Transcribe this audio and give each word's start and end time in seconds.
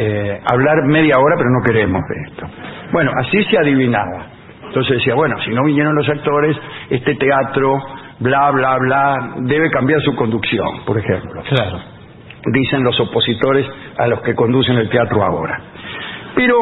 eh, 0.00 0.40
hablar 0.44 0.84
media 0.84 1.18
hora, 1.18 1.34
pero 1.36 1.50
no 1.50 1.60
queremos 1.66 2.00
de 2.08 2.30
esto. 2.30 2.46
Bueno, 2.92 3.10
así 3.18 3.42
se 3.50 3.58
adivinaba. 3.58 4.26
Entonces 4.64 4.98
decía, 4.98 5.14
bueno, 5.14 5.40
si 5.40 5.50
no 5.50 5.64
vinieron 5.64 5.94
los 5.94 6.08
actores, 6.08 6.56
este 6.88 7.16
teatro, 7.16 7.78
bla, 8.20 8.50
bla, 8.52 8.78
bla, 8.78 9.34
debe 9.38 9.70
cambiar 9.70 10.00
su 10.02 10.14
conducción, 10.14 10.84
por 10.86 10.98
ejemplo. 10.98 11.42
Claro. 11.48 11.80
Dicen 12.52 12.84
los 12.84 12.98
opositores 13.00 13.66
a 13.98 14.06
los 14.06 14.20
que 14.20 14.34
conducen 14.34 14.76
el 14.76 14.88
teatro 14.88 15.22
ahora. 15.22 15.60
Pero 16.34 16.54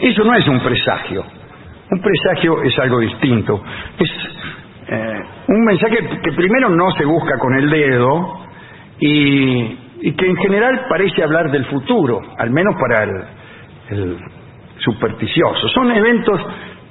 eso 0.00 0.24
no 0.24 0.34
es 0.34 0.48
un 0.48 0.60
presagio. 0.60 1.24
Un 1.88 2.00
presagio 2.00 2.62
es 2.62 2.76
algo 2.80 2.98
distinto. 2.98 3.62
Es 3.98 4.10
eh, 4.88 5.20
un 5.46 5.64
mensaje 5.64 5.98
que 6.22 6.32
primero 6.32 6.68
no 6.70 6.90
se 6.98 7.04
busca 7.04 7.38
con 7.38 7.54
el 7.54 7.70
dedo 7.70 8.40
y, 8.98 9.78
y 10.02 10.12
que 10.14 10.26
en 10.26 10.36
general 10.36 10.86
parece 10.88 11.22
hablar 11.22 11.50
del 11.52 11.64
futuro, 11.66 12.20
al 12.36 12.50
menos 12.50 12.74
para 12.78 13.04
el, 13.04 14.18
supersticioso. 14.78 15.68
Son 15.68 15.90
eventos 15.92 16.40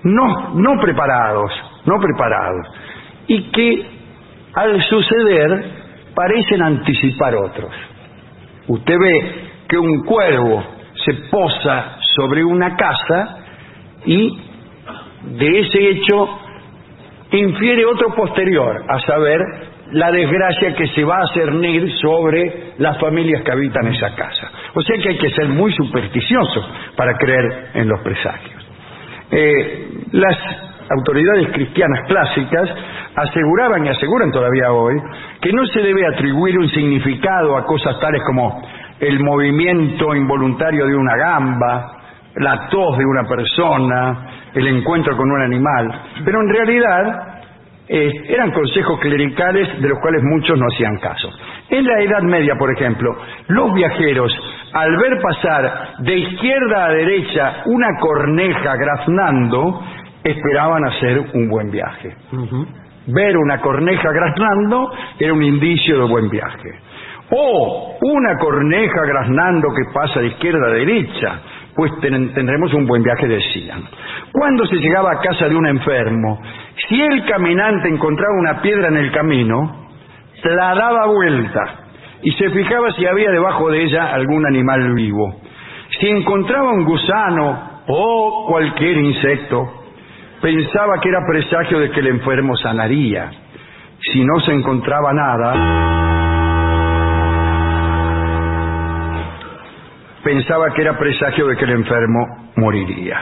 no, 0.03 0.53
no 0.55 0.79
preparados, 0.81 1.51
no 1.85 1.99
preparados, 1.99 2.67
y 3.27 3.43
que 3.51 3.85
al 4.53 4.81
suceder 4.83 5.65
parecen 6.15 6.61
anticipar 6.61 7.35
otros. 7.35 7.71
Usted 8.67 8.97
ve 8.97 9.49
que 9.67 9.77
un 9.77 10.05
cuervo 10.05 10.63
se 11.03 11.13
posa 11.29 11.97
sobre 12.15 12.45
una 12.45 12.77
casa 12.77 13.39
y 14.05 14.39
de 15.37 15.59
ese 15.59 15.89
hecho 15.89 16.39
infiere 17.31 17.85
otro 17.85 18.13
posterior, 18.15 18.85
a 18.87 18.99
saber, 19.01 19.39
la 19.91 20.11
desgracia 20.11 20.73
que 20.73 20.87
se 20.87 21.03
va 21.03 21.17
a 21.17 21.33
cernir 21.33 21.91
sobre 21.99 22.73
las 22.77 22.97
familias 22.99 23.43
que 23.43 23.51
habitan 23.51 23.87
esa 23.87 24.15
casa. 24.15 24.51
O 24.73 24.81
sea 24.81 24.97
que 25.01 25.09
hay 25.09 25.17
que 25.17 25.29
ser 25.31 25.47
muy 25.49 25.73
supersticioso 25.73 26.65
para 26.95 27.17
creer 27.17 27.69
en 27.73 27.87
los 27.89 28.01
presagios. 28.01 28.67
Eh, 29.31 29.89
las 30.11 30.37
autoridades 30.89 31.49
cristianas 31.53 32.07
clásicas 32.07 32.69
aseguraban 33.15 33.85
y 33.85 33.89
aseguran 33.89 34.31
todavía 34.31 34.71
hoy 34.71 34.95
que 35.41 35.51
no 35.51 35.65
se 35.67 35.81
debe 35.81 36.05
atribuir 36.07 36.57
un 36.57 36.69
significado 36.69 37.57
a 37.57 37.65
cosas 37.65 37.99
tales 37.99 38.21
como 38.25 38.61
el 38.99 39.19
movimiento 39.19 40.15
involuntario 40.15 40.85
de 40.85 40.95
una 40.95 41.15
gamba, 41.17 41.97
la 42.35 42.69
tos 42.69 42.97
de 42.97 43.05
una 43.05 43.27
persona, 43.27 44.27
el 44.53 44.67
encuentro 44.67 45.17
con 45.17 45.29
un 45.29 45.41
animal, 45.41 46.01
pero 46.23 46.39
en 46.41 46.49
realidad 46.49 47.30
eh, 47.87 48.11
eran 48.29 48.51
consejos 48.51 48.99
clericales 48.99 49.81
de 49.81 49.89
los 49.89 49.99
cuales 49.99 50.21
muchos 50.23 50.57
no 50.57 50.65
hacían 50.73 50.97
caso. 50.99 51.29
En 51.69 51.85
la 51.85 52.01
Edad 52.01 52.21
Media, 52.21 52.55
por 52.57 52.71
ejemplo, 52.71 53.15
los 53.47 53.73
viajeros, 53.73 54.31
al 54.73 54.97
ver 54.97 55.21
pasar 55.21 55.95
de 55.99 56.17
izquierda 56.17 56.85
a 56.85 56.89
derecha 56.89 57.63
una 57.65 57.99
corneja 57.99 58.75
graznando, 58.75 59.81
esperaban 60.23 60.85
hacer 60.85 61.19
un 61.33 61.49
buen 61.49 61.71
viaje. 61.71 62.15
Ver 63.07 63.37
una 63.37 63.59
corneja 63.59 64.11
graznando 64.11 64.91
era 65.19 65.33
un 65.33 65.43
indicio 65.43 65.99
de 65.99 66.07
buen 66.09 66.29
viaje. 66.29 66.71
O 67.29 67.97
una 68.01 68.37
corneja 68.37 69.01
graznando 69.05 69.69
que 69.69 69.93
pasa 69.93 70.19
de 70.19 70.27
izquierda 70.27 70.67
a 70.67 70.73
derecha, 70.73 71.39
pues 71.75 71.91
ten- 72.01 72.33
tendremos 72.33 72.73
un 72.73 72.85
buen 72.85 73.03
viaje, 73.03 73.27
decían. 73.27 73.83
Cuando 74.31 74.65
se 74.65 74.75
llegaba 74.77 75.11
a 75.11 75.19
casa 75.21 75.47
de 75.47 75.55
un 75.55 75.67
enfermo, 75.67 76.41
si 76.87 77.01
el 77.01 77.25
caminante 77.25 77.87
encontraba 77.89 78.33
una 78.39 78.61
piedra 78.61 78.87
en 78.89 78.97
el 78.97 79.11
camino, 79.11 79.87
la 80.43 80.73
daba 80.75 81.07
vuelta 81.07 81.63
y 82.23 82.31
se 82.31 82.49
fijaba 82.49 82.91
si 82.93 83.05
había 83.05 83.31
debajo 83.31 83.69
de 83.69 83.83
ella 83.83 84.13
algún 84.13 84.45
animal 84.45 84.93
vivo. 84.93 85.41
Si 85.99 86.07
encontraba 86.07 86.71
un 86.71 86.83
gusano 86.85 87.81
o 87.87 88.45
cualquier 88.49 88.97
insecto, 88.97 89.83
pensaba 90.41 90.99
que 91.01 91.09
era 91.09 91.19
presagio 91.27 91.79
de 91.79 91.91
que 91.91 91.99
el 91.99 92.07
enfermo 92.07 92.55
sanaría. 92.57 93.29
Si 94.11 94.23
no 94.23 94.39
se 94.39 94.53
encontraba 94.53 95.13
nada, 95.13 95.53
pensaba 100.23 100.73
que 100.73 100.81
era 100.81 100.97
presagio 100.97 101.47
de 101.47 101.55
que 101.57 101.65
el 101.65 101.71
enfermo 101.71 102.51
moriría. 102.55 103.19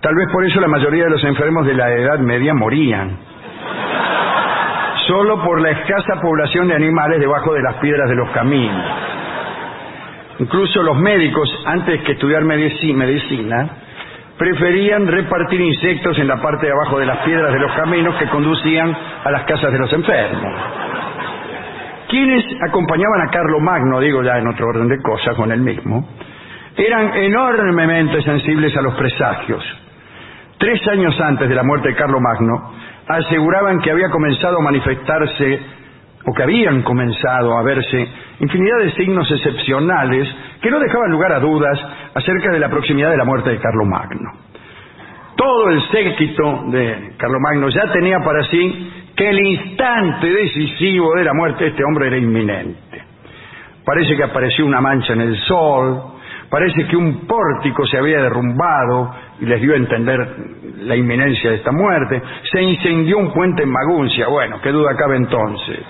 Tal 0.00 0.14
vez 0.14 0.28
por 0.32 0.44
eso 0.44 0.60
la 0.60 0.68
mayoría 0.68 1.04
de 1.04 1.10
los 1.10 1.24
enfermos 1.24 1.66
de 1.66 1.74
la 1.74 1.90
Edad 1.92 2.18
Media 2.20 2.54
morían. 2.54 3.16
Solo 5.06 5.42
por 5.42 5.60
la 5.60 5.70
escasa 5.70 6.20
población 6.20 6.68
de 6.68 6.74
animales 6.74 7.20
debajo 7.20 7.52
de 7.52 7.62
las 7.62 7.74
piedras 7.76 8.08
de 8.08 8.14
los 8.16 8.30
caminos. 8.30 8.86
Incluso 10.38 10.82
los 10.82 10.96
médicos, 10.96 11.48
antes 11.66 12.00
que 12.02 12.12
estudiar 12.12 12.42
medici- 12.44 12.94
medicina, 12.94 13.68
preferían 14.38 15.06
repartir 15.06 15.60
insectos 15.60 16.18
en 16.18 16.28
la 16.28 16.36
parte 16.40 16.66
de 16.66 16.72
abajo 16.72 16.98
de 16.98 17.06
las 17.06 17.18
piedras 17.18 17.52
de 17.52 17.58
los 17.58 17.72
caminos 17.72 18.14
que 18.16 18.26
conducían 18.28 18.96
a 19.24 19.30
las 19.30 19.42
casas 19.44 19.70
de 19.72 19.78
los 19.78 19.92
enfermos. 19.92 20.52
Quienes 22.10 22.44
acompañaban 22.60 23.20
a 23.20 23.30
Carlo 23.30 23.60
Magno, 23.60 24.00
digo 24.00 24.24
ya 24.24 24.36
en 24.36 24.48
otro 24.48 24.66
orden 24.66 24.88
de 24.88 25.00
cosas 25.00 25.36
con 25.36 25.52
él 25.52 25.60
mismo, 25.60 26.08
eran 26.76 27.14
enormemente 27.14 28.20
sensibles 28.22 28.76
a 28.76 28.82
los 28.82 28.94
presagios. 28.94 29.62
Tres 30.58 30.86
años 30.88 31.18
antes 31.20 31.48
de 31.48 31.54
la 31.54 31.62
muerte 31.62 31.90
de 31.90 31.94
Carlo 31.94 32.18
Magno, 32.20 32.72
aseguraban 33.06 33.80
que 33.80 33.92
había 33.92 34.10
comenzado 34.10 34.58
a 34.58 34.62
manifestarse, 34.62 35.60
o 36.26 36.34
que 36.34 36.42
habían 36.42 36.82
comenzado 36.82 37.56
a 37.56 37.62
verse, 37.62 38.08
infinidad 38.40 38.78
de 38.80 38.92
signos 38.92 39.30
excepcionales 39.30 40.28
que 40.60 40.70
no 40.70 40.80
dejaban 40.80 41.12
lugar 41.12 41.32
a 41.32 41.38
dudas 41.38 41.78
acerca 42.12 42.50
de 42.50 42.58
la 42.58 42.68
proximidad 42.68 43.10
de 43.10 43.18
la 43.18 43.24
muerte 43.24 43.50
de 43.50 43.60
Carlo 43.60 43.84
Magno. 43.84 44.32
Todo 45.36 45.70
el 45.70 45.80
séquito 45.90 46.64
de 46.66 47.14
Carlomagno 47.16 47.68
ya 47.70 47.90
tenía 47.92 48.18
para 48.18 48.42
sí 48.44 48.99
que 49.20 49.28
el 49.28 49.38
instante 49.38 50.30
decisivo 50.30 51.14
de 51.14 51.24
la 51.24 51.34
muerte 51.34 51.64
de 51.64 51.70
este 51.72 51.84
hombre 51.84 52.06
era 52.06 52.16
inminente. 52.16 53.04
Parece 53.84 54.16
que 54.16 54.24
apareció 54.24 54.64
una 54.64 54.80
mancha 54.80 55.12
en 55.12 55.20
el 55.20 55.36
sol, 55.40 56.00
parece 56.48 56.86
que 56.86 56.96
un 56.96 57.26
pórtico 57.26 57.86
se 57.86 57.98
había 57.98 58.22
derrumbado 58.22 59.14
y 59.38 59.44
les 59.44 59.60
dio 59.60 59.74
a 59.74 59.76
entender 59.76 60.18
la 60.78 60.96
inminencia 60.96 61.50
de 61.50 61.56
esta 61.56 61.70
muerte, 61.70 62.22
se 62.50 62.62
incendió 62.62 63.18
un 63.18 63.30
puente 63.34 63.62
en 63.62 63.68
Maguncia, 63.68 64.26
bueno, 64.28 64.58
qué 64.62 64.70
duda 64.70 64.96
cabe 64.96 65.16
entonces. 65.16 65.80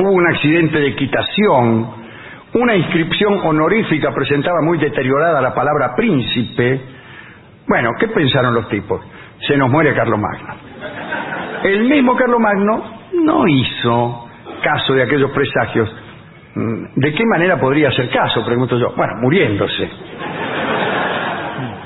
Hubo 0.00 0.10
un 0.10 0.26
accidente 0.26 0.80
de 0.80 0.88
equitación, 0.88 1.94
una 2.52 2.76
inscripción 2.76 3.40
honorífica 3.42 4.12
presentaba 4.12 4.60
muy 4.60 4.76
deteriorada 4.76 5.40
la 5.40 5.54
palabra 5.54 5.94
príncipe. 5.96 6.78
Bueno, 7.66 7.92
¿qué 7.98 8.06
pensaron 8.08 8.52
los 8.52 8.68
tipos? 8.68 9.00
Se 9.48 9.56
nos 9.56 9.70
muere 9.70 9.94
Carlomagno. 9.94 10.68
El 11.62 11.84
mismo 11.84 12.16
Carlomagno 12.16 12.82
no 13.24 13.46
hizo 13.46 14.28
caso 14.62 14.94
de 14.94 15.02
aquellos 15.02 15.30
presagios. 15.30 15.94
Mm, 16.54 16.84
¿De 16.96 17.14
qué 17.14 17.24
manera 17.26 17.58
podría 17.58 17.88
hacer 17.88 18.08
caso? 18.10 18.44
Pregunto 18.44 18.78
yo. 18.78 18.92
Bueno, 18.96 19.14
muriéndose. 19.20 19.90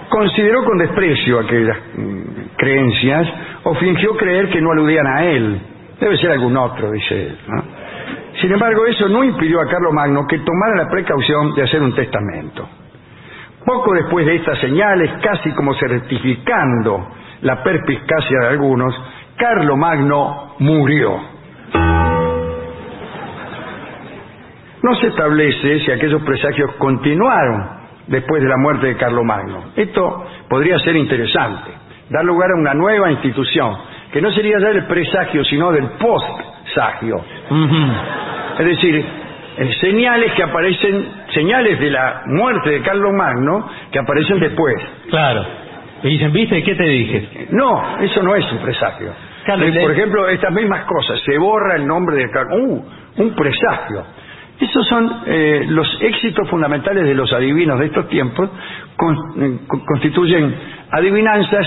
Consideró 0.08 0.64
con 0.64 0.78
desprecio 0.78 1.40
aquellas 1.40 1.76
mm, 1.96 2.22
creencias 2.56 3.28
o 3.64 3.74
fingió 3.74 4.16
creer 4.16 4.48
que 4.48 4.60
no 4.60 4.72
aludían 4.72 5.06
a 5.06 5.24
él. 5.24 5.60
Debe 6.00 6.16
ser 6.18 6.32
algún 6.32 6.56
otro, 6.56 6.90
dice 6.92 7.26
él. 7.26 7.38
Sin 8.40 8.52
embargo, 8.52 8.84
eso 8.86 9.08
no 9.08 9.24
impidió 9.24 9.60
a 9.60 9.66
Carlomagno 9.66 10.26
que 10.26 10.38
tomara 10.38 10.76
la 10.76 10.88
precaución 10.88 11.54
de 11.54 11.62
hacer 11.62 11.82
un 11.82 11.94
testamento. 11.94 12.68
Poco 13.64 13.94
después 13.94 14.26
de 14.26 14.36
estas 14.36 14.58
señales, 14.58 15.10
casi 15.22 15.50
como 15.52 15.74
certificando 15.74 17.08
la 17.42 17.62
perspicacia 17.62 18.40
de 18.40 18.46
algunos, 18.48 18.94
Carlomagno 19.36 20.54
murió. 20.58 21.20
No 24.82 24.94
se 24.96 25.06
establece 25.08 25.80
si 25.80 25.90
aquellos 25.90 26.22
presagios 26.22 26.74
continuaron 26.76 27.68
después 28.06 28.42
de 28.42 28.48
la 28.48 28.56
muerte 28.58 28.88
de 28.88 28.96
Carlomagno. 28.96 29.72
Esto 29.76 30.26
podría 30.48 30.78
ser 30.80 30.96
interesante, 30.96 31.70
dar 32.10 32.24
lugar 32.24 32.50
a 32.50 32.60
una 32.60 32.74
nueva 32.74 33.10
institución, 33.10 33.76
que 34.12 34.20
no 34.20 34.30
sería 34.32 34.58
ya 34.60 34.68
el 34.68 34.84
presagio, 34.86 35.42
sino 35.44 35.72
del 35.72 35.88
postsagio. 35.98 37.24
Es 38.58 38.66
decir, 38.66 39.04
eh, 39.56 39.74
señales 39.80 40.32
que 40.32 40.42
aparecen, 40.42 41.06
señales 41.32 41.80
de 41.80 41.90
la 41.90 42.22
muerte 42.26 42.70
de 42.70 42.82
Carlomagno 42.82 43.68
que 43.90 43.98
aparecen 43.98 44.38
después. 44.40 44.74
Claro. 45.10 45.63
Y 46.04 46.08
dicen, 46.10 46.32
¿viste? 46.32 46.62
¿Qué 46.62 46.74
te 46.74 46.84
dije? 46.84 47.48
No, 47.50 47.98
eso 48.00 48.22
no 48.22 48.36
es 48.36 48.50
un 48.52 48.58
presagio. 48.58 49.12
Claro, 49.44 49.64
Eh, 49.64 49.70
le- 49.72 49.80
Por 49.80 49.90
ejemplo, 49.92 50.28
estas 50.28 50.52
mismas 50.52 50.84
cosas, 50.84 51.18
se 51.24 51.36
borra 51.38 51.76
el 51.76 51.86
nombre 51.86 52.16
de 52.16 52.30
Carlos. 52.30 52.60
¡Uh! 52.62 52.84
Un 53.22 53.34
presagio. 53.34 54.04
Esos 54.60 54.86
son 54.86 55.10
eh, 55.26 55.64
los 55.68 55.98
éxitos 56.00 56.48
fundamentales 56.48 57.04
de 57.04 57.14
los 57.14 57.32
adivinos 57.32 57.78
de 57.80 57.86
estos 57.86 58.08
tiempos, 58.08 58.48
con- 58.96 59.16
eh, 59.42 59.58
con- 59.66 59.80
constituyen 59.84 60.54
adivinanzas 60.92 61.66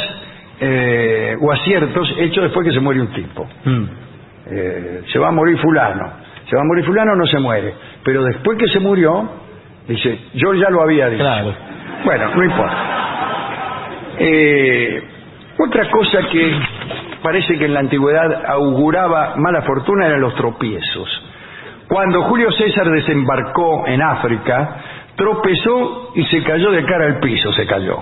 eh, 0.60 1.36
o 1.42 1.52
aciertos 1.52 2.16
hechos 2.18 2.44
después 2.46 2.66
que 2.68 2.74
se 2.74 2.80
muere 2.80 3.02
un 3.02 3.12
tipo. 3.14 3.48
Mm. 3.66 3.84
Se 5.12 5.20
va 5.20 5.28
a 5.28 5.32
morir 5.32 5.58
fulano. 5.60 6.14
Se 6.50 6.56
va 6.56 6.62
a 6.62 6.66
morir 6.66 6.86
fulano, 6.86 7.16
no 7.16 7.26
se 7.28 7.38
muere. 7.40 7.74
Pero 8.04 8.24
después 8.24 8.58
que 8.58 8.68
se 8.70 8.80
murió, 8.80 9.30
Dice, 9.88 10.20
yo 10.34 10.54
ya 10.54 10.70
lo 10.70 10.82
había 10.82 11.08
dicho. 11.08 11.24
Claro. 11.24 11.54
Bueno, 12.04 12.36
no 12.36 12.44
importa. 12.44 13.07
Eh, 14.20 15.04
otra 15.60 15.90
cosa 15.90 16.20
que 16.32 16.60
parece 17.22 17.58
que 17.58 17.66
en 17.66 17.74
la 17.74 17.82
antigüedad 17.82 18.46
auguraba 18.48 19.36
mala 19.38 19.62
fortuna 19.64 20.08
eran 20.08 20.22
los 20.22 20.36
tropiezos. 20.36 21.10
Cuando 21.88 22.24
Julio 22.24 22.52
César 22.52 22.90
desembarcó 22.90 23.88
en 23.88 24.02
África, 24.02 24.78
tropezó 25.16 26.12
y 26.16 26.24
se 26.26 26.44
cayó 26.44 26.72
de 26.72 26.86
cara 26.86 27.06
al 27.06 27.20
piso, 27.20 27.52
se 27.54 27.66
cayó. 27.66 27.98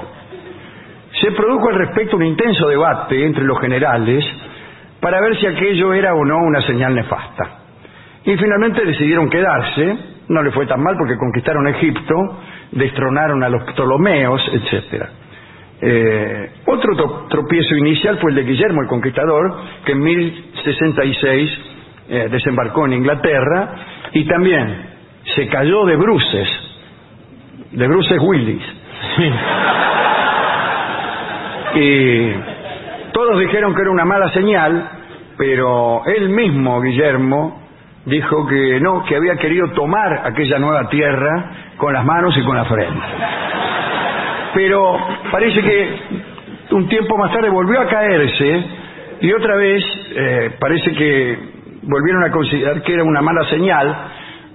Se 1.22 1.32
produjo 1.32 1.70
al 1.70 1.76
respecto 1.76 2.18
un 2.18 2.26
intenso 2.26 2.68
debate 2.68 3.24
entre 3.24 3.44
los 3.44 3.60
generales 3.60 4.26
para 5.00 5.22
ver 5.22 5.38
si 5.40 5.46
aquello 5.46 5.94
era 5.94 6.14
o 6.14 6.26
no 6.26 6.38
una 6.38 6.62
señal 6.62 6.96
nefasta. 6.96 7.60
Y 8.26 8.36
finalmente 8.38 8.84
decidieron 8.84 9.30
quedarse, 9.30 9.98
no 10.30 10.42
le 10.42 10.52
fue 10.52 10.66
tan 10.66 10.82
mal 10.82 10.96
porque 10.98 11.16
conquistaron 11.16 11.68
Egipto, 11.68 12.16
destronaron 12.72 13.44
a 13.44 13.50
los 13.50 13.64
Ptolomeos, 13.66 14.42
etcétera. 14.52 15.10
Eh, 15.82 16.52
otro 16.66 17.28
tropiezo 17.30 17.76
inicial 17.76 18.18
fue 18.20 18.32
el 18.32 18.38
de 18.38 18.44
Guillermo 18.44 18.82
el 18.82 18.88
Conquistador, 18.88 19.56
que 19.86 19.92
en 19.92 20.00
1066 20.00 21.60
eh, 22.08 22.28
desembarcó 22.32 22.86
en 22.86 22.94
Inglaterra 22.94 23.76
y 24.14 24.26
también 24.26 24.90
se 25.36 25.48
cayó 25.48 25.86
de 25.86 25.96
bruces, 25.96 26.48
de 27.72 27.88
bruces 27.88 28.20
Willis. 28.22 28.64
Y 31.76 32.32
todos 33.12 33.38
dijeron 33.40 33.76
que 33.76 33.82
era 33.82 33.92
una 33.92 34.06
mala 34.06 34.30
señal, 34.30 34.90
pero 35.38 36.06
él 36.06 36.30
mismo, 36.30 36.80
Guillermo, 36.80 37.62
dijo 38.06 38.48
que 38.48 38.80
no, 38.80 39.04
que 39.04 39.16
había 39.16 39.36
querido 39.36 39.72
tomar 39.72 40.26
aquella 40.26 40.58
nueva 40.58 40.90
tierra 40.90 41.52
con 41.78 41.94
las 41.94 42.06
manos 42.06 42.36
y 42.38 42.44
con 42.44 42.56
la 42.56 42.66
frente. 42.66 43.02
Pero 44.56 44.98
parece 45.32 45.62
que 45.62 45.90
un 46.72 46.88
tiempo 46.88 47.18
más 47.18 47.32
tarde 47.32 47.50
volvió 47.50 47.82
a 47.82 47.88
caerse 47.88 48.64
y 49.20 49.34
otra 49.34 49.58
vez 49.58 49.84
eh, 50.16 50.52
parece 50.58 50.92
que 50.94 51.38
volvieron 51.84 52.24
a 52.24 52.32
considerar 52.32 52.82
que 52.82 52.94
era 52.94 53.04
una 53.04 53.22
mala 53.22 53.44
señal 53.50 53.96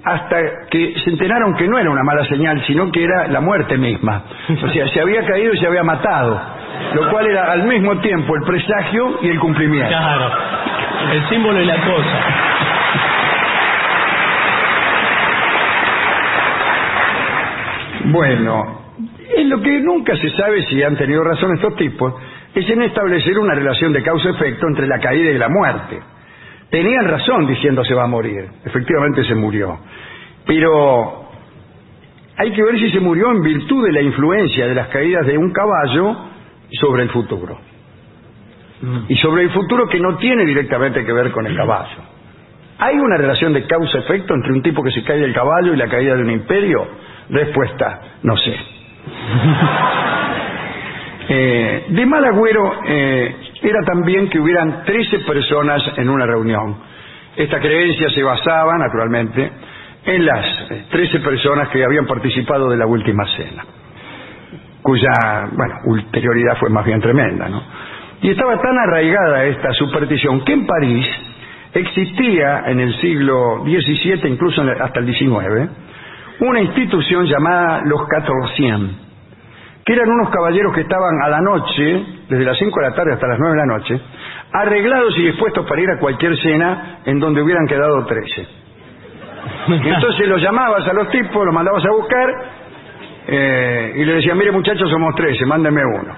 hasta 0.02 0.36
que 0.70 0.94
se 1.04 1.10
enteraron 1.10 1.54
que 1.54 1.68
no 1.68 1.78
era 1.78 1.90
una 1.90 2.02
mala 2.02 2.24
señal, 2.24 2.64
sino 2.66 2.90
que 2.90 3.04
era 3.04 3.28
la 3.28 3.42
muerte 3.42 3.76
misma. 3.76 4.24
O 4.64 4.68
sea, 4.70 4.88
se 4.88 5.00
había 5.02 5.22
caído 5.26 5.52
y 5.52 5.58
se 5.58 5.66
había 5.66 5.82
matado, 5.82 6.40
lo 6.94 7.10
cual 7.10 7.26
era 7.26 7.52
al 7.52 7.64
mismo 7.64 7.98
tiempo 7.98 8.34
el 8.36 8.42
presagio 8.42 9.18
y 9.20 9.28
el 9.28 9.38
cumplimiento. 9.38 9.88
Claro. 9.88 10.30
El 11.12 11.28
símbolo 11.28 11.60
y 11.60 11.66
la 11.66 11.76
cosa. 11.76 12.24
Bueno, 18.04 18.79
en 19.36 19.48
lo 19.48 19.60
que 19.60 19.80
nunca 19.80 20.16
se 20.16 20.30
sabe 20.30 20.64
si 20.66 20.82
han 20.82 20.96
tenido 20.96 21.22
razón 21.22 21.54
estos 21.54 21.76
tipos 21.76 22.14
es 22.54 22.68
en 22.68 22.82
establecer 22.82 23.38
una 23.38 23.54
relación 23.54 23.92
de 23.92 24.02
causa-efecto 24.02 24.66
entre 24.66 24.86
la 24.86 24.98
caída 24.98 25.30
y 25.30 25.38
la 25.38 25.48
muerte. 25.48 26.00
Tenían 26.70 27.06
razón 27.08 27.46
diciendo 27.46 27.84
se 27.84 27.94
va 27.94 28.04
a 28.04 28.08
morir, 28.08 28.46
efectivamente 28.64 29.24
se 29.24 29.34
murió, 29.34 29.78
pero 30.46 31.28
hay 32.36 32.52
que 32.52 32.62
ver 32.62 32.78
si 32.78 32.90
se 32.90 33.00
murió 33.00 33.30
en 33.30 33.42
virtud 33.42 33.84
de 33.86 33.92
la 33.92 34.02
influencia 34.02 34.66
de 34.66 34.74
las 34.74 34.88
caídas 34.88 35.26
de 35.26 35.36
un 35.36 35.52
caballo 35.52 36.16
sobre 36.80 37.02
el 37.02 37.10
futuro. 37.10 37.58
Y 39.08 39.16
sobre 39.16 39.42
el 39.42 39.50
futuro 39.50 39.88
que 39.88 40.00
no 40.00 40.16
tiene 40.16 40.46
directamente 40.46 41.04
que 41.04 41.12
ver 41.12 41.30
con 41.32 41.46
el 41.46 41.54
caballo. 41.54 41.98
¿Hay 42.78 42.96
una 42.96 43.18
relación 43.18 43.52
de 43.52 43.66
causa-efecto 43.66 44.34
entre 44.34 44.52
un 44.52 44.62
tipo 44.62 44.82
que 44.82 44.90
se 44.90 45.02
cae 45.02 45.18
del 45.18 45.34
caballo 45.34 45.74
y 45.74 45.76
la 45.76 45.88
caída 45.88 46.14
de 46.14 46.22
un 46.22 46.30
imperio? 46.30 46.88
Respuesta, 47.28 48.00
no 48.22 48.36
sé. 48.38 48.79
Eh, 51.32 51.84
de 51.90 52.06
mal 52.06 52.24
agüero 52.24 52.80
eh, 52.84 53.36
era 53.62 53.84
también 53.84 54.28
que 54.28 54.40
hubieran 54.40 54.82
13 54.84 55.20
personas 55.20 55.80
en 55.96 56.10
una 56.10 56.26
reunión. 56.26 56.76
Esta 57.36 57.60
creencia 57.60 58.10
se 58.10 58.20
basaba, 58.24 58.76
naturalmente, 58.76 59.48
en 60.06 60.26
las 60.26 60.44
eh, 60.72 60.84
13 60.90 61.20
personas 61.20 61.68
que 61.68 61.84
habían 61.84 62.04
participado 62.04 62.68
de 62.68 62.76
la 62.76 62.86
última 62.86 63.24
cena, 63.36 63.64
cuya, 64.82 65.48
bueno, 65.52 65.74
ulterioridad 65.84 66.56
fue 66.58 66.68
más 66.68 66.84
bien 66.84 67.00
tremenda, 67.00 67.48
¿no? 67.48 67.62
Y 68.22 68.30
estaba 68.30 68.60
tan 68.60 68.76
arraigada 68.76 69.44
esta 69.44 69.72
superstición 69.74 70.44
que 70.44 70.52
en 70.52 70.66
París 70.66 71.06
existía 71.72 72.64
en 72.66 72.80
el 72.80 73.00
siglo 73.00 73.62
XVII, 73.64 74.28
incluso 74.28 74.62
hasta 74.62 74.98
el 74.98 75.14
XIX, 75.14 75.70
una 76.40 76.60
institución 76.60 77.26
llamada 77.26 77.82
los 77.84 78.06
Catorcien, 78.08 78.96
que 79.84 79.92
eran 79.92 80.08
unos 80.08 80.30
caballeros 80.30 80.74
que 80.74 80.82
estaban 80.82 81.14
a 81.22 81.28
la 81.28 81.40
noche, 81.40 82.04
desde 82.28 82.44
las 82.44 82.58
5 82.58 82.80
de 82.80 82.88
la 82.88 82.94
tarde 82.94 83.12
hasta 83.14 83.26
las 83.26 83.38
9 83.38 83.54
de 83.54 83.66
la 83.66 83.66
noche, 83.66 84.00
arreglados 84.52 85.16
y 85.18 85.26
dispuestos 85.26 85.66
para 85.66 85.80
ir 85.80 85.90
a 85.90 85.98
cualquier 85.98 86.36
cena 86.38 87.00
en 87.04 87.18
donde 87.18 87.42
hubieran 87.42 87.66
quedado 87.66 88.04
13. 88.04 88.48
Y 89.68 89.88
entonces 89.88 90.28
los 90.28 90.40
llamabas 90.40 90.86
a 90.86 90.92
los 90.92 91.08
tipos, 91.10 91.44
los 91.44 91.54
mandabas 91.54 91.84
a 91.84 91.90
buscar 91.90 92.34
eh, 93.26 93.92
y 93.96 94.04
le 94.04 94.14
decían, 94.14 94.38
mire 94.38 94.50
muchachos, 94.52 94.88
somos 94.90 95.14
13, 95.14 95.44
mándenme 95.46 95.82
uno. 95.84 96.14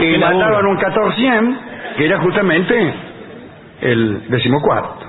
Y 0.00 0.18
mandaban 0.18 0.66
un 0.66 0.76
1400, 0.76 1.62
que 1.96 2.06
era 2.06 2.18
justamente 2.20 2.94
el 3.82 4.28
decimocuarto. 4.28 5.01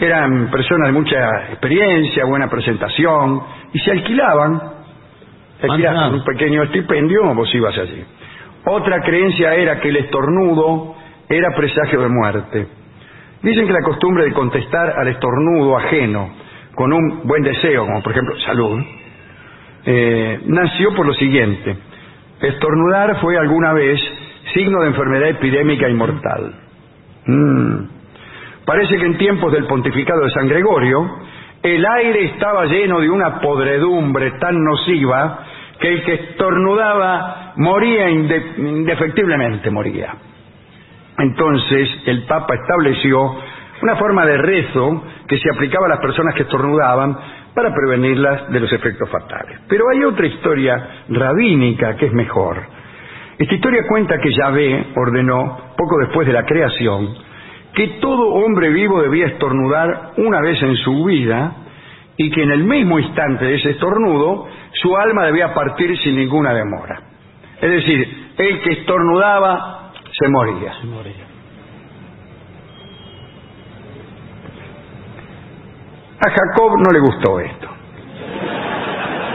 Eran 0.00 0.50
personas 0.50 0.88
de 0.88 0.92
mucha 0.92 1.18
experiencia, 1.50 2.24
buena 2.24 2.48
presentación, 2.48 3.42
y 3.72 3.78
se 3.80 3.90
alquilaban, 3.90 4.60
se 5.60 5.66
alquilaban 5.66 6.14
un 6.14 6.24
pequeño 6.24 6.62
estipendio, 6.62 7.34
vos 7.34 7.54
ibas 7.54 7.76
allí. 7.76 8.02
Otra 8.64 9.02
creencia 9.02 9.54
era 9.54 9.78
que 9.78 9.90
el 9.90 9.96
estornudo 9.96 10.94
era 11.28 11.54
presagio 11.54 12.00
de 12.00 12.08
muerte. 12.08 12.66
Dicen 13.42 13.66
que 13.66 13.72
la 13.72 13.82
costumbre 13.82 14.24
de 14.24 14.32
contestar 14.32 14.94
al 14.98 15.08
estornudo 15.08 15.76
ajeno 15.76 16.30
con 16.74 16.92
un 16.92 17.22
buen 17.24 17.42
deseo, 17.42 17.84
como 17.84 18.02
por 18.02 18.12
ejemplo 18.12 18.38
salud, 18.40 18.80
eh, 19.84 20.40
nació 20.46 20.94
por 20.94 21.06
lo 21.06 21.14
siguiente. 21.14 21.76
Estornudar 22.40 23.20
fue 23.20 23.36
alguna 23.36 23.74
vez 23.74 24.00
signo 24.54 24.80
de 24.80 24.88
enfermedad 24.88 25.28
epidémica 25.28 25.88
y 25.88 25.94
mortal. 25.94 26.54
Mm. 27.26 27.99
Parece 28.70 28.96
que 28.98 29.04
en 29.04 29.18
tiempos 29.18 29.52
del 29.52 29.64
pontificado 29.66 30.22
de 30.22 30.30
San 30.30 30.46
Gregorio, 30.46 31.04
el 31.60 31.84
aire 31.84 32.26
estaba 32.26 32.66
lleno 32.66 33.00
de 33.00 33.10
una 33.10 33.40
podredumbre 33.40 34.30
tan 34.38 34.62
nociva 34.62 35.40
que 35.80 35.88
el 35.88 36.04
que 36.04 36.14
estornudaba 36.14 37.54
moría 37.56 38.08
inde- 38.08 38.54
indefectiblemente, 38.58 39.70
moría. 39.72 40.14
Entonces 41.18 41.88
el 42.06 42.22
Papa 42.26 42.54
estableció 42.54 43.34
una 43.82 43.96
forma 43.96 44.24
de 44.24 44.36
rezo 44.38 45.02
que 45.26 45.38
se 45.38 45.50
aplicaba 45.52 45.86
a 45.86 45.88
las 45.88 45.98
personas 46.00 46.36
que 46.36 46.42
estornudaban 46.44 47.18
para 47.52 47.74
prevenirlas 47.74 48.52
de 48.52 48.60
los 48.60 48.72
efectos 48.72 49.10
fatales. 49.10 49.62
Pero 49.68 49.82
hay 49.92 50.04
otra 50.04 50.26
historia 50.28 50.88
rabínica 51.08 51.96
que 51.96 52.06
es 52.06 52.12
mejor. 52.12 52.62
Esta 53.36 53.52
historia 53.52 53.82
cuenta 53.88 54.16
que 54.20 54.30
Yahvé 54.32 54.92
ordenó, 54.94 55.58
poco 55.76 55.98
después 56.02 56.24
de 56.28 56.34
la 56.34 56.44
creación, 56.44 57.29
que 57.74 57.86
todo 58.00 58.34
hombre 58.34 58.70
vivo 58.70 59.00
debía 59.02 59.26
estornudar 59.26 60.12
una 60.16 60.40
vez 60.40 60.60
en 60.62 60.76
su 60.76 61.04
vida 61.04 61.52
y 62.16 62.30
que 62.30 62.42
en 62.42 62.50
el 62.50 62.64
mismo 62.64 62.98
instante 62.98 63.44
de 63.44 63.54
ese 63.54 63.70
estornudo 63.70 64.46
su 64.82 64.96
alma 64.96 65.26
debía 65.26 65.54
partir 65.54 65.96
sin 65.98 66.16
ninguna 66.16 66.52
demora. 66.52 67.00
Es 67.60 67.70
decir, 67.70 68.32
el 68.36 68.60
que 68.60 68.72
estornudaba 68.72 69.92
se 70.18 70.28
moría. 70.28 70.72
A 76.22 76.30
Jacob 76.30 76.78
no 76.78 76.90
le 76.92 77.00
gustó 77.00 77.40
esto, 77.40 77.68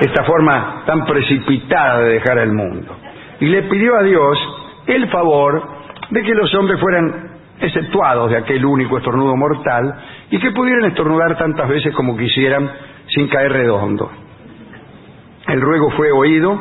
esta 0.01 0.23
forma 0.23 0.83
tan 0.85 1.03
precipitada 1.05 1.99
de 2.01 2.13
dejar 2.13 2.37
el 2.37 2.53
mundo, 2.53 2.95
y 3.39 3.47
le 3.47 3.63
pidió 3.63 3.95
a 3.95 4.03
Dios 4.03 4.37
el 4.85 5.09
favor 5.09 5.67
de 6.11 6.21
que 6.21 6.33
los 6.35 6.53
hombres 6.53 6.79
fueran 6.79 7.24
exceptuados 7.59 8.29
de 8.31 8.37
aquel 8.37 8.65
único 8.65 8.97
estornudo 8.97 9.35
mortal 9.35 9.93
y 10.29 10.39
que 10.39 10.51
pudieran 10.51 10.85
estornudar 10.85 11.37
tantas 11.37 11.69
veces 11.69 11.93
como 11.95 12.17
quisieran 12.17 12.69
sin 13.07 13.27
caer 13.27 13.51
redondo. 13.51 14.11
El 15.47 15.61
ruego 15.61 15.91
fue 15.91 16.11
oído 16.11 16.59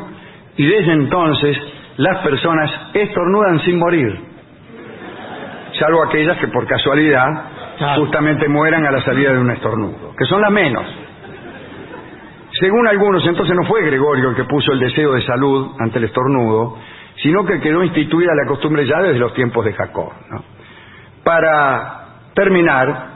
y 0.57 0.65
desde 0.65 0.93
entonces 0.93 1.57
las 1.97 2.19
personas 2.19 2.71
estornudan 2.93 3.59
sin 3.61 3.79
morir, 3.79 4.19
salvo 5.79 6.03
aquellas 6.03 6.37
que 6.37 6.47
por 6.47 6.67
casualidad 6.67 7.27
justamente 7.97 8.47
mueran 8.47 8.85
a 8.85 8.91
la 8.91 9.01
salida 9.01 9.33
de 9.33 9.39
un 9.39 9.51
estornudo, 9.51 10.13
que 10.17 10.25
son 10.25 10.41
las 10.41 10.51
menos. 10.51 10.85
Según 12.59 12.87
algunos, 12.87 13.25
entonces 13.27 13.53
no 13.53 13.65
fue 13.65 13.85
Gregorio 13.85 14.29
el 14.29 14.35
que 14.35 14.45
puso 14.45 14.71
el 14.71 14.79
deseo 14.79 15.13
de 15.13 15.21
salud 15.23 15.75
ante 15.79 15.97
el 15.97 16.05
estornudo, 16.05 16.77
sino 17.21 17.45
que 17.45 17.59
quedó 17.59 17.83
instituida 17.83 18.33
la 18.33 18.47
costumbre 18.47 18.85
ya 18.85 19.01
desde 19.01 19.19
los 19.19 19.33
tiempos 19.33 19.65
de 19.65 19.73
Jacob. 19.73 20.11
¿no? 20.31 20.43
Para 21.25 22.05
terminar, 22.35 23.07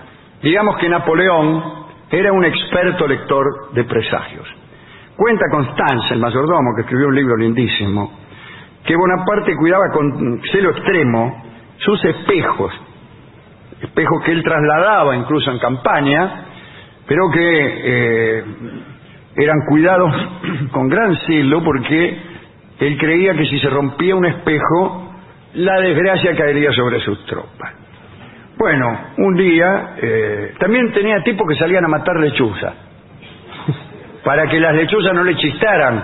digamos 0.41 0.77
que 0.77 0.89
Napoleón 0.89 1.63
era 2.09 2.33
un 2.33 2.43
experto 2.43 3.07
lector 3.07 3.71
de 3.73 3.83
presagios. 3.83 4.47
Cuenta 5.15 5.45
Constance, 5.51 6.15
el 6.15 6.19
mayordomo, 6.19 6.73
que 6.75 6.81
escribió 6.81 7.07
un 7.07 7.15
libro 7.15 7.37
lindísimo, 7.37 8.11
que 8.83 8.95
Bonaparte 8.95 9.55
cuidaba 9.55 9.91
con 9.93 10.41
celo 10.51 10.71
extremo 10.71 11.43
sus 11.77 12.03
espejos, 12.03 12.73
espejos 13.79 14.23
que 14.23 14.31
él 14.31 14.43
trasladaba 14.43 15.15
incluso 15.15 15.51
en 15.51 15.59
campaña, 15.59 16.45
pero 17.05 17.29
que 17.29 17.39
eh, 17.39 18.43
eran 19.35 19.57
cuidados 19.69 20.11
con 20.71 20.89
gran 20.89 21.15
celo 21.27 21.63
porque 21.63 22.17
él 22.79 22.97
creía 22.97 23.35
que 23.35 23.45
si 23.45 23.59
se 23.59 23.69
rompía 23.69 24.15
un 24.15 24.25
espejo, 24.25 25.13
la 25.53 25.79
desgracia 25.79 26.35
caería 26.35 26.71
sobre 26.71 27.01
sus 27.01 27.23
tropas. 27.27 27.88
Bueno, 28.59 28.99
un 29.17 29.35
día 29.35 29.95
eh, 30.01 30.53
también 30.59 30.91
tenía 30.91 31.23
tipos 31.23 31.47
que 31.47 31.55
salían 31.55 31.85
a 31.85 31.87
matar 31.87 32.17
lechuzas, 32.17 32.73
para 34.23 34.47
que 34.47 34.59
las 34.59 34.75
lechuzas 34.75 35.13
no 35.13 35.23
le 35.23 35.33
chistaran, 35.37 36.03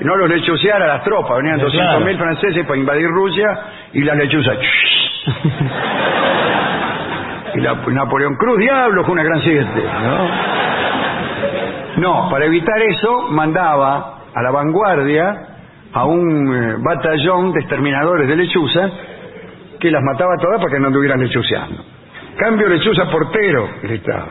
no 0.00 0.16
los 0.16 0.30
lechuceara 0.30 0.86
a 0.86 0.88
las 0.88 1.04
tropas. 1.04 1.36
Venían 1.36 1.60
Claro. 1.60 2.00
200.000 2.00 2.16
franceses 2.18 2.66
para 2.66 2.80
invadir 2.80 3.06
Rusia 3.08 3.46
y 3.92 4.00
las 4.04 4.16
lechuzas. 4.16 4.56
y 7.54 7.60
la, 7.60 7.74
Napoleón 7.74 8.36
Cruz, 8.36 8.58
diablo, 8.58 9.04
fue 9.04 9.12
una 9.12 9.22
gran 9.24 9.42
siete, 9.42 9.84
¿no? 10.02 10.28
No, 11.98 12.28
para 12.30 12.46
evitar 12.46 12.80
eso 12.82 13.28
mandaba 13.32 14.20
a 14.34 14.42
la 14.42 14.50
vanguardia 14.50 15.34
a 15.92 16.04
un 16.06 16.54
eh, 16.54 16.76
batallón 16.78 17.52
de 17.52 17.60
exterminadores 17.60 18.28
de 18.28 18.36
lechuzas 18.36 18.90
que 19.86 19.92
las 19.92 20.02
mataba 20.02 20.36
todas 20.36 20.60
para 20.60 20.74
que 20.74 20.80
no 20.80 20.88
anduvieran 20.88 21.20
lechuceando. 21.20 21.84
Cambio 22.36 22.66
lechuza 22.66 23.08
portero, 23.08 23.68
gritaba. 23.84 24.26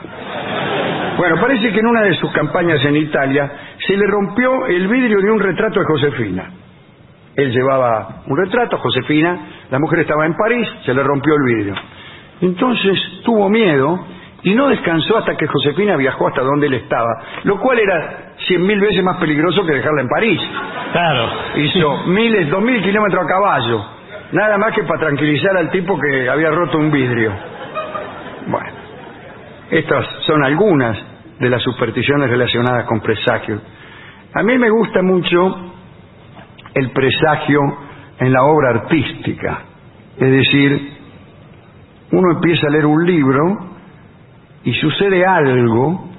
Bueno, 1.18 1.38
parece 1.40 1.72
que 1.72 1.80
en 1.80 1.88
una 1.88 2.02
de 2.02 2.14
sus 2.16 2.30
campañas 2.34 2.84
en 2.84 2.98
Italia 2.98 3.50
se 3.88 3.96
le 3.96 4.06
rompió 4.06 4.66
el 4.66 4.86
vidrio 4.90 5.22
de 5.22 5.32
un 5.32 5.40
retrato 5.40 5.80
de 5.80 5.86
Josefina. 5.86 6.52
Él 7.38 7.52
llevaba 7.52 8.24
un 8.28 8.38
retrato, 8.38 8.78
Josefina, 8.80 9.40
la 9.72 9.80
mujer 9.80 10.00
estaba 10.00 10.26
en 10.26 10.36
París, 10.36 10.68
se 10.86 10.94
le 10.94 11.02
rompió 11.02 11.36
el 11.36 11.56
vidrio. 11.56 11.76
Entonces 12.42 13.22
tuvo 13.24 13.48
miedo 13.48 14.06
y 14.44 14.54
no 14.56 14.68
descansó 14.68 15.18
hasta 15.20 15.38
que 15.38 15.48
Josefina 15.48 15.96
viajó 15.96 16.28
hasta 16.28 16.42
donde 16.42 16.68
él 16.68 16.74
estaba, 16.74 17.24
lo 17.46 17.62
cual 17.62 17.80
era 17.80 18.34
cien 18.46 18.62
mil 18.62 18.80
veces 18.82 19.02
más 19.06 19.18
peligroso 19.20 19.66
que 19.66 19.72
dejarla 19.72 20.02
en 20.02 20.10
París. 20.10 20.42
Claro. 20.92 21.30
Hizo 21.56 22.04
miles, 22.08 22.50
dos 22.50 22.62
mil 22.62 22.84
kilómetros 22.84 23.24
a 23.24 23.28
caballo, 23.28 23.95
nada 24.36 24.58
más 24.58 24.76
que 24.76 24.84
para 24.84 25.00
tranquilizar 25.00 25.56
al 25.56 25.72
tipo 25.72 25.98
que 25.98 26.30
había 26.30 26.52
roto 26.52 26.78
un 26.78 26.92
vidrio. 26.92 27.32
Bueno, 28.48 28.70
estas 29.72 30.06
son 30.28 30.44
algunas 30.44 30.98
de 31.40 31.50
las 31.50 31.64
supersticiones 31.64 32.30
relacionadas 32.30 32.86
con 32.86 33.00
presagios. 33.00 33.62
A 34.34 34.44
mí 34.44 34.58
me 34.58 34.70
gusta 34.70 35.02
mucho 35.02 35.72
el 36.74 36.92
presagio 36.92 37.62
en 38.20 38.34
la 38.34 38.44
obra 38.44 38.70
artística, 38.72 39.60
es 40.18 40.32
decir, 40.32 40.94
uno 42.12 42.32
empieza 42.34 42.68
a 42.68 42.72
leer 42.72 42.86
un 42.86 43.06
libro 43.06 43.58
y 44.66 44.74
sucede 44.74 45.26
algo 45.26 46.10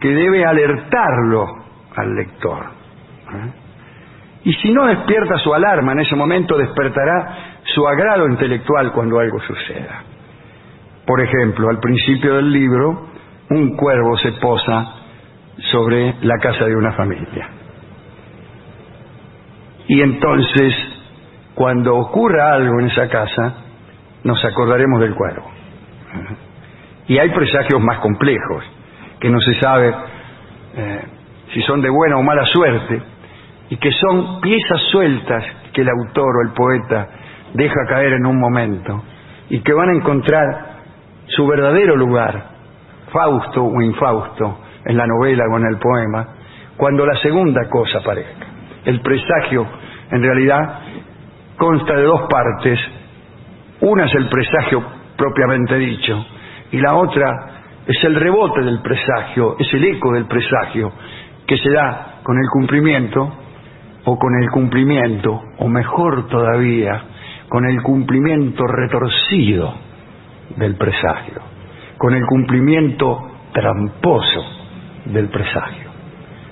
que 0.00 0.08
debe 0.08 0.44
alertarlo 0.44 1.46
al 1.94 2.14
lector. 2.16 2.66
¿eh? 3.32 3.67
Y 4.44 4.52
si 4.54 4.70
no 4.70 4.86
despierta 4.86 5.38
su 5.38 5.52
alarma 5.52 5.92
en 5.92 6.00
ese 6.00 6.14
momento, 6.14 6.56
despertará 6.56 7.60
su 7.64 7.86
agrado 7.86 8.28
intelectual 8.28 8.92
cuando 8.92 9.18
algo 9.18 9.40
suceda. 9.40 10.02
Por 11.06 11.20
ejemplo, 11.20 11.68
al 11.68 11.78
principio 11.78 12.34
del 12.36 12.52
libro, 12.52 13.08
un 13.50 13.76
cuervo 13.76 14.16
se 14.18 14.32
posa 14.32 14.94
sobre 15.72 16.14
la 16.22 16.38
casa 16.38 16.66
de 16.66 16.76
una 16.76 16.92
familia. 16.92 17.48
Y 19.88 20.02
entonces, 20.02 20.74
cuando 21.54 21.96
ocurra 21.96 22.52
algo 22.52 22.78
en 22.80 22.86
esa 22.86 23.08
casa, 23.08 23.54
nos 24.22 24.44
acordaremos 24.44 25.00
del 25.00 25.14
cuervo. 25.14 25.50
Y 27.08 27.18
hay 27.18 27.30
presagios 27.30 27.80
más 27.80 27.98
complejos, 27.98 28.64
que 29.18 29.30
no 29.30 29.40
se 29.40 29.58
sabe 29.60 29.94
eh, 30.76 31.02
si 31.54 31.62
son 31.62 31.80
de 31.80 31.88
buena 31.88 32.18
o 32.18 32.22
mala 32.22 32.44
suerte, 32.44 33.02
y 33.70 33.76
que 33.76 33.90
son 33.92 34.40
piezas 34.40 34.80
sueltas 34.90 35.44
que 35.72 35.82
el 35.82 35.88
autor 35.88 36.36
o 36.36 36.42
el 36.48 36.54
poeta 36.54 37.08
deja 37.54 37.86
caer 37.88 38.14
en 38.14 38.26
un 38.26 38.38
momento, 38.38 39.02
y 39.50 39.60
que 39.60 39.72
van 39.72 39.90
a 39.90 39.96
encontrar 39.96 40.68
su 41.26 41.46
verdadero 41.46 41.96
lugar, 41.96 42.58
Fausto 43.10 43.64
o 43.64 43.80
infausto, 43.80 44.58
en 44.84 44.96
la 44.96 45.06
novela 45.06 45.44
o 45.50 45.56
en 45.56 45.66
el 45.66 45.78
poema, 45.78 46.28
cuando 46.76 47.06
la 47.06 47.16
segunda 47.20 47.68
cosa 47.68 47.98
aparezca. 47.98 48.46
El 48.84 49.00
presagio, 49.00 49.66
en 50.10 50.22
realidad, 50.22 50.80
consta 51.56 51.94
de 51.94 52.02
dos 52.02 52.22
partes. 52.28 52.78
Una 53.80 54.04
es 54.04 54.14
el 54.14 54.28
presagio 54.28 54.82
propiamente 55.16 55.76
dicho, 55.76 56.24
y 56.70 56.78
la 56.78 56.94
otra 56.96 57.58
es 57.86 58.04
el 58.04 58.14
rebote 58.14 58.62
del 58.62 58.80
presagio, 58.82 59.56
es 59.58 59.72
el 59.72 59.84
eco 59.84 60.12
del 60.12 60.26
presagio, 60.26 60.92
que 61.46 61.56
se 61.56 61.70
da 61.70 62.20
con 62.22 62.36
el 62.36 62.46
cumplimiento, 62.52 63.32
o 64.04 64.18
con 64.18 64.34
el 64.42 64.50
cumplimiento, 64.50 65.42
o 65.58 65.68
mejor 65.68 66.28
todavía, 66.28 67.02
con 67.48 67.64
el 67.64 67.82
cumplimiento 67.82 68.66
retorcido 68.66 69.74
del 70.56 70.76
presagio, 70.76 71.40
con 71.96 72.14
el 72.14 72.24
cumplimiento 72.26 73.30
tramposo 73.52 74.44
del 75.06 75.28
presagio. 75.28 75.88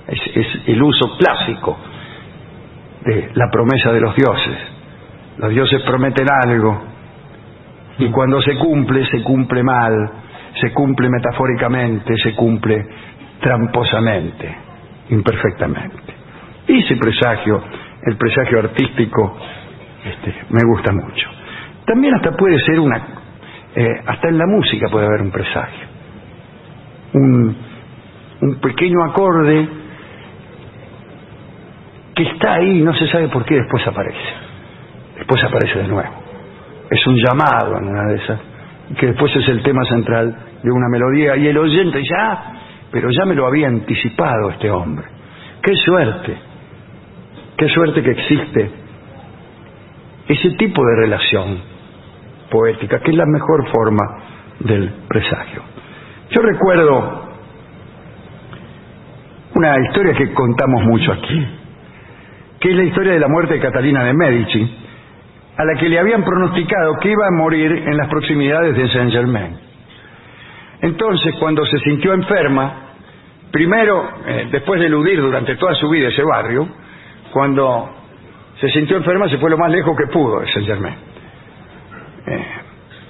Es, 0.07 0.19
el 0.67 0.81
uso 0.81 1.17
clásico 1.17 1.77
de 3.03 3.31
la 3.33 3.49
promesa 3.51 3.91
de 3.91 4.01
los 4.01 4.15
dioses. 4.15 4.57
Los 5.37 5.49
dioses 5.51 5.81
prometen 5.83 6.27
algo 6.43 6.81
y 7.99 8.09
cuando 8.09 8.41
se 8.41 8.57
cumple, 8.57 9.05
se 9.07 9.21
cumple 9.21 9.63
mal, 9.63 10.11
se 10.59 10.71
cumple 10.71 11.09
metafóricamente, 11.09 12.15
se 12.23 12.33
cumple 12.35 12.85
tramposamente, 13.39 14.55
imperfectamente. 15.09 16.16
Ese 16.67 16.95
presagio, 16.97 17.63
el 18.03 18.17
presagio 18.17 18.59
artístico, 18.59 19.37
este, 20.03 20.35
me 20.49 20.61
gusta 20.65 20.91
mucho. 20.91 21.29
También 21.85 22.13
hasta 22.15 22.31
puede 22.31 22.59
ser 22.59 22.79
una, 22.79 22.97
eh, 23.75 24.01
hasta 24.05 24.29
en 24.29 24.37
la 24.37 24.45
música 24.47 24.87
puede 24.89 25.05
haber 25.05 25.21
un 25.21 25.31
presagio. 25.31 25.87
Un, 27.13 27.67
pequeño 28.61 29.03
acorde 29.03 29.67
que 32.15 32.23
está 32.23 32.53
ahí, 32.55 32.81
no 32.81 32.93
se 32.93 33.07
sabe 33.07 33.29
por 33.29 33.45
qué 33.45 33.55
después 33.55 33.85
aparece. 33.87 34.29
Después 35.17 35.43
aparece 35.43 35.79
de 35.79 35.87
nuevo. 35.87 36.13
Es 36.89 37.05
un 37.07 37.17
llamado 37.17 37.77
en 37.77 37.87
una 37.87 38.03
de 38.11 38.15
esas, 38.15 38.39
que 38.99 39.07
después 39.07 39.35
es 39.35 39.47
el 39.47 39.63
tema 39.63 39.83
central 39.85 40.35
de 40.63 40.71
una 40.71 40.87
melodía 40.89 41.37
y 41.37 41.47
el 41.47 41.57
oyente 41.57 41.99
dice, 41.99 42.15
ah, 42.19 42.53
pero 42.91 43.09
ya 43.11 43.25
me 43.25 43.35
lo 43.35 43.45
había 43.45 43.67
anticipado 43.67 44.49
este 44.49 44.71
hombre. 44.71 45.07
Qué 45.61 45.75
suerte, 45.85 46.37
qué 47.57 47.67
suerte 47.69 48.03
que 48.03 48.11
existe 48.11 48.71
ese 50.27 50.51
tipo 50.51 50.85
de 50.85 50.95
relación 50.95 51.59
poética, 52.51 52.99
que 52.99 53.11
es 53.11 53.17
la 53.17 53.25
mejor 53.25 53.67
forma 53.71 54.03
del 54.59 54.91
presagio. 55.07 55.61
Yo 56.29 56.41
recuerdo 56.41 57.27
una 59.55 59.79
historia 59.79 60.13
que 60.13 60.33
contamos 60.33 60.83
mucho 60.83 61.11
aquí, 61.13 61.47
que 62.59 62.69
es 62.69 62.75
la 62.75 62.83
historia 62.83 63.13
de 63.13 63.19
la 63.19 63.27
muerte 63.27 63.55
de 63.55 63.59
Catalina 63.59 64.03
de 64.03 64.13
Medici, 64.13 64.77
a 65.57 65.65
la 65.65 65.75
que 65.79 65.89
le 65.89 65.99
habían 65.99 66.23
pronosticado 66.23 66.97
que 67.01 67.09
iba 67.09 67.27
a 67.27 67.31
morir 67.31 67.71
en 67.71 67.97
las 67.97 68.07
proximidades 68.07 68.75
de 68.75 68.87
Saint 68.89 69.11
Germain. 69.11 69.57
Entonces, 70.81 71.33
cuando 71.39 71.65
se 71.65 71.79
sintió 71.79 72.13
enferma, 72.13 72.73
primero, 73.51 74.09
eh, 74.27 74.47
después 74.51 74.79
de 74.79 74.85
eludir 74.85 75.19
durante 75.19 75.55
toda 75.55 75.73
su 75.73 75.89
vida 75.89 76.09
ese 76.09 76.21
barrio, 76.23 76.67
cuando 77.31 77.89
se 78.59 78.69
sintió 78.69 78.97
enferma 78.97 79.29
se 79.29 79.37
fue 79.37 79.49
lo 79.49 79.57
más 79.57 79.71
lejos 79.71 79.95
que 79.97 80.07
pudo 80.07 80.39
de 80.39 80.51
Saint 80.51 80.67
Germain. 80.67 80.95
Eh, 82.25 82.45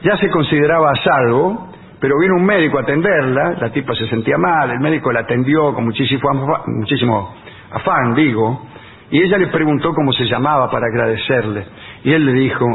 ya 0.04 0.18
se 0.18 0.30
consideraba 0.30 0.92
a 0.92 0.96
salvo, 1.04 1.70
pero 2.00 2.20
vino 2.20 2.36
un 2.36 2.46
médico 2.46 2.78
a 2.78 2.82
atenderla, 2.82 3.56
la 3.60 3.70
tipa 3.72 3.96
se 3.96 4.08
sentía 4.08 4.38
mal, 4.38 4.70
el 4.72 4.80
médico 4.80 5.12
la 5.12 5.22
atendió 5.22 5.74
con 5.74 5.86
muchísimo, 5.86 6.30
muchísimo 6.68 7.34
afán, 7.72 8.14
digo, 8.14 8.68
y 9.10 9.22
ella 9.22 9.38
le 9.38 9.48
preguntó 9.48 9.94
cómo 9.94 10.12
se 10.14 10.26
llamaba 10.26 10.70
para 10.70 10.88
agradecerle, 10.88 11.66
y 12.04 12.14
él 12.14 12.26
le 12.26 12.34
dijo, 12.34 12.66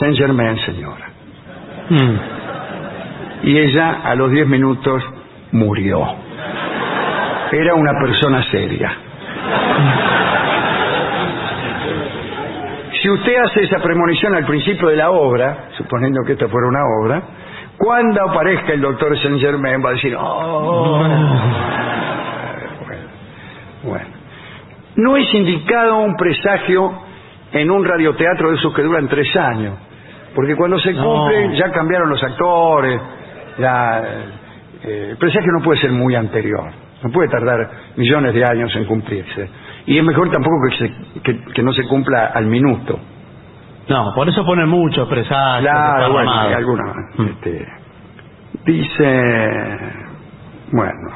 Saint 0.00 0.16
Germain, 0.16 0.58
señora. 0.58 1.08
Mm. 1.90 2.16
Y 3.44 3.58
ella 3.58 4.00
a 4.02 4.14
los 4.14 4.30
diez 4.32 4.46
minutos 4.46 5.02
murió. 5.52 6.04
Era 7.52 7.74
una 7.74 7.92
persona 8.00 8.42
seria. 8.50 8.92
Si 13.06 13.10
usted 13.12 13.36
hace 13.36 13.62
esa 13.62 13.78
premonición 13.78 14.34
al 14.34 14.44
principio 14.44 14.88
de 14.88 14.96
la 14.96 15.10
obra, 15.12 15.68
suponiendo 15.78 16.24
que 16.26 16.32
esta 16.32 16.48
fuera 16.48 16.66
una 16.66 16.80
obra, 17.00 17.22
Cuando 17.78 18.20
aparezca 18.30 18.72
el 18.72 18.80
doctor 18.80 19.16
Saint 19.20 19.38
Germain 19.38 19.80
va 19.84 19.90
a 19.90 19.92
decir, 19.92 20.16
oh, 20.18 20.96
bueno, 20.98 21.40
bueno. 23.84 24.06
No 24.96 25.16
es 25.16 25.32
indicado 25.34 25.98
un 25.98 26.16
presagio 26.16 26.90
en 27.52 27.70
un 27.70 27.84
radioteatro 27.84 28.50
de 28.50 28.56
esos 28.56 28.74
que 28.74 28.82
duran 28.82 29.06
tres 29.06 29.28
años, 29.36 29.74
porque 30.34 30.56
cuando 30.56 30.80
se 30.80 30.92
No. 30.94 31.04
cumple 31.04 31.56
ya 31.56 31.70
cambiaron 31.70 32.08
los 32.08 32.20
actores, 32.24 33.00
la- 33.58 34.02
eh, 34.82 35.08
el 35.10 35.16
presagio 35.18 35.52
no 35.52 35.62
puede 35.62 35.78
ser 35.80 35.92
muy 35.92 36.16
anterior, 36.16 36.64
no 37.04 37.10
puede 37.12 37.28
tardar 37.28 37.70
millones 37.94 38.34
de 38.34 38.44
años 38.44 38.74
en 38.74 38.84
cumplirse. 38.86 39.48
Y 39.86 39.98
es 39.98 40.04
mejor 40.04 40.30
tampoco 40.30 40.56
que, 40.68 40.76
se- 40.76 41.20
que- 41.22 41.44
que 41.52 41.62
no 41.62 41.72
se 41.72 41.84
cumpla 41.84 42.26
al 42.34 42.46
minuto. 42.46 42.98
No, 43.88 44.12
por 44.14 44.28
eso 44.28 44.44
ponen 44.44 44.68
muchos 44.68 45.08
presagios. 45.08 45.70
Claro, 45.70 46.12
bueno, 46.12 46.30
algunos. 46.32 46.96
Mm. 47.18 47.24
este, 47.26 47.68
dice, 48.64 49.78
bueno, 50.72 51.10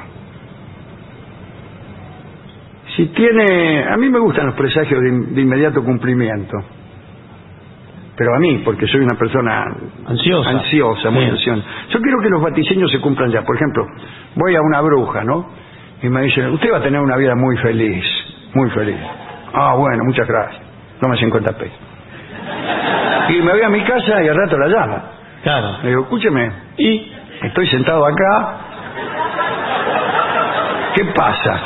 si 2.97 3.07
tiene, 3.07 3.85
a 3.89 3.97
mí 3.97 4.09
me 4.09 4.19
gustan 4.19 4.47
los 4.47 4.55
presagios 4.55 5.01
de, 5.01 5.09
in- 5.09 5.35
de 5.35 5.41
inmediato 5.43 5.83
cumplimiento, 5.83 6.57
pero 8.17 8.35
a 8.35 8.39
mí, 8.39 8.63
porque 8.65 8.87
soy 8.87 9.01
una 9.01 9.17
persona 9.19 9.65
Ansiosa. 10.07 10.51
ansiosa, 10.51 11.11
muy 11.11 11.25
Sí. 11.25 11.31
ansiosa. 11.31 11.63
Yo 11.89 12.01
quiero 12.01 12.21
que 12.21 12.29
los 12.29 12.43
vaticinios 12.43 12.91
se 12.93 13.01
cumplan 13.01 13.31
ya. 13.31 13.43
Por 13.43 13.57
ejemplo, 13.57 13.87
voy 14.37 14.55
a 14.55 14.61
una 14.61 14.81
bruja, 14.83 15.25
¿no? 15.25 15.47
Y 16.03 16.09
me 16.09 16.23
dice, 16.23 16.47
usted 16.49 16.73
va 16.73 16.79
a 16.79 16.83
tener 16.83 17.01
una 17.01 17.17
vida 17.17 17.35
muy 17.35 17.57
feliz, 17.59 18.05
muy 18.55 18.71
feliz. 18.71 18.97
Ah, 19.55 19.75
bueno, 19.77 20.05
muchas 20.05 20.27
gracias. 20.27 20.63
Tome 21.01 21.17
50 21.17 21.53
pesos. 21.53 21.79
Y 23.31 23.43
me 23.43 23.53
voy 23.53 23.63
a 23.63 23.69
mi 23.69 23.81
casa 23.83 24.23
y 24.23 24.29
al 24.29 24.37
rato 24.37 24.59
la 24.59 24.67
llamo. 24.67 25.03
Claro. 25.43 25.77
Le 25.83 25.89
digo, 25.91 26.03
escúcheme, 26.03 26.53
Y. 26.77 27.13
estoy 27.43 27.67
sentado 27.69 28.05
acá. 28.07 28.57
¿Qué 30.95 31.05
pasa? 31.07 31.61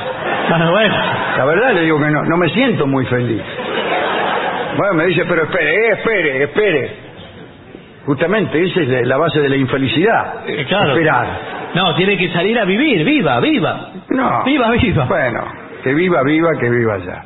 Ah, 0.51 0.71
bueno. 0.71 0.95
La 1.39 1.45
verdad 1.47 1.73
le 1.73 1.81
digo 1.83 1.99
que 1.99 2.11
no, 2.11 2.23
no 2.23 2.37
me 2.37 2.49
siento 2.51 2.87
muy 2.87 3.05
feliz. 3.07 3.43
Bueno, 4.77 4.95
me 4.95 5.07
dice, 5.07 5.25
pero 5.29 5.45
espere, 5.45 5.75
eh, 5.75 5.93
espere, 5.93 6.43
espere. 6.45 7.05
Justamente, 8.07 8.63
esa 8.63 8.81
es 8.81 8.89
la- 8.89 9.01
la 9.03 9.17
base 9.17 9.41
de 9.41 9.49
la 9.49 9.57
infelicidad. 9.57 10.47
Eh, 10.47 10.65
claro. 10.69 10.91
Esperar. 10.93 11.27
No, 11.75 11.95
tiene 11.95 12.17
que 12.19 12.29
salir 12.33 12.59
a 12.59 12.65
vivir. 12.65 13.05
Viva, 13.05 13.41
viva. 13.41 13.89
No. 14.11 14.45
Viva, 14.45 14.71
viva. 14.73 15.05
Bueno, 15.07 15.41
que 15.85 15.93
viva, 15.93 16.23
viva, 16.23 16.49
que 16.59 16.71
viva 16.71 16.97
ya. 16.99 17.25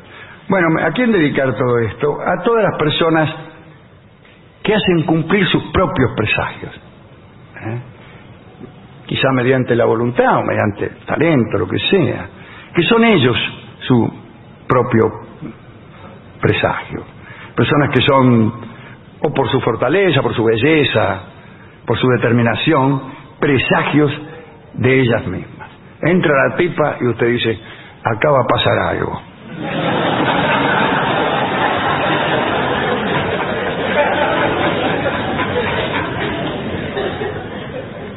Bueno, 0.49 0.67
¿a 0.85 0.91
quién 0.91 1.13
dedicar 1.13 1.55
todo 1.55 1.79
esto? 1.79 2.17
A 2.21 2.43
todas 2.43 2.65
las 2.65 2.77
personas 2.77 3.29
que 4.61 4.75
hacen 4.75 5.03
cumplir 5.03 5.47
sus 5.47 5.63
propios 5.71 6.11
presagios. 6.17 6.75
¿eh? 6.75 7.79
Quizá 9.05 9.31
mediante 9.31 9.75
la 9.75 9.85
voluntad 9.85 10.39
o 10.39 10.43
mediante 10.43 10.89
talento, 11.05 11.57
lo 11.57 11.67
que 11.69 11.79
sea. 11.79 12.27
Que 12.75 12.83
son 12.83 13.05
ellos 13.05 13.37
su 13.79 14.13
propio 14.67 15.09
presagio. 16.41 17.05
Personas 17.55 17.91
que 17.95 18.01
son, 18.01 18.53
o 19.21 19.33
por 19.33 19.49
su 19.49 19.61
fortaleza, 19.61 20.21
por 20.21 20.35
su 20.35 20.43
belleza, 20.43 21.21
por 21.85 21.97
su 21.97 22.07
determinación, 22.09 23.01
presagios 23.39 24.11
de 24.73 24.99
ellas 24.99 25.25
mismas. 25.27 25.69
Entra 26.01 26.49
la 26.49 26.55
tipa 26.57 26.97
y 26.99 27.07
usted 27.07 27.27
dice, 27.27 27.59
acá 28.03 28.31
va 28.31 28.39
a 28.41 28.47
pasar 28.47 28.77
algo. 28.89 29.21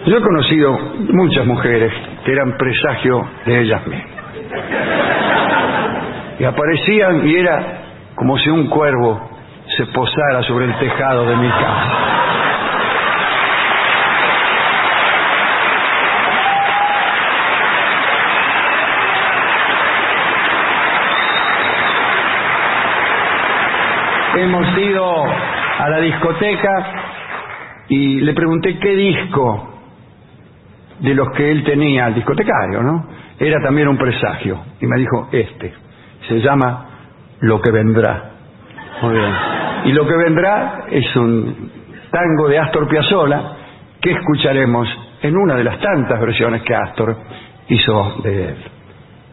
Yo 0.04 0.16
he 0.16 0.20
conocido 0.20 0.78
muchas 1.12 1.46
mujeres 1.46 1.92
que 2.24 2.32
eran 2.32 2.56
presagio 2.56 3.24
de 3.46 3.60
ellas 3.60 3.86
mismas. 3.86 4.12
Y 6.40 6.44
aparecían 6.44 7.26
y 7.28 7.36
era 7.36 7.82
como 8.16 8.36
si 8.38 8.50
un 8.50 8.66
cuervo 8.66 9.30
se 9.76 9.86
posara 9.86 10.42
sobre 10.42 10.66
el 10.66 10.78
tejado 10.78 11.24
de 11.24 11.36
mi 11.36 11.48
casa. 11.48 12.21
Hemos 24.36 24.78
ido 24.78 25.24
a 25.24 25.88
la 25.90 25.98
discoteca 25.98 26.86
y 27.88 28.20
le 28.20 28.32
pregunté 28.32 28.78
qué 28.78 28.96
disco 28.96 29.68
de 31.00 31.14
los 31.14 31.30
que 31.32 31.50
él 31.50 31.64
tenía, 31.64 32.06
el 32.06 32.14
discotecario, 32.14 32.82
¿no? 32.82 33.06
Era 33.38 33.60
también 33.62 33.88
un 33.88 33.98
presagio. 33.98 34.60
Y 34.80 34.86
me 34.86 34.98
dijo, 34.98 35.28
este. 35.32 35.74
Se 36.28 36.40
llama 36.40 36.86
Lo 37.40 37.60
que 37.60 37.70
vendrá. 37.70 38.30
Muy 39.02 39.14
bien. 39.14 39.32
Y 39.84 39.92
Lo 39.92 40.06
que 40.06 40.16
vendrá 40.16 40.84
es 40.90 41.16
un 41.16 41.70
tango 42.10 42.48
de 42.48 42.58
Astor 42.58 42.88
Piazzolla 42.88 43.42
que 44.00 44.12
escucharemos 44.12 44.88
en 45.22 45.36
una 45.36 45.56
de 45.56 45.64
las 45.64 45.78
tantas 45.80 46.20
versiones 46.20 46.62
que 46.62 46.74
Astor 46.74 47.16
hizo 47.68 48.20
de 48.22 48.48
él. 48.48 48.56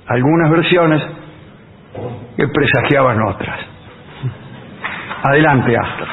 Algunas 0.08 0.52
versiones 0.52 1.04
que 2.36 2.48
presagiaban 2.48 3.22
otras. 3.22 3.60
Adelante, 5.24 5.76
Astor. 5.78 6.08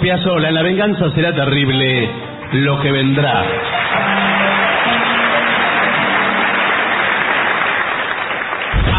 Piazzolla, 0.00 0.50
la 0.50 0.62
venganza 0.62 1.10
será 1.14 1.34
terrible 1.34 2.08
lo 2.52 2.80
que 2.80 2.92
vendrá. 2.92 3.44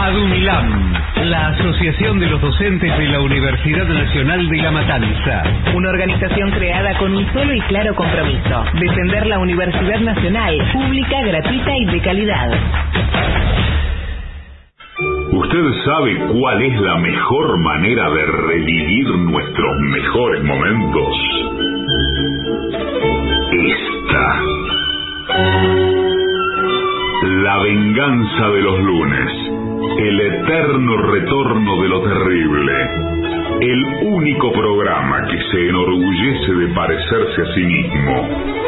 ADUNILAM, 0.07 0.93
la 1.25 1.47
Asociación 1.49 2.19
de 2.19 2.27
los 2.27 2.41
Docentes 2.41 2.97
de 2.97 3.07
la 3.07 3.19
Universidad 3.19 3.85
Nacional 3.85 4.47
de 4.49 4.57
La 4.57 4.71
Matanza. 4.71 5.43
Una 5.75 5.89
organización 5.89 6.51
creada 6.51 6.97
con 6.97 7.13
un 7.13 7.33
solo 7.33 7.53
y 7.53 7.59
claro 7.61 7.93
compromiso, 7.93 8.63
defender 8.79 9.27
la 9.27 9.39
Universidad 9.39 9.99
Nacional, 9.99 10.57
pública, 10.71 11.21
gratuita 11.23 11.77
y 11.77 11.85
de 11.85 12.01
calidad. 12.01 12.49
¿Usted 15.57 15.71
sabe 15.85 16.15
cuál 16.39 16.61
es 16.61 16.81
la 16.81 16.97
mejor 16.99 17.57
manera 17.57 18.11
de 18.11 18.25
revivir 18.27 19.07
nuestros 19.07 19.79
mejores 19.79 20.43
momentos? 20.43 21.17
Esta. 23.51 24.41
La 27.41 27.57
venganza 27.63 28.49
de 28.49 28.61
los 28.61 28.79
lunes. 28.81 29.29
El 29.97 30.21
eterno 30.21 30.97
retorno 31.11 31.81
de 31.81 31.89
lo 31.89 32.01
terrible. 32.03 32.73
El 33.59 33.83
único 34.13 34.51
programa 34.51 35.25
que 35.25 35.39
se 35.41 35.69
enorgullece 35.69 36.53
de 36.53 36.67
parecerse 36.75 37.41
a 37.41 37.55
sí 37.55 37.63
mismo. 37.63 38.66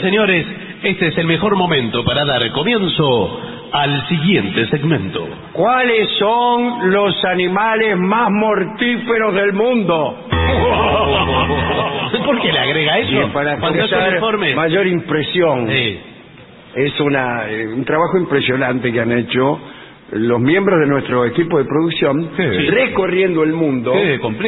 Señoras, 0.00 0.02
señores, 0.02 0.46
este 0.82 1.06
es 1.08 1.18
el 1.18 1.26
mejor 1.26 1.56
momento 1.56 2.04
para 2.04 2.24
dar 2.24 2.50
comienzo 2.52 3.40
al 3.72 4.08
siguiente 4.08 4.66
segmento. 4.66 5.28
¿Cuáles 5.52 6.08
son 6.18 6.90
los 6.90 7.24
animales 7.24 7.96
más 7.96 8.30
mortíferos 8.30 9.34
del 9.34 9.52
mundo? 9.52 10.26
¿Por 12.24 12.40
qué 12.40 12.52
le 12.52 12.58
agrega 12.58 12.98
eso? 12.98 13.32
Para 13.32 13.56
causar 13.58 14.20
mayor 14.54 14.86
impresión. 14.86 15.68
Sí. 15.68 16.00
Es 16.74 17.00
una, 17.00 17.48
eh, 17.50 17.66
un 17.66 17.84
trabajo 17.84 18.18
impresionante 18.18 18.92
que 18.92 19.00
han 19.00 19.12
hecho 19.12 19.58
los 20.12 20.40
miembros 20.40 20.80
de 20.80 20.86
nuestro 20.86 21.24
equipo 21.24 21.58
de 21.58 21.64
producción 21.64 22.30
Sí. 22.36 22.42
recorriendo 22.42 23.42
el 23.44 23.52
mundo 23.52 23.92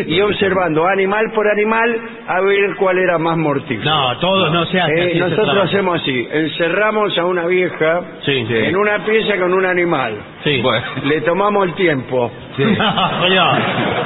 y 0.07 0.21
observando 0.21 0.87
animal 0.87 1.31
por 1.35 1.49
animal 1.49 2.01
a 2.37 2.41
ver 2.41 2.75
cuál 2.77 2.99
era 2.99 3.19
más 3.19 3.37
mortífero. 3.37 3.85
No, 3.91 4.19
todos 4.19 4.53
no 4.53 4.65
se 4.67 4.81
hace 4.81 4.93
Eh, 4.95 5.11
así 5.11 5.19
nosotros 5.19 5.65
hacemos 5.65 6.01
así, 6.01 6.29
encerramos 6.31 7.17
a 7.19 7.25
una 7.27 7.47
vieja 7.47 8.01
Sí, 8.25 8.45
sí. 8.47 8.55
en 8.57 8.77
una 8.77 9.05
pieza 9.05 9.37
con 9.39 9.53
un 9.53 9.65
animal, 9.67 10.17
Sí. 10.45 10.63
le 11.05 11.21
tomamos 11.23 11.67
el 11.69 11.75
tiempo 11.75 12.31
Señor. 12.57 13.59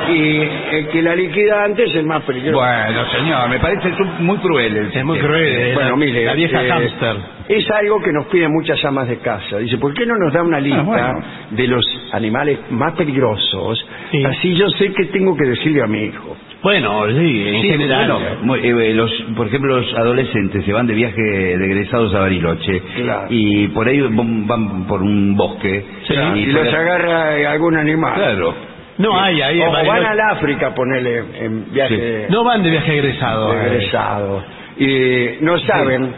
y 0.08 0.40
el 0.76 0.88
que 0.88 1.02
la 1.02 1.14
liquida 1.14 1.64
antes 1.64 1.90
es 1.90 1.96
el 1.96 2.06
más 2.06 2.22
peligroso. 2.22 2.58
Bueno, 2.58 3.04
señor, 3.10 3.48
me 3.48 3.58
parece 3.58 3.90
muy 4.20 4.36
cruel 4.38 4.76
el 4.76 4.86
Es 4.92 5.04
muy 5.04 5.18
cruel. 5.18 5.44
eh, 5.44 5.74
Bueno, 5.74 5.90
la, 5.90 5.96
mire, 5.96 6.24
la 6.24 6.32
vieja 6.34 6.62
eh, 6.64 6.68
hámster. 6.68 7.16
Es 7.48 7.70
algo 7.70 8.00
que 8.02 8.12
nos 8.12 8.26
piden 8.26 8.50
muchas 8.52 8.84
amas 8.84 9.08
de 9.08 9.18
casa. 9.18 9.58
Dice, 9.58 9.78
¿por 9.78 9.94
qué 9.94 10.04
no 10.04 10.14
nos 10.16 10.32
da 10.32 10.42
una 10.42 10.58
lista 10.60 10.82
bueno. 10.82 11.22
de 11.50 11.66
los 11.68 11.84
animales 12.12 12.58
más 12.70 12.92
peligrosos? 12.94 13.86
Sí. 14.10 14.24
Así 14.24 14.54
yo 14.56 14.68
sé 14.70 14.92
qué 14.92 15.04
tengo 15.06 15.36
que 15.36 15.44
decirle 15.48 15.82
a 15.82 15.86
mi 15.86 16.04
hijo. 16.06 16.36
Bueno, 16.62 17.06
sí, 17.08 17.48
en 17.48 17.62
Sí, 17.62 17.68
general. 17.68 18.10
bueno, 18.12 18.36
muy- 18.42 18.60
eh, 18.60 18.94
los, 18.94 19.10
por 19.36 19.46
ejemplo, 19.46 19.78
los 19.80 19.94
adolescentes 19.94 20.64
se 20.64 20.72
van 20.72 20.86
de 20.86 20.94
viaje 20.94 21.20
de 21.22 21.54
egresados 21.64 22.14
a 22.14 22.20
Bariloche 22.20 22.80
Claro. 22.96 23.26
y 23.30 23.68
por 23.68 23.86
ahí 23.86 24.00
van, 24.00 24.86
por 24.86 25.02
un 25.02 25.36
bosque 25.36 25.84
Sí. 26.08 26.14
y, 26.34 26.38
y 26.40 26.46
los 26.46 26.66
agarra 26.72 27.36
eh, 27.38 27.46
algún 27.46 27.76
animal. 27.76 28.14
Claro. 28.14 28.54
No 28.98 29.20
hay 29.20 29.42
ahí 29.42 29.60
en 29.60 29.68
O 29.68 29.72
van 29.72 30.06
al 30.06 30.20
África, 30.20 30.74
ponele, 30.74 31.22
en 31.40 31.72
viaje 31.72 32.26
No 32.30 32.42
van 32.42 32.62
de 32.62 32.70
viaje 32.70 32.98
egresado. 32.98 33.52
de 33.52 33.60
eh. 33.60 33.66
egresado. 33.66 34.44
Y 34.78 35.44
no 35.44 35.58
saben, 35.58 36.14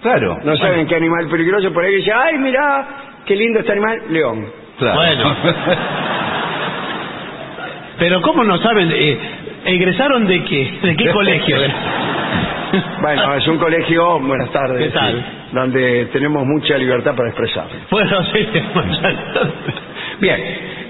Claro. 0.00 0.38
no 0.42 0.56
saben 0.56 0.86
qué 0.86 0.96
animal 0.96 1.28
peligroso. 1.30 1.70
Por 1.72 1.84
ahí 1.84 1.94
dice, 1.96 2.10
ay, 2.12 2.38
mira, 2.38 2.88
qué 3.26 3.36
lindo 3.36 3.60
este 3.60 3.72
animal, 3.72 3.98
león. 4.10 4.46
Claro. 4.78 4.96
Bueno. 4.96 5.36
Pero 7.98 8.20
¿cómo 8.22 8.42
no 8.42 8.56
saben? 8.58 8.90
Eh, 8.92 9.18
¿Egresaron 9.64 10.26
de 10.26 10.42
qué? 10.44 10.78
¿De 10.82 10.96
qué 10.96 11.10
colegio? 11.10 11.56
Bueno, 13.00 13.34
es 13.34 13.46
un 13.48 13.58
colegio, 13.58 14.18
buenas 14.20 14.50
tardes, 14.50 14.84
¿Qué 14.92 14.98
tal? 14.98 15.12
sí, 15.14 15.22
donde 15.52 16.06
tenemos 16.06 16.46
mucha 16.46 16.78
libertad 16.78 17.14
para 17.14 17.28
expresar. 17.28 17.66
Bueno, 17.90 18.24
sí. 18.32 18.48
Bien, 20.20 20.40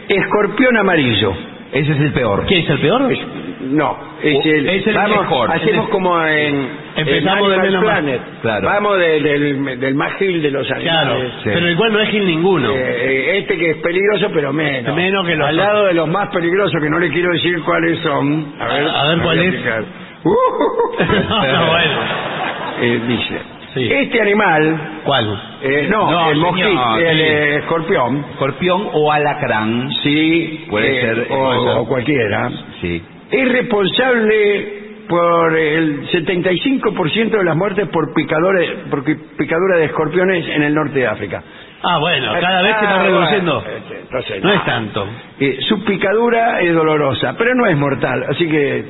escorpión 0.08 0.76
amarillo. 0.76 1.34
Ese 1.72 1.92
es 1.92 2.00
el 2.00 2.12
peor. 2.12 2.44
¿Qué 2.46 2.58
es 2.58 2.68
el 2.68 2.78
peor? 2.80 3.10
Es- 3.10 3.20
no, 3.62 3.96
es 4.22 4.44
el, 4.44 4.68
es 4.68 4.86
el 4.86 4.94
vamos, 4.94 5.20
mejor. 5.22 5.50
hacemos 5.52 5.88
como 5.88 6.22
en 6.26 6.68
Empezamos 6.96 7.44
en 7.44 7.48
de 7.48 7.54
Animal 7.54 7.60
menos 7.70 7.82
más. 7.84 7.92
Planet. 8.00 8.20
Claro. 8.42 8.68
Vamos 8.68 8.98
de- 8.98 9.20
del, 9.20 9.80
del 9.80 9.94
más 9.94 10.12
gil 10.14 10.42
de 10.42 10.50
los 10.50 10.66
Claro, 10.66 10.80
animales. 11.12 11.32
Sí. 11.42 11.50
pero 11.54 11.70
igual 11.70 11.92
no 11.92 12.00
es 12.00 12.08
Gil 12.10 12.26
ninguno. 12.26 12.70
Eh, 12.72 12.76
eh, 12.76 13.38
este 13.38 13.56
que 13.56 13.70
es 13.70 13.76
peligroso, 13.78 14.28
pero 14.34 14.52
menos. 14.52 14.94
Menos 14.94 15.26
que 15.26 15.34
los 15.36 15.48
Al 15.48 15.56
lado 15.56 15.86
de 15.86 15.94
los 15.94 16.08
más 16.08 16.28
peligrosos, 16.28 16.78
que 16.82 16.90
no 16.90 16.98
le 16.98 17.10
quiero 17.10 17.32
decir 17.32 17.62
cuáles 17.62 17.98
son. 18.00 18.52
A 18.60 18.66
ver, 18.66 18.88
A 18.88 19.08
ver 19.08 19.18
cuál 19.20 19.38
es. 19.38 19.54
fijar. 19.54 19.84
no, 20.24 20.32
bueno. 21.66 21.98
Eh, 22.82 23.00
dice, 23.06 23.38
Sí. 23.74 23.88
este 23.90 24.20
animal, 24.20 25.00
¿Cuál? 25.04 25.40
eh, 25.62 25.86
no, 25.90 26.10
No, 26.10 26.30
el 26.30 26.38
mosquito, 26.38 26.68
señor, 26.68 27.02
el 27.02 27.16
sí. 27.16 27.22
eh, 27.22 27.56
escorpión, 27.56 28.24
Escorpión 28.32 28.88
o 28.92 29.10
alacrán. 29.12 29.90
sí, 30.02 30.66
Puede 30.68 30.98
eh, 30.98 31.00
ser, 31.00 31.26
o, 31.30 31.38
puede 31.38 31.60
ser. 31.60 31.78
o 31.78 31.86
cualquiera, 31.86 32.50
Sí. 32.80 33.02
es 33.30 33.52
responsable 33.52 34.82
por 35.08 35.56
el 35.58 36.06
75% 36.08 37.30
de 37.38 37.44
las 37.44 37.56
muertes 37.56 37.88
por 37.88 38.12
picadores, 38.14 38.70
por 38.90 39.04
pi- 39.04 39.14
picadura 39.36 39.78
de 39.78 39.86
escorpiones 39.86 40.46
en 40.48 40.62
el 40.62 40.74
norte 40.74 40.98
de 41.00 41.06
África. 41.06 41.42
Ah, 41.82 41.98
bueno, 41.98 42.32
cada 42.40 42.62
vez 42.62 42.74
Ah, 42.76 42.80
está 42.84 42.96
bueno, 43.02 43.16
reduciendo. 43.18 43.64
este, 43.76 44.00
entonces, 44.02 44.42
No 44.44 44.52
es 44.52 44.64
tanto. 44.64 45.06
Eh, 45.40 45.56
su 45.68 45.82
picadura 45.84 46.60
es 46.60 46.72
dolorosa, 46.74 47.34
pero 47.36 47.54
no 47.54 47.66
es 47.66 47.76
mortal, 47.76 48.24
así 48.28 48.46
que 48.48 48.84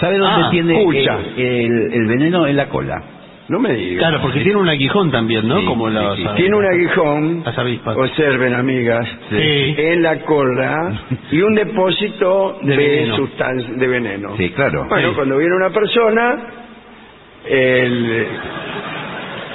¿Sabe 0.00 0.16
dónde 0.16 0.42
Ah, 0.46 0.50
tiene 0.50 0.82
el, 0.82 1.38
el- 1.38 1.92
el 1.92 2.06
veneno? 2.06 2.46
En 2.46 2.56
la 2.56 2.66
cola. 2.70 3.02
No 3.48 3.58
me 3.58 3.72
diga. 3.74 3.98
Claro, 3.98 4.20
porque 4.22 4.40
tiene 4.40 4.56
un 4.58 4.68
aguijón 4.68 5.10
también, 5.10 5.46
¿no? 5.48 5.58
Sí, 5.60 5.66
Como 5.66 5.88
sí, 5.88 5.94
los, 5.94 6.16
sí. 6.16 6.24
Tiene 6.36 6.56
un 6.56 6.64
aguijón, 6.64 7.42
Las 7.44 7.58
avispas. 7.58 7.96
observen 7.96 8.54
amigas, 8.54 9.06
Sí. 9.30 9.74
en 9.78 10.02
la 10.02 10.20
cola 10.20 11.02
y 11.30 11.40
un 11.42 11.54
depósito 11.54 12.58
De 12.62 12.76
veneno. 12.76 13.16
sustancia 13.16 13.74
de 13.74 13.86
veneno. 13.88 14.36
Sí, 14.36 14.50
claro. 14.50 14.86
Bueno, 14.88 15.08
Sí. 15.10 15.14
cuando 15.16 15.38
viene 15.38 15.54
una 15.56 15.70
persona, 15.70 16.38
el, 17.44 18.26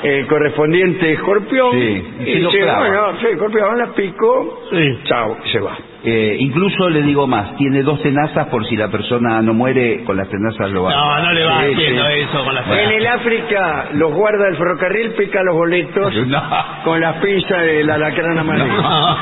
el 0.04 0.28
correspondiente 0.28 1.12
escorpión 1.14 1.72
Sí, 1.72 2.04
y 2.20 2.26
se 2.34 2.40
lo 2.40 2.50
dice, 2.52 2.64
clava. 2.64 2.80
bueno, 2.80 3.02
sí, 3.20 3.26
escorpión, 3.32 3.78
la 3.78 3.88
pico, 3.94 4.62
Sí. 4.72 5.00
chao, 5.06 5.38
se 5.52 5.60
va. 5.60 5.78
Eh, 6.04 6.38
incluso 6.40 6.90
le 6.90 7.02
digo 7.02 7.26
más, 7.28 7.56
tiene 7.58 7.82
dos 7.84 8.02
tenazas 8.02 8.48
por 8.48 8.66
si 8.66 8.76
la 8.78 8.88
persona 8.90 9.42
no 9.42 9.54
muere, 9.54 10.04
con 10.06 10.16
las 10.16 10.30
tenazas 10.30 10.70
lo 10.72 10.84
va 10.84 10.92
No, 10.92 11.24
no 11.24 11.34
le 11.34 11.44
va 11.46 11.62
Sí, 11.64 11.74
haciendo 11.74 12.04
sí. 12.06 12.14
eso 12.20 12.44
con 12.46 12.56
las 12.56 12.68
En 12.70 12.92
el 12.92 13.08
África, 13.08 13.90
los 13.94 14.14
guarda 14.14 14.46
del 14.46 14.56
ferrocarril, 14.58 15.12
pica 15.14 15.42
los 15.44 15.56
boletos 15.56 16.16
No. 16.28 16.42
con 16.86 17.02
las 17.02 17.16
pinzas 17.18 17.62
del 17.64 17.90
alacrán 17.90 18.38
amarillo. 18.38 18.68
No, 18.82 19.18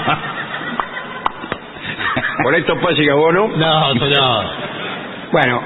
Boleto 2.44 2.80
pase 2.80 3.04
y 3.04 3.10
abono. 3.10 3.48
no, 3.56 3.94
señor. 3.94 4.46
Bueno, 5.32 5.62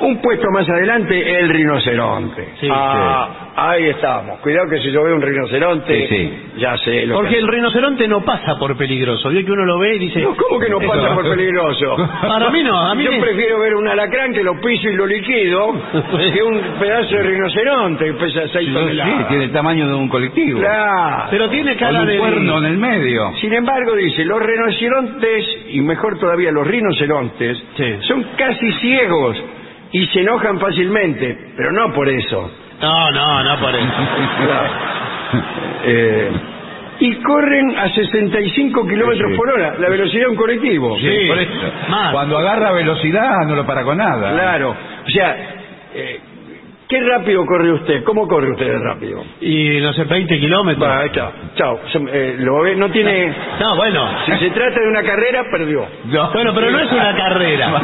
un 0.00 0.20
puesto 0.22 0.46
más 0.52 0.68
adelante, 0.68 1.38
el 1.40 1.48
rinoceronte. 1.48 2.48
Sí, 2.60 2.68
ah, 2.70 3.52
ahí 3.56 3.86
estamos. 3.86 4.38
Cuidado 4.40 4.68
que 4.68 4.78
si 4.78 4.90
yo 4.92 5.02
veo 5.04 5.16
un 5.16 5.22
rinoceronte, 5.22 6.06
Sí, 6.08 6.16
sí. 6.16 6.42
ya 6.58 6.76
sé 6.78 7.06
lo 7.06 7.16
Porque 7.16 7.30
que 7.34 7.38
el 7.38 7.48
rinoceronte 7.48 8.08
no 8.08 8.22
pasa 8.24 8.58
por 8.58 8.76
peligroso. 8.76 9.28
Vio 9.30 9.44
que 9.44 9.52
uno 9.52 9.64
lo 9.64 9.78
ve 9.78 9.96
y 9.96 9.98
dice... 9.98 10.20
No, 10.20 10.34
¿Cómo 10.36 10.58
que 10.60 10.68
no 10.68 10.78
pasa 10.80 11.14
por 11.14 11.28
peligroso? 11.28 11.96
Para 12.22 12.50
mí 12.50 12.62
no, 12.62 12.76
a 12.78 12.94
mí 12.94 13.04
Yo 13.04 13.12
me- 13.12 13.20
prefiero 13.20 13.58
ver 13.60 13.74
un 13.74 13.88
alacrán 13.88 14.32
que 14.32 14.42
lo 14.42 14.60
piso 14.60 14.88
y 14.88 14.94
lo 14.94 15.06
liquido 15.06 15.72
que 16.34 16.42
un 16.42 16.60
pedazo 16.78 17.16
de 17.16 17.22
rinoceronte 17.22 18.04
que 18.06 18.12
pesa 18.14 18.40
6 18.52 18.68
Sí, 18.68 18.72
toneladas. 18.74 19.28
tiene 19.28 19.44
el 19.44 19.52
tamaño 19.52 19.86
de 19.88 19.94
un 19.94 20.08
colectivo. 20.08 20.60
Claro. 20.60 21.26
Pero 21.30 21.48
tiene 21.50 21.76
Con 21.76 21.78
cara 21.88 22.00
un 22.00 22.06
de... 22.06 22.18
cuerno 22.18 22.58
en 22.58 22.64
el 22.64 22.78
medio. 22.78 23.32
Sin 23.40 23.52
embargo, 23.52 23.94
dice, 23.96 24.24
los 24.24 24.40
rinocerontes, 24.40 25.44
y 25.70 25.80
mejor 25.80 26.18
todavía 26.18 26.50
los 26.52 26.66
rinocerontes, 26.66 27.62
Sí. 27.76 27.94
son 28.02 28.24
casi 28.36 28.70
ciegos 28.80 29.42
y 29.92 30.06
se 30.06 30.20
enojan 30.20 30.58
fácilmente, 30.60 31.52
pero 31.56 31.72
no 31.72 31.92
por 31.92 32.08
eso. 32.08 32.50
No, 32.80 33.10
no, 33.10 33.44
no 33.44 33.56
por 33.60 33.74
eso. 33.74 33.86
Eh, 35.84 36.30
y 36.98 37.14
corren 37.22 37.78
a 37.78 37.88
65 37.88 38.86
kilómetros 38.86 39.30
Sí. 39.30 39.36
por 39.36 39.48
hora, 39.50 39.74
la 39.78 39.88
velocidad 39.88 40.24
de 40.24 40.30
un 40.30 40.36
colectivo. 40.36 40.98
Sí, 40.98 41.26
Por 41.28 41.38
eso. 41.38 41.72
más. 41.88 42.12
Cuando 42.12 42.36
agarra 42.36 42.72
velocidad 42.72 43.30
no 43.46 43.54
lo 43.56 43.64
para 43.64 43.82
con 43.84 43.96
nada. 43.96 44.32
Claro. 44.32 44.76
O 45.06 45.10
sea, 45.10 45.36
eh, 45.94 46.20
¿qué 46.90 47.00
rápido 47.00 47.46
corre 47.46 47.72
usted? 47.72 48.04
¿Cómo 48.04 48.28
corre 48.28 48.50
usted 48.50 48.66
de 48.66 48.78
rápido? 48.78 49.24
Y 49.40 49.80
no 49.80 49.92
sé, 49.94 50.04
20 50.04 50.38
kilómetros. 50.38 50.86
Va, 50.86 50.98
ahí 51.00 51.06
está. 51.06 51.32
Chao. 51.54 51.80
Se- 51.90 51.98
eh, 52.12 52.36
lo 52.40 52.60
ve, 52.62 52.76
no 52.76 52.90
tiene... 52.90 53.32
No, 53.60 53.76
bueno. 53.76 54.06
Si 54.26 54.32
se 54.32 54.50
trata 54.50 54.80
de 54.80 54.88
una 54.88 55.02
carrera, 55.02 55.44
perdió. 55.50 55.86
Bueno, 56.34 56.52
pero 56.54 56.70
no 56.70 56.80
es 56.80 56.92
una 56.92 57.16
carrera. 57.16 57.80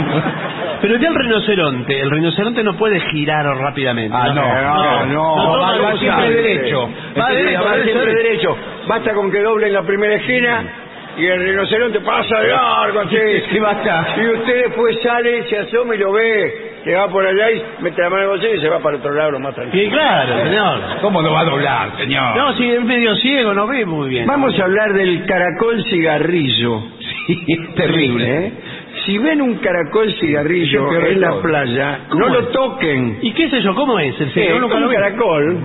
Pero 0.83 0.97
ya 0.97 1.09
el 1.09 1.15
rinoceronte, 1.15 1.99
el 2.01 2.11
rinoceronte 2.11 2.63
no 2.63 2.75
puede 2.77 3.01
girar 3.01 3.47
rápidamente. 3.47 4.15
Ah, 4.15 4.29
no, 4.35 5.07
no, 5.07 5.07
no, 5.07 5.35
toma 5.53 5.79
va- 5.79 5.97
siempre 5.97 6.31
derecho. 6.31 6.91
Va 7.19 7.31
Este, 7.31 7.43
derecho, 7.45 7.65
va 7.65 7.77
derecho. 7.77 8.57
Basta 8.89 9.15
con 9.15 9.31
que 9.31 9.41
doble 9.41 9.69
en 9.69 9.73
la 9.73 9.83
primera 9.83 10.15
esquina 10.17 10.65
y 11.17 11.27
el 11.27 11.41
rinoceronte 11.41 12.01
pasa 12.01 12.41
de 12.41 12.49
largo 12.49 13.01
así. 13.01 13.17
Sí, 13.53 13.59
basta. 13.59 14.15
Y 14.19 14.27
usted 14.29 14.63
después 14.65 14.97
sale, 15.03 15.45
se 15.49 15.59
asoma 15.59 15.95
y 15.95 15.99
lo 15.99 16.13
ve, 16.13 16.81
que 16.85 16.95
va 16.95 17.09
por 17.09 17.27
allá 17.27 17.51
y 17.53 17.63
mete 17.81 18.03
la 18.03 18.11
mano 18.11 18.23
en 18.23 18.23
el 18.25 18.29
bolsillo 18.31 18.55
y 18.55 18.61
se 18.61 18.69
va 18.69 18.79
para 18.81 18.97
el 18.97 19.01
otro 19.01 19.15
lado 19.15 19.31
lo 19.33 19.41
más 19.41 19.55
tranquilo. 19.55 19.83
Sí, 19.85 19.91
claro, 19.91 20.45
señor. 20.45 20.81
¿Cómo 21.01 21.23
no 21.23 21.33
va 21.33 21.41
a 21.41 21.45
doblar, 21.45 21.97
señor? 21.99 22.37
No, 22.37 22.53
si 22.55 22.71
es 22.71 22.83
medio 22.85 23.15
ciego, 23.17 23.55
no 23.55 23.67
ve 23.67 23.85
muy 23.87 24.09
bien. 24.11 24.27
Vamos 24.27 24.59
a 24.59 24.65
hablar 24.65 24.93
del 24.95 25.25
caracol 25.27 25.83
cigarrillo. 25.91 26.83
Sí, 27.27 27.45
es 27.49 27.75
terrible. 27.75 28.47
¿eh? 28.47 28.53
Si 29.05 29.19
ven 29.19 29.41
un 29.43 29.55
caracol 29.59 30.13
cigarrillo 30.21 30.89
Sí, 30.91 30.97
en 31.13 31.21
la 31.21 31.41
playa, 31.41 31.99
¿Cómo 32.09 32.27
no 32.27 32.35
lo 32.35 32.41
es? 32.41 32.51
toquen. 32.53 33.19
¿Y 33.23 33.33
qué 33.33 33.49
sé 33.51 33.61
yo? 33.63 33.75
¿Cómo 33.75 33.99
es 33.99 34.19
el 34.21 34.33
Sí? 34.33 34.41
Yo 34.49 34.59
nunca 34.61 34.77
un 34.77 34.83
lo 34.83 34.91
caracol 34.91 35.59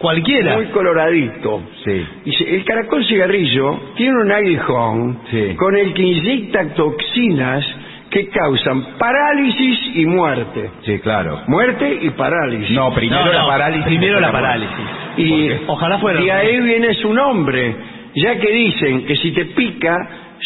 Cualquiera. 0.00 0.56
muy 0.56 0.66
coloradito. 0.66 1.62
Sí. 1.84 2.06
Dice, 2.24 2.56
el 2.56 2.64
caracol 2.64 3.04
cigarrillo 3.04 3.78
tiene 3.96 4.16
un 4.22 4.32
aguijón 4.32 5.18
Sí. 5.30 5.54
con 5.56 5.76
el 5.76 5.92
que 5.94 6.02
inyecta 6.02 6.74
toxinas 6.74 7.64
que 8.10 8.28
causan 8.28 8.96
parálisis 8.98 9.78
y 9.94 10.04
muerte. 10.06 10.70
Sí, 10.82 10.98
claro. 10.98 11.42
Muerte 11.46 11.98
y 12.02 12.10
parálisis. 12.10 12.70
No, 12.74 12.92
primero 12.92 13.24
No, 13.26 13.32
la 13.32 13.46
parálisis. 13.46 13.84
Primero 13.86 14.20
la 14.20 14.32
parálisis. 14.32 14.76
y. 15.18 15.50
Ojalá 15.68 15.98
fuera. 15.98 16.20
y 16.20 16.30
ahí 16.30 16.60
viene 16.60 16.94
su 16.94 17.12
nombre, 17.12 17.76
ya 18.16 18.36
que 18.38 18.50
dicen 18.50 19.06
que 19.06 19.14
si 19.16 19.30
te 19.32 19.44
pica, 19.46 19.94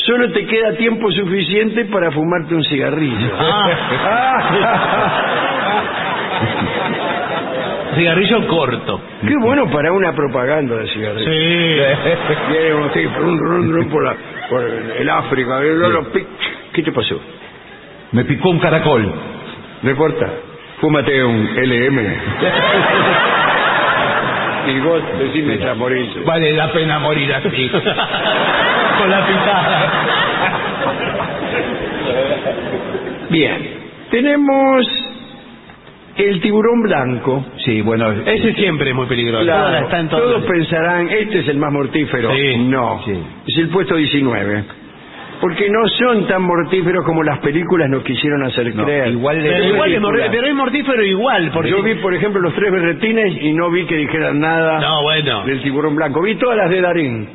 solo 0.04 0.30
te 0.32 0.44
queda 0.46 0.76
tiempo 0.76 1.10
suficiente 1.12 1.84
para 1.86 2.10
fumarte 2.10 2.54
un 2.54 2.64
cigarrillo. 2.64 3.30
Cigarrillo 7.94 8.46
corto. 8.46 9.00
Qué 9.26 9.34
bueno 9.42 9.70
para 9.70 9.92
una 9.92 10.12
propaganda 10.14 10.76
de 10.76 10.88
cigarrillo. 10.88 11.30
Sí. 11.30 11.80
Viene 12.50 12.70
rum, 13.18 13.38
rum, 13.38 13.72
rum, 13.72 13.88
por, 13.90 14.04
la- 14.04 14.16
por 14.50 14.62
el 14.64 15.10
África, 15.10 15.60
¿qué 16.72 16.82
te 16.82 16.92
pasó? 16.92 17.20
Me 18.12 18.24
picó 18.24 18.50
un 18.50 18.58
caracol. 18.60 19.12
No 19.82 19.90
importa, 19.90 20.28
fúmate 20.80 21.24
un 21.24 21.48
LM. 21.56 21.98
y 24.68 24.80
vos 24.80 25.02
mientras 25.34 25.76
morís. 25.76 26.24
Vale 26.24 26.52
la 26.52 26.72
pena 26.72 26.98
morir 26.98 27.32
así. 27.34 27.70
Con 28.98 29.10
la 29.10 29.26
pitada. 29.26 29.92
Bien, 33.30 33.68
tenemos 34.10 35.03
el 36.16 36.40
tiburón 36.40 36.82
blanco. 36.82 37.44
Sí, 37.64 37.80
bueno. 37.82 38.10
Ese 38.12 38.52
siempre 38.54 38.90
es 38.90 38.94
muy 38.96 39.06
peligroso. 39.06 39.44
Claro, 39.44 39.66
Ahora 39.66 39.80
está 39.80 39.98
en 40.00 40.08
todos 40.08 40.44
pensarán, 40.44 41.08
este 41.08 41.40
es 41.40 41.48
el 41.48 41.58
más 41.58 41.72
mortífero. 41.72 42.30
Sí, 42.34 42.56
no, 42.58 43.02
sí. 43.04 43.12
es 43.46 43.58
el 43.58 43.68
puesto 43.68 43.96
19. 43.96 44.64
Porque 45.40 45.68
no 45.68 45.86
son 45.88 46.26
tan 46.26 46.42
mortíferos 46.42 47.04
como 47.04 47.22
las 47.22 47.38
películas 47.40 47.90
nos 47.90 48.02
quisieron 48.04 48.44
hacer 48.44 48.74
No, 48.74 48.84
creer. 48.84 49.08
igual 49.08 49.38
Pero, 49.42 49.64
igual 49.64 49.92
es 49.92 50.00
Película. 50.00 50.28
pero 50.30 50.46
es 50.46 50.54
mortífero 50.54 51.04
igual. 51.04 51.50
Porque... 51.52 51.70
Yo 51.70 51.82
vi, 51.82 51.94
por 51.96 52.14
ejemplo, 52.14 52.40
los 52.40 52.54
tres 52.54 52.70
berretines 52.72 53.42
y 53.42 53.52
no 53.52 53.68
vi 53.70 53.84
que 53.84 53.96
dijeran 53.96 54.38
nada 54.38 54.78
No, 54.80 55.02
bueno. 55.02 55.44
del 55.44 55.60
tiburón 55.62 55.96
blanco. 55.96 56.22
Vi 56.22 56.36
todas 56.36 56.56
las 56.56 56.70
de 56.70 56.80
Darín. 56.80 57.28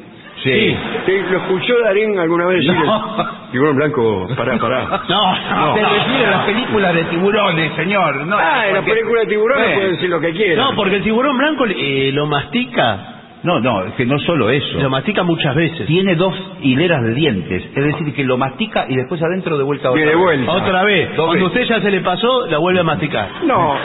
Sí. 0.44 0.78
¿Te- 1.06 1.22
¿Lo 1.24 1.38
escuchó 1.40 1.74
Darín 1.84 2.18
alguna 2.18 2.46
vez? 2.46 2.66
decir, 2.66 2.74
No. 2.86 3.40
Tiburón 3.52 3.76
blanco, 3.76 4.28
pará, 4.38 4.58
pará. 4.58 5.02
No, 5.10 5.56
no. 5.56 5.76
Se 5.76 5.84
refiere 5.84 6.26
a 6.28 6.32
las 6.32 6.46
películas 6.46 6.94
de 6.94 7.04
tiburones, 7.06 7.74
señor. 7.76 8.26
No, 8.28 8.38
ah, 8.38 8.68
en 8.68 8.74
la 8.74 8.80
porque- 8.82 8.92
película 8.94 9.22
de 9.22 9.28
tiburones 9.28 9.68
Eh. 9.70 9.74
pueden 9.76 9.92
decir 9.94 10.10
lo 10.10 10.20
que 10.22 10.32
quieran. 10.32 10.66
No, 10.66 10.76
porque 10.76 10.96
el 10.98 11.04
tiburón 11.04 11.38
blanco 11.38 11.66
eh, 11.68 12.12
lo 12.14 12.26
mastica. 12.28 13.19
No, 13.42 13.60
no, 13.62 13.86
es 13.86 13.94
que 13.94 14.06
no 14.06 14.20
solo 14.20 14.50
eso. 14.50 14.80
Lo 14.82 14.90
mastica 14.90 15.24
muchas 15.24 15.56
veces. 15.56 15.88
Tiene 15.88 16.16
dos 16.16 16.34
hileras 16.62 17.02
de 17.04 17.14
dientes. 17.14 17.64
Es 17.74 17.84
decir, 17.86 18.14
que 18.14 18.24
lo 18.26 18.38
mastica 18.38 18.86
y 18.90 18.96
después 18.98 19.22
adentro 19.24 19.58
de 19.58 19.64
vuelta 19.64 19.92
otra 19.92 20.04
vez. 20.06 20.18
vuelta. 20.18 20.52
Otra 20.52 20.84
vez. 20.84 21.08
Cuando 21.16 21.32
veces. 21.34 21.48
usted 21.48 21.64
ya 21.64 21.82
se 21.82 21.90
le 21.90 22.02
pasó, 22.02 22.48
la 22.48 22.58
vuelve 22.58 22.82
a 22.82 22.84
masticar. 22.84 23.30
No, 23.46 23.76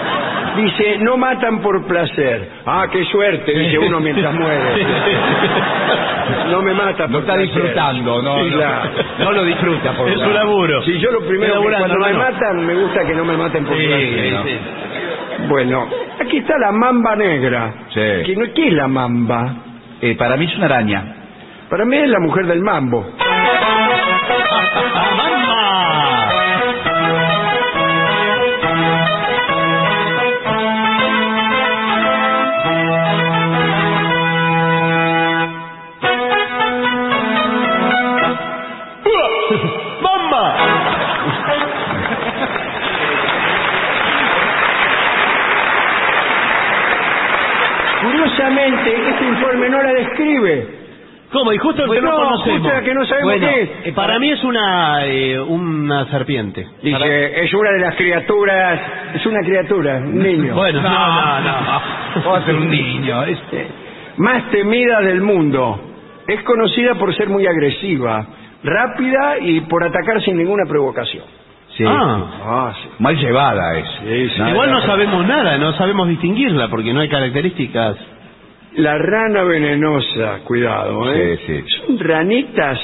dice, 0.57 0.99
no 0.99 1.17
matan 1.17 1.61
por 1.61 1.87
placer. 1.87 2.51
Ah, 2.67 2.89
qué 2.91 3.05
suerte, 3.05 3.57
dice 3.57 3.79
uno 3.79 4.01
mientras 4.01 4.35
muere. 4.39 4.87
No 6.51 6.61
me 6.63 6.73
mata 6.75 7.05
por 7.05 7.11
Lo 7.13 7.19
está 7.21 7.35
placer. 7.35 7.53
disfrutando, 7.55 8.23
no, 8.23 8.35
Sí, 8.43 8.51
no, 8.51 8.57
claro. 8.57 8.91
no 9.21 9.33
lo 9.33 9.45
disfruta 9.45 9.93
por 9.93 10.09
Es 10.11 10.17
un 10.19 10.35
laburo. 10.35 10.83
Si 10.83 10.99
yo 10.99 11.11
lo 11.13 11.21
primero 11.21 11.63
que 11.63 11.69
cuando 11.79 11.99
me 11.99 12.13
matan, 12.15 12.67
me 12.67 12.75
gusta 12.75 13.05
que 13.07 13.15
no 13.15 13.25
me 13.25 13.37
maten 13.37 13.65
por 13.65 13.77
Sí, 13.77 13.87
placer. 13.87 14.21
sí, 14.21 14.31
¿no? 14.33 14.43
sí. 14.43 14.59
Bueno, 15.49 15.89
aquí 16.21 16.39
está 16.39 16.59
la 16.59 16.73
mamba 16.73 17.17
negra. 17.17 17.75
Sí. 17.93 18.01
¿Qué, 18.27 18.35
no- 18.37 18.53
qué 18.55 18.69
es 18.69 18.73
la 18.75 18.89
mamba? 18.89 19.55
Eh, 20.01 20.15
para 20.17 20.37
mí 20.37 20.47
es 20.47 20.57
una 20.57 20.67
araña. 20.67 21.05
Para 21.71 21.85
mí 21.85 21.97
es 21.97 22.09
la 22.09 22.21
mujer 22.21 22.47
del 22.47 22.61
mambo. 22.63 23.07
Este 48.59 49.25
informe 49.29 49.69
no 49.69 49.83
la 49.83 49.93
describe. 49.93 50.85
¿Cómo? 51.33 51.53
Y 51.53 51.59
justo 51.59 51.85
el 51.85 51.91
que 51.91 52.01
no, 52.01 52.11
no, 52.13 52.17
conocemos. 52.17 52.61
justo 52.61 52.75
la 52.75 52.83
que 52.83 52.95
no 52.95 53.05
sabemos 53.07 53.31
Bueno, 53.33 53.47
qué 53.49 53.63
es. 53.63 53.71
eh, 53.87 53.93
Para 53.93 54.19
mí 54.21 54.31
es 54.31 54.45
una, 54.45 55.05
eh, 55.07 55.41
una 55.41 56.07
serpiente. 56.07 56.65
Dice, 56.81 56.97
Para- 56.97 57.07
es 57.13 57.53
una 57.53 57.71
de 57.73 57.81
las 57.81 57.95
criaturas, 57.97 58.81
es 59.15 59.27
una 59.27 59.41
criatura, 59.41 59.97
un 59.97 60.19
niño. 60.23 60.55
Bueno, 60.57 60.81
no, 60.81 60.91
no, 60.91 61.41
no. 61.41 62.23
Va 62.31 62.39
a 62.39 62.45
ser 62.45 62.55
un 62.55 62.71
niño. 62.71 63.25
es- 63.25 63.39
Eh, 63.53 63.67
más 64.19 64.49
temida 64.51 65.01
del 65.01 65.23
mundo. 65.23 65.81
Es 66.29 66.41
conocida 66.45 66.95
por 66.95 67.13
ser 67.17 67.29
muy 67.29 67.47
agresiva, 67.47 68.27
rápida 68.63 69.39
y 69.41 69.61
por 69.63 69.83
atacar 69.85 70.23
sin 70.23 70.37
ninguna 70.39 70.65
provocación. 70.69 71.25
Sí. 71.77 71.83
Ah. 71.85 72.25
Ah, 72.45 72.73
sí. 72.81 72.89
Mal 73.01 73.17
llevada 73.17 73.77
es. 73.77 73.87
Sí, 74.05 74.29
sí. 74.31 74.39
Nada. 74.39 74.51
Igual 74.53 74.71
no 74.71 74.81
sabemos 74.83 75.27
nada, 75.27 75.59
no 75.59 75.73
sabemos 75.73 76.07
distinguirla 76.09 76.69
porque 76.69 76.95
no 76.95 77.01
hay 77.01 77.09
características. 77.09 77.97
La 78.77 78.99
rana 78.99 79.45
venenosa, 79.45 80.41
cuidado, 80.45 81.13
¿eh? 81.13 81.39
Sí, 81.47 81.63
sí. 81.63 81.77
Son 81.87 81.99
ranitas 81.99 82.79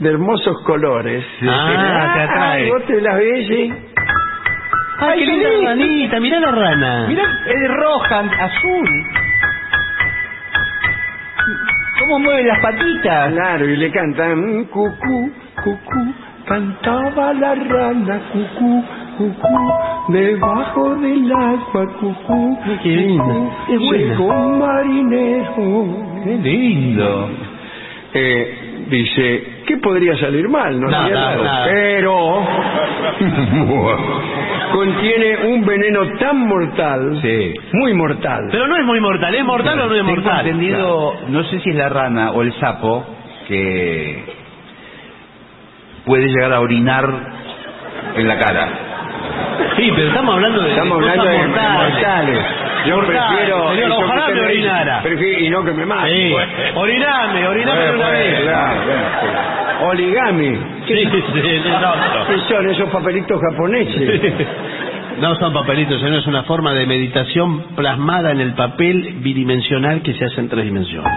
de 0.00 0.08
hermosos 0.10 0.60
colores. 0.64 1.24
Ah, 1.42 2.12
te 2.14 2.22
atrae. 2.22 2.70
vos 2.70 2.84
te 2.86 3.00
las 3.00 3.16
ves, 3.16 3.46
¿sí? 3.46 3.72
¡Ay, 4.98 5.18
qué 5.20 5.26
linda 5.26 5.48
ranita! 5.64 6.20
Mirá 6.20 6.40
la 6.40 6.50
rana. 6.50 7.06
Mirá, 7.06 7.22
es 7.46 7.70
roja, 7.76 8.20
azul. 8.20 8.88
¿Cómo 12.00 12.18
mueve 12.18 12.44
las 12.44 12.60
patitas? 12.60 13.32
Claro, 13.32 13.64
y 13.66 13.76
le 13.76 13.90
cantan 13.90 14.64
cucú, 14.64 15.32
cucú, 15.62 16.14
cantaba 16.46 17.32
la 17.34 17.54
rana, 17.54 18.20
cucú, 18.32 18.84
cucú, 19.16 19.72
debajo 20.08 20.94
del 20.96 21.32
agua, 21.32 21.86
cucú, 22.00 22.58
Qué 22.82 23.14
Es 23.14 23.16
buena. 23.16 24.04
llegó 24.04 24.24
un 24.26 24.58
marinero. 24.58 25.86
Qué 26.24 26.36
lindo. 26.42 27.30
Eh, 28.14 28.84
dice, 28.88 29.44
¿qué 29.66 29.76
podría 29.78 30.16
salir 30.18 30.48
mal? 30.48 30.80
No 30.80 30.88
Nada, 30.88 31.36
nada. 31.36 31.64
Pero 31.66 32.46
contiene 34.72 35.36
un 35.52 35.64
veneno 35.66 36.00
tan 36.18 36.38
mortal, 36.46 37.18
Sí. 37.22 37.54
muy 37.72 37.92
mortal. 37.94 38.48
Pero 38.50 38.66
no 38.68 38.76
es 38.76 38.84
muy 38.84 39.00
mortal, 39.00 39.34
¿es 39.34 39.44
mortal 39.44 39.80
o 39.80 39.86
no 39.86 39.94
es 39.94 40.00
Tengo 40.02 40.10
mortal? 40.14 40.46
entendido, 40.46 41.14
no 41.28 41.44
sé 41.44 41.60
si 41.60 41.70
es 41.70 41.76
la 41.76 41.88
rana 41.88 42.30
o 42.32 42.42
el 42.42 42.52
sapo, 42.54 43.04
que 43.48 44.24
puede 46.04 46.26
llegar 46.28 46.52
a 46.52 46.60
orinar 46.60 47.08
en 48.16 48.28
la 48.28 48.38
cara. 48.38 48.68
Sí, 49.76 49.90
pero 49.94 50.08
estamos 50.08 50.34
hablando 50.34 50.62
de 50.62 50.70
Estamos 50.70 50.98
hablando 50.98 51.24
de 51.24 51.38
mortales. 51.38 51.92
mortales. 51.92 52.38
Yo 52.86 52.96
Mortales, 52.96 53.20
prefiero 53.28 53.56
señor, 53.70 53.78
eso 53.90 53.98
que 53.98 54.04
ojalá 54.04 54.20
usted 54.22 54.34
me 54.34 54.40
dice. 54.40 54.52
orinara. 54.68 55.02
Prefiero- 55.02 55.40
y 55.40 55.50
no 55.50 55.64
que 55.64 55.72
me 55.72 55.86
mate. 55.86 56.10
Sí. 56.10 56.34
Oriname, 56.76 57.46
oriname 57.48 57.80
Bueno, 57.80 57.94
una 57.96 58.08
vez. 58.10 58.40
claro. 58.40 58.80
Sí, 60.86 60.94
sí, 60.94 61.48
el 61.48 61.74
otro. 61.74 62.26
¿Qué 62.28 62.38
son 62.54 62.68
esos 62.70 62.88
papelitos 62.90 63.40
japoneses? 63.50 64.46
No 65.20 65.34
son 65.36 65.54
papelitos, 65.54 65.98
sino 65.98 66.18
es 66.18 66.26
una 66.26 66.42
forma 66.42 66.74
de 66.74 66.84
meditación 66.84 67.74
plasmada 67.74 68.32
en 68.32 68.40
el 68.42 68.52
papel 68.52 69.14
bidimensional 69.22 70.02
que 70.02 70.12
se 70.12 70.26
hace 70.26 70.40
en 70.40 70.48
tres 70.50 70.66
dimensiones. 70.66 71.10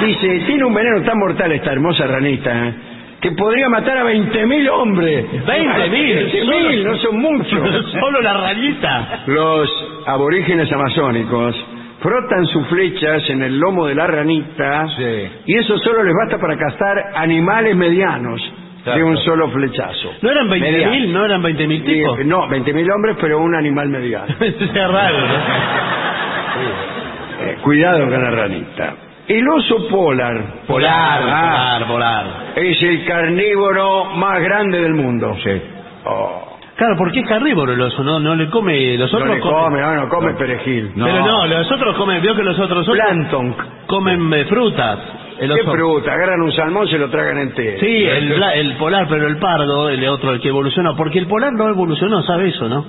Dice, 0.00 0.44
tiene 0.46 0.64
un 0.64 0.72
veneno 0.72 1.02
tan 1.02 1.18
mortal 1.18 1.52
esta 1.52 1.72
hermosa 1.72 2.06
ranita, 2.06 2.50
¿eh? 2.68 2.74
Que 3.20 3.30
podría 3.32 3.68
matar 3.68 3.98
a 3.98 4.04
20.000 4.04 4.68
hombres. 4.70 5.26
20.000, 5.46 6.32
20.000, 6.32 6.84
no 6.84 6.96
son 6.98 7.18
muchos. 7.18 7.92
Solo 8.00 8.20
la 8.20 8.34
rayita. 8.34 9.22
Los 9.26 9.68
aborígenes 10.06 10.70
amazónicos 10.72 11.56
frotan 12.00 12.46
sus 12.46 12.66
flechas 12.68 13.28
en 13.30 13.42
el 13.42 13.58
lomo 13.58 13.86
de 13.86 13.94
la 13.94 14.06
ranita 14.06 14.86
Sí. 14.96 15.28
y 15.46 15.56
eso 15.56 15.78
solo 15.78 16.04
les 16.04 16.14
basta 16.14 16.38
para 16.38 16.56
cazar 16.56 17.12
animales 17.16 17.74
medianos 17.74 18.40
de 18.84 19.02
un 19.02 19.16
solo 19.18 19.50
flechazo. 19.50 20.12
¿No 20.22 20.30
eran 20.30 20.48
20.000? 20.48 21.08
¿No 21.08 21.24
eran 21.24 21.42
20.000 21.42 21.72
Y, 21.74 21.80
tipos? 21.80 22.24
no, 22.26 22.46
20.000 22.48 22.92
hombres, 22.94 23.16
pero 23.20 23.40
un 23.40 23.54
animal 23.56 23.88
mediano. 23.88 24.26
es 24.40 24.74
raro, 24.74 25.18
¿no? 25.26 25.34
Eh, 27.40 27.56
cuidado 27.62 28.08
con 28.08 28.22
la 28.22 28.30
ranita. 28.30 28.94
El 29.28 29.48
oso 29.48 29.88
polar, 29.88 30.62
Polar, 30.68 31.20
Ah, 31.24 31.78
polar, 31.80 31.86
polar. 31.88 32.26
es 32.56 32.80
el 32.82 33.04
carnívoro 33.04 34.04
más 34.14 34.40
grande 34.40 34.80
del 34.80 34.94
mundo. 34.94 35.36
Oh, 36.04 36.42
Claro, 36.76 36.94
porque 36.98 37.20
es 37.20 37.26
carnívoro 37.28 37.72
el 37.72 37.80
oso, 37.80 38.04
¿no? 38.04 38.20
No 38.20 38.34
le 38.36 38.50
come... 38.50 38.96
Los 38.98 39.10
no 39.12 39.18
otros 39.18 39.34
le 39.36 39.42
comen- 39.42 39.64
come, 39.64 39.80
no, 39.80 39.94
no 39.96 40.08
come 40.10 40.34
perejil. 40.34 40.92
Pero 40.94 41.24
no, 41.26 41.46
los 41.46 41.72
otros 41.72 41.96
comen... 41.96 42.20
Veo 42.22 42.36
que 42.36 42.42
los 42.44 42.58
otros 42.58 42.80
osos 42.86 42.94
Plancton. 42.94 43.56
comen 43.86 44.32
eh, 44.34 44.44
frutas. 44.44 44.98
El 45.40 45.54
¿Qué 45.54 45.60
oso- 45.62 45.72
fruta? 45.72 46.12
Agarran 46.12 46.42
un 46.42 46.52
salmón, 46.52 46.86
se 46.86 46.98
lo 46.98 47.08
tragan 47.08 47.38
entero. 47.38 47.80
Sí, 47.80 48.04
el, 48.04 48.28
bla- 48.38 48.52
el 48.54 48.74
polar, 48.76 49.06
pero 49.08 49.26
el 49.26 49.38
pardo, 49.38 49.88
el 49.88 50.06
otro, 50.06 50.32
el 50.34 50.40
que 50.40 50.48
evolucionó. 50.48 50.94
Porque 50.96 51.18
el 51.18 51.26
polar 51.26 51.52
no 51.54 51.66
evolucionó, 51.68 52.22
¿sabe 52.22 52.48
eso, 52.50 52.68
no? 52.68 52.84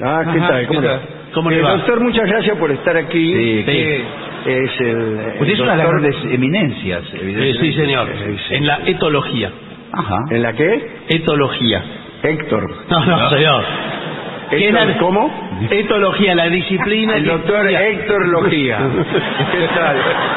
Ah, 0.00 0.22
¿qué 0.32 0.38
Ajá, 0.38 0.48
tal? 0.48 0.66
¿Cómo 0.66 0.80
¿qué 0.80 0.86
tal? 0.86 1.00
¿Cómo 1.34 1.50
Eh, 1.50 1.54
le 1.56 1.62
va? 1.62 1.70
Doctor, 1.76 2.00
muchas 2.00 2.26
gracias 2.28 2.56
por 2.58 2.70
estar 2.70 2.96
aquí. 2.96 3.32
Sí, 3.34 3.58
Sí. 3.60 3.64
que- 3.64 4.04
Es 4.44 4.80
el, 4.80 4.88
el 4.88 5.32
Usted 5.40 5.52
es 5.54 5.60
una 5.60 5.72
de 5.72 5.78
las 5.78 5.88
grandes 5.88 6.16
eminencias, 6.32 7.02
evidentemente. 7.14 7.60
sí, 7.60 7.72
señor. 7.74 8.08
Sí, 8.08 8.36
sí. 8.48 8.54
En 8.56 8.66
la 8.66 8.80
etología. 8.86 9.50
Ajá. 9.92 10.16
¿En 10.30 10.42
la 10.42 10.52
qué? 10.54 10.88
Etología. 11.10 11.80
Héctor. 12.24 12.74
No, 12.90 13.06
no, 13.06 13.30
señor. 13.30 13.64
¿Qué 14.58 14.68
es 14.68 14.74
Héctor, 14.74 14.86
la- 14.88 14.98
¿Cómo? 14.98 15.30
Etología, 15.70 16.34
la 16.34 16.48
disciplina... 16.48 17.16
El 17.16 17.24
doctor 17.26 17.66
Héctor 17.68 18.28
Logía. 18.28 18.78
¿Qué 19.52 19.68
tal? 19.74 19.96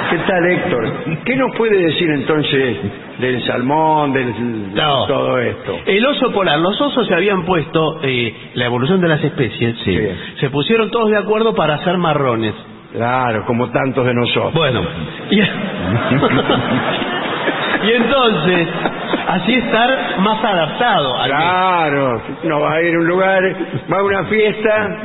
¿Qué 0.10 0.18
tal, 0.20 0.46
Héctor? 0.52 0.94
¿Qué 1.26 1.36
nos 1.36 1.56
puede 1.58 1.78
decir 1.78 2.10
entonces 2.12 2.78
del 3.20 3.44
salmón, 3.46 4.14
del 4.14 4.74
No. 4.74 5.06
todo 5.08 5.38
esto? 5.40 5.78
El 5.86 6.06
oso 6.06 6.32
polar, 6.32 6.60
los 6.60 6.80
osos 6.80 7.06
se 7.08 7.14
habían 7.14 7.44
puesto, 7.46 8.00
eh, 8.04 8.34
la 8.54 8.66
evolución 8.66 9.02
de 9.02 9.08
las 9.10 9.22
especies, 9.24 9.76
Sí. 9.84 10.00
se 10.40 10.50
pusieron 10.50 10.90
todos 10.92 11.10
de 11.12 11.18
acuerdo 11.18 11.54
para 11.56 11.76
hacer 11.76 11.98
marrones. 11.98 12.54
Claro, 12.94 13.44
como 13.46 13.70
tantos 13.72 14.06
de 14.06 14.14
nosotros. 14.14 14.54
Bueno, 14.54 14.82
y, 15.30 15.40
y 15.42 15.44
entonces, 17.94 18.68
así 19.28 19.54
estar 19.56 20.20
más 20.20 20.44
adaptado 20.44 21.18
al 21.18 21.30
Claro, 21.30 22.22
no 22.44 22.60
va 22.62 22.74
a 22.74 22.82
ir 22.82 22.96
a 22.96 23.00
un 23.00 23.08
lugar, 23.08 23.44
va 23.92 23.98
a 23.98 24.04
una 24.04 24.24
fiesta 24.26 24.98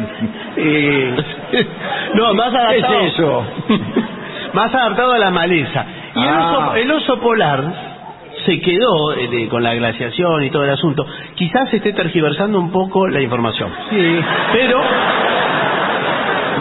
y... 0.56 1.14
No, 2.14 2.34
más 2.34 2.50
¿Qué 2.50 2.56
adaptado. 2.58 3.00
es 3.00 3.12
eso? 3.14 3.44
Más 4.52 4.74
adaptado 4.74 5.12
a 5.12 5.18
la 5.18 5.30
maleza. 5.30 5.84
Y 6.16 6.18
el, 6.22 6.28
Ah. 6.28 6.56
oso, 6.70 6.74
el 6.76 6.90
oso 6.90 7.20
polar 7.20 7.62
se 8.44 8.60
quedó 8.60 9.12
eh, 9.14 9.28
de- 9.28 9.48
con 9.48 9.62
la 9.62 9.74
glaciación 9.74 10.42
y 10.42 10.50
todo 10.50 10.64
el 10.64 10.70
asunto. 10.70 11.06
Quizás 11.36 11.72
esté 11.72 11.92
tergiversando 11.92 12.58
un 12.58 12.72
poco 12.72 13.06
la 13.06 13.20
información. 13.20 13.70
Sí. 13.90 14.20
Pero 14.52 14.80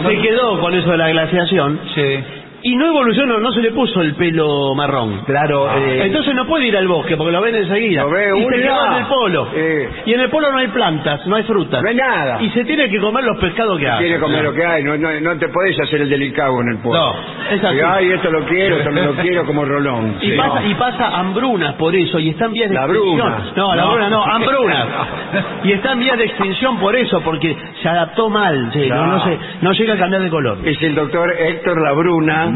se 0.06 0.16
quedó 0.20 0.60
con 0.60 0.74
eso 0.74 0.90
de 0.90 0.96
la 0.98 1.08
glaciación 1.08 1.80
Sí. 1.94 2.24
Y 2.62 2.76
no 2.76 2.86
evolucionó, 2.86 3.38
no 3.38 3.52
se 3.52 3.60
le 3.62 3.70
puso 3.72 4.02
el 4.02 4.14
pelo 4.14 4.74
marrón. 4.74 5.22
Claro. 5.24 5.70
eh, 5.78 6.06
Entonces 6.06 6.34
no 6.34 6.46
puede 6.46 6.66
ir 6.66 6.76
al 6.76 6.86
bosque 6.88 7.16
porque 7.16 7.32
lo 7.32 7.40
ven 7.40 7.54
enseguida. 7.54 8.02
Lo 8.02 8.10
ve, 8.10 8.28
y 8.38 8.44
se 8.44 8.62
quedó 8.62 8.86
en 8.86 8.92
el 8.94 9.06
polo. 9.06 9.48
Eh. 9.54 9.88
Y 10.06 10.14
en 10.14 10.20
el 10.20 10.30
polo 10.30 10.50
no 10.52 10.58
hay 10.58 10.68
plantas, 10.68 11.26
no 11.26 11.36
hay 11.36 11.42
frutas. 11.44 11.82
No 11.82 11.88
hay 11.88 11.96
nada. 11.96 12.42
Y 12.42 12.50
se 12.50 12.64
tiene 12.64 12.88
que 12.88 12.98
comer 13.00 13.24
los 13.24 13.38
pescados 13.38 13.78
que 13.78 13.88
hay. 13.88 13.98
Quiere 13.98 14.18
comer 14.20 14.44
lo 14.44 14.52
que 14.54 14.64
hay, 14.64 14.82
no, 14.84 14.96
no, 14.96 15.08
no 15.20 15.38
te 15.38 15.48
podés 15.48 15.78
hacer 15.80 16.02
el 16.02 16.10
delicado 16.10 16.60
en 16.60 16.68
el 16.68 16.78
pueblo. 16.78 17.00
No. 17.00 17.74
Y, 17.74 17.80
Ay, 17.80 18.12
esto 18.12 18.30
lo 18.30 18.44
quiero, 18.46 18.76
esto 18.76 18.90
no 18.90 19.02
lo 19.02 19.14
quiero 19.22 19.44
como 19.46 19.64
Rolón. 19.64 20.16
Y, 20.20 20.30
Sí. 20.30 20.36
pasa, 20.36 20.64
y 20.64 20.74
pasa 20.74 21.18
hambrunas 21.18 21.74
por 21.74 21.94
eso, 21.94 22.18
y 22.18 22.30
está 22.30 22.46
en 22.46 22.52
vías 22.52 22.68
de 22.68 22.74
La 22.76 22.84
extinción. 22.84 23.16
bruna. 23.16 23.52
No, 23.56 23.74
la 23.74 23.82
No. 23.82 23.90
bruna 23.92 24.08
no, 24.10 24.22
hambrunas. 24.32 24.86
y 25.64 25.72
está 25.72 25.92
en 25.92 25.98
vías 26.00 26.18
de 26.18 26.24
extinción 26.24 26.78
por 26.78 26.94
eso, 26.96 27.20
porque 27.22 27.56
se 27.82 27.88
adaptó 27.88 28.28
mal, 28.28 28.70
sí, 28.72 28.86
no, 28.88 28.96
No. 28.96 29.06
no, 29.12 29.24
se, 29.24 29.38
no 29.62 29.72
llega 29.72 29.94
a 29.94 29.98
cambiar 29.98 30.22
de 30.22 30.30
color. 30.30 30.58
Es 30.64 30.80
el 30.82 30.94
doctor 30.94 31.32
Héctor 31.38 31.80
Labruna 31.82 32.49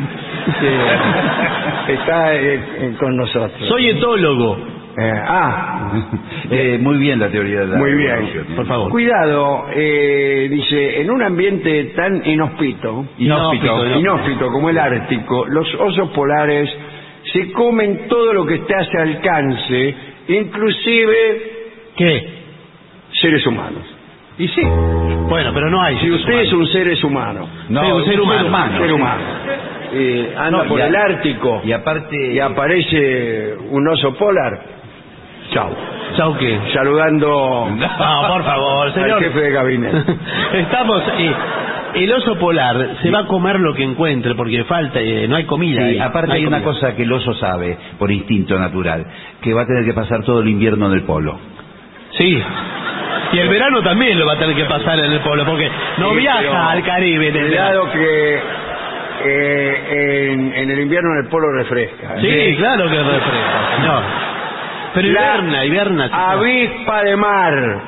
que 1.86 1.92
está 1.94 2.34
eh, 2.34 2.94
con 2.98 3.16
nosotros. 3.16 3.68
Soy 3.68 3.88
etólogo, 3.90 4.56
Eh, 4.96 5.10
ah, 5.26 5.90
eh, 6.50 6.78
muy 6.80 6.98
bien 6.98 7.18
la 7.18 7.28
teoría 7.28 7.60
de 7.60 7.66
la 7.66 7.76
muy 7.78 7.94
bien. 7.94 8.46
por 8.54 8.64
favor. 8.66 8.90
Cuidado, 8.92 9.66
eh, 9.74 10.46
dice, 10.48 11.00
en 11.00 11.10
un 11.10 11.20
ambiente 11.20 11.84
tan 11.96 12.22
inhóspito, 12.24 13.04
Inhóspito, 13.18 13.98
inhóspito 13.98 14.52
como 14.52 14.70
el 14.70 14.78
Ártico, 14.78 15.46
los 15.46 15.66
osos 15.80 16.10
polares 16.10 16.70
se 17.32 17.50
comen 17.52 18.06
todo 18.08 18.32
lo 18.34 18.46
que 18.46 18.54
está 18.54 18.78
a 18.78 18.84
su 18.84 18.96
alcance, 18.98 19.94
inclusive 20.28 21.42
¿Qué? 21.96 22.28
seres 23.20 23.44
humanos. 23.46 23.82
Y 24.38 24.48
sí. 24.48 24.62
Bueno, 25.28 25.52
pero 25.54 25.70
no 25.70 25.80
hay. 25.82 25.96
Si 25.98 26.10
usted 26.10 26.40
es 26.40 26.52
un 26.52 26.66
ser 26.68 26.92
humano, 27.04 27.48
No, 27.68 27.82
Sí, 27.84 27.90
un 27.92 28.04
ser 28.04 28.20
humano. 28.20 28.78
ser 28.78 28.92
humano, 28.92 29.22
eh, 29.92 30.34
anda 30.36 30.58
No, 30.62 30.64
por 30.68 30.80
a- 30.82 30.86
el 30.88 30.96
Ártico 30.96 31.60
Y 31.64 31.70
aparte... 31.72 32.32
y 32.32 32.38
aparece 32.40 33.54
un 33.70 33.86
oso 33.88 34.12
polar, 34.14 34.60
chao. 35.52 35.70
¿Chau 36.16 36.36
qué? 36.36 36.58
Saludando 36.72 37.68
No, 37.76 38.28
por 38.28 38.44
favor, 38.44 38.86
al 38.88 38.94
señor. 38.94 39.20
jefe 39.22 39.40
de 39.40 39.50
gabinete. 39.50 40.04
Estamos... 40.54 41.02
eh, 41.18 41.32
el 41.94 42.12
oso 42.12 42.36
polar 42.40 42.96
se 43.02 43.10
va 43.12 43.20
a 43.20 43.26
comer 43.26 43.60
lo 43.60 43.72
que 43.72 43.84
encuentre 43.84 44.34
porque 44.34 44.64
falta, 44.64 45.00
eh, 45.00 45.28
no 45.28 45.36
hay 45.36 45.44
comida. 45.44 45.80
Sí, 45.82 45.90
ahí. 45.90 45.98
aparte 46.00 46.26
No 46.28 46.34
hay 46.34 46.44
una 46.46 46.58
comida. 46.60 46.72
cosa 46.72 46.96
que 46.96 47.04
el 47.04 47.12
oso 47.12 47.34
sabe, 47.34 47.78
por 48.00 48.10
instinto 48.10 48.58
natural, 48.58 49.06
que 49.40 49.54
va 49.54 49.62
a 49.62 49.66
tener 49.66 49.84
que 49.84 49.92
pasar 49.92 50.24
todo 50.24 50.40
el 50.40 50.48
invierno 50.48 50.86
en 50.88 50.92
el 50.94 51.02
polo. 51.04 51.38
Sí. 52.18 52.42
Y 53.34 53.38
el 53.38 53.48
verano 53.48 53.82
también 53.82 54.18
lo 54.18 54.26
va 54.26 54.32
a 54.34 54.38
tener 54.38 54.54
que 54.56 54.64
pasar 54.66 54.98
en 54.98 55.12
el 55.12 55.20
pueblo, 55.20 55.44
porque 55.44 55.68
no 55.98 56.10
Sí, 56.10 56.16
viaja 56.18 56.70
al 56.70 56.82
Caribe 56.84 57.28
en 57.28 57.36
el 57.36 57.50
verano. 57.50 57.80
Cuidado 57.80 57.92
que 57.92 58.40
eh, 59.26 60.30
en, 60.32 60.54
en 60.54 60.70
el 60.70 60.80
invierno 60.80 61.10
en 61.18 61.24
el 61.24 61.30
polo 61.30 61.52
refresca. 61.52 62.16
¿eh? 62.16 62.20
Sí, 62.50 62.56
claro 62.56 62.84
que 62.88 62.96
refresca, 62.96 63.76
señor. 63.76 64.02
Pero 64.94 65.08
La 65.08 65.20
hiberna, 65.20 65.64
hiberna. 65.64 66.04
Avispa 66.32 67.02
de 67.02 67.16
mar. 67.16 67.82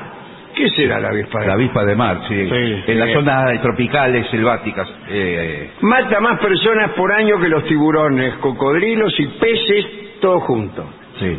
¿Qué 0.56 0.70
será 0.70 0.98
la 0.98 1.08
avispa 1.08 1.40
de 1.40 1.46
La 1.46 1.52
mar? 1.52 1.60
avispa 1.60 1.84
de 1.84 1.94
mar, 1.94 2.20
sí. 2.28 2.48
Sí, 2.48 2.82
en 2.86 2.98
las 2.98 3.12
zonas 3.12 3.60
tropicales, 3.62 4.26
selváticas. 4.30 4.88
eh, 5.08 5.70
Mata 5.82 6.18
más 6.20 6.38
personas 6.40 6.90
por 6.92 7.12
año 7.12 7.38
que 7.38 7.48
los 7.48 7.64
tiburones, 7.66 8.34
cocodrilos 8.36 9.14
y 9.20 9.26
peces, 9.26 9.86
todo 10.20 10.40
junto. 10.40 10.88
sí. 11.20 11.38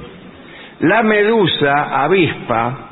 La 0.81 1.01
medusa 1.01 2.03
avispa 2.03 2.86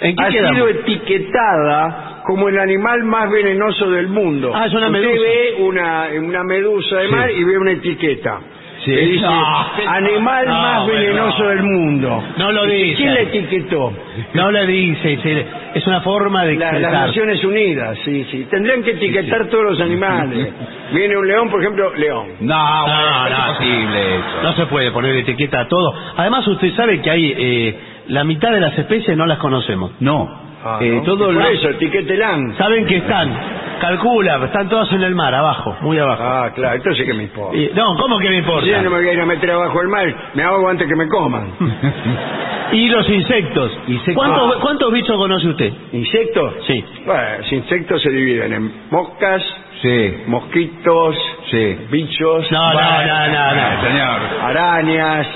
¿En 0.00 0.14
qué 0.16 0.24
ha 0.24 0.28
quedamos? 0.28 0.54
sido 0.56 0.68
etiquetada 0.68 2.22
como 2.24 2.48
el 2.48 2.58
animal 2.58 3.04
más 3.04 3.30
venenoso 3.30 3.90
del 3.90 4.08
mundo. 4.08 4.52
Ah, 4.54 4.66
es 4.66 4.72
una 4.74 4.86
Usted 4.88 5.00
medusa. 5.00 5.20
ve 5.22 5.54
una, 5.62 6.06
una 6.22 6.44
medusa 6.44 6.96
de 6.98 7.06
Sí. 7.08 7.12
mar 7.14 7.30
y 7.30 7.44
ve 7.44 7.58
una 7.58 7.70
etiqueta. 7.72 8.40
Sí. 8.84 8.92
que 8.92 9.00
dice, 9.00 9.26
No. 9.26 9.66
animal 9.88 10.46
No, 10.46 10.52
más 10.52 10.86
venenoso 10.86 11.42
no. 11.42 11.48
del 11.48 11.62
mundo. 11.64 12.22
No 12.36 12.52
lo 12.52 12.66
dice. 12.66 12.94
¿Quién 12.96 13.14
la 13.14 13.20
etiquetó? 13.22 13.92
No 14.34 14.50
le 14.52 14.64
dice, 14.66 15.18
se- 15.22 15.46
es 15.74 15.86
una 15.88 16.02
forma 16.02 16.44
de 16.44 16.54
La- 16.54 16.66
las 16.66 16.72
expresar. 16.74 17.06
Naciones 17.08 17.44
Unidas, 17.44 17.98
sí, 18.04 18.24
sí. 18.30 18.46
Tendrían 18.48 18.84
que 18.84 18.92
etiquetar 18.92 19.46
todos 19.48 19.64
los 19.64 19.80
animales. 19.80 20.52
Viene 20.92 21.16
un 21.16 21.26
león, 21.26 21.50
por 21.50 21.60
ejemplo, 21.62 21.92
león. 21.96 22.28
No, 22.42 22.54
No, 22.54 22.86
no, 22.86 23.24
no, 23.24 23.26
es 23.26 23.38
imposible 23.38 24.14
eso. 24.18 24.42
No 24.44 24.52
se 24.52 24.66
puede 24.66 24.90
poner 24.92 25.16
etiqueta 25.16 25.62
a 25.62 25.68
todo. 25.68 25.92
Además, 26.18 26.46
usted 26.46 26.72
sabe 26.76 27.00
que 27.00 27.10
hay 27.10 27.34
eh, 27.36 27.78
la 28.08 28.24
mitad 28.24 28.50
de 28.52 28.60
las 28.60 28.78
especies 28.78 29.16
no 29.16 29.26
las 29.26 29.38
conocemos. 29.38 29.92
No. 30.00 30.44
Ah, 30.64 30.78
Eh, 30.80 30.90
¿no? 30.96 31.02
todo 31.02 31.26
Por 31.26 31.34
lo- 31.34 31.46
eso, 31.46 31.68
etiquetelan. 31.70 32.56
Saben 32.56 32.86
que 32.86 32.96
están, 32.96 33.32
calcula, 33.80 34.44
están 34.46 34.68
todas 34.68 34.90
en 34.92 35.02
el 35.02 35.14
mar, 35.14 35.32
abajo, 35.32 35.76
muy 35.82 35.96
abajo. 35.98 36.22
Ah, 36.24 36.50
claro, 36.54 36.74
entonces 36.76 37.06
¿qué 37.06 37.14
me 37.14 37.24
importa? 37.24 37.56
Y- 37.56 37.70
no, 37.72 37.94
¿cómo 37.96 38.18
que 38.18 38.24
me 38.28 38.32
Si 38.34 38.38
importa? 38.38 38.66
yo 38.66 38.82
no 38.82 38.90
me 38.90 38.96
voy 38.96 39.08
a 39.08 39.12
ir 39.12 39.20
a 39.20 39.26
meter 39.26 39.50
abajo 39.52 39.78
del 39.78 39.88
mar, 39.88 40.14
me 40.34 40.42
ahogo 40.42 40.68
antes 40.68 40.88
que 40.88 40.96
me 40.96 41.06
coman. 41.08 41.52
Y 42.72 42.88
los 42.88 43.08
insectos. 43.08 43.70
Insectos. 43.86 44.14
¿Cuántos, 44.16 44.56
Ah. 44.56 44.58
cuántos 44.60 44.92
bichos 44.92 45.16
conoce 45.16 45.46
usted? 45.46 45.72
¿Insectos? 45.92 46.52
Sí. 46.66 46.84
Bueno, 47.06 47.22
los 47.38 47.52
insectos 47.52 48.02
se 48.02 48.10
dividen 48.10 48.52
en 48.54 48.72
moscas, 48.90 49.40
Sí, 49.82 50.14
mosquitos, 50.26 51.16
sí. 51.48 51.78
bichos, 51.92 52.50
No, 52.50 52.72
no, 52.72 52.80
no, 52.80 53.28
no, 53.28 53.54
no. 53.54 53.82
Señor. 53.82 54.20
arañas. 54.42 55.26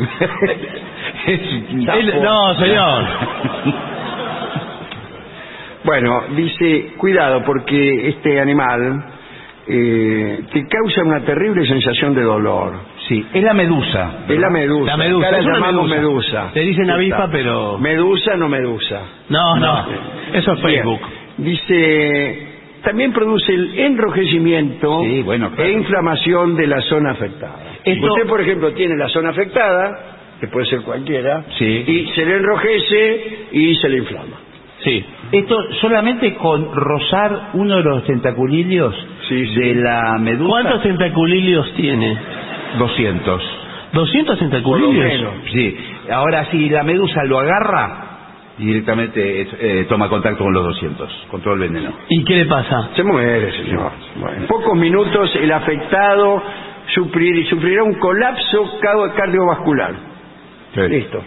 Él- 1.26 2.22
no, 2.22 2.54
señor. 2.58 3.04
Bueno, 5.84 6.22
dice, 6.36 6.92
cuidado 6.96 7.42
porque 7.44 8.08
este 8.10 8.40
animal 8.40 9.04
eh, 9.66 10.40
te 10.52 10.64
causa 10.68 11.02
una 11.04 11.24
terrible 11.24 11.66
sensación 11.66 12.14
de 12.14 12.22
dolor. 12.22 12.74
Sí, 13.08 13.26
es 13.34 13.42
la 13.42 13.52
medusa. 13.52 14.18
Es 14.28 14.38
la 14.38 14.48
medusa. 14.48 14.92
La 14.92 14.96
medusa, 14.96 15.26
Acá 15.26 15.36
la 15.36 15.40
es 15.42 15.46
una 15.46 15.54
llamamos 15.58 15.90
medusa. 15.90 16.00
medusa. 16.44 16.50
Le 16.54 16.60
dicen 16.62 16.88
avispa, 16.90 17.28
pero- 17.32 17.78
Medusa, 17.78 18.36
no 18.36 18.48
medusa. 18.48 19.00
No, 19.28 19.56
no. 19.56 19.86
Eso 20.32 20.52
es 20.52 20.62
Bien. 20.62 20.74
Facebook. 20.84 21.00
Dice, 21.38 22.46
también 22.84 23.12
produce 23.12 23.52
el 23.52 23.76
enrojecimiento 23.80 25.02
Sí, 25.02 25.22
bueno, 25.22 25.50
claro. 25.50 25.68
e 25.68 25.72
inflamación 25.72 26.54
de 26.54 26.66
la 26.68 26.80
zona 26.82 27.10
afectada. 27.10 27.58
Esto- 27.84 28.06
Usted, 28.06 28.28
por 28.28 28.40
ejemplo, 28.40 28.72
tiene 28.72 28.96
la 28.96 29.08
zona 29.08 29.30
afectada, 29.30 30.11
que 30.42 30.48
puede 30.48 30.66
ser 30.66 30.80
cualquiera, 30.82 31.44
Sí. 31.56 31.84
y 31.86 32.06
se 32.16 32.26
le 32.26 32.36
enrojece 32.38 33.46
y 33.52 33.76
se 33.76 33.88
le 33.88 33.98
inflama. 33.98 34.36
Sí. 34.82 35.04
Esto 35.30 35.56
solamente 35.80 36.34
con 36.34 36.74
rozar 36.74 37.50
uno 37.54 37.76
de 37.76 37.82
los 37.84 38.04
tentaculillos 38.04 38.92
Sí, 39.28 39.46
sí. 39.46 39.54
de 39.60 39.74
la 39.76 40.18
medusa. 40.18 40.48
¿Cuántos 40.50 40.82
tentaculillos 40.82 41.72
tiene? 41.74 42.18
200. 42.76 43.42
¿200 43.92 44.36
tentaculillos? 44.36 44.92
menos. 44.94 45.34
Sí. 45.52 45.76
Ahora, 46.10 46.46
si 46.50 46.68
la 46.68 46.82
medusa 46.82 47.22
lo 47.24 47.38
agarra, 47.38 48.08
directamente 48.58 49.46
eh, 49.60 49.86
toma 49.88 50.08
contacto 50.08 50.42
con 50.42 50.52
los 50.52 50.64
200, 50.64 51.26
con 51.30 51.40
todo 51.40 51.54
el 51.54 51.60
veneno. 51.60 51.92
¿Y 52.08 52.24
qué 52.24 52.38
le 52.38 52.46
pasa? 52.46 52.90
Se 52.94 53.04
muere, 53.04 53.52
señor. 53.52 53.92
Bueno, 54.16 54.36
en 54.38 54.46
pocos 54.48 54.76
minutos 54.76 55.36
el 55.36 55.52
afectado 55.52 56.42
sufrir- 56.96 57.46
sufrirá 57.48 57.84
un 57.84 57.94
colapso 57.94 58.78
ca- 58.80 59.14
Listo. 60.74 61.22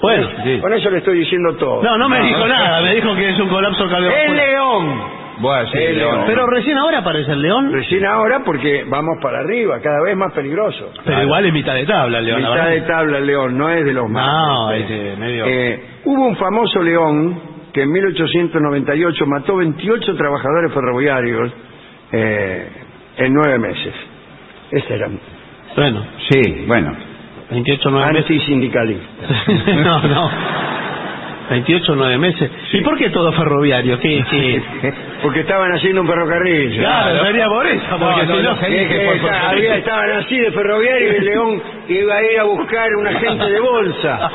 Bueno. 0.00 0.28
Sí. 0.44 0.58
Con 0.60 0.72
eso 0.72 0.90
le 0.90 0.98
estoy 0.98 1.18
diciendo 1.18 1.54
todo. 1.56 1.82
No, 1.82 1.98
no 1.98 2.08
me 2.08 2.20
dijo 2.22 2.46
nada. 2.46 2.80
Me 2.82 2.94
dijo 2.94 3.14
que 3.14 3.28
es 3.30 3.38
un 3.38 3.48
colapso 3.48 3.84
El 3.84 3.90
cardiovascular. 3.90 4.36
león. 4.48 5.02
Bueno, 5.40 5.68
sí, 5.70 5.78
El 5.78 5.98
león. 5.98 6.12
león. 6.14 6.24
Pero 6.26 6.46
recién 6.48 6.78
ahora 6.78 6.98
aparece 6.98 7.32
el 7.32 7.42
león. 7.42 7.72
Recién 7.72 8.04
ahora 8.04 8.40
porque 8.44 8.84
vamos 8.88 9.18
para 9.22 9.38
arriba, 9.40 9.78
cada 9.80 10.02
vez 10.02 10.16
más 10.16 10.32
peligroso. 10.32 10.90
Pero 11.04 11.22
igual 11.22 11.46
es 11.46 11.52
mitad 11.52 11.74
de 11.74 11.86
tabla 11.86 12.18
el 12.18 12.24
león. 12.26 12.42
la 12.42 12.48
Mitad 12.50 12.64
verdad. 12.64 12.74
de 12.74 12.80
tabla 12.88 13.18
el 13.18 13.26
león, 13.26 13.58
no 13.58 13.68
es 13.70 13.84
de 13.84 13.92
los 13.92 14.08
más. 14.10 14.26
No, 14.26 14.72
es 14.72 14.88
de 14.88 15.16
medio. 15.16 15.44
Eh, 15.46 15.84
hubo 16.06 16.26
un 16.26 16.36
famoso 16.36 16.82
león 16.82 17.40
que 17.72 17.82
en 17.82 17.92
1898 17.92 19.26
mató 19.26 19.56
28 19.56 20.14
trabajadores 20.16 20.72
ferroviarios 20.72 21.52
eh, 22.10 22.68
en 23.18 23.32
nueve 23.34 23.58
meses. 23.58 23.94
Ese 24.72 24.94
era 24.94 25.08
Bueno, 25.76 26.04
Sí, 26.30 26.64
bueno. 26.66 26.96
28, 27.50 27.90
9 27.90 28.12
meses. 28.12 28.30
antisindicalista. 28.30 29.26
no, 29.84 30.02
no. 30.02 30.30
28, 31.50 31.94
9 31.96 32.18
meses. 32.18 32.50
¿Y 32.72 32.82
por 32.82 32.98
qué 32.98 33.08
todo 33.08 33.32
ferroviario? 33.32 33.98
¿Qué, 34.00 34.22
qué? 34.30 34.62
Porque 35.22 35.40
estaban 35.40 35.72
haciendo 35.72 36.02
un 36.02 36.06
ferrocarril. 36.06 36.76
Claro, 36.78 37.24
sería 37.24 37.46
por 37.48 37.66
eso. 37.66 37.84
Porque 37.98 38.26
no, 38.26 38.36
si 38.36 38.42
no, 38.42 38.50
no, 38.54 38.66
eh, 38.66 39.12
está- 39.16 39.48
había- 39.48 39.76
estaban 39.76 40.10
así 40.12 40.38
de 40.38 40.52
ferroviario 40.52 41.12
y 41.12 41.16
el 41.16 41.24
león 41.24 41.62
iba 41.88 42.14
a 42.16 42.22
ir 42.22 42.38
a 42.38 42.42
buscar 42.44 42.94
un 42.96 43.06
agente 43.06 43.46
de 43.50 43.60
bolsa. 43.60 44.30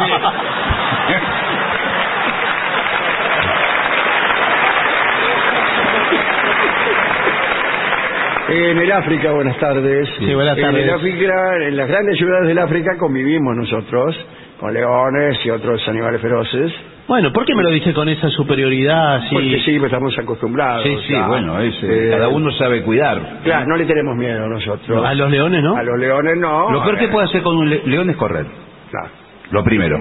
En 8.50 8.78
el 8.78 8.91
África, 8.91 9.32
buenas 9.32 9.58
tardes. 9.58 10.10
Sí, 10.20 10.34
buenas 10.34 10.58
En 10.58 10.64
tardes. 10.64 10.84
el 10.84 10.89
África, 10.89 11.58
en 11.68 11.78
las 11.78 11.88
grandes 11.88 12.18
ciudades 12.18 12.48
del 12.48 12.60
África 12.60 12.98
convivimos 13.00 13.56
nosotros 13.56 14.16
con 14.60 14.74
leones 14.74 15.39
y 15.46 15.50
otros 15.50 15.88
animales 15.88 16.22
feroces. 16.22 16.72
Bueno, 17.08 17.32
¿por 17.34 17.46
qué 17.46 17.54
me 17.56 17.64
lo 17.64 17.70
dice 17.70 17.94
con 17.94 18.08
esa 18.10 18.30
superioridad 18.30 19.16
así? 19.16 19.34
Porque 19.36 19.60
sí, 19.66 19.80
pues 19.80 19.91
estamos 19.91 20.18
acostumbrados. 20.18 20.84
Sí, 20.84 20.96
sí, 21.08 21.16
bueno, 21.28 21.60
es, 21.60 21.74
eh, 21.84 21.88
Eh, 22.08 22.10
cada 22.12 22.28
uno 22.30 22.52
sabe 22.52 22.82
cuidar. 22.84 23.39
Claro, 23.44 23.66
no 23.68 23.76
le 23.78 23.86
tenemos 23.86 24.16
miedo 24.16 24.48
nosotros. 24.48 25.06
A 25.06 25.14
los 25.14 25.30
leones, 25.32 25.62
¿no? 25.64 25.76
A 25.76 25.84
los 25.84 26.00
leones 26.00 26.34
no. 26.38 26.72
Lo 26.72 26.84
peor 26.84 26.98
que 26.98 27.08
puede 27.10 27.26
hacer 27.26 27.41
con 27.44 27.58
un 27.58 27.70
le- 27.70 27.82
león 27.86 28.10
es 28.10 28.16
correr. 28.18 28.46
claro. 28.91 29.10
Lo 29.52 29.64
primero. 29.64 30.00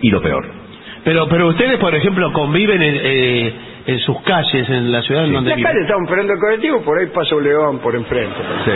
Y 0.00 0.10
lo 0.10 0.20
peor. 0.22 0.44
Pero, 1.04 1.28
pero 1.28 1.48
ustedes, 1.48 1.78
por 1.78 1.94
ejemplo, 1.94 2.32
conviven 2.32 2.82
en, 2.82 2.94
eh, 3.02 3.54
en 3.86 3.98
sus 4.00 4.20
calles, 4.22 4.68
en 4.68 4.90
la 4.92 5.02
ciudad 5.02 5.22
en 5.24 5.28
En 5.28 5.34
donde 5.34 5.50
la 5.50 5.56
viven. 5.56 5.70
calle 5.72 5.82
estamos 5.84 6.04
esperando 6.04 6.32
el 6.32 6.38
colectivo, 6.40 6.82
por 6.82 6.98
ahí 6.98 7.06
pasa 7.08 7.34
un 7.36 7.44
león 7.44 7.78
por 7.80 7.94
enfrente. 7.94 8.36
Sí. 8.64 8.70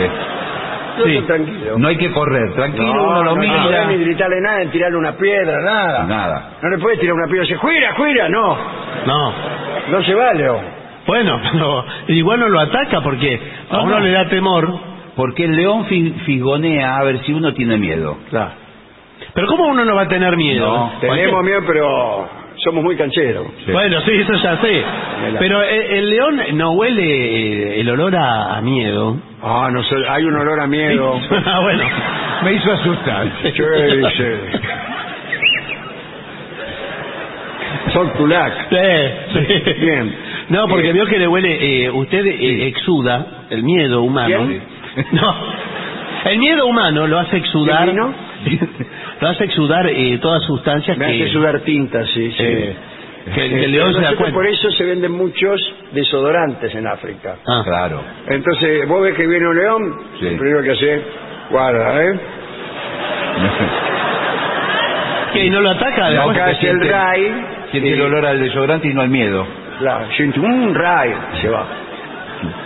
Yo 0.97 1.05
Sí. 1.05 1.11
estoy 1.17 1.27
tranquilo. 1.27 1.77
No 1.77 1.87
hay 1.87 1.97
que 1.97 2.11
correr. 2.11 2.53
Tranquilo, 2.55 2.93
No, 2.93 3.03
uno 3.03 3.23
lo 3.23 3.23
no, 3.23 3.35
mira. 3.37 3.63
Podés 3.63 3.87
ni 3.87 3.97
gritarle 4.03 4.41
nada, 4.41 4.59
ni 4.59 4.67
tirarle 4.71 4.97
una 4.97 5.13
piedra, 5.13 5.61
nada. 5.61 6.03
Nada. 6.05 6.49
No 6.61 6.69
le 6.69 6.77
puedes 6.77 6.99
tirar 6.99 7.13
una 7.15 7.25
piedra 7.27 7.45
y 7.45 7.47
decir, 7.47 7.57
¡juira, 7.57 7.93
juira! 7.95 8.29
No, 8.29 8.57
No. 9.05 9.33
no 9.91 10.03
se 10.03 10.13
va, 10.13 10.33
león. 10.33 10.59
Bueno, 11.07 11.39
pero 11.51 11.85
igual 12.09 12.39
no 12.41 12.49
lo 12.49 12.59
ataca 12.59 13.01
porque 13.01 13.39
a 13.71 13.77
No, 13.77 13.83
uno 13.83 13.99
no. 13.99 14.05
le 14.05 14.11
da 14.11 14.27
temor. 14.27 14.69
Porque 15.15 15.45
el 15.45 15.55
león 15.55 15.85
fi- 15.85 16.11
fisgonea 16.25 16.97
a 16.97 17.03
ver 17.03 17.19
si 17.25 17.33
uno 17.33 17.53
tiene 17.53 17.77
miedo. 17.77 18.17
Claro. 18.29 18.51
Pero 19.33 19.47
¿cómo 19.47 19.67
uno 19.67 19.83
no 19.83 19.95
va 19.95 20.03
a 20.03 20.07
tener 20.07 20.35
miedo? 20.37 20.65
No, 20.65 20.91
Tenemos 21.01 21.43
miedo, 21.43 21.61
pero 21.67 22.29
somos 22.63 22.83
muy 22.83 22.95
cancheros. 22.95 23.47
Sí. 23.65 23.71
Bueno, 23.71 23.99
sí, 24.01 24.11
eso 24.13 24.33
ya 24.35 24.57
sé. 24.61 24.83
Pero 25.39 25.61
el, 25.63 25.81
el 25.81 26.09
león 26.09 26.41
no 26.53 26.71
huele 26.71 27.03
eh, 27.03 27.79
el 27.81 27.89
olor 27.89 28.15
a, 28.15 28.57
a 28.57 28.61
miedo. 28.61 29.17
Ah, 29.41 29.69
no 29.71 29.81
sé, 29.83 29.95
hay 30.09 30.23
un 30.25 30.35
olor 30.35 30.59
a 30.61 30.67
miedo. 30.67 31.19
ah, 31.45 31.59
bueno. 31.61 31.83
Me 32.43 32.53
hizo 32.53 32.71
asustar. 32.71 33.27
¿Qué 33.43 33.95
dice? 33.97 34.39
Son 37.93 38.13
tulac. 38.13 38.53
Sí, 38.69 39.45
sí. 39.47 39.73
Bien. 39.79 40.15
No, 40.49 40.67
porque 40.67 40.89
Eh, 40.89 40.93
vio 40.93 41.05
que 41.05 41.17
le 41.19 41.27
huele, 41.27 41.85
eh, 41.85 41.89
usted 41.91 42.25
eh, 42.25 42.67
exuda 42.67 43.45
el 43.49 43.63
miedo 43.63 44.01
humano. 44.01 44.45
¿Quién? 44.47 44.61
No, 45.11 45.35
el 46.25 46.37
miedo 46.39 46.65
humano 46.67 47.07
lo 47.07 47.19
hace 47.19 47.37
exudar. 47.37 47.83
¿Quién 47.85 47.95
vino? 47.95 48.13
lo 49.21 49.27
hace 49.27 49.45
exudar 49.45 49.87
eh, 49.87 50.17
todas 50.21 50.43
sustancias 50.43 50.97
Me 50.97 51.07
que, 51.07 51.23
hace 51.23 51.33
sudar 51.33 51.59
tinta, 51.61 52.05
sí, 52.05 52.31
sí. 52.31 52.43
eh, 52.43 52.75
que 53.33 53.45
el, 53.45 53.53
Eh, 53.53 53.65
el 53.65 53.71
león 53.71 53.93
se 53.93 54.01
da 54.01 54.15
cuenta. 54.15 54.33
por 54.33 54.47
eso 54.47 54.71
se 54.71 54.83
venden 54.85 55.11
muchos 55.11 55.59
desodorantes 55.91 56.73
en 56.73 56.87
África. 56.87 57.35
Ah. 57.47 57.61
Claro. 57.65 58.01
Entonces, 58.27 58.87
vos 58.87 59.01
ves 59.03 59.13
que 59.15 59.27
viene 59.27 59.47
un 59.47 59.57
león, 59.57 59.81
Sí. 60.19 60.29
lo 60.29 60.37
primero 60.37 60.63
que 60.63 60.71
hace, 60.71 61.01
guarda, 61.51 62.03
¿eh? 62.05 62.13
¿Qué, 65.33 65.45
y 65.45 65.49
no 65.51 65.61
lo 65.61 65.69
ataca? 65.71 66.09
No, 66.09 66.11
después? 66.11 66.37
Acá 66.37 66.45
hace 66.45 66.69
el 66.69 66.79
siente- 66.79 66.91
ray, 66.91 67.45
Siente 67.71 67.89
y- 67.89 67.93
el 67.93 68.01
olor 68.01 68.25
al 68.25 68.39
desodorante 68.39 68.87
y 68.87 68.93
no 68.93 69.01
al 69.01 69.09
miedo. 69.09 69.45
claro, 69.79 70.07
siente 70.15 70.39
un 70.39 70.73
ray, 70.73 71.13
se 71.41 71.49
va. 71.49 71.65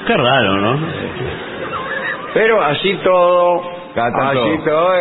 Qué 0.08 0.14
raro, 0.16 0.58
¿no? 0.62 0.80
Pero 2.34 2.62
así 2.64 2.94
todo, 3.04 3.62
Cada 3.96 4.12
tanto- 4.12 4.46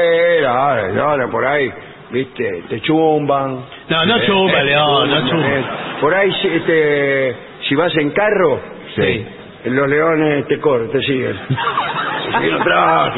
eh, 0.00 0.40
dale, 0.42 0.92
dale, 0.92 1.28
por 1.28 1.44
ahí, 1.46 1.72
viste, 2.10 2.64
te 2.68 2.80
chumban. 2.82 3.64
No, 3.88 4.04
no 4.06 4.18
chumba, 4.20 4.60
Eh, 4.60 4.64
león, 4.64 5.10
no 5.10 5.28
chumba. 5.28 5.46
eh, 5.48 5.64
Por 6.00 6.14
ahí, 6.14 6.32
si, 6.42 6.48
este, 6.48 7.36
si 7.68 7.74
vas 7.74 7.94
en 7.96 8.10
carro, 8.10 8.60
Sí. 8.96 9.26
los 9.66 9.88
leones 9.88 10.46
te 10.48 10.58
corren, 10.60 10.90
te 10.90 11.00
siguen. 11.02 11.36
Te 11.48 12.38
siguen 12.38 12.54
atrás. 12.60 13.14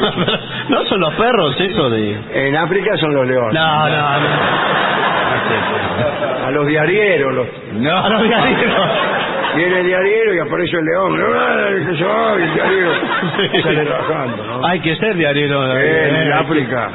no 0.69 0.85
son 0.85 0.99
los 1.01 1.13
perros 1.15 1.59
eso 1.59 1.89
de... 1.89 2.15
En 2.47 2.55
África 2.55 2.95
son 2.97 3.13
los 3.13 3.27
leones. 3.27 3.53
No, 3.53 3.89
no, 3.89 4.19
no. 4.19 4.27
A 6.45 6.51
los 6.51 6.67
diarieros, 6.67 7.33
los, 7.33 7.47
A 8.03 8.09
los 8.09 8.23
diarios. 8.23 8.73
Viene 9.55 9.79
el 9.79 9.85
diariero 9.85 10.33
y 10.35 10.39
aparece 10.39 10.77
el 10.77 10.85
león. 10.85 11.19
¡Ay, 11.37 11.85
que 11.85 11.97
se 11.97 12.03
va! 12.03 12.35
Y 12.37 12.41
el 12.43 12.53
diariero 12.53 12.91
sale 13.63 13.85
trabajando, 13.85 14.43
¿no? 14.43 14.65
Hay 14.65 14.79
que 14.79 14.95
ser 14.95 15.15
diario. 15.15 15.45
en 15.79 16.15
el 16.15 16.33
África, 16.33 16.89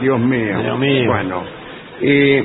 Dios 0.00 0.18
mío. 0.20 0.58
Dios 0.60 0.78
mío. 0.78 1.10
Bueno, 1.10 1.44
eh, 2.00 2.44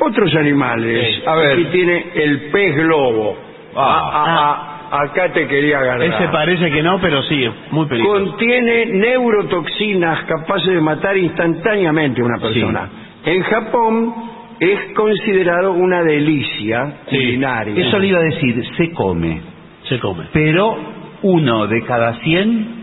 otros 0.00 0.34
animales. 0.34 1.16
Sí. 1.16 1.22
A 1.26 1.34
ver, 1.34 1.52
aquí 1.52 1.64
tiene 1.66 2.06
el 2.14 2.40
pez 2.50 2.76
globo. 2.76 3.36
Ah. 3.74 4.10
Ah, 4.12 4.88
ah, 4.90 5.02
acá 5.02 5.32
te 5.32 5.46
quería 5.46 5.78
agarrar. 5.78 6.02
Ese 6.02 6.28
parece 6.28 6.70
que 6.70 6.82
no, 6.82 7.00
pero 7.00 7.22
sí, 7.22 7.48
muy 7.70 7.86
peligroso. 7.86 8.30
Contiene 8.30 8.86
neurotoxinas 8.86 10.24
capaces 10.24 10.74
de 10.74 10.80
matar 10.80 11.16
instantáneamente 11.16 12.20
a 12.20 12.24
una 12.24 12.38
persona. 12.38 12.88
En 13.24 13.42
Japón 13.42 14.14
es 14.60 14.92
considerado 14.94 15.72
una 15.72 16.02
delicia 16.02 16.92
Sí. 17.08 17.16
culinaria. 17.16 17.86
Eso 17.86 17.98
le 17.98 18.06
iba 18.08 18.18
a 18.18 18.22
decir, 18.22 18.62
se 18.76 18.92
come. 18.92 19.40
Se 19.88 19.98
come. 20.00 20.24
Pero 20.32 20.76
uno 21.22 21.66
de 21.66 21.82
cada 21.84 22.14
100 22.20 22.78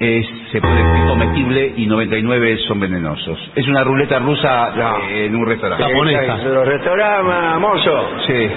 es, 0.00 0.26
se 0.52 0.60
puede 0.60 0.80
es 0.80 1.08
comestible 1.10 1.72
y 1.76 1.86
99 1.86 2.58
son 2.68 2.78
venenosos. 2.80 3.38
Es 3.56 3.66
una 3.66 3.82
ruleta 3.82 4.18
rusa 4.20 4.74
Ya. 4.76 4.94
eh, 5.10 5.26
en 5.26 5.34
un 5.36 5.46
restaurante. 5.46 5.84
Japonesa. 5.84 6.36
De 6.36 6.54
los 6.54 6.66
restaurantes, 6.66 7.60
mozo. 7.60 8.08
Sí. 8.26 8.48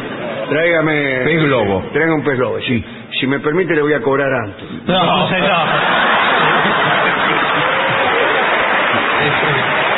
Tráigame. 0.49 1.21
Pez 1.23 1.43
globo. 1.45 1.83
Traiga 1.93 2.13
un 2.13 2.23
pez 2.23 2.37
globo, 2.37 2.59
sí. 2.61 2.83
Si 3.19 3.27
me 3.27 3.39
permite, 3.39 3.73
le 3.75 3.81
voy 3.81 3.93
a 3.93 4.01
cobrar 4.01 4.31
antes. 4.33 4.65
No, 4.85 5.29
señor. 5.29 5.47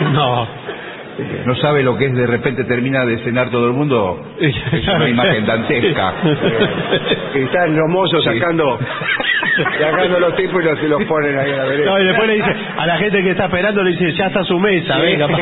no 1.46 1.54
sabe 1.56 1.82
lo 1.82 1.96
que 1.96 2.06
es 2.06 2.14
de 2.14 2.26
repente 2.26 2.64
termina 2.64 3.04
de 3.04 3.18
cenar 3.18 3.50
todo 3.50 3.66
el 3.66 3.72
mundo. 3.74 4.22
Es 4.40 4.54
una 4.88 5.08
imagen 5.08 5.44
dantesca. 5.46 6.14
Y 7.34 7.38
están 7.40 7.76
los 7.76 7.88
mozos 7.88 8.24
Sí. 8.24 8.30
sacando, 8.38 8.78
sacando 9.78 10.20
los 10.20 10.34
tipos 10.36 10.62
y 10.62 10.64
los, 10.64 10.82
los 10.82 11.04
ponen 11.04 11.38
ahí 11.38 11.52
a 11.52 11.56
la 11.58 11.64
derecha. 11.64 11.90
No, 11.90 12.00
y 12.00 12.04
después 12.06 12.28
le 12.28 12.34
dice, 12.36 12.54
a 12.78 12.86
la 12.86 12.96
gente 12.96 13.22
que 13.22 13.30
está 13.30 13.44
esperando 13.46 13.82
le 13.82 13.90
dice, 13.90 14.12
ya 14.12 14.26
está 14.26 14.42
su 14.44 14.58
mesa, 14.58 14.94
Sí. 14.96 15.02
venga. 15.02 15.28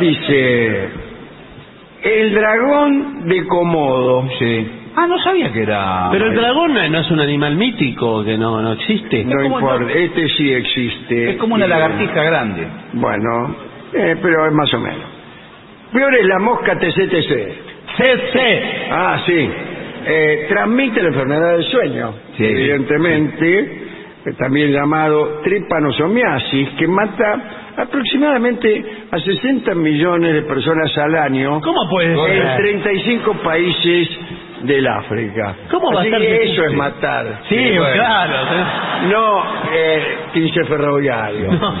Dice, 0.00 0.88
el 2.02 2.34
dragón 2.34 3.28
de 3.28 3.46
Komodo. 3.46 4.28
Sí. 4.38 4.70
Ah, 4.94 5.06
no 5.06 5.18
sabía 5.20 5.50
que 5.52 5.62
era. 5.62 6.08
Pero 6.10 6.26
el 6.26 6.34
dragón 6.34 6.74
no 6.74 6.98
es 7.00 7.10
un 7.10 7.20
animal 7.20 7.56
mítico 7.56 8.22
que 8.24 8.36
no, 8.36 8.60
no 8.60 8.72
existe. 8.72 9.24
No 9.24 9.42
como 9.42 9.58
importa, 9.60 9.92
este 9.92 10.28
sí 10.28 10.52
existe. 10.52 11.30
Es 11.30 11.36
como 11.36 11.54
una 11.54 11.66
Y- 11.66 11.68
lagartija 11.70 12.22
grande. 12.22 12.66
Bueno, 12.92 13.56
eh, 13.94 14.16
pero 14.20 14.46
es 14.46 14.52
más 14.52 14.72
o 14.74 14.80
menos. 14.80 15.04
Peor 15.92 16.14
es 16.14 16.26
la 16.26 16.38
mosca 16.38 16.78
TCTC. 16.78 17.52
CC. 17.96 18.62
Ah, 18.90 19.20
sí. 19.26 19.50
Eh, 20.04 20.46
transmite 20.48 21.00
la 21.02 21.08
enfermedad 21.08 21.52
del 21.52 21.64
sueño, 21.64 22.14
Sí. 22.36 22.44
evidentemente, 22.44 23.58
eh, 24.24 24.32
también 24.38 24.72
llamado 24.72 25.40
tripanosomiasis, 25.44 26.70
que 26.70 26.86
mata 26.88 27.72
aproximadamente 27.76 28.84
a 29.10 29.18
60 29.18 29.74
millones 29.74 30.34
de 30.34 30.42
personas 30.42 30.96
al 30.98 31.14
año 31.16 31.60
¿Cómo 31.60 31.88
puede 31.88 32.12
en 32.12 32.18
ser? 32.42 32.56
35 32.56 33.34
países 33.42 34.08
del 34.62 34.86
África. 34.86 35.54
¿Cómo 35.70 35.92
va 35.92 35.98
a 35.98 36.02
Así 36.02 36.10
ser 36.10 36.20
que 36.20 36.42
eso 36.44 36.64
es 36.64 36.72
matar. 36.74 37.40
Sí, 37.48 37.56
bueno. 37.78 37.94
claro. 37.94 38.34
No, 39.10 39.44
eh, 39.72 40.16
15 40.32 40.64
ferroviario. 40.64 41.50
No, 41.60 41.74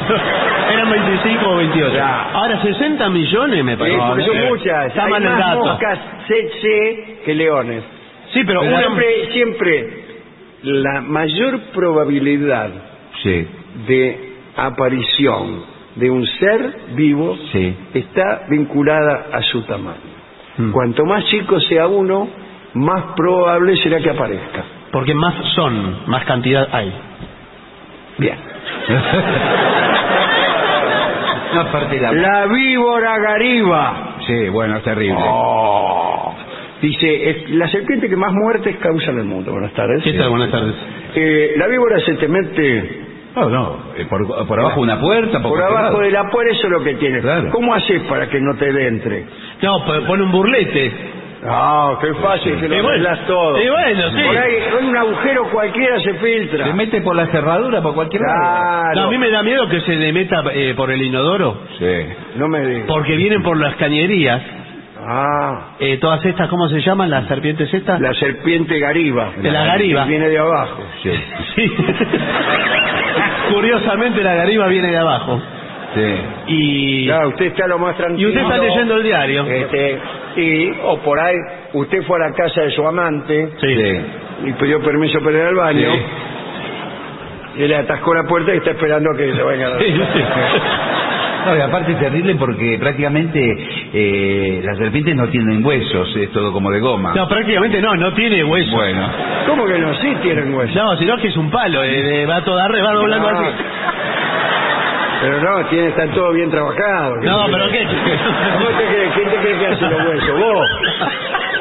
eran 0.72 0.90
25 0.90 1.48
o 1.50 1.56
28. 1.56 1.94
Ya. 1.94 2.22
Ahora 2.32 2.60
60 2.62 3.08
millones 3.10 3.64
me 3.64 3.72
Sí, 3.72 3.78
parece. 3.78 3.98
porque 4.08 4.24
son 4.24 4.44
muchas. 4.48 4.86
Está 4.86 5.04
Hay 5.04 5.10
más 5.10 5.22
dato. 5.22 5.58
moscas 5.64 5.98
CC 6.26 7.20
que 7.24 7.34
leones. 7.34 7.82
Sí, 8.32 8.42
pero 8.46 8.60
Pero 8.60 8.72
una- 8.72 8.80
siempre, 8.80 9.06
siempre 9.32 10.04
la 10.62 11.00
mayor 11.02 11.58
probabilidad 11.74 12.70
Sí. 13.22 13.46
de 13.86 14.32
aparición 14.56 15.64
de 15.96 16.10
un 16.10 16.26
ser 16.26 16.74
vivo 16.94 17.36
Sí. 17.52 17.76
está 17.94 18.42
vinculada 18.48 19.26
a 19.32 19.42
su 19.42 19.62
tamaño. 19.62 20.12
Mm. 20.56 20.70
Cuanto 20.72 21.04
más 21.04 21.24
chico 21.26 21.60
sea 21.60 21.86
uno, 21.86 22.28
más 22.74 23.14
probable 23.16 23.76
será 23.76 23.98
que 23.98 24.10
aparezca. 24.10 24.64
Porque 24.90 25.14
más 25.14 25.34
son, 25.54 26.02
más 26.06 26.24
cantidad 26.24 26.68
hay. 26.72 26.92
Bien. 28.18 28.36
No, 31.52 31.64
la... 31.64 32.12
La 32.12 32.46
víbora 32.46 33.18
gariba. 33.18 34.16
Sí, 34.26 34.48
bueno, 34.48 34.78
es 34.78 34.82
terrible. 34.84 35.18
Oh. 35.18 36.34
Dice, 36.80 37.30
es 37.30 37.50
la 37.50 37.68
serpiente 37.68 38.08
que 38.08 38.16
más 38.16 38.32
muertes 38.32 38.76
causa 38.78 39.10
en 39.10 39.18
el 39.18 39.24
mundo. 39.24 39.52
Buenas 39.52 39.72
tardes. 39.72 40.02
¿Qué 40.02 40.14
tal? 40.14 40.30
Buenas 40.30 40.50
tardes. 40.50 40.74
Eh, 41.14 41.52
la 41.56 41.66
víbora 41.68 42.00
se 42.00 42.14
te 42.14 42.26
mete 42.26 43.00
No, 43.36 43.48
no, 43.50 43.78
eh, 43.96 44.06
por, 44.08 44.46
por 44.46 44.60
abajo 44.60 44.76
de 44.76 44.82
una 44.82 44.98
puerta, 44.98 45.42
por, 45.42 45.60
abajo 45.62 46.00
de 46.00 46.10
la 46.10 46.28
puerta, 46.30 46.52
eso 46.52 46.66
es 46.66 46.72
lo 46.72 46.82
que 46.82 46.94
tiene. 46.94 47.20
Claro. 47.20 47.50
¿Cómo 47.50 47.74
haces 47.74 48.02
para 48.04 48.28
que 48.28 48.40
no 48.40 48.56
te 48.56 48.88
entre? 48.88 49.26
No, 49.62 49.84
pone 50.06 50.22
un 50.22 50.32
burlete. 50.32 51.21
Ah, 51.44 51.98
qué 52.00 52.14
fácil 52.14 52.56
que 52.60 52.66
Y 52.66 52.68
lo 52.68 52.74
bueno, 52.82 52.88
arreglas 52.90 53.26
todo. 53.26 53.60
y 53.60 53.68
bueno, 53.68 54.10
sí. 54.10 54.22
Por 54.26 54.36
ahí, 54.38 54.52
con 54.70 54.84
un 54.86 54.96
agujero 54.96 55.50
cualquiera 55.50 55.98
se 56.00 56.14
filtra. 56.14 56.66
Se 56.66 56.72
mete 56.72 57.00
por 57.00 57.16
la 57.16 57.26
cerradura, 57.26 57.82
por 57.82 57.94
cualquier 57.94 58.22
lado. 58.22 58.38
Claro. 58.38 59.00
No, 59.00 59.06
a 59.06 59.10
mí 59.10 59.18
me 59.18 59.30
da 59.30 59.42
miedo 59.42 59.68
que 59.68 59.80
se 59.80 59.96
le 59.96 60.12
meta 60.12 60.42
eh, 60.52 60.74
por 60.76 60.90
el 60.92 61.02
inodoro. 61.02 61.62
Sí. 61.78 62.06
No 62.36 62.46
me 62.48 62.64
digas. 62.64 62.84
Porque 62.86 63.16
vienen 63.16 63.42
por 63.42 63.58
las 63.58 63.74
cañerías. 63.74 64.40
Ah, 65.04 65.74
eh, 65.80 65.96
todas 65.98 66.24
estas, 66.24 66.48
¿cómo 66.48 66.68
se 66.68 66.80
llaman? 66.80 67.10
Las 67.10 67.26
serpientes 67.26 67.74
estas. 67.74 68.00
la 68.00 68.14
serpiente 68.14 68.78
gariba. 68.78 69.32
De 69.36 69.50
la 69.50 69.64
gariba. 69.64 70.04
Viene 70.04 70.28
de 70.28 70.38
abajo. 70.38 70.80
Sí. 71.02 71.10
Sí. 71.56 71.72
Curiosamente 73.52 74.22
la 74.22 74.34
gariba 74.34 74.66
viene 74.68 74.88
de 74.90 74.98
abajo. 74.98 75.40
Sí. 75.94 76.14
Y, 76.46 77.06
Claro, 77.06 77.28
usted 77.30 77.46
está 77.46 77.66
lo 77.66 77.78
más 77.78 77.94
y 77.94 77.98
tranquilo. 77.98 78.28
usted 78.28 78.40
está 78.42 78.58
leyendo 78.58 78.96
el 78.96 79.02
diario. 79.02 79.44
Este, 79.44 79.98
y, 80.36 80.70
o 80.82 80.98
por 80.98 81.18
ahí, 81.20 81.36
usted 81.74 82.02
fue 82.04 82.16
a 82.22 82.28
la 82.28 82.34
casa 82.34 82.62
de 82.62 82.70
su 82.70 82.86
amante 82.86 83.50
Sí. 83.60 83.76
Y 84.46 84.52
pidió 84.54 84.80
permiso 84.82 85.18
para 85.20 85.36
ir 85.38 85.42
al 85.44 85.54
baño. 85.54 85.88
Y 87.56 87.68
le 87.68 87.76
atascó 87.76 88.14
la 88.14 88.24
puerta 88.24 88.54
y 88.54 88.58
está 88.58 88.70
esperando 88.70 89.10
a 89.10 89.16
que 89.16 89.32
se 89.32 89.42
vaya 89.42 89.66
a 89.66 89.70
la... 89.70 89.76
No, 91.44 91.56
y 91.56 91.60
aparte 91.60 91.90
es 91.92 91.98
terrible 91.98 92.36
porque 92.36 92.78
prácticamente 92.78 93.40
eh, 93.92 94.62
las 94.64 94.78
serpientes 94.78 95.16
no 95.16 95.28
tienen 95.28 95.64
huesos, 95.64 96.14
es 96.16 96.30
todo 96.30 96.52
como 96.52 96.70
de 96.70 96.78
goma. 96.78 97.12
No, 97.16 97.26
prácticamente 97.28 97.80
no, 97.82 97.96
no 97.96 98.12
tiene 98.14 98.44
hueso. 98.44 98.76
Bueno. 98.76 99.08
¿Cómo 99.48 99.66
que 99.66 99.76
no? 99.78 99.92
Sí 99.96 100.14
tienen 100.22 100.54
hueso. 100.54 100.72
No, 100.80 100.96
sino 100.98 101.16
que 101.16 101.26
es 101.28 101.36
un 101.36 101.50
palo, 101.50 101.82
eh, 101.82 102.22
eh, 102.22 102.26
va 102.26 102.42
toda 102.44 102.68
re, 102.68 102.80
va 102.80 102.92
doblando 102.92 103.30
No. 103.32 103.38
así. 103.40 103.46
Pero 105.22 105.40
no, 105.40 105.64
tiene, 105.68 105.88
está 105.88 106.06
todo 106.08 106.32
bien 106.32 106.50
trabajado. 106.50 107.16
No, 107.22 107.46
pero 107.50 107.68
¿qué? 107.70 107.86
¿Cómo 107.86 108.68
te 108.78 108.86
crees? 108.86 109.12
¿Quién 109.14 109.30
te 109.30 109.36
cree 109.38 109.58
que 109.58 109.66
hace 109.68 109.86
los 109.86 110.04
huesos? 110.06 110.40
¿Vos? 110.40 110.66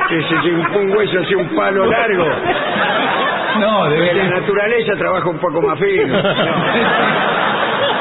Que 0.09 0.21
si 0.23 0.49
un, 0.49 0.91
hueso 0.97 1.19
así, 1.19 1.35
un 1.35 1.55
palo 1.55 1.85
largo. 1.85 2.25
No, 3.59 3.79
Porque 3.83 4.13
la 4.13 4.23
naturaleza 4.39 4.93
trabaja 4.97 5.29
un 5.29 5.37
poco 5.39 5.61
más 5.61 5.77
fino. 5.79 6.15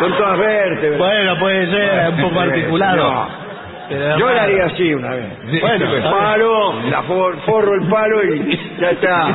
Son 0.00 0.12
todas 0.16 0.38
vértebras. 0.38 0.98
Bueno, 0.98 1.38
puede 1.38 1.66
ser 1.70 2.08
un 2.10 2.20
poco 2.22 2.40
articulado. 2.40 2.96
No. 2.96 4.18
Yo 4.18 4.30
la 4.30 4.42
haría 4.44 4.64
así 4.66 4.94
una 4.94 5.10
vez. 5.10 5.60
Bueno, 5.60 5.92
el 5.94 6.02
palo, 6.04 6.74
la 6.88 7.02
for- 7.02 7.36
forro 7.40 7.74
el 7.74 7.88
palo 7.88 8.24
y 8.24 8.58
ya 8.80 8.90
está. 8.92 9.26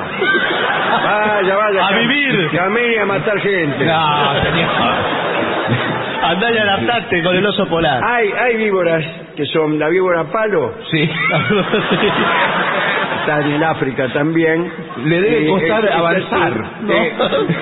Vaya, 1.03 1.55
vaya. 1.55 1.85
A 1.85 1.89
cam- 1.91 1.99
vivir. 2.07 2.49
Camine 2.55 2.93
y 2.95 2.97
a 2.97 3.05
matar 3.05 3.37
gente. 3.39 3.85
No, 3.85 4.33
señor. 4.43 4.69
Andá 6.23 6.51
y 6.51 6.57
adaptate 6.57 7.21
con 7.23 7.35
el 7.35 7.45
oso 7.45 7.67
polar. 7.67 8.01
Hay, 8.03 8.31
hay 8.31 8.55
víboras 8.57 9.03
que 9.35 9.45
son 9.45 9.77
la 9.79 9.89
víbora 9.89 10.23
palo, 10.25 10.73
Sí. 10.91 11.03
está 13.19 13.39
en 13.41 13.51
el 13.53 13.63
África 13.63 14.07
también. 14.13 14.71
Le 15.03 15.21
debe 15.21 15.41
Y, 15.41 15.47
costar 15.47 15.85
eh, 15.85 15.89
avanzar, 15.93 16.51
¿no? 16.81 16.93
eh, 16.93 17.13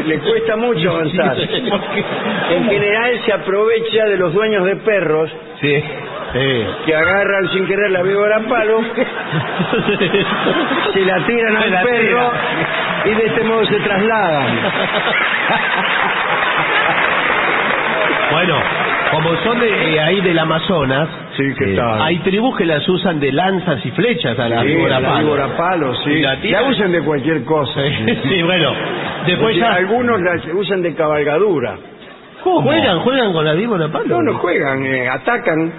le 0.05 0.19
cuesta 0.19 0.55
mucho 0.57 0.91
avanzar. 0.91 1.35
En 1.39 2.65
general 2.69 3.19
se 3.25 3.33
aprovecha 3.33 4.05
de 4.05 4.17
los 4.17 4.33
dueños 4.33 4.65
de 4.65 4.75
perros 4.77 5.29
Sí. 5.61 5.83
Sí. 6.33 6.65
que 6.87 6.95
agarran 6.95 7.47
sin 7.49 7.67
querer 7.67 7.91
la 7.91 8.01
víbora 8.01 8.39
palo, 8.49 8.81
se 10.93 10.99
la 11.01 11.25
tiran 11.27 11.57
Se 11.57 11.63
al 11.63 11.71
la 11.71 11.83
perro 11.83 12.31
y 13.05 13.09
de 13.13 13.25
este 13.27 13.43
modo 13.43 13.63
se 13.65 13.79
trasladan. 13.79 14.59
Bueno, 18.33 18.55
como 19.11 19.35
son 19.43 19.59
de 19.59 19.93
eh, 19.95 19.99
ahí 19.99 20.21
del 20.21 20.39
Amazonas, 20.39 21.07
Sí, 21.37 21.43
¿qué 21.57 21.75
tal? 21.75 22.01
hay 22.01 22.17
tribus 22.19 22.57
que 22.57 22.65
las 22.65 22.87
usan 22.89 23.19
de 23.19 23.31
lanzas 23.31 23.85
y 23.85 23.91
flechas 23.91 24.37
a 24.39 24.49
la 24.49 24.61
Sí, 24.61 24.67
víbora 24.67 24.99
la 24.99 25.09
palo. 25.09 25.25
víbora 25.25 25.47
palo, 25.57 25.95
sí. 26.03 26.09
Y 26.43 26.49
la 26.49 26.63
usan 26.63 26.91
de 26.91 27.01
cualquier 27.01 27.43
cosa. 27.43 27.81
Sí, 28.23 28.41
bueno. 28.43 28.71
Después 29.27 29.37
Porque 29.39 29.59
ya... 29.59 29.73
algunos 29.75 30.19
la 30.21 30.33
usan 30.55 30.81
de 30.81 30.95
cabalgadura. 30.95 31.75
¿Juegan, 32.43 32.99
juegan 32.99 33.31
con 33.33 33.45
la 33.45 33.53
víbora 33.53 33.87
palo? 33.89 34.05
No, 34.07 34.21
no 34.21 34.33
juegan, 34.39 34.83
eh, 34.85 35.07
atacan. 35.09 35.73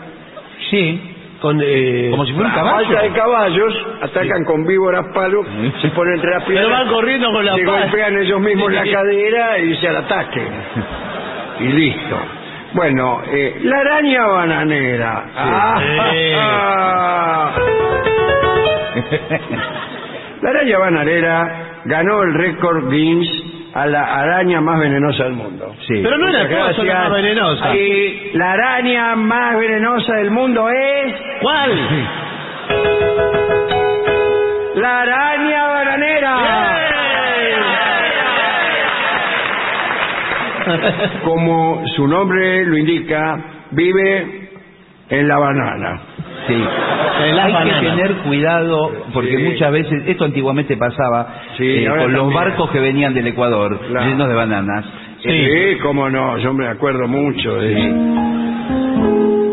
Sí. 0.70 1.10
Con, 1.40 1.60
eh, 1.62 2.08
Como 2.10 2.24
si 2.24 2.32
fuera 2.32 2.48
un 2.48 2.52
A 2.52 2.56
caballo. 2.56 2.86
falta 2.86 3.02
de 3.02 3.10
caballos, 3.10 3.86
atacan 4.00 4.44
con 4.44 4.64
víboras 4.64 5.04
palo, 5.12 5.42
se 5.82 5.88
ponen 5.88 6.14
entre 6.14 6.30
las 6.30 6.44
Pero 6.44 6.70
van 6.70 6.88
corriendo 6.88 7.30
con 7.32 7.44
la 7.44 7.54
se 7.56 7.64
pala. 7.64 7.80
golpean 7.82 8.16
ellos 8.16 8.40
mismos 8.40 8.72
la 8.72 8.84
cadera 8.90 9.58
y 9.58 9.74
se 9.76 9.88
al 9.88 9.96
ataque. 9.96 10.42
Y 11.60 11.68
listo. 11.68 12.16
Bueno, 12.74 13.22
eh, 13.30 13.58
la 13.62 13.78
araña 13.78 14.26
bananera. 14.26 15.24
Ah, 15.36 15.80
Sí. 15.80 16.32
ah. 16.36 17.54
La 20.42 20.50
araña 20.50 20.78
bananera 20.78 21.80
ganó 21.86 22.22
el 22.22 22.34
récord 22.34 22.90
Guinness 22.90 23.30
a 23.74 23.86
la 23.86 24.02
araña 24.20 24.60
más 24.60 24.78
venenosa 24.78 25.24
del 25.24 25.32
mundo. 25.34 25.74
Sí. 25.88 26.00
Pero 26.02 26.18
no 26.18 26.28
era 26.28 26.44
Muchas 26.44 26.76
cosa 26.76 26.82
la 26.84 26.94
más 27.00 27.12
venenosa. 27.12 27.74
Y 27.76 28.30
la 28.34 28.52
araña 28.52 29.16
más 29.16 29.56
venenosa 29.58 30.14
del 30.16 30.30
mundo 30.30 30.68
es 30.68 31.14
¿Cuál? 31.40 31.70
la 34.74 35.00
araña 35.00 35.66
bananera. 35.66 36.83
Como 41.24 41.82
su 41.96 42.06
nombre 42.06 42.64
lo 42.66 42.76
indica, 42.76 43.38
vive 43.70 44.50
en 45.10 45.28
la 45.28 45.38
banana. 45.38 46.00
Sí. 46.46 46.54
Hay 47.40 47.54
que 47.80 47.86
tener 47.86 48.12
cuidado 48.18 48.92
porque 49.12 49.36
Sí. 49.36 49.42
muchas 49.44 49.72
veces, 49.72 50.02
esto 50.06 50.24
antiguamente 50.24 50.76
pasaba 50.76 51.26
Sí, 51.56 51.64
eh, 51.66 51.86
con 51.88 52.12
los 52.12 52.22
también. 52.22 52.34
barcos 52.34 52.70
que 52.70 52.80
venían 52.80 53.14
del 53.14 53.26
Ecuador 53.28 53.78
Claro. 53.88 54.06
llenos 54.06 54.28
de 54.28 54.34
bananas. 54.34 54.84
Sí, 55.22 55.78
cómo 55.82 56.10
no, 56.10 56.36
yo 56.38 56.52
me 56.52 56.66
acuerdo 56.68 57.08
mucho 57.08 57.54
de... 57.56 57.74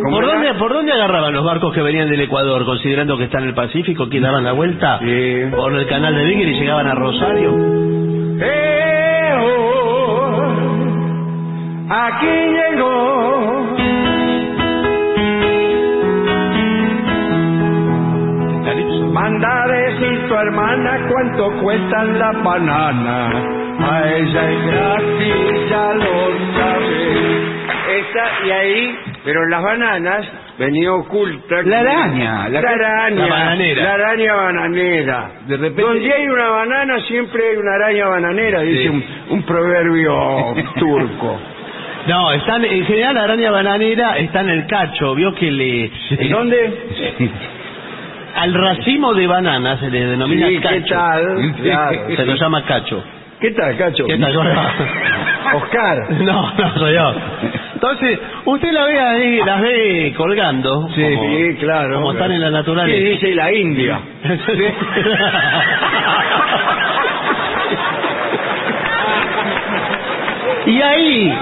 ¿Cómo 0.04 0.16
¿Por 0.18 0.24
era? 0.26 0.34
dónde, 0.34 0.54
¿Por 0.56 0.74
dónde 0.74 0.92
agarraban 0.92 1.32
los 1.34 1.46
barcos 1.46 1.74
que 1.74 1.82
venían 1.82 2.10
del 2.10 2.20
Ecuador, 2.22 2.66
considerando 2.66 3.18
que 3.18 3.26
está 3.26 3.38
en 3.40 3.46
el 3.46 3.54
Pacífico, 3.54 4.10
que 4.10 4.20
daban 4.20 4.44
la 4.44 4.52
vuelta 4.52 5.00
Sí. 5.00 5.44
por 5.56 5.74
el 5.74 5.88
canal 5.88 6.14
de 6.16 6.24
Beagle 6.26 6.52
y 6.52 6.60
llegaban 6.60 6.88
a 6.88 6.96
Rosario? 6.96 7.56
Eh, 8.42 9.11
aquí 11.94 12.36
llegó 12.56 13.68
Manda 19.12 19.68
decir 19.68 20.28
tu 20.28 20.36
hermana 20.36 21.08
cuánto 21.10 21.52
cuestan 21.62 22.18
las 22.18 22.44
bananas. 22.44 23.36
A 23.80 24.10
ella 24.14 24.52
es 24.52 24.66
gratis, 24.68 25.70
ya 25.70 25.94
lo 25.94 26.56
sabe. 26.56 27.42
Esa, 28.00 28.46
y 28.48 28.52
ahí, 28.52 28.96
pero 29.26 29.46
las 29.48 29.62
bananas 29.64 30.26
venía 30.58 30.94
oculta. 30.94 31.62
La 31.64 31.80
araña, 31.80 32.48
la- 32.50 32.62
La, 32.62 32.70
araña. 32.70 33.26
la 33.26 33.28
bananera. 33.36 33.84
La 33.84 33.94
araña 33.94 34.34
bananera. 34.36 35.32
De 35.48 35.58
repente- 35.58 35.82
Donde 35.82 36.14
hay 36.14 36.28
una 36.28 36.50
banana 36.50 37.00
siempre 37.08 37.50
hay 37.50 37.58
una 37.58 37.74
araña 37.76 38.08
bananera, 38.08 38.62
dice 38.62 38.84
Sí. 38.84 38.88
un, 38.90 39.04
un 39.30 39.44
proverbio 39.44 40.54
turco. 40.80 41.40
No, 42.08 42.32
están, 42.34 42.66
en 42.66 42.86
general 42.86 43.16
la 43.16 43.24
araña 43.24 43.52
bananera 43.52 44.18
está 44.18 44.42
en 44.42 44.50
el 44.50 44.66
cacho, 44.68 45.14
vio 45.16 45.34
que 45.36 45.52
le... 45.52 45.92
¿En 46.10 46.32
dónde? 46.32 46.74
Al 48.36 48.54
racimo 48.54 49.14
de 49.14 49.28
bananas 49.28 49.80
se 49.80 49.90
le 49.90 50.06
denomina 50.08 50.48
Sí, 50.48 50.56
¿qué 50.58 50.62
cacho. 50.62 50.96
tal? 50.96 51.56
Claro. 51.62 52.16
Se 52.16 52.26
lo 52.26 52.36
llama 52.36 52.64
cacho. 52.66 53.04
¿Qué 53.40 53.52
tal, 53.52 53.76
Cacho? 53.76 54.06
¿Qué 54.06 54.18
tal? 54.20 54.38
Oscar. 55.56 56.12
No, 56.22 56.54
no 56.56 56.74
soy 56.78 56.94
yo. 56.94 57.14
Entonces, 57.74 58.20
usted 58.46 58.72
la 58.72 58.86
ve 58.86 59.00
ahí, 59.00 59.42
las 59.44 59.62
ve 59.62 60.14
colgando. 60.16 60.88
Sí, 60.94 61.02
como, 61.16 61.36
sí, 61.36 61.56
claro. 61.60 61.96
Como 61.96 62.12
están 62.12 62.32
en 62.32 62.42
la 62.42 62.52
naturaleza. 62.52 62.98
Sí, 62.98 63.04
dice 63.04 63.34
la 63.36 63.52
India. 63.52 64.00
y 70.66 70.82
ahí, 70.82 71.34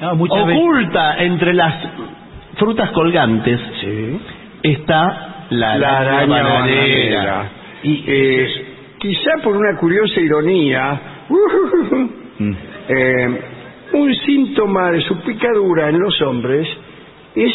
Veces- 0.00 0.56
oculta 0.56 1.16
entre 1.18 1.54
las 1.54 1.74
frutas 2.56 2.90
colgantes, 2.90 3.60
Sí. 3.80 4.20
está 4.62 5.46
la, 5.50 5.76
La 5.78 5.98
araña 6.00 6.42
bananera. 6.42 6.54
bananera. 6.58 7.50
Y 7.82 8.04
eh, 8.06 8.46
quizá 8.98 9.30
por 9.42 9.56
una 9.56 9.76
curiosa 9.78 10.20
ironía, 10.20 11.00
Mm. 12.38 12.52
eh, 12.88 13.40
un 13.92 14.14
síntoma 14.16 14.90
de 14.90 15.00
su 15.02 15.20
picadura 15.20 15.88
en 15.88 15.98
los 16.00 16.20
hombres 16.22 16.66
es 17.36 17.52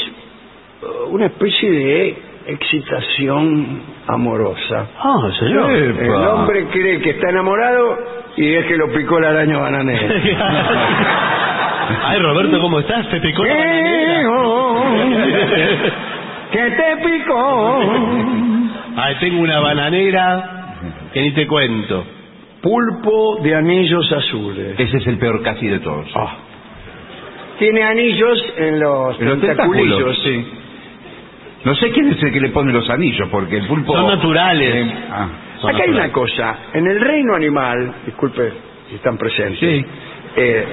uh, 0.82 1.10
una 1.14 1.26
especie 1.28 1.70
de 1.70 2.18
excitación 2.48 3.82
amorosa. 4.08 4.88
Ah, 4.98 5.30
señor. 5.38 5.72
El 5.72 6.10
hombre 6.10 6.66
cree 6.72 7.00
que 7.02 7.10
está 7.12 7.30
enamorado 7.30 7.98
y 8.38 8.54
es 8.54 8.66
que 8.66 8.78
lo 8.78 8.90
picó 8.92 9.20
la 9.20 9.30
araña 9.30 9.58
bananera. 9.60 10.08
Ay, 12.04 12.20
Roberto, 12.20 12.60
¿cómo 12.62 12.80
estás? 12.80 13.08
¿Te 13.10 13.20
picó 13.20 13.44
la 13.46 13.56
bananera? 13.56 14.30
¿Qué 16.52 16.72
te 16.72 17.10
picó? 17.10 17.80
Ay, 18.96 19.16
tengo 19.20 19.42
una 19.42 19.60
bananera 19.60 20.76
que 21.14 21.22
ni 21.22 21.32
te 21.32 21.48
cuento. 21.48 22.06
Pulpo 22.62 23.38
de 23.42 23.56
anillos 23.56 24.12
azules. 24.12 24.80
Ese 24.80 24.98
es 24.98 25.08
el 25.08 25.18
peor 25.18 25.42
casi 25.44 25.68
de 25.68 25.80
todos. 25.80 26.08
Ah. 26.16 26.36
Tiene 27.58 27.84
anillos 27.84 28.44
en 28.58 28.80
los, 28.80 29.20
En 29.20 29.30
los 29.30 29.42
tentaculillos. 29.42 30.20
sí. 30.24 30.46
No 31.66 31.76
sé 31.76 31.92
quién 31.92 32.10
es 32.12 32.24
el 32.24 32.32
que 32.32 32.40
le 32.40 32.50
pone 32.50 32.72
los 32.72 32.90
anillos, 32.90 33.28
porque 33.30 33.58
el 33.58 33.68
pulpo... 33.68 33.94
Son 33.94 34.08
naturales. 34.08 34.76
Eh, 34.76 34.94
ah. 35.12 35.28
Son 35.60 35.76
Acá 35.76 35.84
hay 35.84 35.90
una 35.90 36.10
cosa. 36.12 36.56
En 36.74 36.88
el 36.88 37.02
reino 37.02 37.36
animal, 37.36 37.96
disculpe 38.06 38.54
si 38.90 38.96
están 38.96 39.18
presentes, 39.18 39.60
Sí. 39.60 39.86
eh, 40.38 40.66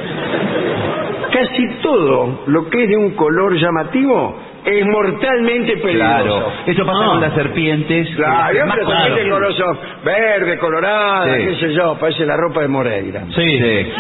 casi 1.39 1.69
todo 1.83 2.43
lo 2.47 2.69
que 2.71 2.85
es 2.85 2.89
de 2.89 2.97
un 2.97 3.11
color 3.15 3.55
llamativo 3.57 4.39
es 4.65 4.85
mortalmente 4.87 5.77
peligroso. 5.77 6.25
Claro. 6.25 6.53
Eso 6.67 6.85
pasa 6.87 7.05
Ah. 7.05 7.09
con 7.11 7.21
las 7.21 7.35
serpientes. 7.35 8.09
Claro, 8.17 8.55
yo 8.59 8.65
las 8.67 8.75
pero 8.75 8.87
más 8.89 9.03
serpiente 9.05 9.31
coloridas. 9.31 9.61
coloroso 9.61 9.81
verde, 10.05 10.59
colorada, 10.59 11.37
Sí. 11.37 11.45
qué 11.47 11.55
sé 11.57 11.75
yo, 11.75 11.97
parece 12.01 12.27
la 12.27 12.37
ropa 12.37 12.63
de 12.63 12.69
Moreira. 12.69 13.25
Sí. 13.35 13.59
Sí. 13.59 13.93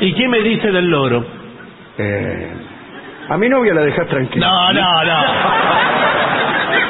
¿Y 0.00 0.14
qué 0.14 0.28
me 0.28 0.40
dice 0.40 0.70
del 0.70 0.86
loro? 0.86 1.24
Eh, 1.98 2.52
a 3.28 3.36
mi 3.36 3.48
novia 3.48 3.74
la 3.74 3.82
dejas 3.82 4.06
tranquila. 4.08 4.46
No, 4.48 4.72
no, 4.72 5.04
no. 5.04 5.16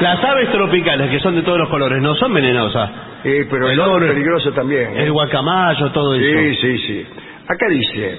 Las 0.00 0.22
aves 0.24 0.50
tropicales, 0.50 1.10
que 1.10 1.20
son 1.20 1.36
de 1.36 1.42
todos 1.42 1.58
los 1.58 1.68
colores, 1.68 2.00
no 2.02 2.14
son 2.16 2.32
venenosas. 2.34 2.90
Eh, 3.24 3.46
pero 3.50 3.66
el 3.66 3.72
El 3.74 3.80
oro 3.80 4.04
es 4.04 4.12
peligroso 4.12 4.52
también. 4.52 4.96
¿eh? 4.96 5.04
El 5.04 5.12
guacamayo, 5.12 5.90
todo 5.92 6.16
Sí, 6.16 6.24
eso. 6.24 6.60
sí, 6.60 6.78
sí. 6.78 7.06
Acá 7.48 7.66
dice, 7.68 8.18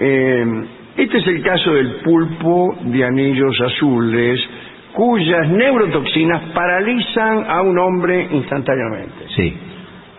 eh, 0.00 0.44
este 0.96 1.18
es 1.18 1.26
el 1.26 1.42
caso 1.42 1.72
del 1.74 1.96
pulpo 2.04 2.74
de 2.82 3.04
anillos 3.04 3.60
azules 3.60 4.40
cuyas 4.92 5.48
neurotoxinas 5.48 6.42
paralizan 6.54 7.44
a 7.50 7.60
un 7.62 7.78
hombre 7.78 8.28
instantáneamente. 8.32 9.26
Sí. 9.34 9.54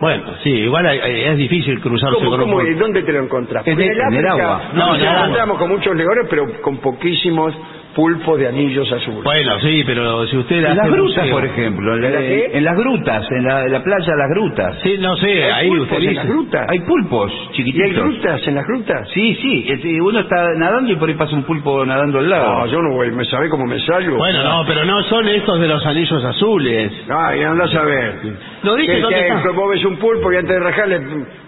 Bueno, 0.00 0.22
sí, 0.44 0.50
igual 0.50 0.86
es 0.86 1.36
difícil 1.36 1.80
cruzarse 1.80 2.18
¿Cómo, 2.18 2.30
con 2.30 2.40
un 2.40 2.46
cómo, 2.46 2.56
pulpo. 2.58 2.70
y 2.70 2.74
¿Dónde 2.78 3.02
te 3.02 3.12
lo 3.12 3.24
encontrás? 3.24 3.66
En 3.66 3.80
el- 3.80 3.86
en 3.88 3.90
el 3.92 4.00
África 4.00 4.32
agua. 4.32 4.62
No, 4.74 4.94
el 4.94 5.04
agua. 5.04 5.18
encontramos 5.22 5.58
con 5.58 5.68
muchos 5.70 5.96
leones, 5.96 6.26
pero 6.30 6.62
con 6.62 6.76
poquísimos 6.76 7.52
pulpos 7.94 8.38
de 8.38 8.46
anillos 8.46 8.90
azules. 8.92 9.24
Bueno, 9.24 9.58
sí, 9.60 9.82
pero 9.84 10.24
si 10.28 10.36
usted 10.36 10.56
En 10.64 10.76
las 10.76 10.88
grutas, 10.90 11.28
por 11.30 11.44
ejemplo. 11.44 11.94
En, 11.96 12.02
la- 12.02 12.60
las 12.68 12.76
grutas, 12.78 13.30
en 13.32 13.44
la, 13.44 13.64
en 13.64 13.72
la 13.72 13.82
playa 13.82 14.14
las 14.14 14.30
grutas. 14.30 14.76
Sí, 14.82 14.96
no 15.00 15.16
sé, 15.16 15.44
¿Hay 15.44 15.50
ahí 15.50 15.68
pulpos 15.68 15.86
usted 15.86 15.96
en 15.96 16.02
dice. 16.02 16.14
las 16.14 16.26
grutas? 16.26 16.66
Hay 16.68 16.80
pulpos 16.80 17.32
¿Y 17.32 17.46
hay 17.48 17.52
chiquititos. 17.54 18.04
grutas 18.04 18.46
en 18.46 18.54
las 18.54 18.66
grutas? 18.66 19.08
Sí, 19.12 19.34
sí. 19.42 20.00
uno 20.00 20.20
está 20.20 20.36
nadando 20.56 20.92
y 20.92 20.96
por 20.96 21.08
ahí 21.08 21.14
pasa 21.16 21.34
un 21.34 21.42
pulpo 21.44 21.84
nadando 21.84 22.18
al 22.20 22.30
lado. 22.30 22.58
No, 22.60 22.66
yo 22.66 22.82
no 22.82 22.94
voy, 22.94 23.10
¿me 23.10 23.24
sabe 23.24 23.48
cómo 23.48 23.64
me 23.66 23.80
salgo? 23.80 24.16
Bueno, 24.16 24.42
no, 24.44 24.64
pero 24.66 24.84
no 24.84 25.02
son 25.04 25.26
estos 25.28 25.58
de 25.58 25.66
los 25.68 25.84
anillos 25.84 26.24
azules. 26.24 26.92
Ay, 27.08 27.42
andás 27.42 27.74
a 27.74 27.82
ver. 27.82 28.14
No 28.62 28.74
dice 28.76 28.94
Que- 28.94 29.00
dónde 29.00 29.18
que- 29.18 29.28
está. 29.28 29.42
que 29.42 29.48
vos 29.56 29.70
ves 29.70 29.84
un 29.84 29.96
pulpo 29.96 30.32
y 30.32 30.36
antes 30.36 30.54
de 30.54 30.60
rajar 30.60 30.88
le, 30.88 31.00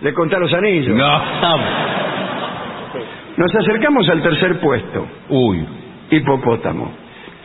le 0.02 0.14
contás 0.14 0.40
los 0.40 0.52
anillos. 0.54 0.96
No. 0.96 1.22
Nos 3.36 3.54
acercamos 3.54 4.08
al 4.08 4.22
tercer 4.22 4.58
puesto, 4.60 5.06
Uy. 5.30 5.64
Hipopótamo. 6.10 6.92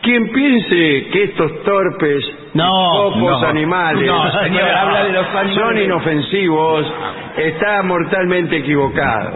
Quien 0.02 0.30
piense 0.30 1.08
que 1.10 1.22
estos 1.24 1.62
torpes 1.64 2.24
No, 2.54 3.12
animales 3.44 4.06
No, 4.06 4.30
señor, 4.42 4.62
habla 4.70 5.04
de 5.04 5.12
los 5.12 5.26
son 5.26 5.36
animales. 5.38 5.84
inofensivos, 5.84 6.92
está 7.36 7.82
mortalmente 7.82 8.56
equivocado. 8.58 9.30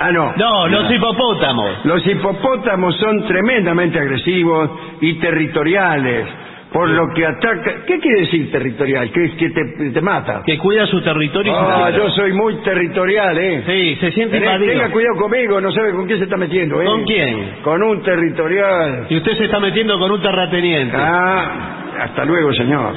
Ah, 0.00 0.10
no. 0.10 0.32
No, 0.36 0.66
los 0.68 0.90
hipopótamos. 0.90 1.84
Los 1.84 2.06
hipopótamos 2.06 2.96
son 2.96 3.24
tremendamente 3.26 3.98
agresivos 4.00 4.70
y 5.00 5.14
territoriales, 5.14 6.26
por 6.72 6.88
lo 6.88 7.12
que 7.12 7.26
ataca... 7.26 7.84
¿Qué 7.86 7.98
quiere 7.98 8.20
decir 8.20 8.50
territorial? 8.50 9.10
Que, 9.12 9.36
que 9.36 9.50
te, 9.50 9.90
te 9.90 10.00
mata. 10.00 10.42
Que 10.44 10.56
cuida 10.58 10.86
su 10.86 11.02
territorio. 11.02 11.54
Ah, 11.54 11.90
yo 11.90 12.08
soy 12.10 12.32
muy 12.32 12.56
territorial, 12.62 13.36
¿eh? 13.38 13.62
Sí, 13.66 13.96
se 14.00 14.12
siente 14.12 14.38
invadido. 14.38 14.72
tenga 14.72 14.90
cuidado 14.90 15.16
conmigo, 15.16 15.60
no 15.60 15.70
sabe 15.72 15.92
con 15.92 16.06
quién 16.06 16.18
se 16.18 16.24
está 16.24 16.36
metiendo, 16.36 16.80
¿eh? 16.80 16.86
¿Con 16.86 17.04
quién? 17.04 17.56
Con 17.62 17.82
un 17.82 18.02
territorial. 18.02 19.06
Y 19.10 19.16
usted 19.16 19.36
se 19.36 19.44
está 19.44 19.60
metiendo 19.60 19.98
con 19.98 20.10
un 20.10 20.22
terrateniente. 20.22 20.96
Ah, 20.98 21.94
hasta 22.00 22.24
luego, 22.24 22.52
señor. 22.54 22.94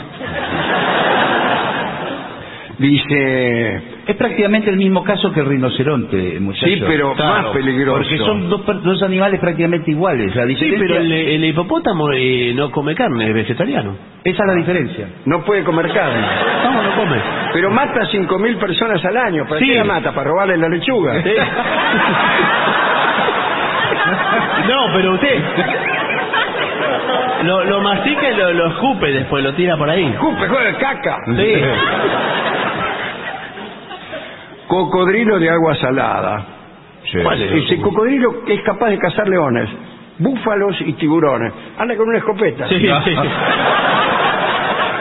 Dice, 2.77 3.94
Es 4.07 4.15
prácticamente 4.17 4.69
el 4.69 4.77
mismo 4.77 5.03
caso 5.03 5.31
que 5.31 5.39
el 5.39 5.47
rinoceronte, 5.47 6.39
muchacho. 6.39 6.67
sí, 6.67 6.83
pero 6.85 7.13
Claro, 7.13 7.41
más 7.43 7.45
peligroso. 7.55 7.97
Porque 7.97 8.17
son 8.19 8.49
dos, 8.49 8.61
dos 8.83 9.01
animales 9.01 9.39
prácticamente 9.39 9.89
iguales. 9.89 10.35
La 10.35 10.45
Sí, 10.45 10.75
pero 10.77 10.97
el, 10.97 11.11
el 11.11 11.43
hipopótamo 11.45 12.11
eh, 12.13 12.53
no 12.55 12.69
come 12.69 12.93
carne, 12.93 13.27
es 13.29 13.33
vegetariano. 13.33 13.95
esa 14.23 14.43
es 14.43 14.47
la 14.47 14.53
diferencia. 14.53 15.07
No 15.25 15.43
puede 15.43 15.63
comer 15.63 15.91
carne. 15.91 16.21
No, 16.65 16.83
no 16.83 16.95
come. 16.95 17.17
Pero 17.53 17.71
mata 17.71 18.01
a 18.01 18.05
5.000 18.05 18.57
personas 18.57 19.03
al 19.03 19.17
año. 19.17 19.45
¿Para 19.47 19.59
Sí. 19.59 19.65
qué 19.69 19.75
la 19.75 19.83
mata? 19.85 20.11
¿Para 20.13 20.29
robarle 20.29 20.57
la 20.57 20.69
lechuga? 20.69 21.23
Sí. 21.23 21.29
No, 24.67 24.87
pero 24.93 25.13
usted 25.13 25.43
lo, 27.43 27.63
lo 27.65 27.81
mastica 27.81 28.31
y 28.31 28.35
lo, 28.35 28.53
lo 28.53 28.67
escupe 28.67 29.11
después, 29.11 29.43
lo 29.43 29.53
tira 29.53 29.77
por 29.77 29.89
ahí. 29.89 30.13
¡Jupe, 30.17 30.47
juega 30.47 30.77
caca! 30.77 31.17
Sí. 31.35 31.53
Cocodrilo 34.67 35.39
de 35.39 35.49
agua 35.49 35.75
salada. 35.75 36.45
¿Cuál 37.23 37.41
es? 37.41 37.51
Ese 37.63 37.77
cocodrilo 37.81 38.41
es 38.47 38.61
capaz 38.61 38.89
de 38.89 38.97
cazar 38.97 39.27
leones, 39.27 39.69
búfalos 40.17 40.75
y 40.81 40.93
tiburones. 40.93 41.53
Anda 41.77 41.95
con 41.95 42.07
una 42.09 42.17
escopeta. 42.17 42.67
Sí, 42.67 42.79
sí. 42.79 42.87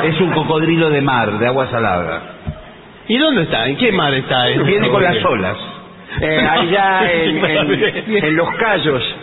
Es 0.04 0.20
un 0.20 0.32
cocodrilo 0.32 0.90
de 0.90 1.00
mar, 1.00 1.30
de 1.38 1.46
agua 1.46 1.66
salada. 1.70 2.20
¿Y 3.08 3.16
dónde 3.16 3.42
está? 3.44 3.66
¿En 3.68 3.76
qué 3.76 3.90
mar 3.90 4.12
está? 4.12 4.50
¿En 4.50 4.66
Viene 4.66 4.90
con 4.90 5.02
las 5.02 5.24
olas. 5.24 5.56
Eh, 6.20 6.46
allá 6.46 7.10
en, 7.12 7.42
en- 7.44 8.24
en 8.24 8.36
los 8.36 8.50
callos. 8.56 9.16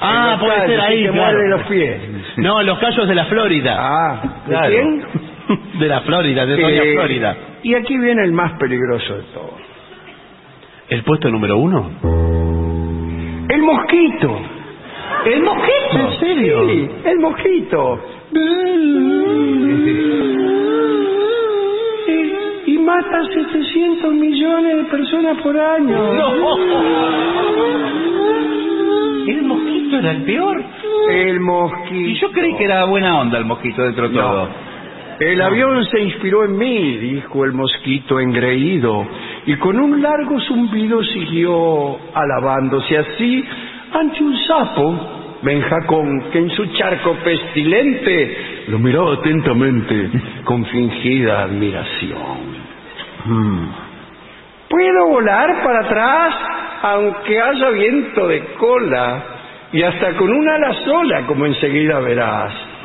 Ah, 0.00 0.36
los 0.38 0.40
puede 0.46 0.66
ser 0.68 0.80
ahí, 0.80 1.04
te 1.06 1.10
claro. 1.10 1.32
muerde 1.32 1.48
los 1.48 1.62
pies. 1.64 2.00
No, 2.36 2.62
los 2.62 2.78
callos 2.78 3.08
de 3.08 3.14
la 3.16 3.24
Florida. 3.24 3.76
Ah, 3.80 4.22
¿de 4.46 4.52
Claro. 4.52 4.68
quién? 4.68 5.04
De 5.80 5.86
la 5.88 6.00
Florida, 6.00 6.44
de 6.46 6.56
Doña 6.56 6.82
Eh, 6.82 6.92
Florida. 6.94 7.36
Y 7.66 7.74
aquí 7.74 7.98
viene 7.98 8.22
el 8.22 8.30
más 8.32 8.52
peligroso 8.60 9.16
de 9.16 9.22
todos. 9.34 9.60
¿El 10.88 11.02
puesto 11.02 11.28
número 11.30 11.58
uno? 11.58 11.90
El 13.48 13.62
mosquito. 13.62 14.38
¿El 15.24 15.42
mosquito? 15.42 15.98
¿En 15.98 16.20
serio? 16.20 16.68
Sí, 16.68 16.88
el 17.06 17.18
mosquito. 17.18 18.00
Y, 22.66 22.72
y 22.72 22.78
mata 22.78 23.24
700 23.34 24.14
millones 24.14 24.76
de 24.76 24.84
personas 24.84 25.36
por 25.42 25.58
año. 25.58 26.12
El 29.26 29.42
mosquito 29.42 29.98
era 29.98 30.10
el 30.12 30.22
peor. 30.22 30.62
El 31.10 31.40
mosquito. 31.40 32.10
Y 32.10 32.14
yo 32.20 32.30
creí 32.30 32.54
que 32.56 32.64
era 32.64 32.84
buena 32.84 33.20
onda 33.20 33.38
el 33.38 33.44
mosquito 33.44 33.82
dentro 33.82 34.08
de 34.08 34.14
No. 34.14 34.20
todo. 34.22 34.48
El 35.18 35.40
avión 35.40 35.82
se 35.86 36.00
inspiró 36.02 36.44
en 36.44 36.58
mí, 36.58 36.96
dijo 36.98 37.44
el 37.46 37.52
mosquito 37.52 38.20
engreído, 38.20 39.06
y 39.46 39.56
con 39.56 39.80
un 39.80 40.02
largo 40.02 40.38
zumbido 40.40 41.02
siguió 41.04 41.98
alabándose 42.14 42.98
así 42.98 43.44
ante 43.92 44.22
un 44.22 44.36
sapo, 44.46 45.38
Benjacón, 45.42 46.30
que 46.32 46.38
en 46.38 46.50
su 46.50 46.66
charco 46.66 47.14
pestilente 47.24 48.64
lo 48.68 48.78
miró 48.78 49.12
atentamente 49.12 50.10
con 50.44 50.64
fingida 50.66 51.44
admiración. 51.44 52.66
Hmm. 53.24 53.68
Puedo 54.68 55.08
volar 55.08 55.62
para 55.62 55.80
atrás, 55.80 56.34
aunque 56.82 57.40
haya 57.40 57.70
viento 57.70 58.28
de 58.28 58.44
cola, 58.58 59.24
y 59.72 59.82
hasta 59.82 60.14
con 60.16 60.30
una 60.30 60.56
ala 60.56 60.74
sola, 60.84 61.26
como 61.26 61.46
enseguida 61.46 62.00
verás. 62.00 62.75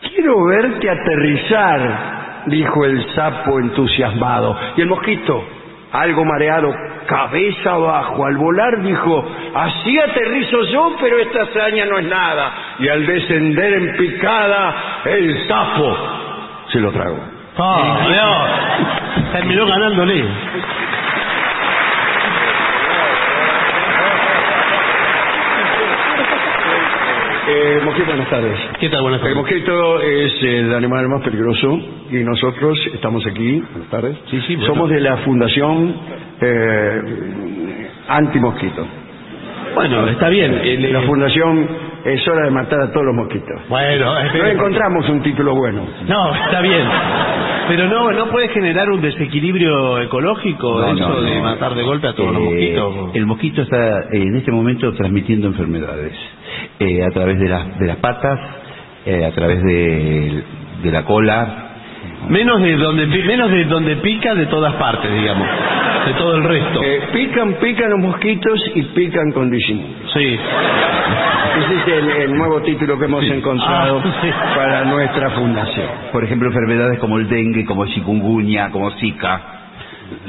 Quiero 0.00 0.44
verte 0.46 0.90
aterrizar, 0.90 2.44
dijo 2.46 2.84
el 2.86 3.04
sapo 3.14 3.58
entusiasmado. 3.60 4.56
Y 4.76 4.80
el 4.80 4.88
mosquito, 4.88 5.44
algo 5.92 6.24
mareado, 6.24 6.74
cabeza 7.06 7.72
abajo, 7.72 8.24
al 8.24 8.36
volar 8.36 8.82
dijo, 8.82 9.28
así 9.54 9.98
aterrizo 9.98 10.62
yo, 10.72 10.96
pero 11.00 11.18
esta 11.18 11.42
hazaña 11.42 11.84
no 11.84 11.98
es 11.98 12.06
nada. 12.06 12.52
Y 12.78 12.88
al 12.88 13.04
descender 13.04 13.72
en 13.74 13.96
picada, 13.96 15.02
el 15.04 15.46
sapo 15.46 15.96
se 16.72 16.80
lo 16.80 16.90
tragó. 16.92 17.18
Ah, 17.58 18.06
no. 18.08 19.32
Terminó 19.32 19.66
ganándole. 19.66 20.24
Eh, 27.52 27.80
mosquito, 27.84 28.06
buenas 28.06 28.30
tardes. 28.30 28.56
¿Qué 28.78 28.88
tal? 28.90 29.02
Buenas 29.02 29.18
El 29.20 29.34
tardes. 29.34 29.36
mosquito 29.38 30.00
es 30.00 30.42
el 30.42 30.72
animal 30.72 31.08
más 31.08 31.22
peligroso 31.22 31.80
y 32.10 32.16
nosotros 32.22 32.78
estamos 32.94 33.26
aquí, 33.26 33.60
buenas 33.72 33.90
tardes, 33.90 34.16
Sí, 34.30 34.40
sí, 34.46 34.54
bueno. 34.56 34.72
somos 34.72 34.88
de 34.90 35.00
la 35.00 35.16
Fundación 35.18 35.94
eh, 36.40 37.02
Anti-Mosquito. 38.08 38.86
Bueno, 39.74 40.06
está 40.08 40.28
bien. 40.28 40.60
El- 40.62 40.92
La 40.92 41.00
el- 41.00 41.06
Fundación 41.06 41.68
es 42.04 42.26
hora 42.28 42.44
de 42.44 42.50
matar 42.50 42.80
a 42.82 42.92
todos 42.92 43.06
los 43.06 43.14
mosquitos. 43.16 43.60
Bueno, 43.68 44.14
No 44.14 44.18
espere. 44.20 44.52
encontramos 44.52 45.08
un 45.08 45.20
título 45.22 45.54
bueno. 45.56 45.86
No, 46.06 46.34
está 46.34 46.60
bien. 46.60 46.84
Pero 47.68 47.86
no, 47.88 48.10
no 48.10 48.26
puede 48.30 48.48
generar 48.48 48.90
un 48.90 49.00
desequilibrio 49.00 50.00
ecológico 50.00 50.80
No, 50.80 50.92
eso 50.92 51.08
no, 51.08 51.20
de 51.20 51.36
no. 51.36 51.42
matar 51.42 51.74
de 51.74 51.82
golpe 51.84 52.08
a 52.08 52.12
todos 52.14 52.32
los 52.32 52.42
Eh, 52.42 52.44
mosquitos. 52.44 52.94
El 53.16 53.26
mosquito 53.26 53.62
está 53.62 54.00
eh, 54.00 54.08
en 54.12 54.36
este 54.36 54.50
momento 54.50 54.92
transmitiendo 54.94 55.46
enfermedades 55.48 56.12
eh, 56.78 57.04
a 57.04 57.10
través 57.10 57.38
de 57.38 57.48
las, 57.48 57.78
de 57.78 57.86
las 57.86 57.96
patas, 57.96 58.38
eh, 59.06 59.24
a 59.24 59.30
través 59.32 59.62
de, 59.62 60.42
de 60.82 60.90
la 60.90 61.04
cola. 61.04 61.66
Menos 62.28 62.60
de 62.62 62.76
donde 62.76 63.06
menos 63.06 63.50
de 63.50 63.64
donde 63.64 63.96
pica 63.96 64.34
de 64.34 64.46
todas 64.46 64.74
partes, 64.74 65.10
digamos, 65.12 65.46
de 66.06 66.12
todo 66.14 66.36
el 66.36 66.44
resto. 66.44 66.80
Eh, 66.82 67.00
pican, 67.12 67.54
pican 67.54 67.90
los 67.90 67.98
mosquitos 68.00 68.60
y 68.74 68.82
pican 68.82 69.32
con 69.32 69.50
disimulo. 69.50 69.88
Sí. 70.14 70.38
Ese 71.58 71.74
es 71.76 71.88
el, 71.98 72.10
el 72.10 72.34
nuevo 72.36 72.60
título 72.62 72.98
que 72.98 73.06
hemos 73.06 73.24
Sí. 73.24 73.30
encontrado 73.32 74.02
Ah, 74.04 74.14
sí. 74.22 74.28
para 74.54 74.84
nuestra 74.84 75.30
fundación. 75.30 75.86
Por 76.12 76.22
ejemplo, 76.24 76.48
enfermedades 76.48 76.98
como 77.00 77.16
el 77.18 77.28
dengue, 77.28 77.64
como 77.64 77.84
el 77.84 77.90
chikungunya, 77.92 78.70
como 78.70 78.90
Zika. 78.92 79.40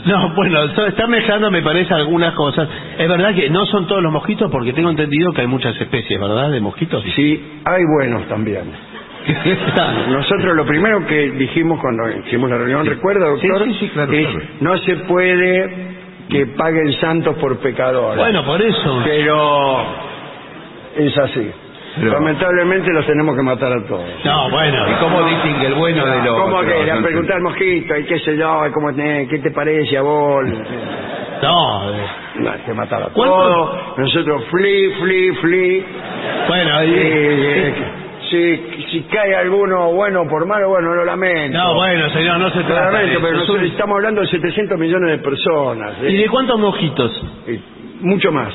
No, 0.05 0.33
bueno, 0.35 0.63
está 0.87 1.07
mezclando, 1.07 1.51
me 1.51 1.61
parece, 1.61 1.93
algunas 1.93 2.33
cosas. 2.33 2.67
Es 2.97 3.07
verdad 3.07 3.33
que 3.35 3.49
no 3.49 3.65
son 3.65 3.87
todos 3.87 4.01
los 4.01 4.11
mosquitos, 4.11 4.49
porque 4.51 4.73
tengo 4.73 4.89
entendido 4.89 5.31
que 5.33 5.41
hay 5.41 5.47
muchas 5.47 5.79
especies, 5.79 6.19
¿verdad? 6.19 6.49
De 6.51 6.59
mosquitos. 6.59 7.03
Sí, 7.15 7.59
hay 7.65 7.83
buenos 7.97 8.27
también. 8.27 8.71
Nosotros 10.09 10.55
lo 10.55 10.65
primero 10.65 11.05
que 11.05 11.31
dijimos 11.31 11.79
cuando 11.79 12.09
hicimos 12.25 12.49
la 12.49 12.57
reunión, 12.57 12.85
¿recuerda, 12.85 13.27
doctor? 13.27 13.63
Sí, 13.65 13.73
sí, 13.73 13.79
sí, 13.79 13.89
claro, 13.89 14.11
Es, 14.11 14.27
claro. 14.27 14.45
no 14.61 14.77
se 14.79 14.95
puede 14.97 15.91
que 16.29 16.45
paguen 16.47 16.93
santos 16.93 17.35
por 17.37 17.57
pecadores. 17.59 18.17
bueno, 18.17 18.43
por 18.45 18.61
eso. 18.61 19.01
Pero 19.03 19.85
es 20.97 21.17
así. 21.17 21.51
Pero- 21.99 22.13
Lamentablemente 22.13 22.91
los 22.93 23.05
tenemos 23.05 23.35
que 23.35 23.41
matar 23.43 23.71
a 23.73 23.85
todos. 23.87 24.05
No, 24.23 24.49
bueno. 24.49 24.85
¿Y 24.89 24.93
cómo 25.01 25.23
dicen 25.23 25.59
que 25.59 25.65
el 25.67 25.73
bueno 25.75 26.05
de 26.05 26.23
los... 26.23 26.39
¿Cómo 26.41 26.61
que? 26.61 26.85
Le 26.85 27.01
preguntar 27.01 27.35
al 27.37 27.41
mosquito, 27.43 27.97
y 27.97 28.05
qué 28.05 28.19
sé 28.19 28.37
yo, 28.37 28.65
y 28.67 28.71
cómo 28.71 28.93
te- 28.95 29.27
qué 29.29 29.39
te 29.39 29.51
parece 29.51 29.97
a 29.97 30.01
vos. 30.01 30.43
No. 31.41 31.91
eh, 31.93 32.05
No, 32.35 32.51
hay 32.51 32.59
que 32.59 32.73
matar 32.73 33.03
a 33.03 33.07
todos. 33.09 33.97
Nosotros, 33.97 34.43
fli, 34.51 34.91
fli, 35.01 35.31
fli. 35.35 35.85
Bueno, 36.47 36.79
Eh, 36.81 36.87
y- 36.87 36.93
eh, 36.93 37.73
si, 38.29 38.83
si 38.91 39.01
cae 39.11 39.35
alguno 39.35 39.91
bueno 39.91 40.25
por 40.29 40.45
malo, 40.45 40.69
bueno, 40.69 40.93
lo 40.95 41.03
lamento. 41.03 41.57
no, 41.57 41.73
bueno, 41.75 42.09
señor, 42.11 42.39
no 42.39 42.49
se 42.51 42.63
trata 42.63 42.85
de 42.85 42.91
lamento, 42.93 43.19
pero 43.21 43.37
nosotros 43.39 43.63
estamos 43.65 43.95
hablando 43.95 44.21
de 44.21 44.27
700 44.27 44.79
millones 44.79 45.11
de 45.11 45.17
personas. 45.17 45.93
¿eh? 46.03 46.11
¿Y 46.11 46.17
de 46.17 46.29
cuántos 46.29 46.57
mosquitos? 46.59 47.21
Y 47.47 47.59
mucho 48.05 48.31
más. 48.31 48.53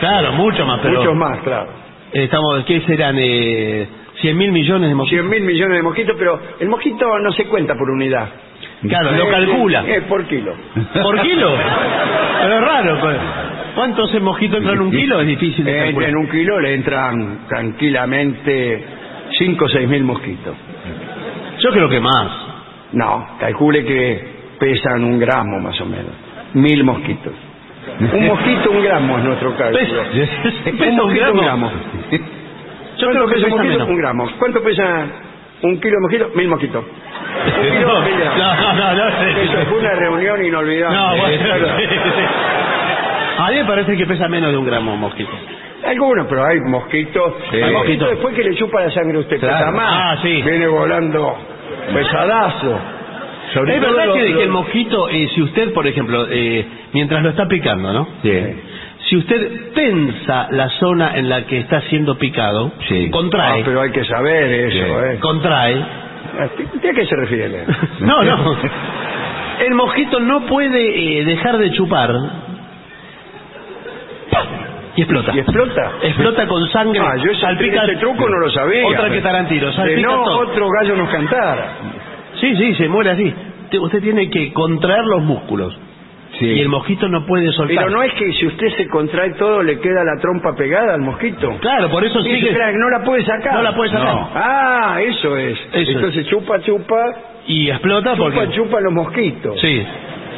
Claro, 0.00 0.32
mucho 0.32 0.66
más, 0.66 0.80
pero... 0.82 0.98
Muchos 0.98 1.14
más, 1.14 1.38
claro. 1.44 1.68
Estamos, 2.12 2.64
¿qué 2.66 2.80
serán? 2.82 3.16
Eh, 3.18 3.86
¿100 4.20 4.34
mil 4.34 4.52
millones 4.52 4.88
de 4.88 4.94
mosquitos? 4.94 5.24
100 5.24 5.30
mil 5.30 5.42
millones 5.42 5.76
de 5.78 5.82
mosquitos, 5.82 6.16
pero 6.18 6.38
el 6.60 6.68
mosquito 6.68 7.18
no 7.18 7.32
se 7.32 7.44
cuenta 7.46 7.74
por 7.74 7.90
unidad. 7.90 8.28
Claro, 8.86 9.12
lo 9.12 9.28
calcula. 9.28 9.84
Es 9.86 10.02
por 10.04 10.24
kilo. 10.26 10.54
¿Por 11.02 11.20
kilo? 11.22 11.52
Pero 12.42 12.54
es 12.56 12.60
raro. 12.60 12.98
pues. 13.00 13.16
¿Cuántos 13.76 14.20
mosquitos 14.20 14.58
entran 14.58 14.76
en 14.76 14.82
un 14.82 14.90
kilo? 14.90 15.20
Es 15.20 15.26
difícil 15.28 15.64
de 15.64 15.78
calcular. 15.78 16.10
en 16.10 16.16
un 16.16 16.28
kilo 16.28 16.60
le 16.60 16.74
entran 16.74 17.46
tranquilamente 17.48 18.84
5 19.38 19.64
o 19.64 19.68
6 19.68 19.88
mil 19.88 20.02
mosquitos. 20.02 20.56
Yo 21.60 21.70
creo 21.70 21.88
que 21.88 22.00
más. 22.00 22.28
No, 22.92 23.36
calcule 23.38 23.84
que 23.84 24.24
pesan 24.58 25.04
un 25.04 25.18
gramo 25.20 25.60
más 25.60 25.80
o 25.80 25.86
menos. 25.86 26.12
Mil 26.54 26.82
mosquitos. 26.82 27.32
Un 28.12 28.26
mosquito, 28.26 28.70
un 28.70 28.82
gramo 28.82 29.18
es 29.18 29.24
nuestro 29.24 29.56
cálculo. 29.56 29.80
Pesa- 30.12 30.86
un 30.86 30.88
un 30.90 30.96
mosquito, 30.96 31.32
un 31.32 31.38
gramo. 31.40 31.72
Yo 32.98 33.10
creo 33.10 33.26
que 33.26 33.34
pesa 33.34 33.46
un 33.46 33.50
mosquito? 33.52 33.72
menos. 33.74 33.88
Un 33.88 33.96
gramo. 33.98 34.30
¿Cuánto 34.38 34.62
pesa 34.62 35.06
un 35.62 35.80
kilo 35.80 35.94
de 35.96 36.00
mosquito? 36.00 36.30
Mil 36.34 36.48
mosquitos. 36.48 36.84
Un 36.84 37.70
kilo, 37.78 37.88
No, 37.94 38.00
mil 38.02 38.16
gramos. 38.18 38.38
no, 38.38 38.74
no, 38.74 38.94
no, 38.94 39.08
Eso 39.42 39.66
fue 39.68 39.78
una 39.78 39.90
reunión 39.94 40.44
inolvidable. 40.44 40.96
No, 40.96 41.16
bueno. 41.16 41.66
A 43.38 43.50
mí 43.50 43.56
me 43.56 43.64
parece 43.64 43.96
que 43.96 44.06
pesa 44.06 44.28
menos 44.28 44.50
de 44.52 44.56
un 44.58 44.66
gramo 44.66 44.96
mosquito. 44.96 45.30
Algunos, 45.84 46.26
pero 46.28 46.44
hay 46.44 46.60
mosquitos. 46.60 47.34
Sí. 47.50 47.56
Hay 47.56 47.62
mosquitos 47.72 47.78
mosquitos. 47.80 48.10
después 48.10 48.34
que 48.36 48.44
le 48.44 48.54
chupa 48.54 48.80
la 48.82 48.90
sangre 48.90 49.16
a 49.16 49.20
usted. 49.20 49.40
Claro. 49.40 49.58
Pesa 49.58 49.70
más. 49.72 49.88
Ah, 49.90 50.16
sí. 50.22 50.42
Viene 50.42 50.68
volando 50.68 51.36
pesadazo. 51.92 52.78
Sobre 53.54 53.74
es 53.74 53.80
todo 53.80 53.90
verdad 53.90 54.06
lo- 54.06 54.14
que, 54.14 54.28
lo- 54.30 54.38
que 54.38 54.44
el 54.44 54.50
mosquito, 54.50 55.08
eh, 55.08 55.28
si 55.34 55.42
usted, 55.42 55.72
por 55.72 55.86
ejemplo, 55.86 56.26
eh, 56.30 56.66
mientras 56.92 57.22
lo 57.22 57.30
está 57.30 57.46
picando, 57.46 57.92
¿no? 57.92 58.08
Sí. 58.22 58.32
Si 59.08 59.16
usted 59.16 59.72
tensa 59.74 60.48
la 60.52 60.68
zona 60.70 61.12
en 61.16 61.28
la 61.28 61.44
que 61.46 61.58
está 61.58 61.80
siendo 61.82 62.16
picado, 62.18 62.72
Sí. 62.88 63.06
Ah, 63.08 63.10
contrae, 63.10 63.62
pero 63.64 63.80
hay 63.82 63.90
que 63.90 64.04
saber 64.04 64.44
eso, 64.52 64.86
Sí. 64.86 64.92
¿eh? 65.14 65.18
contrae. 65.20 65.84
¿Usted 66.74 66.90
a 66.90 66.94
qué 66.94 67.06
se 67.06 67.16
refiere? 67.16 67.64
No, 68.00 68.22
no. 68.22 68.56
El 69.66 69.74
mosquito 69.74 70.18
no 70.20 70.46
puede 70.46 71.18
eh, 71.20 71.24
dejar 71.24 71.58
de 71.58 71.70
chupar 71.72 72.10
y 74.94 75.00
explota. 75.02 75.32
¿Y 75.34 75.38
explota? 75.40 75.92
Explota 76.02 76.46
con 76.46 76.68
sangre. 76.68 77.00
Ah, 77.02 77.16
yo 77.16 77.30
ese, 77.32 77.40
salpica- 77.40 77.84
ese 77.84 77.96
truco 77.96 78.28
no 78.28 78.38
lo 78.38 78.50
sabía. 78.50 78.86
Otra 78.86 79.08
que 79.10 79.20
Tarantino. 79.20 79.66
De 79.68 79.72
Salpica 79.72 80.02
no, 80.08 80.22
todo. 80.24 80.38
otro 80.50 80.68
gallo 80.68 80.96
nos 80.96 81.08
cantara. 81.10 81.68
Sí, 82.42 82.54
sí, 82.56 82.74
se 82.74 82.88
muere 82.88 83.10
así. 83.12 83.32
Te- 83.70 83.78
Usted 83.78 84.02
tiene 84.02 84.28
que 84.28 84.52
contraer 84.52 85.04
los 85.06 85.22
músculos. 85.22 85.74
Sí. 86.38 86.46
Y 86.46 86.60
el 86.60 86.68
mosquito 86.68 87.08
no 87.08 87.24
puede 87.26 87.50
soltar. 87.52 87.76
Pero 87.84 87.90
no 87.90 88.02
es 88.02 88.12
que 88.14 88.32
si 88.34 88.46
usted 88.46 88.68
se 88.76 88.86
contrae 88.88 89.30
todo 89.34 89.62
le 89.62 89.78
queda 89.80 90.02
la 90.04 90.20
trompa 90.20 90.54
pegada 90.56 90.94
al 90.94 91.00
mosquito. 91.02 91.56
Claro, 91.60 91.88
por 91.90 92.04
eso 92.04 92.22
Sí, 92.22 92.34
sigue. 92.34 92.52
no 92.78 92.90
la 92.90 93.02
puede 93.04 93.24
sacar. 93.24 93.54
No 93.54 93.62
la 93.62 93.74
puede 93.74 93.90
sacar. 93.90 94.14
No. 94.14 94.30
Ah, 94.34 94.98
eso 95.02 95.36
es. 95.38 95.58
Eso 95.72 95.90
Entonces 95.92 96.26
chupa, 96.26 96.60
chupa, 96.60 97.00
Y 97.46 97.70
explota 97.70 98.14
chupa, 98.16 98.30
porque. 98.34 98.50
chupa 98.54 98.80
los 98.80 98.92
mosquitos. 98.92 99.60
Sí. 99.60 99.82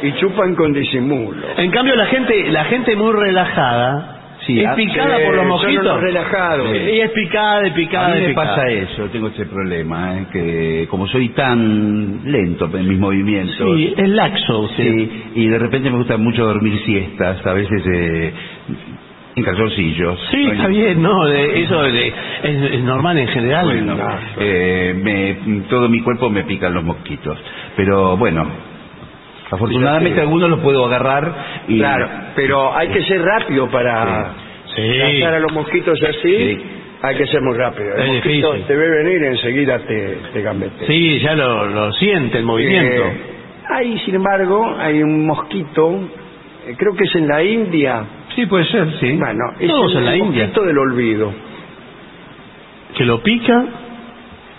y 0.03 0.11
chupan 0.13 0.53
con 0.55 0.73
disimulo. 0.73 1.47
En 1.57 1.71
cambio, 1.71 1.95
la 1.95 2.05
gente, 2.07 2.51
la 2.51 2.65
gente 2.65 2.95
muy 2.95 3.13
relajada 3.13 4.14
Sí, 4.45 4.59
es 4.59 4.67
a- 4.67 4.75
picada 4.75 5.17
por 5.25 5.35
los 5.35 5.63
unos 5.63 6.01
relajados. 6.01 6.67
Y 6.75 6.99
es 7.01 7.11
picada, 7.11 7.67
y 7.67 7.71
picada, 7.71 8.07
A 8.11 8.15
mí 8.15 8.21
me 8.21 8.27
picada. 8.29 8.55
pasa 8.55 8.67
eso, 8.69 9.05
tengo 9.11 9.27
ese 9.29 9.45
problema, 9.45 10.17
¿eh? 10.19 10.25
que 10.31 10.87
como 10.89 11.07
soy 11.07 11.29
tan 11.29 12.21
lento 12.25 12.69
en 12.77 12.87
mis 12.87 12.99
movimientos, 12.99 13.55
Sí, 13.77 13.93
es 13.97 14.09
laxo 14.09 14.67
sí, 14.77 15.23
y 15.35 15.47
de 15.47 15.57
repente 15.57 15.89
me 15.89 15.97
gusta 15.97 16.17
mucho 16.17 16.45
dormir 16.45 16.77
siestas, 16.85 17.45
a 17.45 17.53
veces 17.53 17.81
eh, 17.87 18.33
en 19.35 19.43
calzoncillos. 19.43 20.19
Sí, 20.31 20.47
está 20.49 20.67
bien, 20.67 21.01
¿no? 21.01 21.25
De- 21.25 21.61
eso 21.61 21.81
de- 21.83 22.07
es, 22.43 22.71
es 22.73 22.83
normal 22.83 23.17
en 23.17 23.27
general. 23.27 23.67
Eh, 24.39 24.95
me- 25.03 25.61
todo 25.69 25.89
mi 25.89 26.01
cuerpo 26.01 26.29
me 26.29 26.43
pican 26.43 26.73
los 26.73 26.83
mosquitos, 26.83 27.37
pero 27.75 28.15
bueno, 28.15 28.47
afortunadamente 29.51 30.19
algunos 30.21 30.49
los 30.49 30.59
puedo 30.59 30.85
agarrar 30.85 31.33
y 31.67 31.77
Claro, 31.77 32.09
pero 32.35 32.75
hay 32.75 32.87
que 32.89 33.03
ser 33.03 33.21
rápido 33.21 33.67
para 33.69 34.33
Sí. 34.75 35.21
a 35.23 35.39
los 35.39 35.51
mosquitos 35.53 36.01
así. 36.03 36.17
Sí. 36.37 36.63
Hay 37.01 37.15
que 37.17 37.27
ser 37.27 37.41
muy 37.41 37.55
rápido. 37.55 37.93
El 37.95 38.01
Es 38.01 38.07
mosquito 38.15 38.51
difícil. 38.53 38.67
te 38.67 38.75
ve 38.75 38.89
venir 39.03 39.23
enseguida 39.25 39.79
te, 39.79 40.17
te 40.33 40.41
gambetea. 40.41 40.87
Sí, 40.87 41.19
ya 41.19 41.35
lo, 41.35 41.65
lo 41.67 41.93
siente 41.93 42.39
el 42.39 42.45
movimiento. 42.45 43.03
Eh, 43.05 43.17
hay, 43.69 43.99
sin 43.99 44.15
embargo, 44.15 44.75
hay 44.79 45.03
un 45.03 45.25
mosquito, 45.27 45.99
eh, 46.67 46.73
creo 46.77 46.95
que 46.95 47.03
es 47.03 47.15
en 47.15 47.27
la 47.27 47.43
India. 47.43 48.03
sí 48.35 48.45
puede 48.47 48.65
ser, 48.65 48.87
sí. 48.99 49.11
Bueno, 49.13 49.43
es 49.59 49.69
Todos 49.69 49.91
el 49.91 49.97
en 49.99 50.05
la 50.05 50.15
India. 50.17 50.43
mosquito 50.45 50.65
del 50.65 50.77
olvido. 50.79 51.31
Que 52.97 53.05
lo 53.05 53.21
pica. 53.21 53.65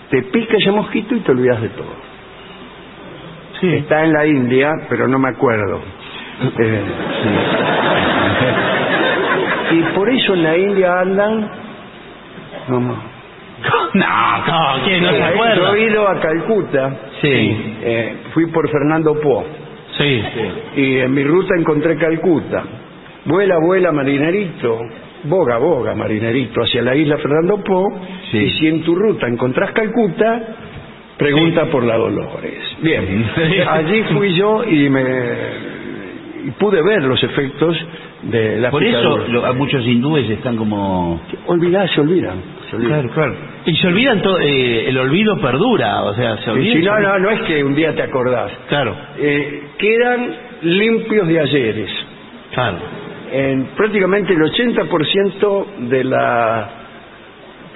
Te 0.09 0.21
pica 0.23 0.55
ese 0.57 0.71
mosquito 0.71 1.15
y 1.15 1.19
te 1.19 1.31
olvidas 1.31 1.61
de 1.61 1.69
todo. 1.69 1.93
Sí. 3.59 3.73
Está 3.73 4.03
en 4.05 4.13
la 4.13 4.25
India, 4.25 4.71
pero 4.89 5.07
no 5.07 5.17
me 5.19 5.29
acuerdo. 5.29 5.81
Eh, 6.59 6.81
sí. 7.23 7.29
Y 9.69 9.81
por 9.95 10.09
eso 10.09 10.33
en 10.33 10.43
la 10.43 10.57
India 10.57 10.99
andan... 11.01 11.49
No, 12.69 12.79
no. 12.79 12.95
no, 13.93 14.83
¿quién 14.85 15.03
no 15.03 15.09
se 15.11 15.17
Yo 15.19 15.25
acuerda? 15.25 15.75
he 15.75 15.81
ido 15.83 16.07
a 16.07 16.19
Calcuta, 16.19 16.95
sí. 17.21 17.75
eh, 17.81 18.15
fui 18.33 18.45
por 18.47 18.69
Fernando 18.69 19.19
Po, 19.19 19.43
Sí. 19.97 20.23
y 20.75 20.97
en 20.99 21.13
mi 21.13 21.23
ruta 21.23 21.55
encontré 21.57 21.97
Calcuta. 21.97 22.63
Vuela, 23.25 23.57
vuela, 23.57 23.91
marinerito, 23.91 24.79
boga, 25.23 25.57
boga, 25.57 25.95
marinerito, 25.95 26.61
hacia 26.61 26.81
la 26.83 26.95
isla 26.95 27.17
Fernando 27.17 27.61
Po, 27.63 27.99
Sí. 28.31 28.37
y 28.37 28.49
si 28.59 28.67
en 28.67 28.83
tu 28.83 28.95
ruta 28.95 29.27
encontrás 29.27 29.71
Calcuta, 29.71 30.41
pregunta 31.17 31.65
por 31.65 31.83
la 31.83 31.97
Dolores. 31.97 32.63
Bien, 32.81 33.25
allí 33.69 34.03
fui 34.13 34.33
yo 34.35 34.63
y 34.63 34.89
me 34.89 35.03
y 36.45 36.51
pude 36.51 36.81
ver 36.81 37.03
los 37.03 37.21
efectos 37.23 37.75
de 38.23 38.57
la 38.57 38.69
Por 38.71 38.83
eso 38.83 39.17
lo- 39.29 39.45
a 39.45 39.53
muchos 39.53 39.85
hindúes 39.85 40.29
están 40.29 40.55
como... 40.55 41.19
Olvidá, 41.47 41.87
se 41.89 41.99
olvidan. 42.01 42.37
se 42.69 42.75
olvidan. 42.77 43.09
claro. 43.09 43.35
Y 43.65 43.75
se 43.75 43.87
olvidan 43.87 44.21
todo, 44.21 44.39
eh, 44.39 44.87
el 44.87 44.97
olvido 44.97 45.37
perdura, 45.41 46.03
o 46.03 46.13
sea, 46.15 46.37
se 46.37 46.49
Y 46.51 46.53
olvida. 46.53 46.73
si 46.73 46.81
no, 46.83 46.99
no, 46.99 47.19
no 47.19 47.29
es 47.31 47.41
que 47.41 47.63
un 47.63 47.75
día 47.75 47.93
te 47.93 48.01
acordás. 48.03 48.51
Claro, 48.69 48.95
Eh, 49.17 49.63
quedan 49.77 50.29
limpios 50.61 51.27
de 51.27 51.39
ayeres. 51.39 51.89
claro. 52.53 52.77
En 53.29 53.65
prácticamente 53.75 54.31
el 54.33 54.39
80% 54.41 55.65
de 55.89 56.03
la 56.05 56.69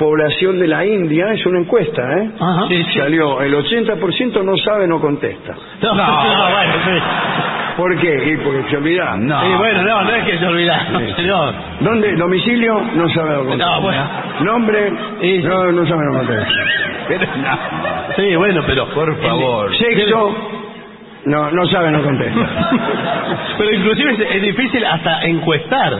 población 0.02 0.60
de 0.60 0.68
la 0.68 0.84
India, 0.84 1.28
es 1.32 1.45
una 1.45 1.60
encuesta, 1.60 2.02
¿eh? 2.18 2.32
Ajá. 2.39 2.68
Sí, 2.68 2.84
Salió, 2.97 3.39
el 3.41 3.54
80% 3.54 4.43
no 4.43 4.58
sabe, 4.58 4.88
no 4.88 4.99
contesta. 4.99 5.54
No, 5.82 5.93
no, 5.93 6.06
bueno, 6.52 6.74
sí. 6.86 7.04
¿Por 7.78 7.97
qué? 7.99 8.32
Y 8.34 8.38
porque 8.38 8.70
se 8.70 8.78
olvidan. 8.78 9.26
No. 9.28 9.39
Sí, 9.41 9.47
bueno, 9.58 9.84
no, 9.84 10.02
no 10.04 10.10
es 10.12 10.24
que 10.26 10.38
se 10.39 10.45
olvida, 10.47 10.88
Sí. 10.97 11.14
señor. 11.18 11.54
¿Dónde? 11.82 12.16
Domicilio, 12.16 12.82
no 12.95 13.08
sabe, 13.10 13.30
no 13.36 13.45
contesta. 13.45 13.66
No, 13.76 13.82
bueno. 13.82 14.04
Nombre, 14.41 14.91
Sí. 15.22 15.41
no, 15.43 15.72
no 15.72 15.86
sabe, 15.86 16.02
no 16.06 16.18
contesta. 16.18 16.47
Pero 17.08 17.26
no. 17.38 17.58
Sí, 18.16 18.36
bueno, 18.36 18.62
pero... 18.66 18.88
Por 18.89 19.16
favor. 19.22 19.76
Sexo, 19.78 20.36
no, 21.26 21.52
no 21.52 21.66
sabe, 21.68 21.91
no 21.91 22.02
contesta. 22.02 22.70
Pero 23.58 23.72
inclusive 23.76 24.12
es, 24.14 24.36
es 24.36 24.41
difícil 24.41 24.84
hasta 24.86 25.22
encuestar. 25.24 25.99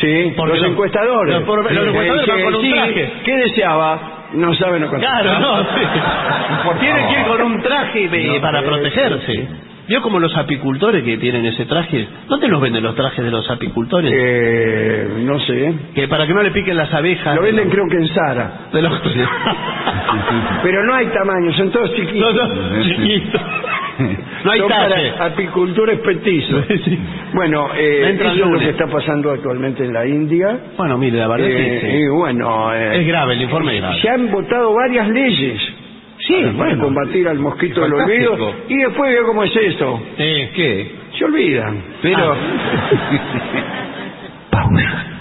Sí, 0.00 0.32
Porque 0.36 0.52
los 0.54 0.60
los- 0.62 0.70
encuestadores. 0.70 1.34
los- 1.40 1.46
los 1.48 1.66
Sí, 1.68 1.78
encuestadores 1.88 2.24
que 2.24 2.30
van 2.32 2.42
con 2.44 2.54
un 2.54 2.60
sí, 2.62 2.72
traje. 2.72 3.12
¿Qué 3.24 3.36
deseaba? 3.36 4.10
No 4.32 4.54
sabe, 4.54 4.80
no 4.80 4.88
contesta. 4.88 5.20
Claro, 5.20 5.38
no, 5.40 5.58
sí. 5.62 5.64
Por 6.64 6.78
Tienen 6.80 7.06
que 7.08 7.20
ir 7.20 7.26
con 7.26 7.42
un 7.42 7.62
traje 7.62 8.08
No, 8.26 8.40
para 8.40 8.62
protegerse. 8.62 9.48
¿Vio 9.86 10.00
como 10.00 10.18
los 10.18 10.34
apicultores 10.36 11.04
que 11.04 11.18
tienen 11.18 11.44
ese 11.44 11.66
traje? 11.66 12.06
¿Dónde 12.28 12.48
los 12.48 12.60
venden 12.60 12.82
los 12.82 12.94
trajes 12.94 13.22
de 13.24 13.30
los 13.30 13.48
apicultores? 13.50 14.10
Eh, 14.14 15.08
no 15.24 15.38
sé. 15.40 15.74
Que 15.94 16.08
para 16.08 16.26
que 16.26 16.32
no 16.32 16.42
le 16.42 16.50
piquen 16.52 16.76
las 16.76 16.92
abejas. 16.94 17.36
Lo 17.36 17.42
venden 17.42 17.68
creo 17.68 17.84
que 17.90 17.96
en 17.96 18.08
Sara. 18.08 18.68
De 18.72 18.80
los... 18.80 18.92
Pero 20.62 20.84
no 20.84 20.94
hay 20.94 21.06
tamaño, 21.06 21.52
son 21.52 21.70
todos 21.70 21.90
No, 21.90 21.96
chiquitos. 21.96 22.34
no, 22.34 22.82
chiquito. 22.82 23.40
No 24.44 24.50
hay 24.50 24.60
son 24.60 24.68
para 24.68 25.26
apicultores 25.26 25.98
petizos. 26.00 26.64
Sí. 26.84 26.98
Bueno, 27.34 27.68
eh, 27.76 28.16
eso 28.18 28.28
es 28.30 28.36
lo 28.38 28.58
que 28.58 28.70
está 28.70 28.86
pasando 28.86 29.30
actualmente 29.30 29.84
en 29.84 29.92
la 29.92 30.06
India. 30.06 30.58
Bueno, 30.76 30.96
mire, 30.98 31.18
la 31.18 31.28
verdad 31.28 31.46
Eh, 31.48 31.76
es 31.76 31.80
que 31.82 31.98
Y 32.00 32.08
bueno, 32.08 32.74
eh, 32.74 33.00
es 33.00 33.06
grave, 33.06 33.34
el 33.34 33.42
informe 33.42 33.74
es 33.76 33.80
grave. 33.82 34.00
se 34.00 34.08
han 34.08 34.30
votado 34.30 34.72
varias 34.74 35.08
leyes 35.08 35.60
Sí, 36.26 36.34
para 36.42 36.52
bueno. 36.52 36.84
combatir 36.84 37.28
al 37.28 37.38
mosquito 37.38 37.82
del 37.82 37.92
olvido. 37.94 38.54
Y 38.68 38.76
después 38.78 39.10
veo 39.10 39.26
cómo 39.26 39.44
es 39.44 39.54
esto. 39.56 40.00
Sí. 40.16 40.48
¿Qué? 40.54 40.94
Se 41.18 41.24
olvidan. 41.24 41.82
Pero... 42.02 42.32
Ah. 42.32 42.90
Pausa. 44.50 45.13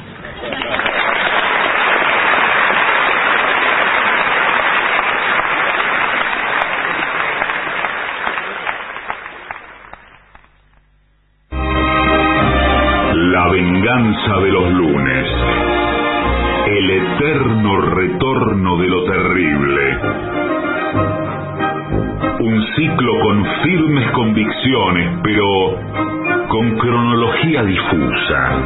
Ciclo 22.76 23.20
con 23.22 23.46
firmes 23.64 24.12
convicciones, 24.12 25.20
pero 25.24 25.78
con 26.48 26.78
cronología 26.78 27.64
difusa. 27.64 28.60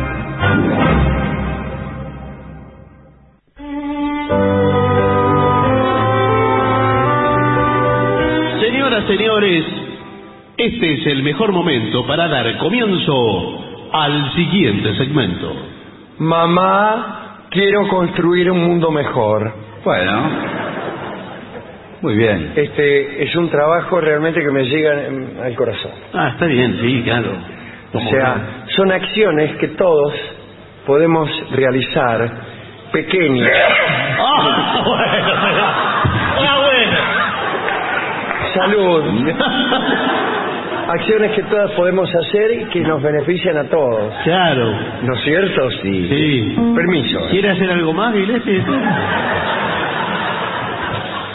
Señoras, 8.59 9.03
señores, 9.05 9.65
este 10.57 10.93
es 10.93 11.07
el 11.07 11.23
mejor 11.23 11.51
momento 11.51 12.05
para 12.07 12.27
dar 12.27 12.57
comienzo 12.57 13.89
al 13.91 14.33
siguiente 14.35 14.95
segmento. 14.95 15.53
Mamá, 16.19 17.45
quiero 17.49 17.87
construir 17.89 18.51
un 18.51 18.63
mundo 18.63 18.91
mejor. 18.91 19.53
Bueno. 19.83 20.56
Muy 22.01 22.15
bien. 22.15 22.53
Este 22.55 23.23
es 23.23 23.35
un 23.35 23.49
trabajo 23.49 23.99
realmente 23.99 24.41
que 24.41 24.51
me 24.51 24.63
llega 24.63 24.91
al 25.43 25.55
corazón. 25.55 25.91
Ah, 26.13 26.29
está 26.33 26.45
bien, 26.45 26.77
sí, 26.81 27.01
claro. 27.03 27.31
O 27.93 27.99
sea, 27.99 28.65
son 28.75 28.91
acciones 28.91 29.55
que 29.57 29.69
todos 29.69 30.13
podemos 30.85 31.29
realizar 31.51 32.29
pequeñas. 32.91 33.49
Ah, 34.19 34.81
bueno, 34.85 35.35
ah, 36.47 36.61
bueno. 36.63 36.97
Salud. 38.53 39.33
Acciones 40.87 41.31
que 41.33 41.43
todas 41.43 41.71
podemos 41.71 42.09
hacer 42.15 42.61
y 42.61 42.65
que 42.65 42.79
nos 42.79 43.01
benefician 43.01 43.57
a 43.57 43.65
todos. 43.65 44.13
Claro, 44.23 44.71
¿No 45.03 45.15
es 45.15 45.23
cierto? 45.23 45.69
Sí. 45.81 46.07
sí. 46.07 46.55
Permiso. 46.73 47.27
¿Quiere 47.29 47.49
hacer 47.49 47.69
algo 47.71 47.91
más, 47.91 48.13
Gillespie? 48.13 48.63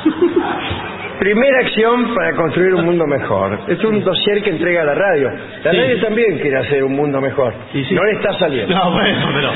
Primera 1.19 1.59
acción 1.61 2.15
para 2.15 2.35
construir 2.35 2.75
un 2.75 2.85
mundo 2.85 3.07
mejor. 3.07 3.61
Es 3.69 3.83
un 3.85 4.03
dossier 4.03 4.43
que 4.43 4.51
entrega 4.51 4.83
la 4.85 4.95
radio. 4.95 5.31
La 5.63 5.71
Sí. 5.71 5.77
radio 5.77 6.01
también 6.01 6.39
quiere 6.41 6.59
hacer 6.59 6.83
un 6.83 6.95
mundo 6.97 7.21
mejor. 7.21 7.55
Sí. 7.73 7.87
No 7.95 8.03
le 8.05 8.13
está 8.13 8.33
saliendo. 8.39 8.75
No, 8.75 8.91
bueno, 8.91 9.29
pero 9.35 9.51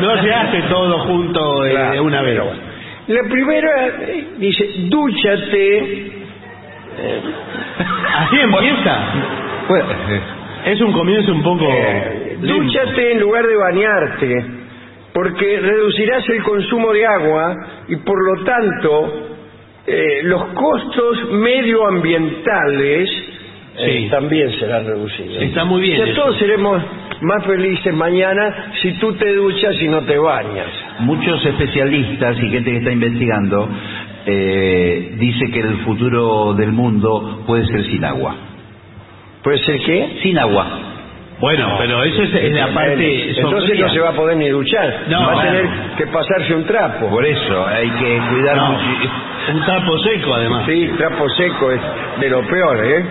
no 0.00 0.22
se 0.22 0.32
hace 0.32 0.62
todo 0.62 0.98
junto 1.00 1.64
eh, 1.66 1.70
Claro, 1.70 1.92
de 1.92 2.00
una 2.00 2.22
vez. 2.22 2.32
pero 2.34 2.44
bueno. 2.46 2.60
La 3.06 3.22
primera 3.30 3.86
eh, 4.02 4.26
dice, 4.38 4.64
dúchate. 4.90 6.12
Así 8.18 8.40
empieza. 8.40 8.98
Bueno, 9.68 9.86
Es 10.66 10.80
un 10.80 10.92
comienzo 10.92 11.32
un 11.32 11.42
poco... 11.42 11.64
Eh, 11.70 12.36
lento. 12.40 12.62
dúchate 12.64 13.12
en 13.12 13.20
lugar 13.20 13.46
de 13.46 13.56
bañarte, 13.56 14.44
porque 15.14 15.60
reducirás 15.60 16.28
el 16.28 16.42
consumo 16.42 16.92
de 16.92 17.06
agua 17.06 17.54
y 17.88 17.96
por 17.96 18.16
lo 18.36 18.44
tanto 18.44 19.37
eh, 19.88 20.20
los 20.24 20.44
costos 20.54 21.30
medioambientales 21.32 23.08
eh, 23.80 24.00
Sí. 24.02 24.08
también 24.10 24.50
será 24.58 24.80
reducido. 24.80 25.40
Está 25.40 25.64
muy 25.64 25.80
bien 25.82 26.02
O 26.02 26.04
sea, 26.06 26.14
todos 26.14 26.36
seremos 26.38 26.82
más 27.20 27.44
felices 27.46 27.94
mañana 27.94 28.72
si 28.82 28.92
tú 28.94 29.12
te 29.14 29.32
duchas 29.34 29.80
y 29.80 29.86
no 29.88 30.02
te 30.02 30.18
bañas. 30.18 30.66
Muchos 31.00 31.44
especialistas 31.46 32.36
y 32.42 32.50
gente 32.50 32.70
que 32.72 32.76
está 32.78 32.90
investigando 32.90 33.68
eh, 34.26 35.14
dice 35.18 35.50
que 35.52 35.60
el 35.60 35.76
futuro 35.84 36.54
del 36.54 36.72
mundo 36.72 37.44
puede 37.46 37.66
ser 37.66 37.84
sin 37.84 38.04
agua. 38.04 38.34
¿Puede 39.44 39.58
ser 39.58 39.80
qué? 39.80 40.18
Sin 40.22 40.38
agua. 40.38 40.66
Bueno, 41.40 41.68
pero 41.78 42.02
eso 42.02 42.22
es, 42.24 42.34
es 42.34 42.52
la 42.52 42.66
parte 42.74 43.30
Entonces 43.30 43.60
sombría. 43.68 43.86
no 43.86 43.92
se 43.92 44.00
va 44.00 44.08
a 44.08 44.12
poder 44.12 44.36
ni 44.36 44.48
duchar. 44.48 45.04
No, 45.08 45.20
va 45.26 45.40
a 45.40 45.44
tener 45.46 45.66
que 45.96 46.06
pasarse 46.08 46.54
un 46.54 46.64
trapo. 46.64 47.08
Por 47.10 47.24
eso 47.24 47.66
hay 47.66 47.88
que 47.90 48.20
cuidar 48.30 48.56
No, 48.56 48.66
mucho. 48.72 48.84
un 49.54 49.64
trapo 49.64 49.98
seco 50.00 50.34
además. 50.34 50.64
Sí, 50.66 50.90
trapo 50.98 51.28
seco 51.30 51.70
es 51.70 51.80
de 52.20 52.28
lo 52.30 52.42
peor, 52.46 52.84
¿eh? 52.84 53.04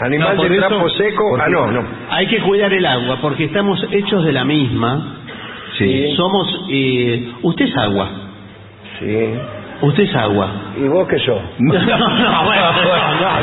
Animal 0.00 0.36
de 0.36 0.46
eso- 0.46 0.68
trapo 0.68 0.88
seco. 0.90 1.38
Ah, 1.40 1.48
no, 1.48 1.72
no. 1.72 1.82
Hay 2.10 2.26
que 2.28 2.38
cuidar 2.40 2.72
el 2.72 2.86
agua 2.86 3.18
porque 3.20 3.44
estamos 3.46 3.84
hechos 3.90 4.24
de 4.24 4.32
la 4.32 4.44
misma. 4.44 5.16
Sí. 5.76 6.14
Somos. 6.16 6.66
eh, 6.70 7.32
usted 7.42 7.64
es 7.64 7.76
agua. 7.76 8.08
Sí. 9.00 9.34
Usted 9.82 10.04
es 10.04 10.16
agua. 10.16 10.50
¿Y 10.76 10.88
vos 10.88 11.06
qué 11.08 11.18
sos? 11.18 11.40
No, 11.58 11.72
no, 11.72 12.44
bueno, 12.44 12.72
no, 13.20 13.40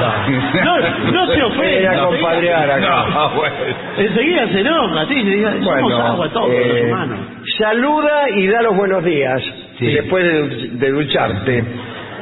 no, 0.64 0.80
no, 0.80 1.12
no 1.12 1.28
se 1.34 1.44
ofenda. 1.44 1.94
Era 1.94 2.06
compadrear 2.06 2.72
acá. 2.72 3.06
No, 3.14 3.30
bueno. 3.36 3.56
Enseguida 3.98 4.48
se 4.48 4.60
enoja, 4.62 5.06
sí, 5.08 5.44
somos 5.44 5.82
Bueno, 5.84 5.98
agua 6.08 6.30
todos 6.30 6.50
eh, 6.52 6.68
los 6.68 6.82
humanos. 6.92 7.20
saluda 7.60 8.30
y 8.36 8.48
da 8.48 8.62
los 8.64 8.76
buenos 8.76 9.04
días 9.04 9.42
después 9.80 10.24
de, 10.80 10.92
ducharte. 10.92 11.64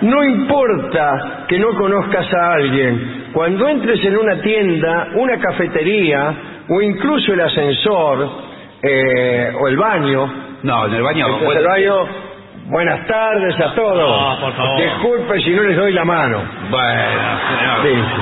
No 0.02 0.24
importa 0.24 1.46
que 1.48 1.60
no 1.60 1.70
conozcas 1.76 2.28
a 2.34 2.54
alguien, 2.54 3.28
cuando 3.34 3.68
entres 3.70 4.04
en 4.04 4.18
una 4.18 4.42
tienda, 4.42 5.10
una 5.16 5.38
cafetería 5.40 6.34
o 6.70 6.82
incluso 6.82 7.34
el 7.34 7.42
ascensor 7.42 8.30
eh, 8.82 9.52
o 9.62 9.68
el 9.68 9.78
baño, 9.78 10.34
No, 10.64 10.86
en 10.88 10.94
el 10.96 11.04
baño. 11.04 11.28
bueno, 11.46 11.60
el 11.62 11.68
baño, 11.68 11.94
buenas 12.72 13.06
tardes 13.06 13.60
a 13.60 13.74
todos. 13.76 14.40
No, 14.40 14.40
por 14.46 14.54
favor. 14.56 14.82
Disculpe 14.82 15.40
si 15.42 15.52
no 15.52 15.64
les 15.64 15.78
doy 15.78 15.94
la 15.94 16.06
mano. 16.06 16.42
bueno, 16.70 17.40
señor. 17.50 17.84
Dice. 17.84 18.22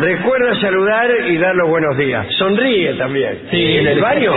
Recuerda 0.00 0.54
saludar 0.60 1.10
y 1.28 1.36
dar 1.36 1.54
los 1.54 1.68
buenos 1.68 1.96
días. 1.98 2.26
Sonríe 2.38 2.94
también. 2.94 3.42
Sí. 3.50 3.76
¿En 3.78 3.86
el 3.88 4.00
baño? 4.00 4.32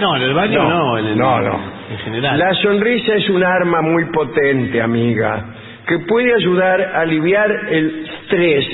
No, 0.00 0.16
en 0.16 0.22
el 0.22 0.34
baño 0.34 0.62
No, 0.62 0.68
no, 0.70 0.98
en 0.98 1.06
el, 1.08 1.18
no, 1.18 1.40
no. 1.40 1.60
En 1.90 1.98
general. 1.98 2.38
La 2.38 2.54
sonrisa 2.54 3.14
es 3.16 3.28
un 3.28 3.44
arma 3.44 3.82
muy 3.82 4.06
potente, 4.06 4.80
amiga, 4.80 5.44
que 5.86 5.98
puede 6.08 6.32
ayudar 6.34 6.80
a 6.80 7.00
aliviar 7.00 7.50
el 7.50 8.06
estrés 8.08 8.64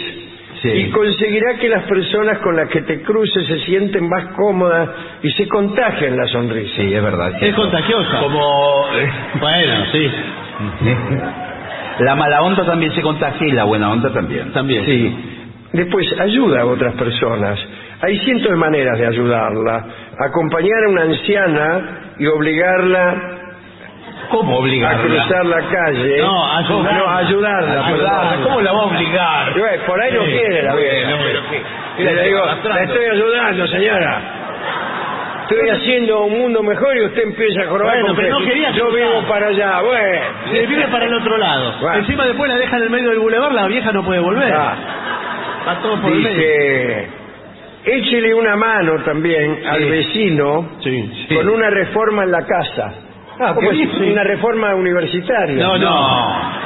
Sí. 0.63 0.69
y 0.69 0.91
conseguirá 0.91 1.55
que 1.59 1.69
las 1.71 1.85
personas 1.85 2.39
con 2.41 2.55
las 2.55 2.69
que 2.69 2.83
te 2.83 3.01
cruces 3.03 3.47
se 3.47 3.61
sienten 3.61 4.07
más 4.09 4.27
cómodas 4.37 4.91
y 5.23 5.31
se 5.31 5.49
contagien 5.49 6.15
la 6.17 6.27
sonrisa. 6.27 6.75
Sí, 6.77 6.93
es 6.93 7.03
verdad. 7.03 7.33
Es 7.41 7.55
contagiosa. 7.55 8.19
Como 8.21 8.41
Bueno, 9.41 9.85
sí, 9.91 10.11
la 12.01 12.15
mala 12.15 12.43
onda 12.43 12.65
también 12.65 12.93
se 12.95 13.03
contagia 13.03 13.47
y 13.47 13.53
la 13.53 13.65
buena 13.65 13.91
onda 13.91 14.13
también. 14.13 14.53
también. 14.53 14.85
Sí. 14.85 15.17
Después, 15.73 16.07
ayuda 16.21 16.63
a 16.63 16.67
otras 16.67 16.95
personas. 16.95 17.59
Hay 18.03 18.19
cientos 18.19 18.51
de 18.51 18.57
maneras 18.57 18.99
de 18.99 19.07
ayudarla. 19.07 19.85
Acompañar 20.19 20.85
a 20.87 20.91
una 20.91 21.03
anciana 21.03 22.15
y 22.19 22.27
obligarla 22.27 23.40
¿Cómo 24.31 24.53
a 24.57 24.59
obligarla? 24.61 25.03
cruzar 25.03 25.45
la 25.47 25.61
calle. 25.69 26.19
No, 26.23 26.53
ayudarla. 26.57 26.99
No, 26.99 27.09
ayudarla. 27.11 27.87
Ayudarla. 27.87 28.43
¿Cómo 28.45 28.61
la 28.61 28.73
va 28.73 28.79
a 28.81 28.85
obligar? 28.85 29.59
Bueno, 29.59 29.83
por 29.87 30.01
ahí 30.01 30.13
no 30.13 30.25
Sí. 30.25 30.31
quiere 30.31 30.63
la 30.63 30.75
vieja. 30.77 31.11
pero 31.97 32.13
le 32.15 32.23
digo, 32.25 32.41
le 32.75 32.83
estoy 32.85 33.05
ayudando, 33.07 33.67
señora. 33.67 34.23
Estoy 35.51 35.69
haciendo 35.71 36.21
un 36.27 36.39
mundo 36.39 36.63
mejor 36.63 36.97
y 36.97 37.05
usted 37.07 37.23
empieza 37.25 37.63
a 37.63 37.67
jorobar 37.67 38.01
Bueno, 38.01 38.15
pero 38.17 38.39
no 38.39 38.47
quería 38.47 38.71
yo 38.71 38.85
cruzar. 38.89 39.01
vivo 39.09 39.23
para 39.29 39.47
allá. 39.49 39.81
Bueno. 39.81 40.21
Se 40.53 40.67
vive 40.67 40.87
para 40.89 41.07
el 41.07 41.15
otro 41.15 41.37
lado. 41.39 41.75
Bueno. 41.81 41.99
Encima 41.99 42.25
después 42.25 42.49
la 42.53 42.57
deja 42.57 42.77
en 42.77 42.83
el 42.85 42.91
medio 42.91 43.11
del 43.11 43.19
bulevar, 43.19 43.53
la 43.53 43.67
vieja 43.67 43.91
no 43.91 44.05
puede 44.05 44.21
volver. 44.21 44.55
Ah, 44.55 45.77
todo 45.83 46.01
por 46.01 46.13
el 46.13 46.19
medio. 46.21 46.37
dice, 46.37 47.09
échele 47.85 48.33
una 48.35 48.55
mano 48.55 49.03
también 49.05 49.61
al 49.67 49.85
vecino 49.87 50.69
Sí, 50.85 51.27
con 51.35 51.49
una 51.49 51.69
reforma 51.69 52.23
en 52.23 52.31
la 52.31 52.47
casa. 52.47 52.93
Ah, 53.41 53.55
¿Cómo 53.55 53.71
qué 53.71 53.83
es? 53.83 53.99
bien. 53.99 54.13
Una 54.13 54.25
reforma 54.25 54.75
universitaria. 54.75 55.57
No, 55.67 55.79
no. 55.79 56.61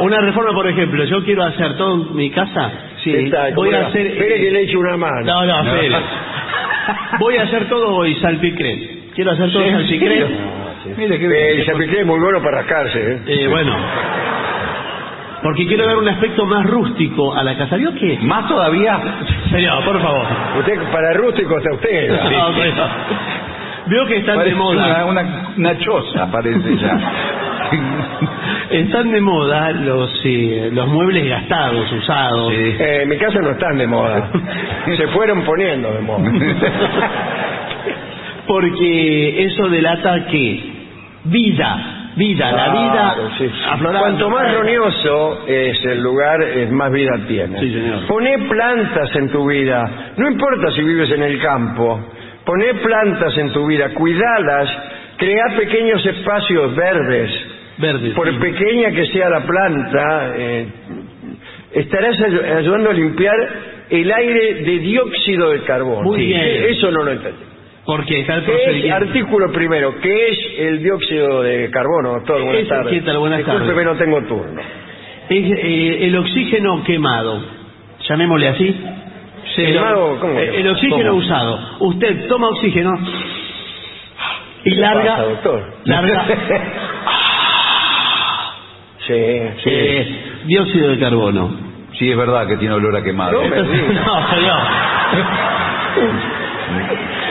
Una 0.00 0.20
reforma, 0.20 0.52
por 0.52 0.66
ejemplo, 0.68 1.04
yo 1.04 1.24
quiero 1.24 1.44
hacer 1.44 1.76
todo 1.76 1.94
en 2.10 2.16
mi 2.16 2.30
casa. 2.30 2.70
Sí, 3.02 3.14
Está, 3.14 3.46
¿cómo 3.54 3.66
voy 3.68 3.74
a 3.74 3.86
hacer. 3.86 4.06
Espere 4.08 4.40
que 4.40 4.50
le 4.50 4.62
eche 4.62 4.76
una 4.76 4.96
mano. 4.96 5.20
No, 5.24 5.46
no, 5.46 5.62
No. 5.62 5.74
espere. 5.74 5.96
Voy 7.20 7.36
a 7.36 7.42
hacer 7.44 7.68
todo 7.68 7.94
hoy 7.96 8.14
salpicré. 8.16 9.08
Quiero 9.14 9.30
hacer 9.32 9.50
todo 9.52 9.64
salpicré. 9.64 10.26
Mire 10.96 11.18
qué 11.18 11.24
Eh, 11.24 11.28
bien. 11.28 11.60
el 11.60 11.66
chapiqué 11.66 12.00
es 12.00 12.06
muy 12.06 12.18
bueno 12.20 12.42
para 12.42 12.58
rascarse. 12.58 12.98
¿eh? 13.00 13.20
Eh, 13.26 13.48
bueno. 13.48 13.74
Porque 15.42 15.66
quiero 15.66 15.86
dar 15.86 15.96
un 15.98 16.08
aspecto 16.08 16.44
más 16.46 16.64
rústico 16.66 17.34
a 17.34 17.42
la 17.44 17.56
casa. 17.56 17.76
¿Vio 17.76 17.94
qué? 17.94 18.18
Más 18.22 18.48
todavía. 18.48 18.98
Señor, 19.50 19.84
por 19.84 20.00
favor. 20.00 20.26
Usted 20.58 20.78
para 20.92 21.12
rústico 21.14 21.56
está 21.58 21.72
usted. 21.74 22.10
No, 22.32 22.52
bueno. 22.52 22.84
Veo 23.88 24.06
que 24.06 24.16
están 24.18 24.40
de 24.42 24.54
moda. 24.54 25.04
Una, 25.06 25.22
una, 25.22 25.48
una 25.56 25.78
choza, 25.78 26.30
parece 26.30 26.76
ya. 26.76 27.00
Están 28.70 29.10
de 29.12 29.20
moda 29.20 29.70
los 29.72 30.10
eh, 30.24 30.70
los 30.72 30.88
muebles 30.88 31.28
gastados, 31.28 31.90
usados. 31.92 32.52
Sí. 32.52 32.74
Eh, 32.78 33.02
en 33.02 33.08
mi 33.08 33.16
casa 33.16 33.40
no 33.40 33.50
están 33.50 33.78
de 33.78 33.86
moda. 33.86 34.30
Se 34.96 35.06
fueron 35.08 35.42
poniendo 35.44 35.92
de 35.92 36.00
moda. 36.00 36.30
Porque 38.46 39.44
eso 39.44 39.68
delata 39.68 40.26
que 40.26 40.60
vida, 41.24 42.12
vida, 42.16 42.52
la 42.52 42.68
vida 42.72 42.92
Claro, 43.14 43.30
sí. 43.38 43.50
aflorando. 43.68 44.00
Cuanto 44.00 44.30
más 44.30 44.54
roñoso 44.54 45.46
es 45.48 45.84
el 45.84 46.02
lugar, 46.02 46.42
eh, 46.42 46.68
más 46.70 46.92
vida 46.92 47.12
tiene. 47.26 47.58
Sí, 47.58 47.72
señor. 47.72 48.06
Poné 48.06 48.38
plantas 48.48 49.14
en 49.16 49.30
tu 49.30 49.48
vida. 49.48 50.12
No 50.16 50.28
importa 50.30 50.70
si 50.72 50.82
vives 50.82 51.10
en 51.10 51.22
el 51.22 51.40
campo. 51.40 52.00
Poné 52.46 52.74
plantas 52.74 53.36
en 53.36 53.52
tu 53.52 53.66
vida. 53.66 53.90
Cuidalas. 53.92 54.70
Crea 55.18 55.44
pequeños 55.58 56.04
espacios 56.06 56.74
verdes. 56.76 57.30
Verde. 57.78 58.10
Por 58.12 58.30
sí. 58.30 58.36
pequeña 58.38 58.90
que 58.92 59.06
sea 59.08 59.28
la 59.28 59.40
planta, 59.44 60.34
eh, 60.38 60.66
estarás 61.74 62.16
ay- 62.20 62.50
ayudando 62.58 62.90
a 62.90 62.92
limpiar 62.94 63.34
el 63.90 64.10
aire 64.12 64.54
de 64.62 64.78
dióxido 64.78 65.50
de 65.50 65.60
carbono. 65.62 66.02
Muy 66.02 66.18
bien. 66.26 66.64
Eso 66.70 66.90
no 66.90 67.02
lo 67.02 67.12
entendí. 67.12 67.38
Porque 67.84 68.20
está 68.20 68.34
el 68.36 68.44
¿Qué 68.44 68.52
es, 68.52 68.62
procedimiento. 68.62 68.96
artículo 68.96 69.52
primero, 69.52 69.94
¿qué 70.00 70.28
es 70.28 70.38
el 70.58 70.82
dióxido 70.82 71.42
de 71.42 71.70
carbono, 71.70 72.14
doctor? 72.14 72.42
Buenas 72.42 72.66
tardes. 72.68 72.92
¿qué 72.92 73.00
tal? 73.02 73.18
Buenas 73.18 73.38
Discúlpeme, 73.38 73.68
tardes. 73.68 73.86
no 73.86 73.96
tengo 73.96 74.22
turno. 74.22 74.60
Es, 75.28 75.44
eh, 75.58 75.98
el 76.06 76.16
oxígeno 76.16 76.82
quemado, 76.84 77.42
llamémosle 78.08 78.48
así. 78.48 78.76
¿Quemado? 79.56 80.18
¿Cómo 80.20 80.38
Eh, 80.38 80.50
que- 80.50 80.60
el 80.60 80.68
oxígeno 80.68 81.08
cómo? 81.10 81.18
usado. 81.18 81.60
Usted 81.80 82.28
toma 82.28 82.48
oxígeno 82.48 82.98
y 84.64 84.70
¿Qué 84.70 84.76
le 84.76 84.80
larga. 84.82 85.10
pasa, 85.12 85.22
doctor? 85.24 85.72
larga 85.84 86.24
Sí, 89.06 89.14
sí. 89.62 89.70
eh, 89.70 90.22
dióxido 90.46 90.90
de 90.90 90.98
carbono. 90.98 91.50
Sí, 91.98 92.10
es 92.10 92.16
verdad 92.16 92.46
que 92.48 92.56
tiene 92.56 92.74
olor 92.74 92.96
a 92.96 93.02
quemado. 93.02 93.40
No 93.42 93.48
no, 93.48 94.28
señor. 94.34 94.58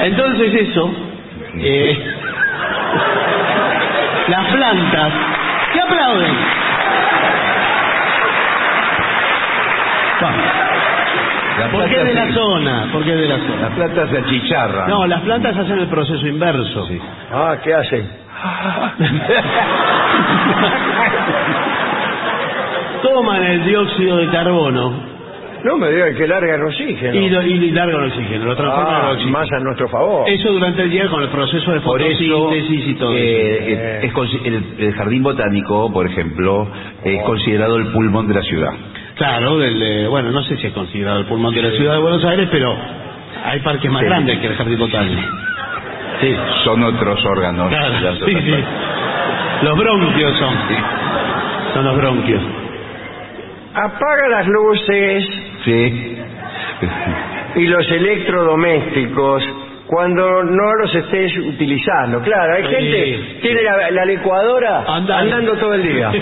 Entonces 0.03 0.53
eso, 0.69 0.91
eh, 1.57 1.97
las 4.30 4.45
plantas, 4.47 5.13
¿qué 5.73 5.82
aplauden? 5.82 6.36
La 11.60 11.72
¿Por 11.72 11.89
qué 11.89 12.03
de 12.03 12.14
la 12.14 12.26
se- 12.28 12.34
zona? 12.34 12.89
¿Por 12.91 13.03
qué 13.03 13.16
de 13.16 13.28
la 13.28 13.38
zona? 13.38 13.62
La 13.62 13.70
plata 13.76 14.08
se 14.10 14.18
achicharra. 14.18 14.88
No, 14.88 15.08
las 15.08 15.22
plantas 15.22 15.58
hacen 15.58 15.80
el 15.80 15.88
proceso 15.88 16.28
inverso. 16.28 16.88
Ah, 17.32 17.56
¿qué 17.64 17.74
hacen? 17.74 18.10
Toman 23.03 23.43
el 23.43 23.66
dióxido 23.66 24.18
de 24.18 24.28
carbono 24.30 24.93
No 25.64 25.78
me 25.78 25.89
diga 25.91 26.14
que 26.14 26.28
larga 26.28 26.56
el 26.56 26.64
oxígeno. 26.64 27.16
y, 27.16 27.30
lo, 27.30 27.41
y 27.43 27.72
largan 27.72 28.03
el 28.03 28.12
oxígeno, 28.12 28.45
lo 28.45 28.56
transforman 28.56 28.93
Ah, 28.95 28.99
en 28.99 29.06
oxígeno. 29.16 29.32
más 29.39 29.51
a 29.51 29.60
nuestro 29.60 29.88
favor. 29.89 30.30
Eso 30.30 30.51
durante 30.51 30.84
el 30.84 30.89
día 30.91 31.08
con 31.08 31.22
el 31.24 31.30
proceso 31.30 31.72
de 31.72 31.80
Por 31.82 32.01
eso, 32.01 32.24
fotosíntesis 32.24 32.88
y 32.88 32.93
todo 32.95 33.12
eso. 33.16 33.24
eh, 33.24 33.74
eh, 33.74 33.99
es 34.03 34.14
consi- 34.14 34.41
el, 34.45 34.64
el 34.80 34.93
jardín 34.93 35.24
botánico, 35.24 35.91
por 35.91 36.06
ejemplo, 36.08 36.68
es 37.03 37.22
considerado 37.24 37.78
el 37.78 37.88
pulmón 37.93 38.28
de 38.28 38.34
la 38.36 38.41
ciudad. 38.41 38.72
Claro, 39.16 39.57
del, 39.59 39.82
eh, 39.82 40.07
bueno, 40.07 40.32
no 40.32 40.43
sé 40.43 40.57
si 40.57 40.68
es 40.68 40.74
considerado 40.74 41.20
el 41.20 41.26
pulmón 41.26 41.53
de 41.53 41.61
la 41.61 41.72
ciudad 41.72 41.93
de 41.93 41.99
Buenos 42.01 42.24
Aires, 42.26 42.49
pero 42.51 42.76
hay 43.45 43.59
parques 43.61 43.89
más 43.91 44.01
Sí. 44.01 44.07
grandes 44.07 44.39
que 44.39 44.47
el 44.47 44.55
jardín 44.55 44.78
botánico. 44.80 45.22
Sí, 46.22 46.36
Son 46.63 46.84
otros 46.84 47.24
órganos. 47.26 47.70
claro, 47.70 47.93
Ya 48.01 48.13
sí, 48.26 48.34
sí. 48.41 48.55
Los 49.63 49.78
bronquios 49.78 50.38
son. 50.38 50.53
Son 51.74 51.86
los 51.86 51.97
bronquios. 51.97 52.41
Apaga 53.74 54.30
las 54.30 54.47
luces. 54.47 55.24
Sí. 55.66 56.18
y 57.55 57.68
los 57.68 57.89
electrodomésticos 57.89 59.43
cuando 59.88 60.43
no 60.43 60.73
los 60.75 60.93
estés 60.95 61.31
utilizando. 61.38 62.19
Claro, 62.21 62.55
hay 62.55 62.63
gente 62.63 62.81
que 62.91 63.39
tiene 63.41 63.61
la, 63.63 63.91
la 63.91 64.05
licuadora 64.05 64.83
Anda- 64.88 65.19
andando 65.19 65.53
todo 65.57 65.73
el 65.75 65.83
día. 65.83 66.11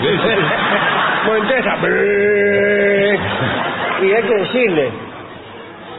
Bueno, 1.26 1.48
entonces, 1.50 3.20
y 4.02 4.12
hay 4.12 4.22
que 4.24 4.34
decirle, 4.36 4.90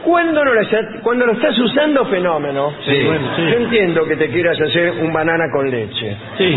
cuando, 0.04 0.44
no 0.44 0.54
lo, 0.54 0.60
cuando 1.02 1.26
lo 1.26 1.32
estás 1.32 1.58
usando, 1.58 2.04
fenómeno. 2.06 2.72
Sí, 2.86 3.02
bueno, 3.04 3.26
sí. 3.34 3.42
Yo 3.50 3.56
entiendo 3.56 4.04
que 4.06 4.14
te 4.16 4.28
quieras 4.28 4.56
hacer 4.60 4.90
un 5.02 5.12
banana 5.12 5.46
con 5.52 5.68
leche, 5.68 6.16
Sí. 6.38 6.56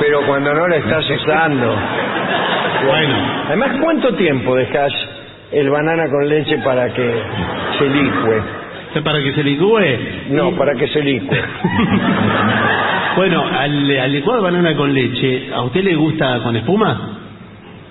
pero 0.00 0.22
cuando 0.26 0.52
no 0.52 0.66
lo 0.66 0.74
estás 0.74 1.08
usando... 1.08 1.76
Bueno. 2.86 3.14
Además, 3.46 3.70
¿cuánto 3.80 4.14
tiempo 4.14 4.56
dejas 4.56 4.92
el 5.52 5.70
banana 5.70 6.08
con 6.10 6.28
leche 6.28 6.58
para 6.58 6.92
que 6.92 7.22
se 7.78 7.84
licue? 7.88 8.42
Para 9.02 9.22
que 9.22 9.32
se 9.32 9.42
licúe. 9.44 9.80
No, 10.30 10.52
para 10.56 10.74
que 10.74 10.88
se 10.88 11.02
licue. 11.02 11.38
Bueno, 13.16 13.42
al, 13.44 13.98
al 13.98 14.12
licuado 14.12 14.42
de 14.42 14.50
banana 14.50 14.76
con 14.76 14.94
leche, 14.94 15.48
¿a 15.52 15.62
usted 15.62 15.82
le 15.82 15.96
gusta 15.96 16.38
con 16.40 16.54
espuma? 16.54 17.18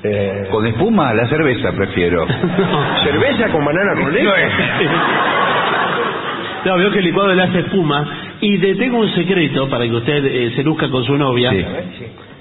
Eh, 0.01 0.47
Con 0.49 0.65
espuma, 0.67 1.13
la 1.13 1.27
cerveza 1.27 1.73
prefiero. 1.73 2.25
No. 2.57 3.03
¿Cerveza 3.03 3.49
con 3.49 3.65
banana 3.65 3.99
con 3.99 4.13
leche? 4.13 4.25
No, 6.65 6.77
veo 6.77 6.91
que 6.91 6.99
el 6.99 7.05
licuado 7.05 7.33
le 7.33 7.43
hace 7.43 7.59
espuma. 7.59 8.05
Y 8.39 8.57
te 8.59 8.75
tengo 8.75 8.99
un 8.99 9.09
secreto 9.09 9.67
para 9.69 9.83
que 9.85 9.95
usted 9.95 10.25
eh, 10.25 10.53
se 10.55 10.63
luzca 10.63 10.87
con 10.89 11.03
su 11.03 11.15
novia. 11.17 11.51
Sí. 11.51 11.65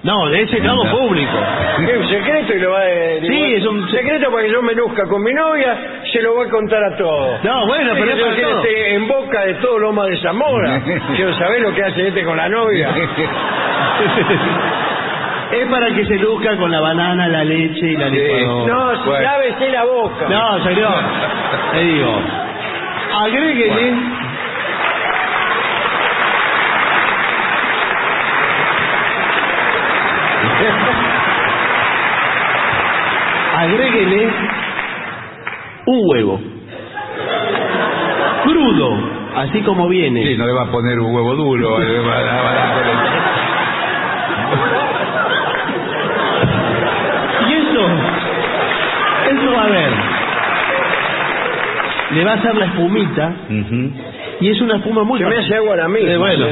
No, 0.06 0.28
de 0.30 0.42
ese 0.42 0.60
no 0.60 0.76
público. 0.90 1.32
Es 1.88 1.96
un 1.98 2.08
secreto 2.08 2.54
y 2.54 2.58
lo 2.60 2.70
va 2.70 2.78
a... 2.80 3.20
Sí, 3.20 3.54
es 3.56 3.66
un- 3.66 3.90
secreto 3.90 4.30
para 4.30 4.44
que 4.44 4.52
yo 4.52 4.62
me 4.62 4.72
luzca 4.74 5.04
con 5.08 5.20
mi 5.22 5.32
novia, 5.34 5.76
se 6.12 6.22
lo 6.22 6.34
voy 6.34 6.46
a 6.46 6.50
contar 6.50 6.82
a 6.84 6.96
todos. 6.96 7.42
No, 7.42 7.66
bueno, 7.66 7.90
pero 7.94 8.12
es 8.12 8.16
yo 8.18 8.22
para 8.24 8.34
quiero 8.36 8.50
todo. 8.50 8.60
estar 8.64 8.92
en 8.92 9.08
boca 9.08 9.40
de 9.46 9.54
todo 9.54 9.78
Loma 9.80 10.06
de 10.06 10.16
Zamora. 10.22 10.80
Quiero 11.16 11.34
saber 11.34 11.60
lo 11.60 11.74
que 11.74 11.82
hace 11.82 12.06
este 12.08 12.24
con 12.24 12.36
la 12.36 12.48
novia. 12.48 12.88
Es 15.52 15.64
para 15.70 15.86
que 15.94 16.04
se 16.04 16.16
luzca 16.16 16.56
con 16.56 16.70
la 16.72 16.80
banana, 16.80 17.28
la 17.28 17.44
leche 17.44 17.86
y 17.86 17.96
la 17.96 18.08
licuadora. 18.08 18.74
No, 18.74 18.96
si 18.96 19.08
Bueno. 19.08 19.22
lávese 19.22 19.70
la 19.70 19.84
boca. 19.84 20.26
No, 20.28 20.64
señor. 20.64 20.94
Te 21.72 21.78
digo. 21.84 22.20
Agréguele. 23.22 23.94
Agréguele 33.56 34.28
un 35.86 36.00
huevo. 36.10 36.38
Crudo, 38.44 38.98
así 39.36 39.62
como 39.62 39.88
viene. 39.88 40.22
Sí, 40.24 40.36
no 40.36 40.46
le 40.46 40.52
va 40.52 40.64
a 40.64 40.70
poner 40.70 40.98
un 41.00 41.14
huevo 41.14 41.34
duro. 41.34 41.78
le 41.78 41.98
va 42.00 42.18
a- 42.18 42.42
va 42.42 42.50
a- 42.50 42.76
Y 47.48 47.52
eso, 47.54 47.86
eso 49.30 49.52
va 49.56 49.62
a 49.64 49.68
ver. 49.68 49.90
Le 52.12 52.24
va 52.24 52.32
a 52.32 52.34
hacer 52.34 52.54
la 52.54 52.64
espumita 52.66 53.32
Ujú. 53.50 53.90
y 54.40 54.48
es 54.50 54.60
una 54.60 54.76
espuma 54.76 55.02
muy 55.02 55.18
Se 55.18 55.24
me 55.26 55.36
hace 55.38 55.56
agua 55.56 55.74
a 55.74 55.76
la. 55.76 55.86
Eh, 55.98 56.16
bueno. 56.16 56.46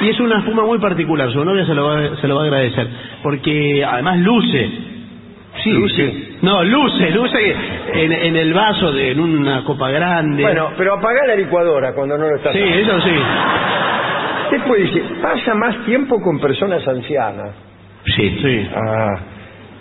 Y 0.00 0.08
es 0.08 0.18
una 0.20 0.38
espuma 0.38 0.64
muy 0.64 0.78
particular. 0.78 1.30
Su 1.30 1.44
novia 1.44 1.64
se 1.66 1.74
lo 1.74 1.84
va, 1.86 2.16
se 2.16 2.26
lo 2.28 2.36
va 2.36 2.42
a 2.42 2.44
agradecer 2.46 2.86
porque 3.22 3.84
además 3.84 4.18
luce. 4.18 4.70
Sí, 5.62 5.70
Luce. 5.70 5.94
sí. 6.10 6.38
No, 6.40 6.64
luce, 6.64 7.10
luce 7.10 7.54
en, 7.92 8.10
en 8.12 8.36
el 8.36 8.54
vaso 8.54 8.90
de 8.90 9.10
en 9.10 9.20
una 9.20 9.62
copa 9.64 9.90
grande. 9.90 10.42
Bueno, 10.42 10.70
pero 10.78 10.94
apaga 10.94 11.26
la 11.26 11.34
licuadora 11.36 11.92
cuando 11.92 12.16
no 12.16 12.26
lo 12.26 12.36
estás 12.36 12.52
sí, 12.54 12.58
haciendo. 12.62 12.96
eso 12.96 13.00
sí. 13.06 13.14
Después 14.50 14.80
dice, 14.82 15.02
pasa 15.20 15.54
más 15.54 15.84
tiempo 15.84 16.20
con 16.22 16.38
personas 16.40 16.86
ancianas. 16.88 17.50
Sí. 18.06 18.38
Sí. 18.42 18.68
Ah, 18.74 19.14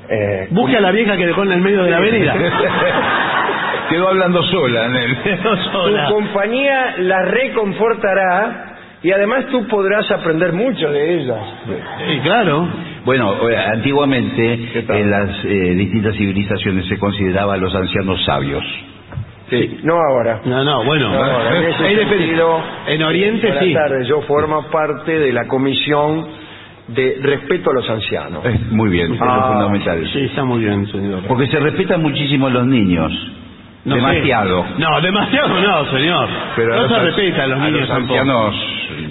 eh, 0.09 0.47
Busque 0.51 0.75
a 0.77 0.81
la 0.81 0.91
vieja 0.91 1.15
que 1.15 1.25
dejó 1.25 1.43
en 1.43 1.53
el 1.53 1.61
medio 1.61 1.83
de 1.83 1.89
la 1.89 1.97
avenida. 1.97 2.35
Quedó 3.89 4.09
hablando 4.09 4.43
sola 4.43 4.85
en 4.87 4.95
él. 4.95 5.17
No 5.43 5.55
tu 5.57 5.63
sola. 5.71 6.05
compañía 6.09 6.95
la 6.99 7.23
reconfortará 7.23 8.70
y 9.03 9.11
además 9.11 9.45
tú 9.51 9.67
podrás 9.67 10.09
aprender 10.11 10.53
mucho 10.53 10.89
de 10.91 11.15
ellas. 11.21 11.39
Sí, 12.07 12.19
claro. 12.23 12.67
Bueno, 13.05 13.49
eh, 13.49 13.57
antiguamente 13.57 14.69
en 14.87 15.09
las 15.11 15.43
eh, 15.43 15.49
distintas 15.75 16.15
civilizaciones 16.15 16.85
se 16.87 16.99
consideraba 16.99 17.55
a 17.55 17.57
los 17.57 17.73
ancianos 17.73 18.23
sabios. 18.25 18.63
Sí. 19.49 19.79
No 19.83 19.95
ahora. 19.95 20.41
No, 20.45 20.63
no, 20.63 20.83
bueno. 20.85 21.09
No, 21.09 21.15
ahora, 21.23 21.57
en 21.57 21.63
ese 21.65 21.91
Es 22.03 22.07
sentido, 22.09 22.61
en 22.87 23.03
Oriente 23.03 23.47
Buenas 23.47 23.65
sí. 23.65 23.73
tardes, 23.73 24.07
yo 24.07 24.21
formo 24.21 24.63
parte 24.71 25.17
de 25.19 25.33
la 25.33 25.45
comisión 25.47 26.27
de 26.87 27.17
respeto 27.21 27.71
a 27.71 27.73
los 27.73 27.89
ancianos. 27.89 28.45
Eh, 28.45 28.59
muy 28.69 28.89
bien, 28.89 29.13
es 29.13 29.19
lo 29.19 29.25
Ah, 29.25 29.51
fundamental. 29.53 30.07
Sí, 30.13 30.21
está 30.25 30.43
muy 30.45 30.59
bien, 30.63 30.87
señor. 30.87 31.23
Porque 31.27 31.47
se 31.47 31.59
respetan 31.59 32.01
muchísimo 32.01 32.47
a 32.47 32.49
los 32.51 32.65
niños. 32.65 33.11
No 33.83 33.95
Demasiado. 33.95 34.63
sé. 34.63 34.69
No, 34.77 35.01
demasiado 35.01 35.59
no, 35.59 35.85
señor. 35.97 36.29
Pero 36.55 36.75
no 36.75 36.81
los 36.83 36.89
se 36.91 36.95
an- 36.97 37.05
respeta 37.05 37.43
a 37.43 37.47
los 37.47 37.59
niños 37.59 37.89
ancianos. 37.89 38.55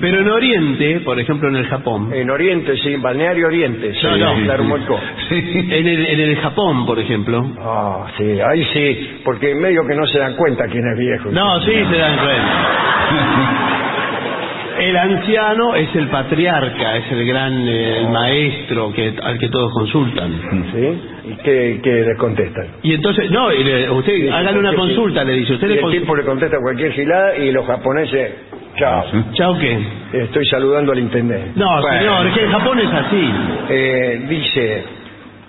Pero 0.00 0.20
en 0.20 0.28
Oriente, 0.30 1.00
por 1.00 1.18
ejemplo 1.18 1.48
en 1.48 1.56
el 1.56 1.66
Japón, 1.66 2.10
En 2.14 2.30
Oriente, 2.30 2.76
sí, 2.76 2.94
Balneario 2.96 3.48
Oriente. 3.48 3.92
Sí, 3.94 4.06
No, 4.06 4.16
no. 4.16 4.42
claro, 4.44 4.62
muy 4.64 4.80
co- 4.82 5.00
Sí. 5.28 5.42
en 5.70 5.88
el, 5.88 6.06
en 6.06 6.20
el 6.20 6.36
Japón, 6.36 6.86
por 6.86 6.98
ejemplo. 7.00 7.44
Ah, 7.60 8.06
sí, 8.16 8.24
ahí 8.40 8.64
sí, 8.72 9.20
porque 9.24 9.50
en 9.50 9.60
medio 9.60 9.80
que 9.88 9.96
no 9.96 10.06
se 10.06 10.18
dan 10.20 10.34
cuenta 10.36 10.64
quién 10.70 10.84
es 10.86 10.98
viejo. 10.98 11.30
No, 11.32 11.60
sí 11.62 11.72
se 11.72 11.98
dan 11.98 12.16
cuenta. 12.18 13.60
El 14.78 14.96
anciano 14.96 15.74
es 15.74 15.94
el 15.94 16.08
patriarca, 16.08 16.96
es 16.96 17.12
el 17.12 17.26
gran 17.26 17.68
eh, 17.68 17.98
el 17.98 18.08
maestro 18.08 18.92
que, 18.92 19.14
al 19.22 19.38
que 19.38 19.48
todos 19.48 19.70
consultan. 19.74 20.32
¿Sí? 20.72 21.00
¿Y 21.24 21.34
qué, 21.42 21.80
qué 21.82 21.90
les 22.04 22.16
contestan? 22.18 22.66
Y 22.82 22.94
entonces, 22.94 23.30
no, 23.30 23.52
y 23.52 23.62
le- 23.62 23.90
usted 23.90 24.28
hágale 24.30 24.58
una 24.58 24.74
consulta, 24.74 25.20
sí. 25.22 25.26
le 25.28 25.32
dice. 25.34 25.54
Usted 25.54 25.68
Y 25.68 25.74
le 25.74 25.80
el 25.80 25.90
tipo 25.90 26.16
le 26.16 26.24
contesta 26.24 26.56
cualquier 26.60 26.92
gilada 26.92 27.36
y 27.36 27.52
los 27.52 27.66
japoneses, 27.66 28.32
chao, 28.76 29.04
¿Chao 29.32 29.58
qué? 29.58 29.78
estoy 30.12 30.46
saludando 30.46 30.92
al 30.92 30.98
intendente. 30.98 31.52
No, 31.56 31.80
Bueno. 31.80 31.98
señor, 31.98 32.26
es 32.28 32.34
que 32.34 32.44
en 32.44 32.50
Japón 32.50 32.78
es 32.80 32.92
así. 32.92 33.30
Eh, 33.68 34.20
dice, 34.28 34.84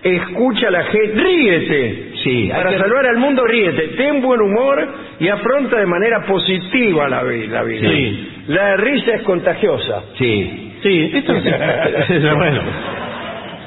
escucha 0.03 0.67
a 0.67 0.71
la 0.71 0.83
gente, 0.83 1.13
ríete. 1.23 2.11
Sí, 2.23 2.49
Para 2.51 2.69
que- 2.71 2.77
salvar 2.77 3.05
al 3.07 3.17
mundo, 3.17 3.43
ríete. 3.45 3.89
Ten 3.97 4.21
buen 4.21 4.41
humor 4.41 4.87
y 5.19 5.27
afronta 5.27 5.77
de 5.79 5.85
manera 5.85 6.25
positiva 6.25 7.07
la, 7.09 7.23
vi- 7.23 7.47
la 7.47 7.63
vida. 7.63 7.89
Sí. 7.89 8.29
La 8.47 8.75
risa 8.77 9.15
es 9.15 9.21
contagiosa. 9.23 10.03
Sí. 10.17 10.73
Sí, 10.83 11.11
esto 11.13 11.33
es, 11.33 11.45
es 12.09 12.35
bueno. 12.35 12.61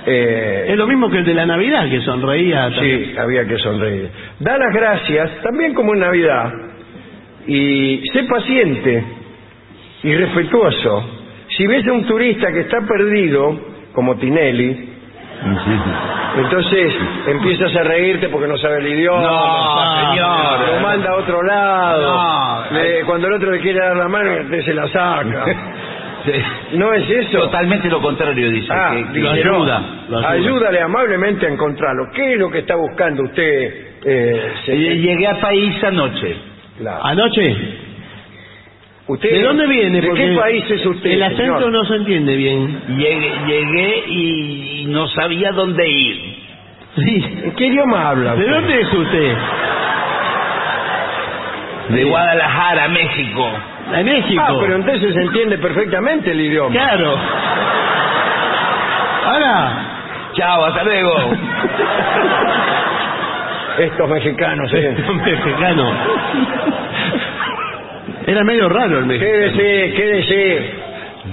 Eh, 0.07 0.67
Es 0.69 0.77
lo 0.77 0.87
mismo 0.87 1.09
que 1.11 1.19
el 1.19 1.25
de 1.25 1.35
la 1.35 1.47
Navidad, 1.47 1.89
que 1.89 2.01
sonreía. 2.03 2.71
también. 2.71 3.05
Sí, 3.13 3.15
había 3.19 3.45
que 3.47 3.57
sonreír. 3.59 4.11
Da 4.39 4.59
las 4.59 4.75
gracias, 4.75 5.31
también 5.43 5.73
como 5.75 5.95
en 5.95 6.01
Navidad, 6.01 6.53
y 7.47 8.03
sé 8.13 8.25
paciente 8.25 9.05
y 10.03 10.15
respetuoso. 10.15 11.11
Si 11.57 11.67
ves 11.67 11.87
a 11.87 11.93
un 11.93 12.05
turista 12.07 12.53
que 12.53 12.61
está 12.61 12.81
perdido, 12.83 13.59
como 13.95 14.17
Tinelli, 14.17 14.91
entonces 16.37 16.93
empiezas 17.27 17.75
a 17.77 17.83
reírte 17.85 18.29
porque 18.29 18.49
no 18.49 18.57
sabe 18.59 18.79
el 18.79 18.89
idioma. 18.89 19.23
No, 19.23 20.11
señor. 20.11 20.75
Lo 20.75 20.81
manda 20.81 21.11
a 21.11 21.17
otro 21.17 21.43
lado. 21.43 22.15
No. 22.71 22.77
Le- 22.79 23.05
cuando 23.05 23.29
el 23.29 23.35
otro 23.35 23.51
le 23.53 23.61
quiere 23.61 23.79
dar 23.79 23.97
la 23.97 24.09
mano, 24.09 24.31
usted 24.43 24.65
se 24.65 24.75
la 24.75 24.89
saca. 24.89 25.45
Sí. 26.25 26.33
¿No 26.79 26.93
es 26.95 27.09
eso? 27.11 27.39
Totalmente 27.39 27.89
lo 27.89 28.01
contrario, 28.01 28.51
dice. 28.51 28.69
Ah, 28.73 28.93
que- 28.95 29.13
que- 29.13 29.21
lo 29.21 29.33
dice, 29.35 29.45
no, 29.49 29.55
ayuda, 29.57 29.83
lo 30.09 30.19
ayuda. 30.19 30.31
Ayúdale 30.31 30.81
amablemente 30.81 31.47
a 31.47 31.51
encontrarlo. 31.51 32.11
¿Qué 32.15 32.33
es 32.33 32.39
lo 32.39 32.51
que 32.51 32.59
está 32.61 32.77
buscando 32.77 33.25
usted? 33.25 33.75
Eh, 34.07 34.53
señor? 34.65 34.95
Llegué 34.95 35.27
a 35.27 35.41
país 35.41 35.85
anoche. 35.85 36.37
Claro. 36.79 37.05
Anoche, 37.05 37.57
¿Usted, 39.07 39.31
¿de 39.33 39.43
dónde 39.43 39.67
viene? 39.67 40.01
¿De 40.01 40.09
Porque 40.09 40.31
qué 40.31 40.37
país 40.37 40.65
es 40.71 40.87
usted? 40.87 41.11
El 41.11 41.23
acento 41.23 41.43
señor? 41.59 41.73
no 41.73 41.85
se 41.85 41.95
entiende 41.97 42.37
bien. 42.37 42.81
Llegué, 42.97 43.33
llegué 43.47 44.05
y 44.09 44.85
no 44.89 45.07
sabía 45.09 45.53
dónde 45.53 45.87
ir. 45.87 46.17
Sí. 46.97 47.25
¿En 47.45 47.51
qué 47.55 47.67
idioma 47.67 48.09
habla? 48.09 48.35
¿De 48.35 48.49
dónde 48.49 48.81
es 48.81 48.93
usted? 48.95 49.37
De 51.91 52.05
Guadalajara, 52.05 52.89
México. 52.89 53.47
De 53.93 54.03
México. 54.05 54.43
Ah, 54.47 54.55
pero 54.61 54.77
entonces 54.77 55.15
se 55.15 55.21
entiende 55.21 55.59
perfectamente 55.59 56.31
el 56.33 56.41
idioma. 56.41 56.71
Claro. 56.75 57.17
Ahora, 59.27 59.73
Chao, 60.35 60.65
hasta 60.65 60.83
luego. 60.85 61.13
Estos 63.79 64.09
mexicanos, 64.09 64.73
¿eh? 64.75 64.97
mexicano. 65.25 65.93
Era 68.27 68.43
medio 68.45 68.69
raro 68.69 68.99
el 68.99 69.07
mexicano. 69.07 69.33
Quédese, 69.33 69.95
quédese. 69.95 70.75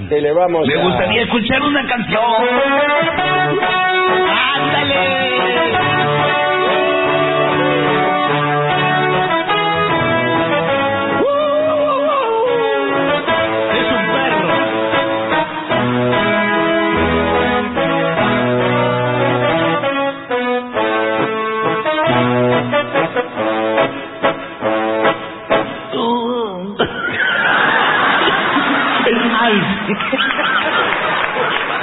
Que 0.08 0.20
le 0.20 0.32
vamos 0.32 0.66
Me 0.66 0.74
a- 0.74 0.84
gustaría 0.84 1.22
escuchar 1.22 1.62
una 1.62 1.86
canción. 1.86 2.22
¡Ándale! 4.54 6.01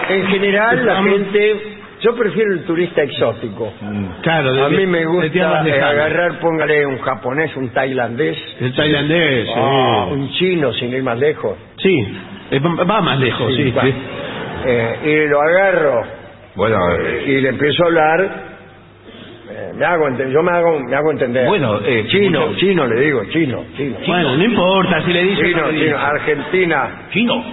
En 0.10 0.26
general, 0.28 0.86
la 0.86 1.04
gente... 1.04 1.76
Yo 2.02 2.16
prefiero 2.16 2.54
el 2.54 2.64
turista 2.64 3.02
exótico. 3.04 3.74
Claro, 4.22 4.54
de- 4.54 4.64
A 4.64 4.70
mí 4.70 4.86
me 4.86 5.00
de 5.00 5.06
gusta 5.06 5.32
tierras 5.32 5.66
eh, 5.66 5.70
lejanas. 5.70 5.92
agarrar, 5.92 6.40
póngale 6.40 6.86
un 6.86 6.98
japonés, 7.00 7.54
un 7.58 7.70
tailandés, 7.72 8.38
El 8.62 8.74
tailandés, 8.74 9.46
sí. 9.48 9.54
ah, 9.58 10.08
un 10.10 10.30
chino, 10.32 10.72
sin 10.72 10.94
ir 10.94 11.04
más 11.04 11.20
lejos. 11.20 11.58
Sí, 11.76 12.08
eh, 12.52 12.60
va 12.62 12.86
va 12.86 13.02
más 13.02 13.20
lejos, 13.20 13.54
sí. 13.54 13.70
va. 13.78 13.82
sí. 13.82 13.94
Eh, 14.66 14.96
y 15.04 15.30
lo 15.30 15.42
agarro 15.42 16.04
Bueno, 16.56 16.78
eh, 16.96 17.24
y 17.28 17.42
le 17.42 17.50
empiezo 17.50 17.84
a 17.84 17.88
hablar. 17.88 18.22
eh, 19.52 19.72
me 19.76 19.84
hago 19.86 20.08
ente- 20.08 20.32
yo 20.32 20.42
me 20.42 20.52
hago, 20.52 20.80
me 20.80 20.96
hago 20.96 21.12
entender. 21.12 21.48
Bueno, 21.48 21.80
eh, 21.86 22.06
chino, 22.08 22.48
mucho- 22.48 22.60
chino, 22.60 22.88
le 22.88 23.02
digo, 23.02 23.26
chino, 23.26 23.66
chino. 23.76 23.98
Bueno, 24.08 24.38
no 24.38 24.44
importa 24.46 25.02
si 25.02 25.12
le 25.12 25.24
dice. 25.24 25.44
Chino, 25.48 25.64
o 25.64 25.66
no 25.66 25.72
le 25.72 25.80
chino, 25.80 25.86
dice. 25.98 26.06
Argentina, 26.06 26.90
chino, 27.12 27.44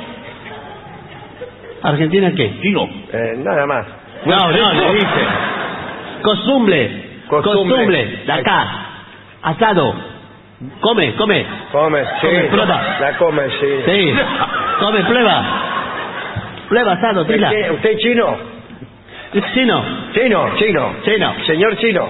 ¿Argentina 1.88 2.32
qué? 2.34 2.52
chino. 2.62 2.88
eh, 3.12 3.34
nada 3.38 3.66
más. 3.66 3.86
No, 4.24 4.36
no, 4.50 4.72
le 4.72 4.92
dice. 4.94 5.06
Costumbre. 6.22 6.90
Costumbre. 7.28 7.76
Costumbre. 7.76 8.22
De 8.26 8.32
acá. 8.32 8.66
Asado. 9.42 9.94
Come, 10.80 11.12
come. 11.14 11.44
Come, 11.70 12.04
sí. 12.20 12.26
Come, 12.26 12.40
prueba. 12.44 12.96
La 13.00 13.16
come, 13.18 13.42
sí. 13.60 13.66
Sí. 13.84 14.14
Come, 14.80 15.04
prueba. 15.04 15.44
Prueba 16.68 16.92
asado, 16.92 17.20
¿Usted, 17.22 17.34
tila. 17.34 17.50
qué? 17.50 17.70
¿Usted 17.70 17.96
chino? 17.98 18.36
Chino. 19.54 19.84
Chino, 20.12 20.50
chino. 20.56 20.92
Chino. 21.04 21.34
Señor 21.46 21.76
chino. 21.76 22.08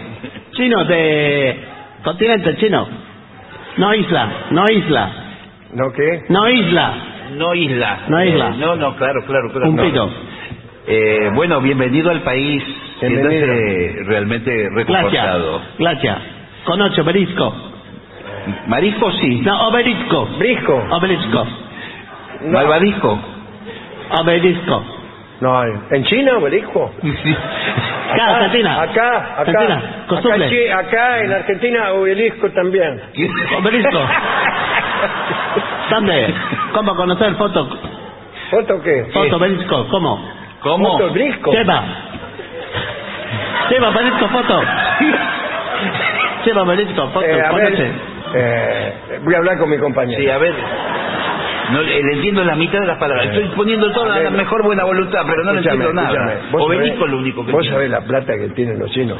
Chino 0.52 0.84
de 0.84 1.58
continente 2.04 2.56
chino. 2.56 2.86
No 3.76 3.92
isla, 3.94 4.28
no 4.50 4.64
isla, 4.70 5.10
¿No 5.74 5.92
qué? 5.92 6.22
no 6.30 6.48
isla. 6.48 6.92
No 7.32 7.54
isla. 7.54 8.00
No 8.08 8.24
isla. 8.24 8.48
Eh, 8.48 8.58
no, 8.58 8.76
no, 8.76 8.96
claro, 8.96 9.24
claro, 9.26 9.50
claro. 9.50 9.68
Un 9.68 9.76
no. 9.76 9.82
pito. 9.82 10.10
Eh, 10.86 11.30
bueno, 11.34 11.60
bienvenido 11.60 12.10
al 12.10 12.22
país. 12.22 12.62
Bienvenido. 13.00 13.46
Realmente 14.06 14.68
reconfortado. 14.72 15.62
Glacia. 15.78 16.18
Conoce 16.64 17.00
obelisco. 17.00 17.54
Marisco 18.66 19.10
sí. 19.12 19.40
No, 19.40 19.68
obelisco. 19.68 20.26
¿Brisco? 20.38 20.74
Obelisco. 20.90 21.46
No. 22.42 22.52
Malvadisco. 22.52 23.18
Obelisco. 24.20 24.84
No, 25.40 25.62
¿en 25.90 26.04
China, 26.04 26.38
obelisco? 26.38 26.92
Acá, 28.12 28.36
Argentina. 28.36 28.82
Acá, 28.82 29.16
acá. 29.16 29.40
Argentina. 29.40 30.04
Costumbre. 30.08 30.72
Acá, 30.72 30.86
acá 30.86 31.20
en 31.20 31.32
Argentina, 31.32 31.92
obelisco 31.92 32.50
también. 32.50 33.00
Obelisco. 33.58 33.98
¿Dónde? 35.96 36.34
¿Cómo 36.72 36.94
conocer 36.96 37.34
foto? 37.34 37.68
¿Foto 38.50 38.82
qué? 38.82 39.04
Foto, 39.12 39.36
obelisco. 39.36 39.88
¿Cómo? 39.88 40.30
¿Cómo? 40.60 40.92
¿Foto 40.92 41.10
brisco? 41.10 41.52
Lleva. 41.52 41.82
Lleva 43.70 43.88
obelisco, 43.88 44.28
foto. 44.28 44.62
Lleva 46.44 46.62
obelisco, 46.62 47.08
foto. 47.08 47.24
Eh, 47.26 47.40
a 47.42 47.52
ver, 47.52 47.92
eh, 48.34 48.92
voy 49.24 49.34
a 49.34 49.38
hablar 49.38 49.58
con 49.58 49.70
mi 49.70 49.78
compañero. 49.78 50.20
Sí, 50.20 50.28
a 50.30 50.38
ver. 50.38 50.54
No, 51.72 51.80
eh, 51.80 52.00
le 52.04 52.12
entiendo 52.14 52.44
la 52.44 52.54
mitad 52.54 52.78
de 52.78 52.86
las 52.86 52.98
palabras. 52.98 53.26
Estoy 53.26 53.48
poniendo 53.56 53.90
toda 53.92 54.20
la 54.20 54.30
mejor 54.30 54.62
buena 54.62 54.84
voluntad, 54.84 55.22
pero 55.26 55.42
no 55.44 55.52
le 55.52 55.58
entiendo 55.58 55.92
nada. 55.92 56.40
Obelisco 56.52 56.98
sabés- 57.00 57.04
es 57.06 57.10
lo 57.10 57.18
único 57.18 57.44
que 57.44 57.52
Vos 57.52 57.66
entiendo. 57.66 57.76
sabés 57.78 57.90
la 57.90 58.00
plata 58.02 58.32
que 58.38 58.48
tienen 58.50 58.78
los 58.78 58.90
chinos. 58.92 59.18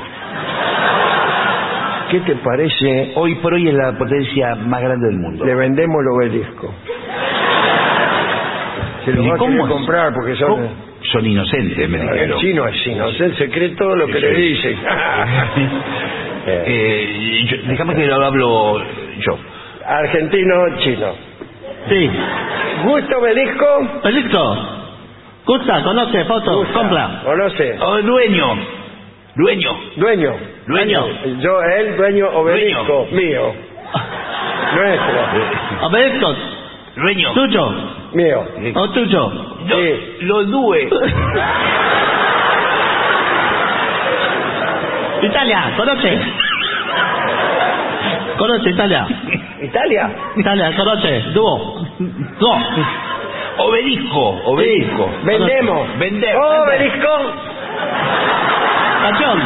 ¿Qué 2.11 2.21
te 2.21 2.37
parece? 2.37 3.13
Hoy 3.17 3.35
por 3.37 3.55
hoy 3.55 3.69
es 3.69 3.75
la 3.75 3.93
potencia 3.99 4.55
más 4.55 4.81
grande 4.81 5.09
del 5.09 5.17
mundo. 5.19 5.45
Le 5.45 5.55
vendemos 5.55 5.97
el 6.03 6.09
obelisco. 6.09 6.73
Se 9.05 9.13
lo 9.13 9.23
¿Y 9.23 9.29
va 9.29 9.35
a 9.35 9.39
cómo 9.39 9.67
es? 9.67 9.73
comprar 9.73 10.13
porque 10.15 10.35
son... 10.37 10.49
¿Cómo? 10.51 10.87
Son 11.13 11.25
inocentes, 11.25 11.89
me 11.89 11.99
El 12.01 12.11
dijeron. 12.11 12.41
chino 12.41 12.67
es 12.67 12.83
chino, 12.83 13.07
el 13.07 13.37
secreto 13.37 13.95
lo 13.95 14.07
que 14.09 14.19
le 14.21 14.31
dicen. 14.35 14.77
Eh, 16.49 17.45
yo- 17.51 17.57
déjame 17.69 17.97
que 17.97 18.07
lo 18.07 18.25
hablo 18.25 18.79
yo. 19.19 19.37
Argentino, 19.85 20.79
chino. 20.79 21.07
Sí. 21.89 22.09
¿Gusta 22.85 23.19
obelisco? 23.19 23.67
Obelisco. 24.05 24.57
Gusta, 25.45 25.83
conoce, 25.83 26.25
foto, 26.25 26.65
compra. 26.73 27.23
¿Conoce? 27.25 27.77
Oh, 27.81 28.01
dueño. 28.01 28.59
Dueño. 29.37 29.71
Dueño. 29.97 30.33
Dueño. 30.67 31.07
Yo, 31.41 31.61
él, 31.63 31.97
dueño 31.97 32.29
obelisco, 32.31 33.07
mío. 33.13 33.53
Nuestro, 34.75 35.21
Obelisco. 35.87 36.35
Dueño. 36.97 37.33
Tuyo. 37.35 37.71
mío. 38.15 38.45
O 38.75 38.89
tuyo. 38.91 39.33
Yo- 39.67 39.77
Sí. 39.77 40.17
Lo 40.21 40.45
due. 40.45 40.89
Italia, 45.23 45.73
conoce. 45.77 46.19
Conoce 48.39 48.71
Italia. 48.71 49.07
¿Italia? 49.63 50.11
Italia, 50.37 50.73
conoce. 50.77 51.21
Dúo. 51.35 51.85
Dúo. 52.39 52.59
Obelisco. 53.59 54.41
Obelisco. 54.45 55.11
Vendemos. 55.25 55.99
Vender. 55.99 56.37
Obelisco. 56.37 57.33
Canción. 59.11 59.39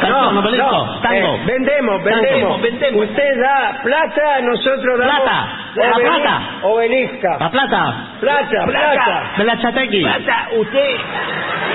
Canción, 0.00 0.36
obelisco. 0.38 1.00
Tango. 1.02 1.34
Eh, 1.34 1.40
vendemos, 1.46 2.02
Tango. 2.02 2.16
vendemos. 2.22 2.62
Vendemos. 2.62 3.04
Usted 3.08 3.40
da 3.40 3.80
plata, 3.82 4.40
nosotros 4.42 4.98
damos... 4.98 5.20
Plata. 5.22 5.48
La 5.76 5.92
obeli- 5.92 6.02
plata. 6.22 6.40
Obelisca. 6.62 7.36
La 7.38 7.50
plata. 7.50 7.94
Plata, 8.20 8.64
plata. 8.66 9.22
De 9.38 9.44
la 9.44 9.58
chatequi. 9.60 10.02
Plata, 10.02 10.48
usted 10.58 10.90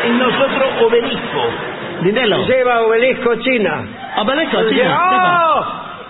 y 0.08 0.10
nosotros 0.12 0.68
obelisco. 0.84 1.42
Dinero. 2.02 2.46
Lleva 2.46 2.82
obelisco 2.82 3.36
China. 3.38 3.86
Obelisco, 4.18 4.62
Lleva- 4.62 4.70
chino. 4.70 4.98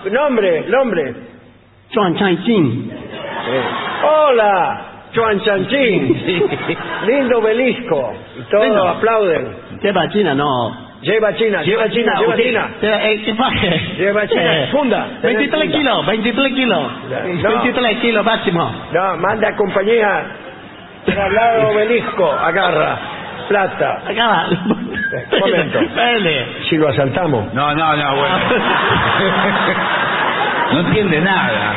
¡Oh! 0.06 0.10
Nombre, 0.10 0.64
nombre. 0.68 1.14
Chuan 1.90 2.14
Chan 2.16 2.44
Chin. 2.44 2.92
Eh, 2.92 3.62
Hola, 4.04 4.80
Chuan 5.12 5.40
Chanchín. 5.40 6.22
Lindo 7.06 7.38
obelisco. 7.38 8.12
Todos 8.50 8.64
Lindo. 8.64 8.88
aplauden. 8.88 9.67
Lleva 9.82 10.08
China, 10.08 10.34
no. 10.34 10.88
Lleva 11.00 11.32
China, 11.34 11.62
lleva 11.62 11.88
China, 11.88 12.12
lleva 12.18 12.36
China. 12.36 12.68
Lleva 12.80 13.04
eh, 13.04 13.12
equipaje. 13.14 13.80
Lleva 13.98 14.26
China, 14.26 14.58
Eh, 14.62 14.68
funda. 14.72 15.06
23 15.22 15.60
Funda. 15.62 15.78
kilos, 15.78 16.06
23 16.06 16.52
kilos. 16.54 16.82
No. 17.42 17.48
23 17.50 17.98
kilos 18.00 18.24
máximo. 18.24 18.72
No, 18.92 19.16
manda 19.18 19.54
compañía. 19.56 20.24
Traslado 21.04 21.68
obelisco, 21.70 22.32
agarra. 22.32 22.98
Plata. 23.48 24.02
Acaba. 24.06 24.46
momento. 25.40 25.80
Si 26.68 26.76
lo 26.76 26.88
asaltamos. 26.88 27.54
No, 27.54 27.74
no, 27.74 27.96
no, 27.96 28.16
bueno. 28.16 28.38
No 30.72 30.80
entiende 30.80 31.18
nada. 31.20 31.72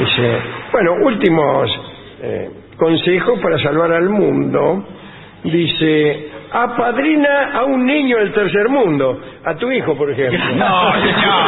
Dice, 0.00 0.40
bueno, 0.72 0.92
últimos 1.02 1.80
eh, 2.22 2.50
consejos 2.76 3.38
para 3.40 3.58
salvar 3.58 3.92
al 3.92 4.08
mundo. 4.08 4.84
Dice, 5.44 6.28
apadrina 6.52 7.50
a 7.54 7.64
un 7.64 7.84
niño 7.84 8.16
del 8.18 8.32
tercer 8.32 8.68
mundo, 8.68 9.20
a 9.44 9.54
tu 9.56 9.70
hijo, 9.70 9.94
por 9.96 10.10
ejemplo. 10.10 10.38
No, 10.56 10.92
señor. 10.92 11.44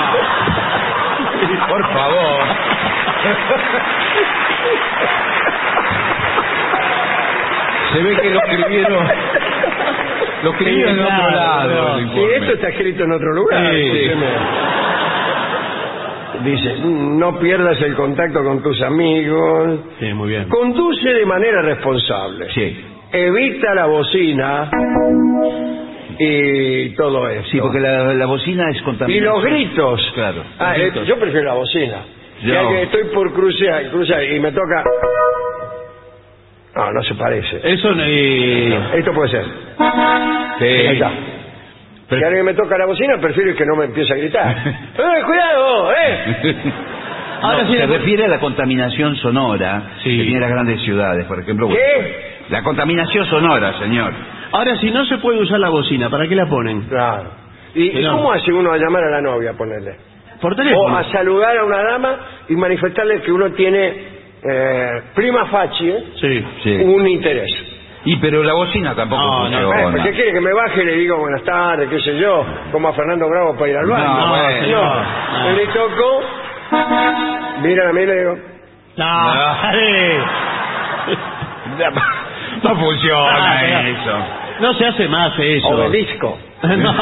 Por 1.68 1.92
favor. 1.92 2.42
Se 7.92 8.02
ve 8.02 8.16
que 8.16 8.30
lo 8.30 8.38
escribieron. 8.38 9.08
Lo 10.44 10.50
escribieron 10.50 10.98
en 10.98 11.04
otro 11.04 11.30
lado. 11.30 11.96
el 11.98 12.02
informe. 12.04 12.36
esto 12.36 12.52
está 12.54 12.68
escrito 12.68 13.04
en 13.04 13.12
otro 13.12 13.32
lugar. 13.34 13.70
Sí, 13.70 13.90
sí. 13.90 14.10
Dice, 16.44 16.76
no 16.82 17.38
pierdas 17.38 17.80
el 17.82 17.94
contacto 17.94 18.42
con 18.42 18.62
tus 18.62 18.80
amigos. 18.82 19.80
Sí, 20.00 20.12
muy 20.14 20.30
bien. 20.30 20.48
Conduce 20.48 21.08
de 21.12 21.26
manera 21.26 21.62
responsable. 21.62 22.50
Sí. 22.52 22.84
Evita 23.12 23.74
la 23.74 23.86
bocina 23.86 24.70
y 26.18 26.90
todo 26.96 27.28
eso. 27.28 27.48
Sí, 27.50 27.58
porque 27.60 27.80
la, 27.80 28.14
la 28.14 28.26
bocina 28.26 28.70
es 28.70 28.78
Y 28.78 28.82
contaminante. 28.82 29.26
los 29.28 29.44
gritos. 29.44 30.12
Claro. 30.14 30.44
Ah, 30.58 30.74
los 30.76 30.96
eh, 30.96 31.06
yo 31.06 31.18
prefiero 31.18 31.46
la 31.48 31.54
bocina. 31.54 31.96
Yo- 32.42 32.54
Ya 32.54 32.68
que 32.68 32.82
estoy 32.82 33.04
por 33.14 33.32
cruzar, 33.32 33.90
cruzar 33.90 34.24
y 34.24 34.40
me 34.40 34.50
toca... 34.52 34.84
No, 36.74 36.90
no 36.90 37.02
se 37.02 37.14
parece. 37.14 37.60
Eso 37.62 37.92
no. 37.94 38.02
Esto 38.02 39.12
puede 39.12 39.28
ser. 39.30 39.44
Sí. 40.58 40.64
Ahí 40.64 40.86
está. 40.94 41.10
Si 42.18 42.24
alguien 42.24 42.44
me 42.44 42.54
toca 42.54 42.76
la 42.78 42.86
bocina, 42.86 43.18
prefiero 43.20 43.54
que 43.54 43.64
no 43.66 43.76
me 43.76 43.84
empiece 43.86 44.12
a 44.12 44.16
gritar. 44.16 44.56
¡Eh, 44.66 45.22
cuidado! 45.26 45.92
¡Eh! 45.92 46.54
Ahora 47.42 47.64
No, 47.64 47.70
sí. 47.72 47.76
se 47.78 47.86
refiere 47.86 48.24
a 48.24 48.28
la 48.28 48.38
contaminación 48.38 49.16
sonora 49.16 49.82
Sí. 50.02 50.16
que 50.16 50.22
tienen 50.24 50.40
las 50.40 50.50
grandes 50.50 50.80
ciudades, 50.82 51.26
por 51.26 51.40
ejemplo. 51.40 51.68
¿Qué? 51.68 52.32
La 52.50 52.62
contaminación 52.62 53.26
sonora, 53.26 53.78
señor. 53.78 54.12
Ahora, 54.52 54.76
si 54.76 54.90
no 54.90 55.04
se 55.06 55.18
puede 55.18 55.40
usar 55.40 55.58
la 55.58 55.70
bocina, 55.70 56.08
¿para 56.10 56.28
qué 56.28 56.34
la 56.36 56.46
ponen? 56.46 56.82
Claro. 56.82 57.30
¿Y, 57.74 57.84
y 57.84 57.90
Pero- 57.94 58.12
cómo 58.12 58.32
hace 58.32 58.52
uno 58.52 58.70
a 58.72 58.76
llamar 58.76 59.02
a 59.04 59.10
la 59.10 59.20
novia, 59.22 59.54
ponerle? 59.54 59.96
Por 60.40 60.52
O 60.52 60.56
teléfono. 60.56 60.96
a 60.96 61.04
saludar 61.04 61.56
a 61.56 61.64
una 61.64 61.82
dama 61.82 62.16
y 62.48 62.54
manifestarle 62.54 63.20
que 63.22 63.32
uno 63.32 63.50
tiene 63.52 64.12
eh, 64.44 65.02
prima 65.14 65.46
facie 65.46 66.04
Sí. 66.20 66.44
Sí. 66.64 66.70
un 66.84 67.06
interés. 67.08 67.50
Y 68.04 68.16
pero 68.16 68.42
la 68.42 68.52
bocina 68.54 68.94
tampoco 68.94 69.22
No, 69.22 69.48
no, 69.48 69.58
funciona. 69.60 69.98
Eh, 69.98 70.02
¿Qué 70.02 70.12
quiere 70.12 70.32
que 70.32 70.40
me 70.40 70.52
baje 70.52 70.82
y 70.82 70.86
le 70.86 70.94
digo 70.96 71.18
buenas 71.18 71.42
tardes, 71.44 71.88
qué 71.88 72.00
sé 72.00 72.18
yo, 72.18 72.44
como 72.72 72.88
a 72.88 72.92
Fernando 72.94 73.28
Bravo 73.28 73.54
para 73.54 73.68
ir 73.70 73.76
al 73.76 73.86
baño? 73.86 74.04
No, 74.04 74.28
bueno. 74.28 74.60
señor. 74.62 74.84
No. 75.32 75.50
Le 75.52 75.66
toco, 75.68 76.22
miran 77.62 77.88
a 77.88 77.92
mí 77.92 78.02
y 78.02 78.06
le 78.06 78.14
digo, 78.18 78.36
No, 78.96 79.24
No. 81.78 81.90
No 82.62 82.76
funciona 82.76 83.58
Ah, 83.58 83.82
eso. 83.88 84.18
No 84.60 84.74
se 84.74 84.86
hace 84.86 85.08
más 85.08 85.32
eso. 85.38 85.68
obelisco. 85.68 86.38
No, 86.62 86.76
no. 86.76 86.92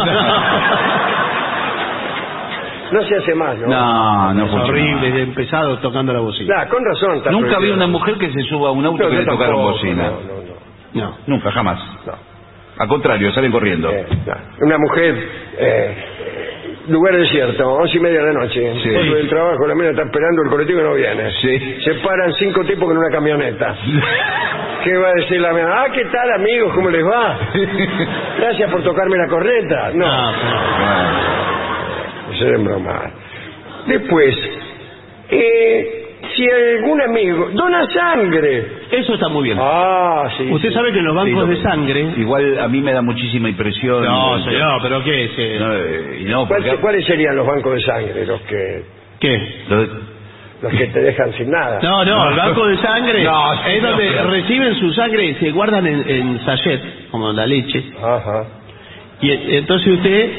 No 2.93 3.02
se 3.05 3.14
hace 3.16 3.35
más, 3.36 3.56
¿no? 3.59 3.68
No, 3.68 4.35
no 4.35 4.44
Es 4.47 4.51
funciona. 4.51 4.68
horrible, 4.81 5.22
empezado 5.22 5.78
tocando 5.78 6.12
la 6.12 6.18
bocina. 6.20 6.55
Claro, 6.55 6.70
con 6.70 6.85
razón. 6.85 7.22
Nunca 7.31 7.59
vi 7.60 7.70
una 7.70 7.86
mujer 7.86 8.16
que 8.18 8.32
se 8.32 8.40
suba 8.48 8.70
a 8.70 8.72
un 8.72 8.85
auto 8.85 9.05
No, 9.05 9.10
que 9.10 9.16
le 9.16 9.24
tocaron 9.27 9.62
bocina. 9.62 10.10
No, 10.95 11.01
no, 11.01 11.03
no. 11.03 11.11
No. 11.11 11.19
Nunca, 11.27 11.51
jamás. 11.53 11.79
no. 12.07 12.15
Al 12.79 12.89
contrario, 12.89 13.31
salen 13.33 13.53
corriendo. 13.53 13.91
Eh, 13.91 14.07
no. 14.27 14.67
Una 14.67 14.79
mujer, 14.79 15.15
eh, 15.59 15.95
lugar 16.89 17.15
desierto, 17.15 17.69
once 17.71 17.95
y 17.97 18.01
media 18.01 18.21
de 18.21 18.33
la 18.33 18.41
noche. 18.41 18.73
Sí. 18.83 18.89
Del 18.89 19.29
trabajo, 19.29 19.67
la 19.67 19.75
mina 19.75 19.91
está 19.91 20.03
esperando, 20.05 20.43
el 20.45 20.49
colectivo 20.51 20.81
no 20.81 20.95
viene. 20.95 21.31
Sí. 21.43 21.79
Se 21.85 21.95
paran 21.97 22.33
cinco 22.35 22.65
tipos 22.65 22.89
con 22.89 22.97
una 22.97 23.11
camioneta. 23.11 23.77
¿Qué 24.85 24.97
va 24.97 25.09
a 25.09 25.12
decir 25.12 25.39
la 25.43 25.53
mina? 25.53 25.83
Ah, 25.83 25.89
¿qué 25.93 26.07
tal, 26.07 26.33
amigos? 26.33 26.73
¿Cómo 26.75 26.89
les 26.89 27.05
va? 27.05 27.39
Gracias 28.39 28.71
por 28.71 28.83
tocarme 28.83 29.19
la 29.19 29.27
corneta. 29.29 29.91
No, 29.93 30.33
No, 30.33 32.33
eso 32.33 32.47
es 32.47 32.65
broma. 32.65 33.11
Después, 33.87 34.35
eh, 35.29 35.99
si 36.36 36.44
algún 36.51 37.01
amigo 37.02 37.51
dona 37.52 37.86
sangre. 37.93 38.66
eso 38.90 39.15
está 39.15 39.28
muy 39.28 39.44
bien. 39.44 39.59
Ah, 39.61 40.28
sí. 40.36 40.48
Usted 40.51 40.69
sí. 40.69 40.74
sabe 40.74 40.93
que 40.93 40.98
en 40.98 41.05
los 41.05 41.15
bancos 41.16 41.44
Sí, 41.44 41.51
de 41.51 41.62
sangre... 41.62 42.01
Igual 42.16 42.59
a 42.59 42.69
mí 42.69 42.81
me 42.81 42.93
da 42.93 43.02
muchísima 43.02 43.48
impresión. 43.48 44.05
No, 44.05 44.39
señor, 44.44 44.81
pero 44.82 45.02
¿qué 45.05 45.24
es? 45.24 45.31
eh? 45.39 45.57
No, 45.61 45.74
eh, 45.74 46.19
y 46.20 46.24
no, 46.24 46.47
¿Cuál- 46.47 46.62
porque... 46.62 46.77
¿Cuáles 46.81 47.07
serían 47.07 47.36
los 47.36 47.47
bancos 47.47 47.74
de 47.74 47.81
sangre? 47.82 48.27
Los 48.27 48.40
que, 48.43 48.82
¿Qué? 49.20 49.39
Lo- 49.69 50.11
los 50.62 50.73
que 50.74 50.86
te 50.89 51.01
dejan 51.01 51.32
sin 51.32 51.51
nada. 51.51 51.81
No, 51.82 52.05
no, 52.05 52.28
el 52.31 52.36
banco 52.36 52.66
de 52.66 52.77
sangre 52.77 53.24
No, 53.24 53.52
es 53.55 53.61
señor. 53.61 53.90
donde 53.90 54.23
reciben 54.24 54.74
su 54.74 54.93
sangre 54.93 55.24
y 55.24 55.35
se 55.36 55.51
guardan 55.52 55.86
en, 55.86 56.05
en 56.09 56.40
sachet, 56.44 57.09
como 57.11 57.32
la 57.32 57.47
leche. 57.47 57.82
Ajá. 57.98 58.44
Y 59.23 59.31
e- 59.31 59.59
entonces 59.59 59.89
usted 59.94 60.31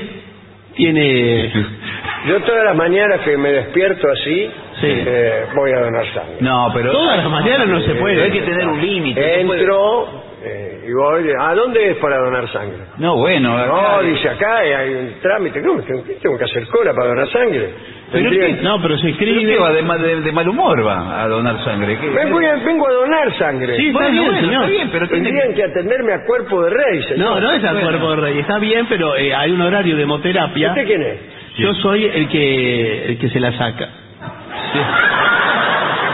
tiene... 0.86 1.52
Yo 2.28 2.40
todas 2.42 2.64
las 2.66 2.76
mañanas 2.76 3.20
que 3.22 3.38
me 3.38 3.52
despierto 3.52 4.08
así, 4.12 4.50
Sí. 4.80 4.88
eh, 4.88 5.46
voy 5.56 5.72
a 5.72 5.80
donar 5.82 6.06
sangre. 6.14 6.38
No, 6.40 6.70
pero... 6.74 6.92
Todas 6.92 7.18
las 7.18 7.30
mañanas 7.30 7.68
no 7.68 7.82
se 7.82 7.94
puede. 7.96 8.24
Hay 8.24 8.32
que 8.32 8.42
tener 8.42 8.68
un 8.68 8.82
límite. 8.82 9.42
Entro 9.42 10.31
eh, 10.44 10.86
y 10.88 10.92
voy, 10.94 11.30
¿a 11.40 11.54
dónde 11.54 11.92
es 11.92 11.98
para 11.98 12.18
donar 12.18 12.48
sangre? 12.52 12.78
No, 12.98 13.16
bueno. 13.18 13.58
No, 13.66 13.76
acá- 13.76 14.02
dice 14.02 14.30
acá 14.30 14.58
hay 14.58 14.94
un 14.96 15.14
trámite. 15.22 15.62
¿Cómo? 15.62 15.82
¿Tengo 15.84 16.38
que 16.38 16.44
hacer 16.44 16.68
cola 16.68 16.94
para 16.94 17.10
donar 17.10 17.28
sangre? 17.30 17.74
Pero 18.12 18.30
qué- 18.30 18.60
No, 18.62 18.82
pero 18.82 18.96
se 18.98 19.04
¿Pero 19.04 19.14
escribe... 19.14 19.54
qué 19.54 19.60
va? 19.60 19.72
De, 19.72 19.82
ma- 19.84 19.98
de- 19.98 20.22
de 20.22 20.32
mal 20.32 20.48
humor 20.50 20.86
va 20.86 21.22
a 21.22 21.28
donar 21.28 21.64
sangre. 21.64 21.98
¿Qué? 21.98 22.10
Vengo, 22.10 22.40
a- 22.40 22.56
vengo 22.66 22.88
a 22.88 22.92
donar 22.94 23.34
sangre. 23.38 23.78
Sí, 23.78 23.88
está 23.90 24.08
bien, 24.10 24.26
bueno, 24.26 24.40
señor. 24.42 24.54
está 24.64 24.68
bien, 24.68 24.90
pero 24.92 25.08
tiene 25.08 25.24
Tendrían 25.30 25.54
que 25.54 25.64
atenderme 25.64 26.14
a 26.14 26.26
cuerpo 26.26 26.64
de 26.64 26.70
rey, 26.72 27.04
señor. 27.04 27.20
No, 27.20 27.40
no 27.40 27.52
es 27.52 27.64
al 27.64 27.74
Bueno. 27.76 27.90
cuerpo 27.90 28.10
de 28.12 28.16
rey. 28.18 28.40
Está 28.40 28.58
bien, 28.60 28.86
pero 28.90 29.16
eh, 29.16 29.34
hay 29.36 29.52
un 29.52 29.62
horario 29.62 29.96
de 29.96 30.04
hemoterapia. 30.04 30.70
¿Usted 30.70 30.86
quién 30.86 31.02
es? 31.04 31.20
Yo 31.58 31.74
soy 31.76 32.06
el 32.06 32.28
que 32.28 33.06
el 33.12 33.18
que 33.20 33.30
se 33.30 33.40
la 33.40 33.52
saca. 33.58 33.88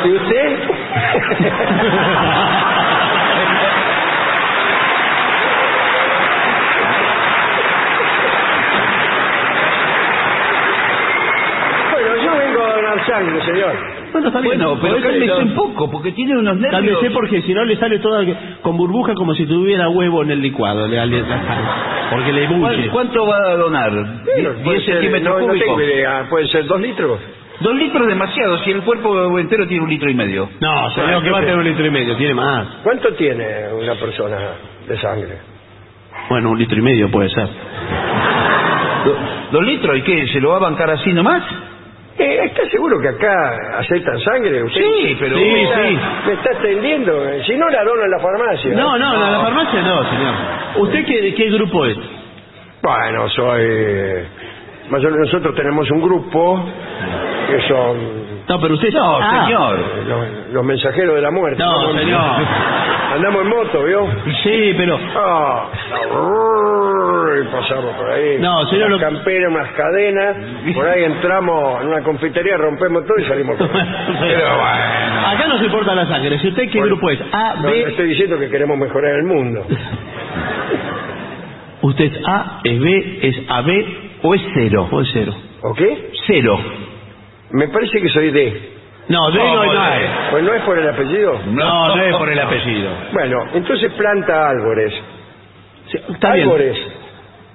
¿Y 0.05 0.09
usted? 0.11 0.57
bueno, 11.91 12.15
yo 12.23 12.37
vengo 12.37 12.61
señor. 13.41 13.73
Bueno, 14.11 14.27
está 14.27 14.39
bien. 14.41 14.57
Bueno, 14.57 14.79
pero 14.81 15.01
cálmese 15.01 15.33
un 15.43 15.55
poco, 15.55 15.91
porque 15.91 16.11
tiene 16.11 16.37
unos 16.37 16.55
nervios... 16.55 16.71
Cálmese 16.71 17.11
porque 17.11 17.41
si 17.41 17.53
no 17.53 17.63
le 17.65 17.75
sale 17.77 17.99
toda 17.99 18.23
con 18.61 18.77
burbuja 18.77 19.13
como 19.13 19.33
si 19.35 19.45
tuviera 19.45 19.89
huevo 19.89 20.23
en 20.23 20.31
el 20.31 20.41
licuado. 20.41 20.87
Le, 20.87 21.05
le- 21.05 21.23
porque 22.11 22.31
le 22.33 22.47
¿Cuál- 22.47 22.59
bulle. 22.75 22.89
¿Cuánto 22.89 23.25
va 23.27 23.37
a 23.51 23.55
donar? 23.55 23.91
Bueno, 23.91 24.49
¿10 24.59 24.63
puede 24.63 24.81
ser- 24.81 24.93
centímetros 25.01 25.41
no, 25.41 25.47
cúbicos? 25.47 25.81
idea. 25.83 26.25
¿Puede 26.29 26.47
ser 26.47 26.65
dos 26.67 26.79
litros? 26.81 27.19
Dos 27.59 27.75
litros 27.75 28.03
es 28.03 28.07
demasiado, 28.09 28.57
si 28.59 28.71
el 28.71 28.81
cuerpo 28.83 29.39
entero 29.39 29.67
tiene 29.67 29.83
un 29.83 29.89
litro 29.89 30.09
y 30.11 30.13
medio. 30.13 30.47
No, 30.59 30.91
señor, 30.91 31.23
que 31.23 31.31
va 31.31 31.39
a 31.39 31.41
tener 31.41 31.57
un 31.57 31.63
litro 31.63 31.85
y 31.85 31.89
medio. 31.91 32.15
Tiene 32.15 32.33
más. 32.35 32.67
¿Cuánto 32.83 33.13
tiene 33.15 33.45
una 33.73 33.95
persona 33.95 34.37
de 34.87 34.97
sangre? 34.99 35.37
Bueno, 36.29 36.51
un 36.51 36.59
litro 36.59 36.77
y 36.77 36.81
medio 36.81 37.09
puede 37.09 37.29
ser. 37.29 37.47
Do- 39.05 39.17
¿Dos 39.51 39.63
litros? 39.65 39.97
¿Y 39.97 40.01
qué? 40.03 40.27
¿Se 40.27 40.39
lo 40.39 40.49
va 40.51 40.57
a 40.57 40.59
bancar 40.59 40.89
así 40.91 41.11
nomás? 41.13 41.41
Eh, 42.19 42.39
¿Está 42.45 42.67
seguro 42.69 42.99
que 42.99 43.09
acá 43.09 43.77
aceptan 43.79 44.19
sangre? 44.21 44.63
¿Usted 44.63 44.81
Sí, 44.81 45.17
pero... 45.19 45.37
Sí, 45.37 45.43
me 45.43 45.63
está, 45.63 45.87
sí. 45.87 45.97
me 46.25 46.33
está 46.33 46.49
atendiendo. 46.57 47.29
eh, 47.29 47.43
Si 47.45 47.55
no, 47.55 47.69
la 47.69 47.83
dono 47.83 48.03
en 48.03 48.11
la 48.11 48.19
farmacia. 48.19 48.73
No, 48.75 48.97
no, 48.97 49.13
en 49.13 49.31
la 49.33 49.39
farmacia 49.41 49.81
no, 49.81 50.03
señor. 50.09 50.33
¿Usted 50.77 51.05
qué, 51.05 51.33
qué 51.35 51.49
grupo 51.51 51.85
es? 51.85 51.97
Bueno, 52.81 53.29
soy... 53.29 53.61
eh, 53.63 54.27
Más 54.89 55.01
o 55.03 55.09
menos 55.11 55.19
nosotros 55.31 55.55
tenemos 55.55 55.89
un 55.91 56.01
grupo 56.01 56.63
que 57.49 57.61
son 57.67 57.97
No, 58.49 58.59
pero 58.61 58.75
usted... 58.75 58.89
No, 58.93 59.17
Ah, 59.17 59.43
señor. 59.45 59.79
los, 60.07 60.53
los 60.53 60.63
mensajeros 60.65 61.15
de 61.15 61.21
la 61.21 61.31
muerte. 61.31 61.61
No, 61.61 61.69
Andamos- 61.71 61.99
señor. 61.99 62.21
Andamos 63.15 63.41
en 63.41 63.49
moto, 63.49 63.83
¿vio? 63.83 64.07
Sí, 64.43 64.73
pero... 64.77 64.97
Ah, 65.15 65.69
y 67.39 67.43
pasamos 67.51 67.93
por 67.95 68.09
ahí. 68.09 68.37
No, 68.39 68.65
señor, 68.67 68.87
Unas 68.87 69.01
lo- 69.01 69.09
camperas, 69.09 69.51
unas 69.51 69.71
cadenas. 69.73 70.37
Por 70.73 70.87
ahí 70.87 71.03
entramos 71.03 71.81
en 71.81 71.87
una 71.89 72.01
confitería, 72.03 72.57
rompemos 72.57 73.05
todo 73.05 73.17
y 73.19 73.25
salimos. 73.25 73.55
Pero 73.57 73.69
bueno. 73.69 75.27
Acá 75.27 75.47
no 75.47 75.57
se 75.59 75.65
importa 75.65 75.93
la 75.95 76.05
sangre. 76.07 76.39
Si 76.39 76.47
usted 76.47 76.69
qué 76.69 76.79
Bueno, 76.79 76.95
grupo 76.95 77.09
es, 77.11 77.19
A, 77.31 77.55
No, 77.55 77.69
B, 77.69 77.81
estoy 77.89 78.07
diciendo 78.09 78.39
que 78.39 78.49
queremos 78.49 78.77
mejorar 78.77 79.15
el 79.15 79.23
mundo. 79.23 79.65
usted 81.81 82.05
es 82.05 82.19
A, 82.27 82.59
es 82.63 82.79
B, 82.79 83.19
es 83.23 83.35
AB 83.49 83.69
o 84.23 84.33
es 84.35 84.41
cero. 84.53 84.87
O 84.91 85.01
es 85.01 85.09
cero. 85.13 85.33
¿O 85.61 85.73
qué? 85.73 86.11
Cero. 86.27 86.59
Me 87.51 87.67
parece 87.69 88.01
que 88.01 88.09
soy 88.09 88.31
D. 88.31 88.71
No, 89.09 89.31
D 89.31 89.37
no, 89.39 89.45
¿Cómo 89.45 89.73
no 89.73 89.87
es. 89.93 90.09
Pues 90.31 90.43
no 90.43 90.53
es 90.53 90.61
por 90.63 90.77
el 90.77 90.89
apellido. 90.89 91.39
No, 91.47 91.95
no 91.95 92.01
es 92.03 92.15
por 92.15 92.29
el 92.29 92.39
apellido. 92.39 92.89
Bueno, 93.13 93.37
entonces 93.53 93.91
planta 93.93 94.49
árboles. 94.49 94.93
Sí, 95.91 95.97
Está 96.09 96.33
bien. 96.33 96.47
árboles. 96.49 96.77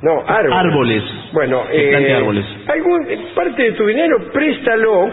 No, 0.01 0.25
árboles. 0.27 0.57
Árboles. 0.59 1.03
Bueno, 1.33 1.63
Que 1.71 1.89
plante 1.91 2.11
eh, 2.11 2.17
árboles. 2.17 2.45
algún, 2.69 3.07
parte 3.35 3.63
de 3.63 3.73
tu 3.73 3.87
dinero 3.87 4.17
préstalo 4.33 5.11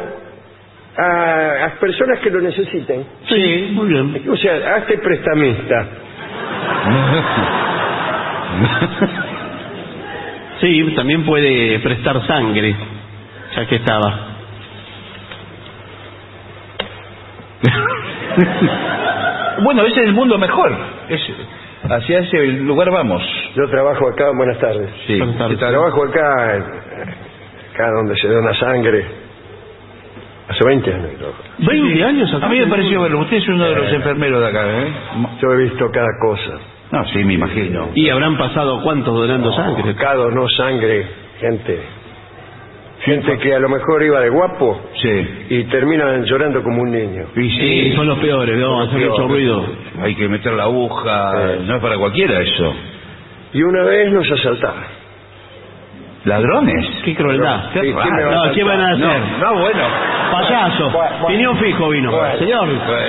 a, 0.97 1.65
a 1.65 1.69
personas 1.79 2.19
que 2.19 2.29
lo 2.29 2.39
necesiten. 2.41 3.05
Sí, 3.27 3.69
muy 3.73 3.87
bien. 3.89 4.25
O 4.31 4.35
sea, 4.37 4.75
hazte 4.75 4.97
prestamista. 4.99 5.87
Sí, 10.61 10.93
también 10.95 11.23
puede 11.25 11.79
prestar 11.79 12.25
sangre, 12.27 12.75
ya 13.55 13.65
que 13.67 13.75
estaba. 13.75 14.28
bueno, 19.63 19.83
ese 19.83 20.01
es 20.01 20.07
el 20.07 20.13
mundo 20.13 20.37
mejor. 20.37 20.71
Es, 21.09 21.21
hacia 21.89 22.19
ese 22.19 22.37
lugar 22.63 22.89
vamos. 22.91 23.21
Yo 23.55 23.67
trabajo 23.69 24.07
acá, 24.07 24.31
buenas 24.35 24.59
tardes. 24.59 24.89
Sí. 25.07 25.17
Buenas 25.17 25.37
tardes. 25.37 25.59
Trabajo 25.59 26.03
acá, 26.03 26.53
acá 27.73 27.91
donde 27.91 28.15
se 28.17 28.27
dona 28.27 28.53
sangre. 28.55 29.05
Hace 30.47 30.65
20 30.65 30.93
años 30.93 31.09
que 31.11 31.17
trabajo. 31.17 31.43
20 31.59 32.03
años 32.03 32.33
acá. 32.33 32.45
A 32.45 32.49
mí 32.49 32.59
me 32.59 32.67
pareció 32.67 33.01
verlo. 33.01 33.19
Usted 33.19 33.37
es 33.37 33.47
uno 33.47 33.65
de 33.65 33.75
los 33.75 33.93
enfermeros 33.93 34.41
de 34.41 34.47
acá, 34.47 34.81
¿eh? 34.81 34.87
Yo 35.41 35.53
he 35.53 35.57
visto 35.57 35.91
cada 35.91 36.07
cosa. 36.21 36.59
No, 36.91 37.05
sí, 37.09 37.23
me 37.23 37.33
imagino. 37.33 37.89
Y 37.93 38.09
habrán 38.09 38.35
pasado 38.37 38.81
cuántos 38.81 39.13
donando 39.13 39.53
sangre. 39.53 39.91
Acá 39.91 40.15
donó 40.15 40.47
sangre, 40.49 41.05
gente. 41.39 41.79
Gente 43.01 43.37
que 43.37 43.53
a 43.55 43.59
lo 43.59 43.69
mejor 43.69 44.03
iba 44.03 44.19
de 44.19 44.29
guapo 44.29 44.81
Sí. 45.01 45.45
y 45.49 45.63
terminan 45.65 46.25
llorando 46.25 46.61
como 46.61 46.81
un 46.81 46.91
niño. 46.91 47.27
Y 47.35 47.49
Sí, 47.49 47.93
son 47.95 48.07
los 48.07 48.19
peores, 48.19 48.57
¿no? 48.57 48.81
Hacen 48.81 49.07
mucho 49.07 49.27
ruido. 49.27 49.65
Hay 50.01 50.15
que 50.15 50.27
meter 50.27 50.51
la 50.53 50.63
aguja. 50.63 51.31
Sí. 51.31 51.63
No 51.65 51.75
es 51.77 51.81
para 51.81 51.97
cualquiera 51.97 52.41
eso. 52.41 52.73
Y 53.53 53.63
una 53.63 53.83
vez 53.83 54.11
nos 54.11 54.29
asaltaron. 54.29 54.83
¿Ladrones? 56.25 56.85
Qué 57.05 57.15
crueldad. 57.15 57.69
Sí, 57.73 57.79
¿quién 57.79 57.93
me 58.15 58.23
va 58.25 58.31
a 58.43 58.45
No, 58.47 58.53
¿qué 58.53 58.63
van 58.63 58.81
a 58.81 58.89
hacer? 58.89 58.99
No, 58.99 59.37
no, 59.53 59.59
bueno. 59.61 59.83
Rechazo. 60.37 60.89
Bueno, 60.91 61.27
Piñón 61.27 61.57
fijo 61.57 61.89
vino. 61.89 62.11
Bueno. 62.11 62.37
Señor, 62.37 62.67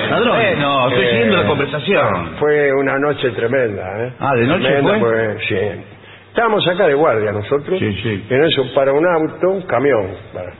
ladrón. 0.09 0.37
Bueno, 0.37 0.87
estoy 0.87 1.03
Eh, 1.03 1.09
siguiendo 1.09 1.37
la 1.37 1.43
conversación. 1.43 2.29
Fue 2.39 2.71
una 2.73 2.97
noche 2.99 3.29
tremenda, 3.31 4.05
¿eh? 4.05 4.13
Ah, 4.19 4.33
¿de 4.35 4.47
noche 4.47 4.63
Tremenda, 4.63 4.99
fue? 4.99 4.99
pues, 4.99 5.45
sí. 5.47 5.55
Estábamos 6.31 6.65
acá 6.67 6.87
de 6.87 6.93
guardia 6.93 7.31
nosotros. 7.31 7.77
Sí, 7.79 7.93
sí. 8.01 8.23
En 8.29 8.43
eso 8.45 8.63
para 8.73 8.93
un 8.93 9.05
auto, 9.05 9.49
un 9.49 9.61
camión. 9.63 10.07
para- 10.33 10.53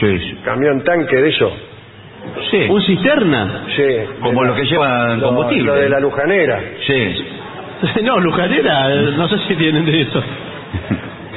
Sí, 0.00 0.18
sí. 0.18 0.38
camión 0.44 0.82
tanque 0.84 1.16
de 1.16 1.28
eso. 1.28 1.50
Sí. 2.50 2.66
¿Un 2.68 2.80
cisterna? 2.82 3.64
Sí. 3.76 3.84
Como 4.20 4.42
los 4.44 4.56
que 4.56 4.64
llevan 4.66 5.20
lo- 5.20 5.28
combustible. 5.28 5.64
Lo 5.66 5.74
de 5.74 5.88
la 5.88 6.00
lujanera. 6.00 6.60
Sí. 6.86 7.26
No, 8.02 8.18
Lujanera, 8.20 8.88
no 8.88 9.28
sé 9.28 9.36
si 9.48 9.54
tienen 9.56 9.84
de 9.84 10.00
eso. 10.00 10.22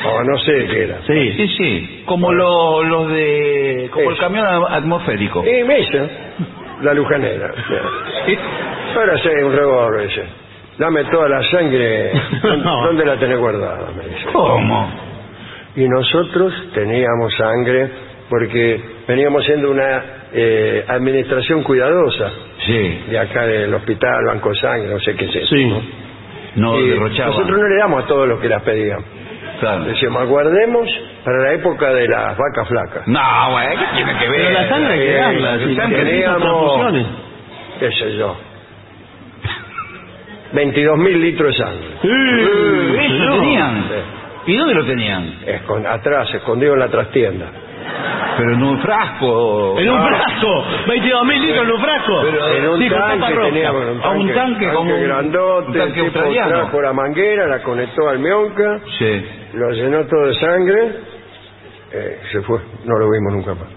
O 0.05 0.23
no 0.23 0.37
sé 0.39 0.65
qué 0.67 0.83
era. 0.85 0.99
Sí. 1.05 1.33
Sí, 1.33 1.47
sí. 1.57 2.03
Como 2.05 2.31
lo- 2.31 2.81
los 2.83 3.09
de. 3.11 3.89
Como 3.91 4.11
el 4.11 4.17
camión 4.17 4.45
atmosférico. 4.69 5.43
Y 5.45 5.63
me 5.65 5.79
hizo 5.81 5.97
la 6.81 6.93
lujanera. 6.93 7.51
Ahora 8.95 9.17
sé 9.17 9.43
un 9.43 9.53
revólver 9.53 10.05
ese. 10.09 10.23
Dame 10.79 11.03
toda 11.05 11.29
la 11.29 11.43
sangre. 11.43 12.11
No. 12.63 12.85
¿Dónde 12.87 13.05
la 13.05 13.17
tenés 13.17 13.37
guardada? 13.37 13.89
Me 13.95 14.05
dice. 14.05 14.25
¿Cómo? 14.33 14.89
Y 15.75 15.87
nosotros 15.87 16.53
teníamos 16.73 17.33
sangre 17.35 17.89
porque 18.29 18.81
veníamos 19.07 19.45
siendo 19.45 19.69
una 19.71 20.03
eh, 20.33 20.83
administración 20.87 21.63
cuidadosa 21.63 22.31
Sí. 22.65 23.03
de 23.09 23.19
acá 23.19 23.45
del 23.45 23.73
hospital, 23.73 24.25
Banco 24.25 24.49
de 24.49 24.55
Sangre, 24.55 24.89
no 24.89 24.99
sé 24.99 25.15
qué 25.15 25.25
es 25.25 25.35
eso. 25.35 25.55
Sí. 25.55 25.65
¿no? 25.65 25.81
No 26.73 26.79
Y 26.79 26.99
nosotros 26.99 27.57
no 27.59 27.67
le 27.67 27.75
damos 27.77 28.03
a 28.03 28.07
todos 28.07 28.27
los 28.27 28.39
que 28.39 28.49
las 28.49 28.61
pedían. 28.63 28.99
Claro. 29.59 29.83
Decíamos, 29.85 30.27
guardemos 30.27 30.89
para 31.23 31.37
la 31.43 31.53
época 31.53 31.93
de 31.93 32.07
las 32.07 32.37
vacas 32.37 32.67
flacas. 32.67 33.07
No, 33.07 33.19
güey, 33.51 33.67
¿qué 33.77 33.85
tiene 33.95 34.17
que 34.17 34.29
ver? 34.29 34.41
Pero 34.47 34.51
la 34.51 34.69
sangre 34.69 34.93
hay 34.93 34.99
que 34.99 35.13
darla. 35.13 35.57
transfusiones. 36.39 37.05
qué 37.79 37.91
sé 37.91 38.15
yo. 38.17 38.35
22 40.53 40.97
mil 40.97 41.21
litros 41.21 41.51
de 41.51 41.63
sangre. 41.63 41.87
¿Eso 42.01 43.17
señor. 43.17 43.39
tenían? 43.39 43.85
¿Y 44.47 44.55
dónde 44.57 44.73
lo 44.73 44.85
tenían? 44.85 45.39
Escon- 45.45 45.85
atrás, 45.85 46.33
escondido 46.33 46.73
en 46.73 46.79
la 46.79 46.87
trastienda. 46.87 47.45
Pero 48.37 48.53
en 48.53 48.63
un 48.63 48.79
frasco. 48.79 49.79
En 49.79 49.89
un 49.89 49.97
Ah. 49.97 50.07
frasco. 50.07 50.65
22 50.87 51.25
mil 51.25 51.41
litros 51.41 51.65
en 51.65 51.71
un 51.71 51.81
frasco. 51.81 52.21
En 52.27 52.69
un 52.69 52.79
Sí, 52.79 52.89
con 52.89 52.97
tapa 52.99 53.09
tanque 53.19 53.35
roja. 53.35 53.47
teníamos 53.49 53.81
un 53.85 54.01
tanque, 54.01 54.19
un 54.23 54.33
tanque 54.33 54.69
como 54.69 54.95
un- 54.95 55.03
grandote, 55.03 55.67
un 55.67 55.73
tanque 55.73 55.83
el 55.87 55.93
tipo 55.93 56.05
australiano. 56.19 56.49
trajo 56.51 56.81
la 56.81 56.93
manguera, 56.93 57.47
la 57.47 57.59
conectó 57.61 58.07
al 58.09 58.19
mionca, 58.19 58.79
Sí. 58.97 59.25
lo 59.53 59.71
llenó 59.71 60.05
todo 60.07 60.27
de 60.27 60.33
sangre, 60.35 60.87
eh, 61.91 62.19
se 62.31 62.41
fue, 62.41 62.59
no 62.85 62.97
lo 62.97 63.09
vimos 63.11 63.33
nunca 63.33 63.53
más. 63.55 63.69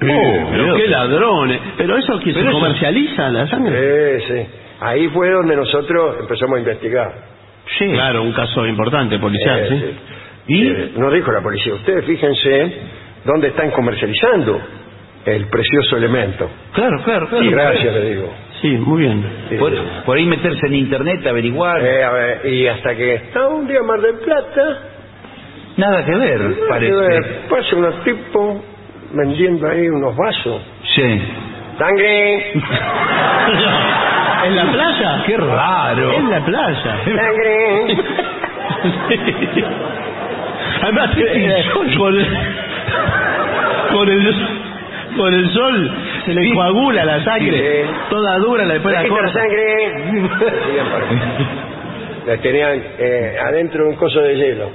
Oh, 0.00 0.50
pero 0.52 0.76
qué 0.76 0.86
ladrones. 0.86 1.60
Pero 1.76 1.96
eso 1.96 2.18
que 2.20 2.32
se 2.32 2.44
comercializa 2.44 3.28
la 3.30 3.46
sangre. 3.48 4.20
Sí, 4.20 4.26
sí. 4.32 4.46
Ahí 4.80 5.08
fue 5.08 5.30
donde 5.30 5.56
nosotros 5.56 6.16
empezamos 6.20 6.56
a 6.56 6.60
investigar. 6.60 7.12
Sí. 7.78 7.90
Claro, 7.92 8.22
un 8.22 8.32
caso 8.32 8.66
importante 8.66 9.18
policial, 9.18 9.60
Eh, 9.60 9.68
¿sí? 9.68 9.78
sí. 9.80 10.54
¿Y? 10.54 10.66
Eh, 10.68 10.92
nos 10.96 11.12
dijo 11.12 11.30
la 11.32 11.42
policía, 11.42 11.74
ustedes 11.74 12.04
fíjense 12.06 12.72
dónde 13.24 13.48
están 13.48 13.70
comercializando 13.72 14.60
el 15.26 15.46
precioso 15.48 15.96
elemento. 15.96 16.48
Claro, 16.72 17.02
claro, 17.04 17.28
claro. 17.28 17.44
Y 17.44 17.50
gracias, 17.50 17.92
le 17.94 18.10
digo. 18.14 18.32
Sí, 18.62 18.68
muy 18.70 19.00
bien. 19.02 19.24
Sí. 19.50 19.56
Por, 19.56 19.72
por 20.06 20.16
ahí 20.16 20.24
meterse 20.26 20.66
en 20.66 20.74
internet, 20.76 21.26
averiguar. 21.26 21.80
Eh, 21.84 22.02
a 22.04 22.10
ver, 22.12 22.46
y 22.46 22.66
hasta 22.66 22.94
que 22.96 23.20
ah, 23.34 23.48
un 23.48 23.66
día 23.68 23.82
Mar 23.82 24.00
del 24.00 24.14
Plata, 24.16 24.78
Nada 25.76 26.04
que 26.04 26.14
ver, 26.14 26.40
eh, 26.40 26.56
parece. 26.68 27.40
pasa 27.50 27.76
unos 27.76 28.02
tipos 28.04 28.62
vendiendo 29.12 29.68
ahí 29.68 29.88
unos 29.88 30.16
vasos. 30.16 30.62
Sí. 30.94 31.20
¡Sangre! 31.78 32.52
¿En 34.46 34.56
la 34.56 34.64
playa? 34.72 35.22
Qué 35.26 35.36
raro. 35.36 36.12
En 36.12 36.30
la 36.30 36.44
playa. 36.44 36.96
¡Sangre! 37.04 37.96
Además, 40.82 41.10
eh, 41.16 41.64
con, 41.74 42.14
el, 42.14 42.26
con, 43.92 44.08
el, 44.08 44.34
con 45.16 45.34
el 45.34 45.50
sol 45.52 45.90
se 46.24 46.34
le 46.34 46.52
coagula 46.54 47.04
la 47.04 47.24
sangre. 47.24 47.84
Sí. 47.84 47.90
Toda 48.10 48.38
dura, 48.38 48.64
la 48.64 48.74
después 48.74 48.94
la 48.94 49.02
¡Déjate 49.02 49.22
la 49.22 49.28
corta. 49.28 49.40
sangre! 49.40 50.28
La 52.26 52.36
tenían 52.36 52.82
eh, 52.98 53.36
adentro 53.42 53.84
de 53.84 53.90
un 53.90 53.96
coso 53.96 54.20
de 54.20 54.36
hielo. 54.36 54.70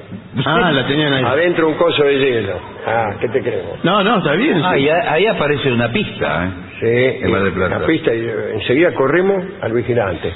Ah, 0.45 0.71
la 0.71 0.87
tenían 0.87 1.13
ahí. 1.13 1.23
Adentro 1.23 1.67
de 1.67 1.71
un 1.73 1.77
coso 1.77 2.03
de 2.03 2.17
hielo. 2.17 2.53
Ah, 2.87 3.11
¿qué 3.21 3.29
te 3.29 3.41
creo? 3.41 3.77
No, 3.83 4.03
no, 4.03 4.17
está 4.17 4.33
bien. 4.33 4.59
Ah, 4.63 4.73
sí. 4.75 4.81
y 4.81 4.89
a- 4.89 5.11
ahí 5.13 5.27
aparece 5.27 5.71
una 5.71 5.87
pista, 5.89 6.45
¿eh? 6.45 6.49
Sí, 6.83 7.19
En 7.23 7.31
Mar 7.31 7.41
del 7.43 7.53
Plata. 7.53 7.79
la 7.79 7.85
pista 7.87 8.13
y 8.13 8.19
eh, 8.25 8.33
enseguida 8.55 8.93
corrimos 8.93 9.43
al 9.61 9.71
vigilante. 9.73 10.31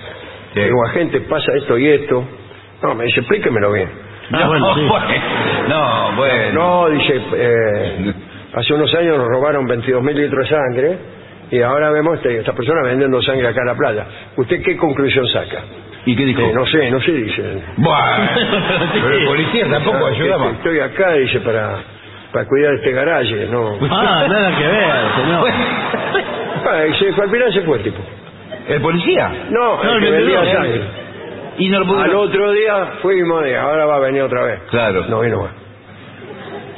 Sí. 0.54 0.62
Digo, 0.62 0.86
agente, 0.88 1.22
pasa 1.22 1.52
esto 1.56 1.78
y 1.78 1.88
esto. 1.90 2.24
No, 2.82 2.96
me 2.96 3.06
dice, 3.06 3.20
explíquemelo 3.20 3.72
bien. 3.74 3.90
Ah, 4.32 4.48
bueno, 4.48 4.76
sí. 4.76 4.82
No, 5.70 6.12
bueno. 6.16 6.54
No, 6.54 6.90
dice, 6.90 7.22
eh, 7.36 8.14
hace 8.54 8.74
unos 8.74 8.94
años 8.96 9.18
nos 9.18 9.28
robaron 9.28 9.66
22 9.68 10.02
mil 10.04 10.16
litros 10.16 10.48
de 10.50 10.56
sangre 10.56 10.98
y 11.52 11.62
ahora 11.62 11.92
vemos 11.92 12.16
este, 12.18 12.40
esta 12.40 12.54
persona 12.54 12.82
vendiendo 12.84 13.22
sangre 13.22 13.48
acá 13.50 13.62
en 13.62 13.68
la 13.68 13.76
playa. 13.76 14.06
¿Usted 14.38 14.62
qué 14.64 14.78
conclusión 14.78 15.28
saca? 15.28 15.64
¿Y 16.06 16.16
qué 16.16 16.24
dijo? 16.24 16.42
Eh, 16.42 16.52
no 16.54 16.66
sé, 16.66 16.90
no 16.90 17.02
sé, 17.02 17.12
dice. 17.12 17.42
Bueno, 17.76 18.00
pero 18.94 19.10
el 19.18 19.26
policía 19.26 19.68
tampoco 19.70 20.06
Ah, 20.06 20.10
ayudaba. 20.10 20.46
que 20.48 20.54
Estoy 20.54 20.80
acá, 20.80 21.12
dice, 21.14 21.40
para, 21.42 21.76
para 22.32 22.46
cuidar 22.46 22.74
este 22.76 22.92
garaje, 22.94 23.48
¿no? 23.52 23.78
Ah, 23.92 24.26
nada 24.30 24.58
que 24.58 24.64
ver, 24.68 25.16
señor. 25.16 25.52
Y 26.88 26.94
se 26.96 27.14
fue, 27.14 27.26
al 27.26 27.32
final 27.32 27.54
se 27.54 27.62
fue 27.62 27.78
el 27.78 27.84
tipo. 27.84 28.00
¿El 28.68 28.82
policía? 28.82 29.32
No, 29.50 29.84
No, 29.84 29.94
el 29.94 30.04
que 30.04 30.10
vendía 30.12 30.40
vendedor. 30.42 30.56
sangre. 30.64 30.82
Y 31.60 31.70
no 31.70 31.80
lo 31.80 31.86
pudo... 31.88 32.00
Al 32.02 32.16
otro 32.16 32.52
día 32.52 32.86
fuimos 33.02 33.48
y 33.48 33.54
ahora 33.54 33.86
va 33.86 33.96
a 33.96 34.00
venir 34.00 34.22
otra 34.22 34.44
vez. 34.44 34.60
Claro. 34.70 35.06
No 35.10 35.20
vino 35.22 35.42
más. 35.42 35.52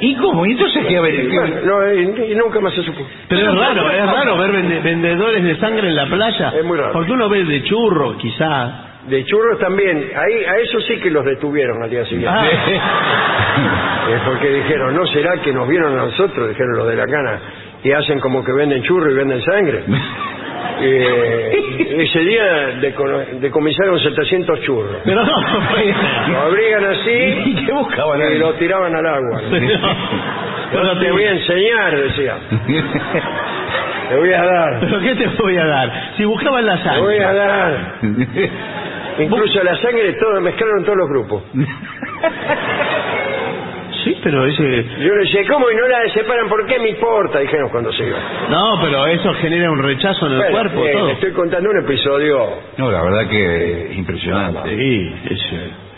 ¿Y 0.02 0.14
cómo? 0.16 0.46
¿Y 0.46 0.52
entonces 0.52 0.86
qué? 0.86 0.96
A 0.96 1.00
ver, 1.02 1.14
Y, 1.14 1.28
¿qué- 1.28 1.38
bueno, 1.38 1.56
no, 1.64 1.92
y, 1.92 2.32
y 2.32 2.34
nunca 2.34 2.58
más 2.60 2.72
se 2.72 2.82
supo. 2.82 3.06
Pero 3.28 3.50
es 3.50 3.54
raro, 3.58 3.90
es 3.90 4.06
raro 4.10 4.38
ver 4.38 4.50
vende- 4.52 4.80
vendedores 4.82 5.44
de 5.44 5.56
sangre 5.56 5.88
en 5.88 5.96
la 5.96 6.06
playa. 6.06 6.52
Es 6.56 6.64
muy 6.64 6.78
raro. 6.78 6.92
Porque 6.94 7.12
uno 7.12 7.28
ve 7.28 7.44
de 7.44 7.62
churro, 7.64 8.16
quizá. 8.16 8.86
De 9.08 9.24
churros 9.26 9.58
también, 9.58 10.10
ahí 10.16 10.44
a 10.44 10.56
eso 10.58 10.80
sí 10.80 10.96
que 11.00 11.10
los 11.10 11.24
detuvieron 11.24 11.82
al 11.82 11.90
día 11.90 12.04
siguiente. 12.06 12.28
Ah. 12.30 14.06
Eh, 14.10 14.18
porque 14.24 14.48
dijeron, 14.48 14.94
¿no 14.96 15.06
será 15.06 15.40
que 15.42 15.52
nos 15.52 15.68
vieron 15.68 15.92
a 15.96 16.02
nosotros? 16.06 16.48
Dijeron 16.48 16.78
los 16.78 16.88
de 16.88 16.96
la 16.96 17.06
cana. 17.06 17.38
Y 17.84 17.92
hacen 17.92 18.20
como 18.20 18.44
que 18.44 18.52
venden 18.52 18.82
churros 18.82 19.12
y 19.12 19.16
venden 19.16 19.42
sangre. 19.42 19.84
Eh, 20.82 21.96
ese 22.04 22.20
día 22.20 22.80
deco- 22.80 23.38
decomisaron 23.40 23.98
700 24.00 24.60
churros. 24.62 24.96
Pero 25.04 25.22
no. 25.26 25.32
Lo 26.32 26.38
abrigan 26.40 26.84
así 26.86 27.10
¿Y 27.10 27.66
qué 27.66 27.72
buscaban 27.72 28.18
y 28.32 28.38
lo 28.38 28.54
tiraban 28.54 28.94
al 28.96 29.06
agua. 29.06 29.42
Pero 30.72 30.98
Te 31.00 31.10
voy 31.12 31.24
a 31.24 31.32
enseñar, 31.32 31.96
decía. 32.00 32.34
Te 34.08 34.16
voy 34.16 34.32
a 34.32 34.42
dar. 34.42 34.80
¿Pero 34.80 35.00
qué 35.00 35.14
te 35.16 35.26
voy 35.42 35.56
a 35.58 35.66
dar? 35.66 35.92
Si 36.16 36.24
buscaban 36.24 36.64
la 36.64 36.82
Te 36.82 36.98
voy 37.00 37.16
a 37.18 37.22
sangre. 37.24 37.46
dar. 37.46 37.94
Incluso 39.18 39.62
la 39.62 39.76
sangre, 39.76 40.14
todo, 40.14 40.40
mezclaron 40.40 40.82
todos 40.84 40.96
los 40.96 41.08
grupos. 41.10 41.42
Sí, 44.04 44.16
pero 44.22 44.46
ese... 44.46 44.62
Yo 44.98 45.14
le 45.14 45.20
decía, 45.22 45.42
¿cómo? 45.50 45.70
Y 45.70 45.74
no 45.76 45.86
la 45.88 46.08
separan, 46.12 46.48
¿por 46.48 46.64
qué 46.66 46.78
me 46.78 46.90
importa? 46.90 47.38
Dijeron 47.40 47.68
cuando 47.70 47.92
se 47.92 48.06
iba. 48.06 48.18
No, 48.48 48.78
pero 48.80 49.06
eso 49.06 49.32
genera 49.34 49.70
un 49.70 49.82
rechazo 49.82 50.26
en 50.26 50.32
el 50.32 50.38
Bueno, 50.38 50.52
cuerpo, 50.52 50.84
eh, 50.86 50.92
todo. 50.92 51.06
le 51.08 51.12
estoy 51.14 51.32
contando 51.32 51.70
un 51.70 51.78
episodio. 51.84 52.46
No, 52.78 52.90
la 52.90 53.02
verdad 53.02 53.28
que 53.28 53.92
impresionante. 53.96 54.76
Sí, 54.76 55.14
ese. 55.30 55.90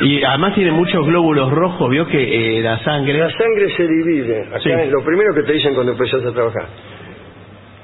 Y 0.00 0.22
además 0.24 0.54
tiene 0.54 0.72
muchos 0.72 1.06
glóbulos 1.06 1.50
rojos, 1.52 1.90
vio 1.90 2.06
que 2.06 2.58
eh, 2.58 2.62
la 2.62 2.78
sangre... 2.78 3.18
La 3.18 3.30
sangre 3.30 3.68
se 3.76 3.86
divide. 3.86 4.46
Acá 4.48 4.60
Sí. 4.60 4.70
es 4.70 4.90
lo 4.90 5.04
primero 5.04 5.34
que 5.34 5.42
te 5.42 5.52
dicen 5.52 5.74
cuando 5.74 5.92
empezás 5.92 6.24
a 6.24 6.32
trabajar. 6.32 6.66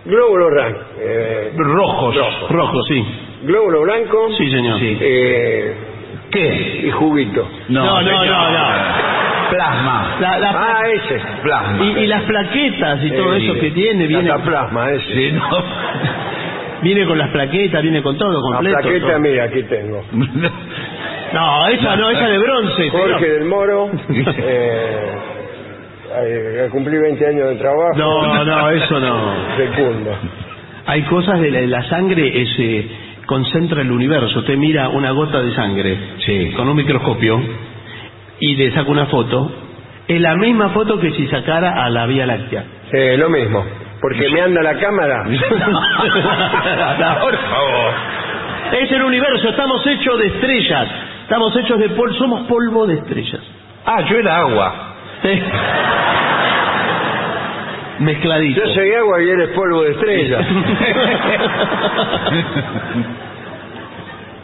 Glóbulo 0.06 0.50
blanco. 0.50 0.80
eh, 1.00 1.52
Rojos, 1.56 2.16
Rojo. 2.16 2.48
rojos, 2.48 2.86
sí. 2.88 3.04
glóbulo 3.42 3.82
blanco. 3.82 4.28
Sí, 4.38 4.50
señor. 4.50 4.78
Sí. 4.78 4.96
eh, 5.00 5.74
¿Qué? 6.30 6.80
y 6.86 6.90
juguito. 6.90 7.46
No, 7.68 7.84
no, 7.84 8.02
no, 8.02 8.24
no. 8.24 9.25
Plasma. 9.50 10.16
La- 10.20 10.38
la- 10.38 10.50
Ah, 10.50 10.80
ese. 10.92 11.20
Plasma. 11.42 11.84
y, 11.84 11.88
y 12.00 12.06
las 12.06 12.22
plaquetas 12.22 13.04
y 13.04 13.10
todo 13.10 13.34
Eh, 13.34 13.44
eso 13.44 13.54
que 13.60 13.70
tiene, 13.70 14.06
viene, 14.06 14.28
Cataplasma, 14.30 14.90
ese. 14.92 15.12
Sí, 15.14 15.32
no. 15.32 15.48
viene 16.82 17.06
con 17.06 17.18
las 17.18 17.30
plaquetas, 17.30 17.82
viene 17.82 18.02
con 18.02 18.16
todo 18.18 18.32
La 18.32 18.40
completo. 18.40 18.78
plaqueta, 18.80 19.06
todo. 19.08 19.20
mira, 19.20 19.44
aquí 19.44 19.62
tengo. 19.64 20.02
No, 20.12 21.68
esa 21.68 21.96
no, 21.96 22.10
esa 22.10 22.28
de 22.28 22.38
bronce. 22.38 22.90
Jorge 22.90 23.06
señor. 23.14 23.20
del 23.20 23.44
Moro. 23.44 23.90
eh, 24.10 25.12
eh, 26.18 26.68
cumplí 26.70 26.96
20 26.98 27.26
años 27.26 27.48
de 27.50 27.56
trabajo. 27.56 27.96
No, 27.96 28.44
no, 28.44 28.70
eso 28.70 29.00
no. 29.00 29.34
Fecundo. 29.56 30.10
Hay 30.86 31.02
cosas 31.02 31.40
de 31.40 31.50
la, 31.50 31.60
la 31.62 31.82
sangre, 31.88 32.42
es, 32.42 32.48
eh, 32.58 32.88
concentra 33.26 33.82
el 33.82 33.90
universo. 33.90 34.38
Usted 34.38 34.56
mira 34.56 34.88
una 34.88 35.10
gota 35.10 35.42
de 35.42 35.52
sangre 35.54 35.96
Sí. 36.24 36.52
con 36.56 36.68
un 36.68 36.76
microscopio 36.76 37.40
y 38.40 38.56
le 38.56 38.72
saca 38.72 38.90
una 38.90 39.06
foto. 39.06 39.50
Es 40.08 40.20
la 40.20 40.36
misma 40.36 40.68
foto 40.70 41.00
que 41.00 41.10
si 41.12 41.26
sacara 41.28 41.84
a 41.84 41.90
la 41.90 42.06
Vía 42.06 42.26
Láctea. 42.26 42.64
Eh, 42.92 43.16
lo 43.18 43.28
mismo. 43.28 43.64
porque 44.00 44.28
me 44.28 44.40
anda 44.40 44.62
la 44.62 44.78
cámara. 44.78 45.24
Por 47.20 47.36
favor. 47.36 47.92
Es 48.80 48.92
el 48.92 49.02
universo, 49.02 49.48
estamos 49.48 49.86
hechos 49.86 50.18
de 50.18 50.26
estrellas. 50.26 50.88
Estamos 51.22 51.56
hechos 51.56 51.78
de 51.80 51.88
polvo, 51.90 52.14
somos 52.14 52.46
polvo 52.46 52.86
de 52.86 52.94
estrellas. 52.94 53.40
Ah, 53.84 54.02
yo 54.08 54.16
era 54.18 54.36
agua. 54.38 54.94
Mezcladito. 57.98 58.60
Yo 58.64 58.74
soy 58.74 58.92
agua 58.94 59.22
y 59.22 59.28
eres 59.30 59.48
polvo 59.50 59.82
de 59.82 59.90
estrella. 59.92 60.38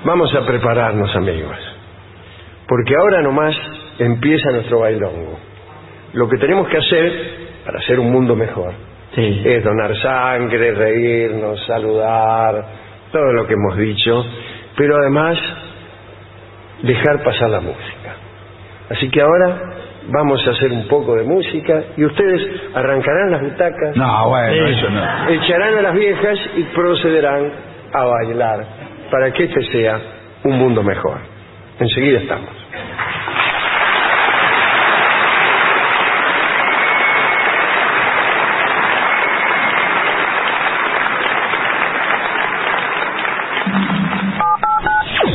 Vamos 0.04 0.34
a 0.34 0.44
prepararnos, 0.46 1.14
amigos. 1.14 1.56
Porque 2.66 2.94
ahora 2.96 3.22
nomás 3.22 3.54
empieza 3.98 4.50
nuestro 4.52 4.80
bailongo. 4.80 5.38
Lo 6.14 6.28
que 6.28 6.36
tenemos 6.38 6.68
que 6.68 6.76
hacer 6.78 7.12
para 7.64 7.78
hacer 7.78 7.98
un 8.00 8.10
mundo 8.10 8.34
mejor 8.36 8.72
Sí. 9.14 9.42
es 9.44 9.62
donar 9.64 9.94
sangre, 9.96 10.72
reírnos, 10.72 11.64
saludar, 11.66 12.64
todo 13.12 13.32
lo 13.32 13.46
que 13.46 13.54
hemos 13.54 13.76
dicho, 13.76 14.24
pero 14.76 14.96
además 14.96 15.38
dejar 16.82 17.22
pasar 17.22 17.50
la 17.50 17.60
música. 17.60 18.16
Así 18.90 19.08
que 19.10 19.20
ahora 19.20 19.74
vamos 20.08 20.46
a 20.46 20.50
hacer 20.50 20.72
un 20.72 20.88
poco 20.88 21.14
de 21.14 21.22
música 21.24 21.84
y 21.96 22.04
ustedes 22.04 22.46
arrancarán 22.74 23.30
las 23.30 23.42
butacas, 23.42 23.96
No, 23.96 24.28
bueno, 24.30 24.66
eso 24.66 24.90
no. 24.90 25.28
echarán 25.28 25.78
a 25.78 25.82
las 25.82 25.94
viejas 25.94 26.38
y 26.56 26.62
procederán 26.74 27.52
a 27.92 28.04
bailar 28.04 28.66
para 29.10 29.30
que 29.32 29.44
este 29.44 29.62
sea 29.70 30.00
un 30.44 30.58
mundo 30.58 30.82
mejor. 30.82 31.18
Enseguida 31.78 32.18
estamos. 32.20 32.50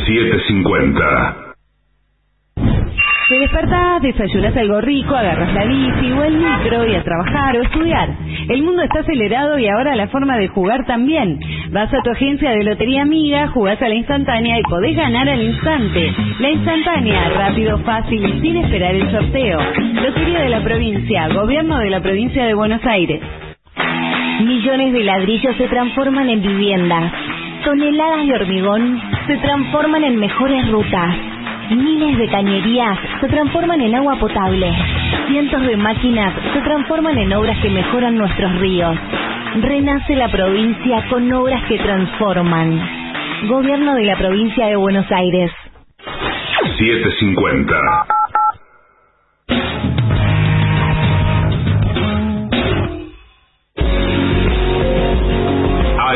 Siete 0.08 0.40
cincuenta. 0.46 1.36
Te 2.54 3.38
despertás, 3.40 4.00
desayunás 4.00 4.56
algo 4.56 4.80
rico, 4.80 5.14
agarras 5.14 5.52
la 5.52 5.66
bici 5.66 6.10
o 6.12 6.24
el 6.24 6.38
micro 6.38 6.86
y 6.86 6.94
a 6.94 7.04
trabajar 7.04 7.54
o 7.58 7.62
estudiar. 7.62 8.08
El 8.48 8.62
mundo 8.62 8.84
está 8.84 9.00
acelerado 9.00 9.58
y 9.58 9.68
ahora 9.68 9.94
la 9.96 10.08
forma 10.08 10.38
de 10.38 10.48
jugar 10.48 10.86
también. 10.86 11.38
Vas 11.72 11.92
a 11.92 12.00
tu 12.02 12.10
agencia 12.10 12.52
de 12.52 12.64
lotería 12.64 13.02
amiga, 13.02 13.48
jugás 13.48 13.82
a 13.82 13.88
la 13.90 13.96
instantánea 13.96 14.58
y 14.58 14.62
podés 14.62 14.96
ganar 14.96 15.28
al 15.28 15.42
instante. 15.42 16.14
La 16.40 16.52
instantánea, 16.52 17.28
rápido, 17.28 17.78
fácil 17.80 18.24
y 18.24 18.40
sin 18.40 18.56
esperar 18.64 18.94
el 18.94 19.10
sorteo. 19.10 19.60
Lotería 19.92 20.40
de 20.40 20.48
la 20.48 20.64
provincia, 20.64 21.28
gobierno 21.28 21.80
de 21.80 21.90
la 21.90 22.00
provincia 22.00 22.46
de 22.46 22.54
Buenos 22.54 22.82
Aires. 22.86 23.20
Millones 24.40 24.94
de 24.94 25.04
ladrillos 25.04 25.54
se 25.56 25.68
transforman 25.68 26.30
en 26.30 26.40
viviendas. 26.40 27.12
Toneladas 27.68 28.26
de 28.26 28.34
hormigón 28.34 28.98
se 29.26 29.36
transforman 29.36 30.02
en 30.02 30.16
mejores 30.16 30.70
rutas. 30.70 31.14
Miles 31.68 32.16
de 32.16 32.26
cañerías 32.28 32.98
se 33.20 33.28
transforman 33.28 33.78
en 33.82 33.94
agua 33.94 34.18
potable. 34.18 34.72
Cientos 35.26 35.60
de 35.66 35.76
máquinas 35.76 36.32
se 36.54 36.62
transforman 36.62 37.18
en 37.18 37.30
obras 37.34 37.58
que 37.58 37.68
mejoran 37.68 38.16
nuestros 38.16 38.58
ríos. 38.60 38.96
Renace 39.60 40.16
la 40.16 40.30
provincia 40.30 41.04
con 41.10 41.30
obras 41.30 41.62
que 41.64 41.76
transforman. 41.76 42.80
Gobierno 43.48 43.96
de 43.96 44.04
la 44.06 44.16
provincia 44.16 44.64
de 44.64 44.76
Buenos 44.76 45.04
Aires. 45.12 45.52
750. 46.78 47.74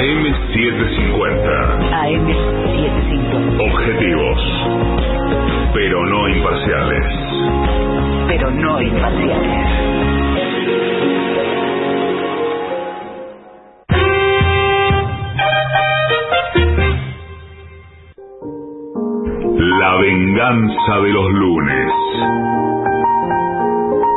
AM 0.03 0.25
750. 0.53 1.79
AM750. 1.95 3.61
Objetivos, 3.61 4.41
pero 5.75 6.05
no 6.07 6.29
imparciales. 6.29 7.07
Pero 8.27 8.51
no 8.51 8.83
imparciales. 8.83 9.69
La 19.57 19.97
venganza 19.99 21.01
de 21.01 21.11
los 21.11 21.31
lunes. 21.33 21.93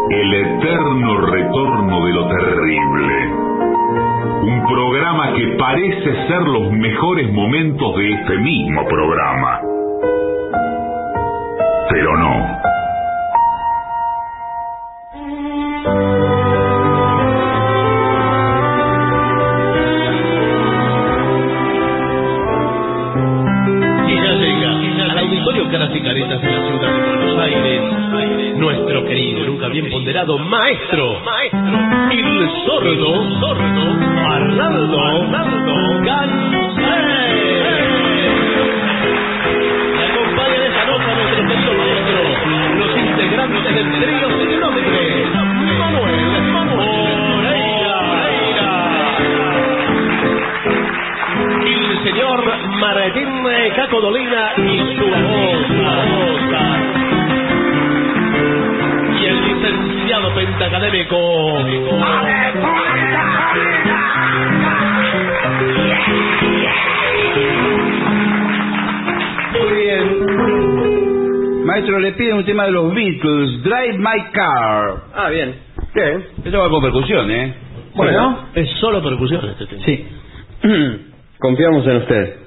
El 0.09 0.33
eterno 0.33 1.17
retorno 1.27 2.05
de 2.05 2.13
lo 2.13 2.27
terrible. 2.27 3.24
Que 5.35 5.47
parece 5.57 6.27
ser 6.27 6.41
los 6.43 6.71
mejores 6.71 7.29
momentos 7.33 7.97
de 7.97 8.13
este 8.13 8.37
mismo 8.37 8.85
programa. 8.87 9.61
Pero 11.89 12.17
no. 12.17 12.74
Tema 72.55 72.67
de 72.67 72.71
los 72.71 72.93
Beatles, 72.93 73.63
Drive 73.63 73.97
My 73.97 74.31
Car. 74.31 75.03
Ah, 75.13 75.29
bien. 75.29 75.55
Bien. 75.93 76.25
Esto 76.45 76.57
va 76.57 76.69
con 76.69 76.81
percusión, 76.81 77.29
¿eh? 77.29 77.53
Bueno. 77.93 78.47
Es 78.55 78.69
solo 78.79 79.03
percusión 79.03 79.43
este 79.49 79.65
tema. 79.65 79.83
Sí. 79.83 80.07
Confiamos 81.39 81.85
en 81.85 81.95
usted. 81.97 82.44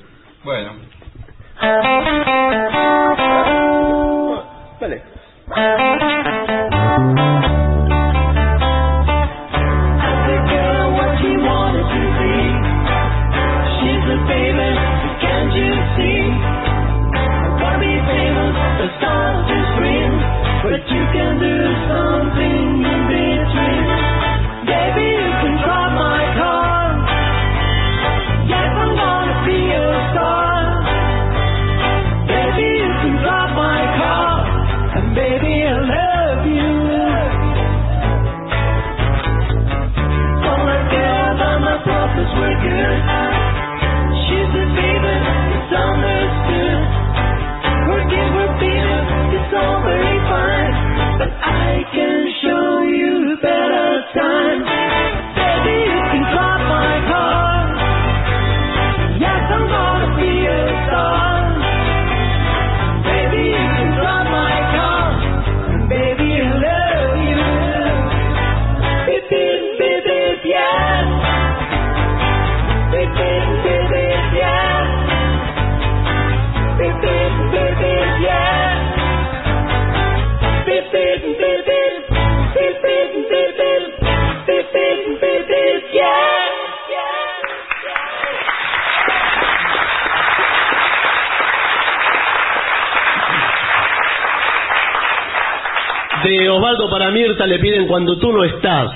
Le 97.47 97.59
piden 97.61 97.87
cuando 97.87 98.19
tú 98.19 98.33
no 98.33 98.45
estás. 98.45 98.91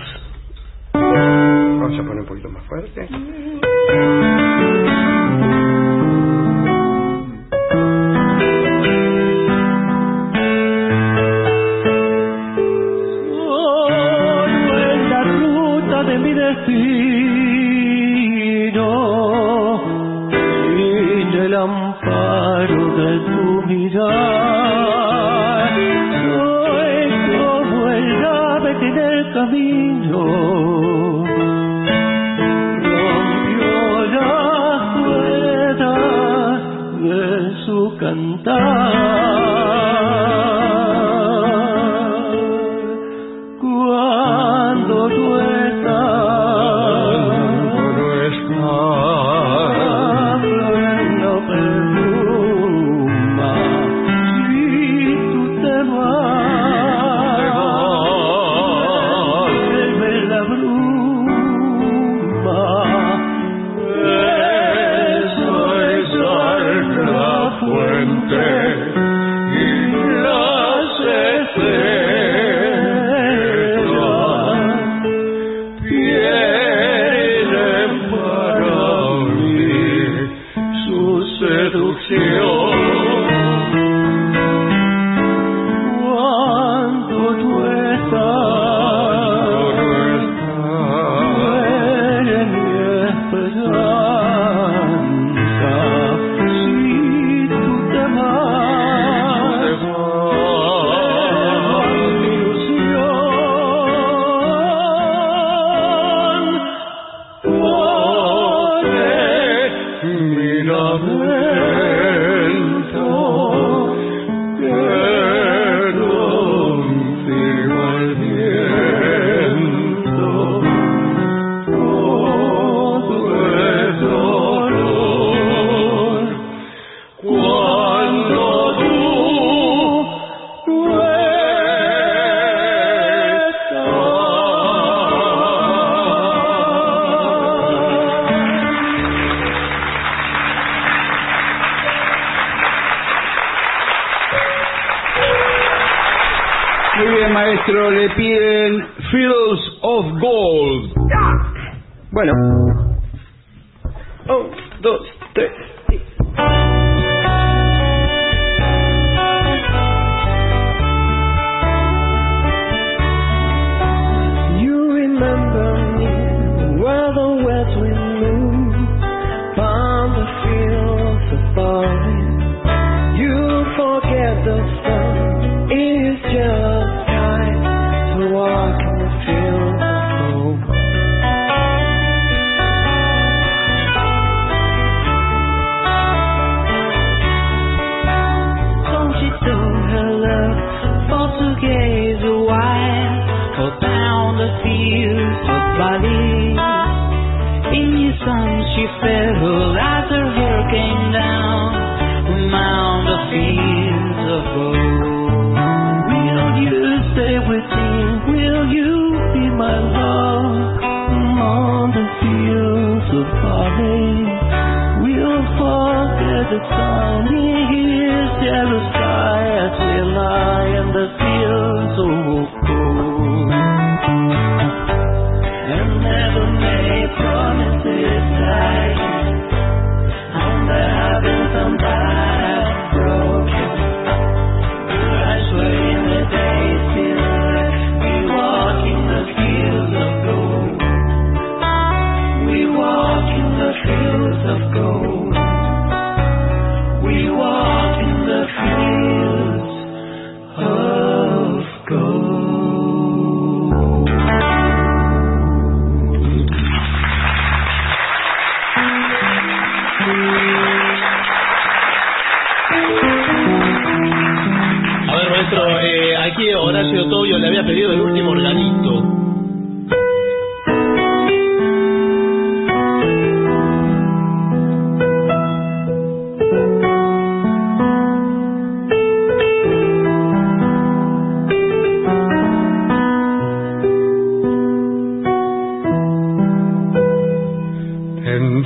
Vamos 0.93 1.94
a 1.94 2.02
poner 2.02 2.20
un 2.20 2.27
poquito 2.27 2.48
más 2.48 2.64
fuerte. 2.66 3.09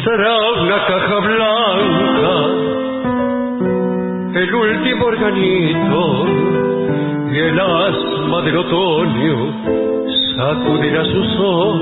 será 0.06 0.36
una 0.62 0.86
caja 0.86 1.18
blanca, 1.18 2.34
el 4.40 4.54
último 4.54 5.06
organito 5.06 6.26
y 7.32 7.38
el 7.38 7.58
asma 7.58 8.42
del 8.42 8.56
otoño 8.56 9.36
sacudirá 10.36 11.04
su 11.06 11.24
sol 11.36 11.78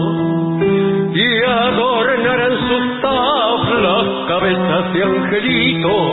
y 1.15 1.45
adornarán 1.45 2.57
sus 2.67 3.03
tablas 3.03 4.07
cabezas 4.29 4.93
de 4.95 5.03
angelitos 5.03 6.13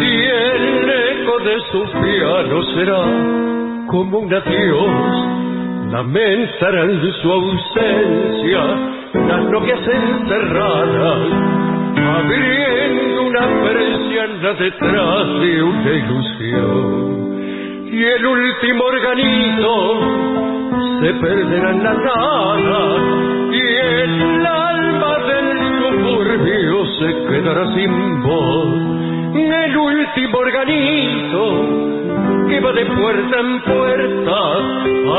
y 0.00 0.12
el 0.24 0.90
eco 0.90 1.38
de 1.38 1.56
su 1.70 1.80
piano 2.02 2.62
será 2.74 3.02
como 3.86 4.18
un 4.18 4.34
adiós 4.34 5.36
lamentarán 5.92 7.00
su 7.22 7.32
ausencia 7.32 8.95
las 9.28 9.44
novias 9.50 9.80
encerradas 9.86 11.18
abriendo 11.96 13.22
una 13.24 13.46
persiana 13.62 14.52
detrás 14.54 15.40
de 15.40 15.62
una 15.62 15.92
ilusión. 15.92 17.86
Y 17.92 18.02
el 18.02 18.26
último 18.26 18.84
organito 18.84 20.00
se 21.00 21.14
perderá 21.14 21.70
en 21.70 21.82
la 21.82 21.94
nada 21.94 22.96
y 23.52 23.60
el 23.60 24.46
alma 24.46 25.18
del 25.26 25.48
suburbio 25.78 26.86
se 26.98 27.08
quedará 27.28 27.74
sin 27.74 28.22
voz. 28.22 28.68
El 29.34 29.76
último 29.76 30.38
organito 30.38 32.05
que 32.48 32.60
va 32.60 32.72
de 32.72 32.86
puerta 32.86 33.40
en 33.40 33.60
puerta 33.62 34.36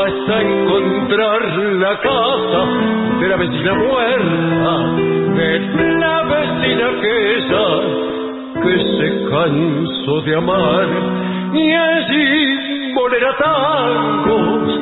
hasta 0.02 0.42
encontrar 0.42 1.56
la 1.56 2.00
casa 2.00 2.60
de 3.20 3.28
la 3.28 3.36
vecina 3.36 3.74
muerta, 3.74 4.72
de 5.36 5.58
la 5.98 6.22
vecina 6.24 6.86
aquella 6.88 7.66
que 8.62 8.78
se 8.96 9.30
cansó 9.30 10.20
de 10.22 10.36
amar. 10.36 10.88
Y 11.54 11.72
allí 11.72 12.92
molerá 12.94 13.36
tangos 13.36 14.80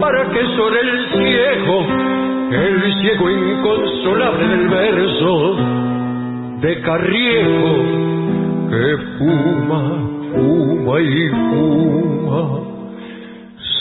para 0.00 0.28
que 0.30 0.44
sobre 0.56 0.80
el 0.80 1.06
ciego, 1.12 1.86
el 2.52 2.94
ciego 3.00 3.30
inconsolable 3.30 4.48
del 4.48 4.68
verso 4.68 5.56
de 6.60 6.80
Carriejo 6.82 8.10
que 8.70 8.96
fuma 9.18 10.09
fuma 10.34 11.00
y 11.00 11.28
fuma, 11.28 12.60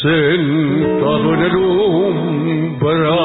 sentado 0.02 1.34
en 1.34 1.42
el 1.42 1.56
umbral. 1.56 3.20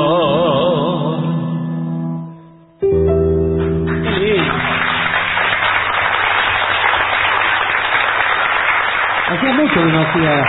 Hacía 9.26 9.52
mucho 9.54 9.74
que 9.74 9.80
no 9.86 10.00
hacía 10.00 10.46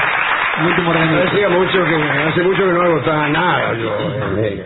el 0.60 0.68
último. 0.68 0.92
Hacía 1.28 1.50
mucho 1.50 1.86
que, 1.86 1.96
hace 1.96 2.42
mucho 2.44 2.66
que 2.66 2.72
no 2.74 2.82
agotaba 2.82 3.28
nada 3.30 3.74
yo. 3.74 3.90
eh. 4.40 4.64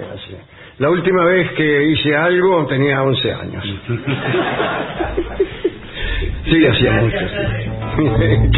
La 0.79 0.89
última 0.89 1.25
vez 1.25 1.51
que 1.51 1.83
hice 1.83 2.15
algo 2.15 2.65
tenía 2.67 3.01
11 3.03 3.33
años. 3.33 3.63
Sí, 6.49 6.65
hacía 6.65 6.91
mucho. 7.01 7.17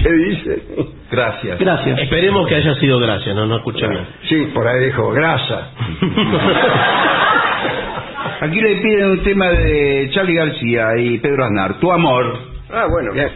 ¿Qué 0.01 0.11
dice? 0.13 0.63
Gracias. 1.11 1.59
Gracias. 1.59 1.99
Esperemos 1.99 2.47
que 2.47 2.55
haya 2.55 2.73
sido 2.75 2.99
gracias, 2.99 3.35
no, 3.35 3.45
no 3.45 3.57
escuché 3.57 3.85
bien. 3.87 4.05
Sí, 4.23 4.49
por 4.53 4.65
ahí 4.67 4.85
dijo, 4.85 5.11
grasa. 5.11 5.69
Aquí 8.41 8.59
le 8.61 8.75
piden 8.77 9.11
un 9.11 9.23
tema 9.23 9.49
de 9.49 10.09
Charlie 10.13 10.35
García 10.35 10.97
y 10.97 11.17
Pedro 11.19 11.45
Aznar, 11.45 11.79
Tu 11.79 11.91
amor. 11.91 12.37
Ah, 12.71 12.85
bueno, 12.89 13.11
bien. 13.13 13.29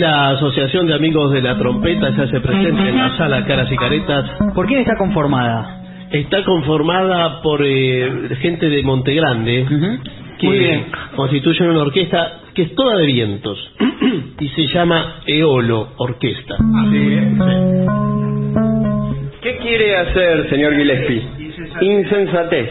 La 0.00 0.30
Asociación 0.30 0.86
de 0.86 0.94
Amigos 0.94 1.30
de 1.30 1.42
la 1.42 1.58
Trompeta 1.58 2.14
se 2.16 2.22
hace 2.22 2.40
presente 2.40 2.88
en 2.88 2.96
la 2.96 3.16
sala 3.18 3.44
Caras 3.44 3.70
y 3.70 3.76
Caretas. 3.76 4.30
¿Por 4.54 4.66
quién 4.66 4.80
está 4.80 4.96
conformada? 4.96 5.76
Está 6.10 6.42
conformada 6.42 7.42
por 7.42 7.60
eh, 7.62 8.10
gente 8.40 8.68
de 8.68 8.82
Montegrande 8.82 9.66
que 10.38 10.46
Muy 10.46 10.58
bien. 10.58 10.86
constituyen 11.14 11.70
una 11.70 11.82
orquesta 11.82 12.38
que 12.54 12.62
es 12.62 12.74
toda 12.74 12.96
de 12.96 13.06
vientos 13.06 13.58
y 14.40 14.48
se 14.48 14.66
llama 14.68 15.16
Eolo 15.26 15.88
Orquesta. 15.98 16.56
¿Qué 19.42 19.56
quiere 19.58 19.96
hacer, 19.96 20.48
señor 20.48 20.74
Gillespie? 20.76 21.22
Insensatez. 21.82 22.70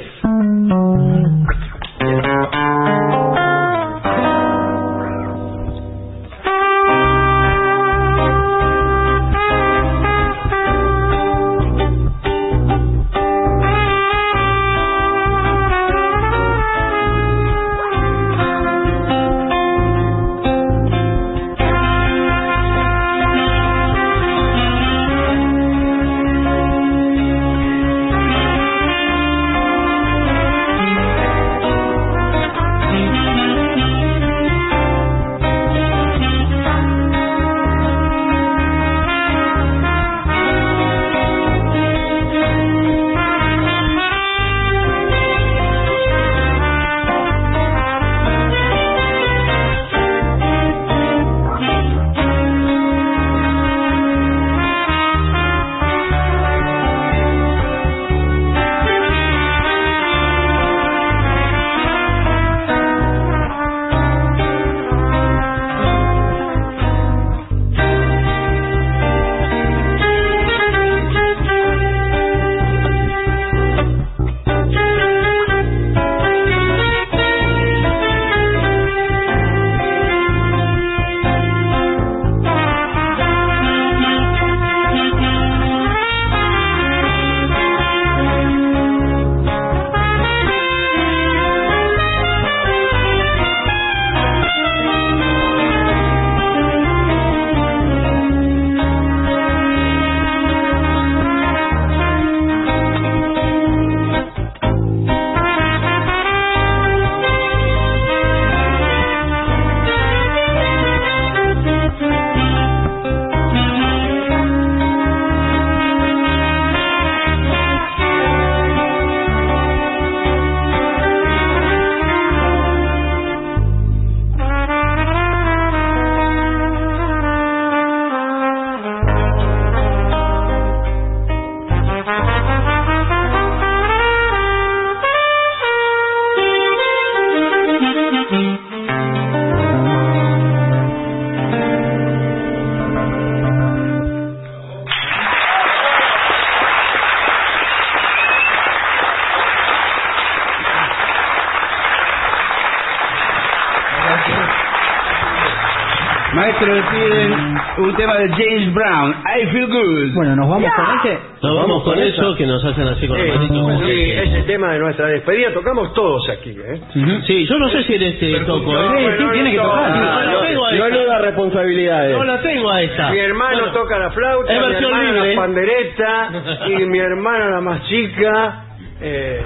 Un 157.83 157.95
tema 157.95 158.15
de 158.15 158.29
James 158.29 158.73
Brown, 158.73 159.15
I 159.41 159.45
Feel 159.51 159.67
Good. 159.67 160.13
Bueno, 160.13 160.35
nos 160.35 160.49
vamos 160.49 160.69
con 160.75 160.85
ese. 160.99 161.19
Nos 161.41 161.55
vamos 161.55 161.83
con 161.83 161.99
eso 161.99 162.35
que 162.35 162.45
nos 162.45 162.63
hacen 162.65 162.87
así 162.87 163.07
con 163.07 163.17
Sí, 163.17 163.27
la 163.27 163.35
manito. 163.35 163.85
sí, 163.85 164.11
ese 164.11 164.41
tema 164.43 164.73
de 164.73 164.79
nuestra 164.79 165.07
despedida 165.07 165.53
tocamos 165.53 165.93
todos 165.93 166.29
aquí, 166.29 166.51
¿eh? 166.51 166.81
Sí, 167.25 167.45
yo 167.47 167.57
no 167.59 167.69
sé 167.69 167.83
si 167.83 167.95
en 167.95 168.03
este 168.03 168.39
toco. 168.41 168.73
No, 168.73 168.81
¿eh? 168.97 169.03
bueno, 169.17 169.31
tiene 169.31 169.51
que 169.51 169.57
no, 169.57 169.63
tocar. 169.63 169.89
no, 169.89 169.97
No 169.99 170.33
la 170.41 170.47
tengo 170.47 170.65
a 170.65 170.71
No 170.71 170.85
esta. 170.85 170.87
eluda 170.97 171.17
responsabilidades. 171.19 172.17
No 172.17 172.23
la 172.23 172.41
tengo 172.41 172.69
a 172.71 172.81
esta. 172.81 173.09
Mi 173.11 173.17
hermano 173.19 173.57
Bueno, 173.59 173.73
toca 173.73 173.99
la 173.99 174.11
flauta, 174.11 174.51
mi 174.51 174.57
hermana 174.75 175.11
libre. 175.13 175.35
la 175.35 175.41
pandereta 175.41 176.29
y 176.67 176.85
mi 176.85 176.99
hermana 176.99 177.49
la 177.51 177.61
más 177.61 177.83
chica, 177.87 178.63
eh, 179.01 179.41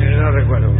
eh, 0.00 0.16
no 0.18 0.30
recuerdo. 0.32 0.72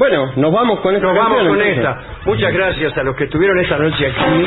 Bueno, 0.00 0.32
nos 0.36 0.50
vamos 0.50 0.80
con 0.80 0.94
esta 0.94 1.06
Nos 1.08 1.14
vamos 1.14 1.34
canción, 1.40 1.56
con 1.58 1.66
entonces. 1.66 2.00
esta. 2.00 2.24
Muchas 2.24 2.52
gracias 2.54 2.96
a 2.96 3.02
los 3.02 3.14
que 3.16 3.24
estuvieron 3.24 3.58
esta 3.58 3.76
noche 3.76 4.06
aquí. 4.06 4.46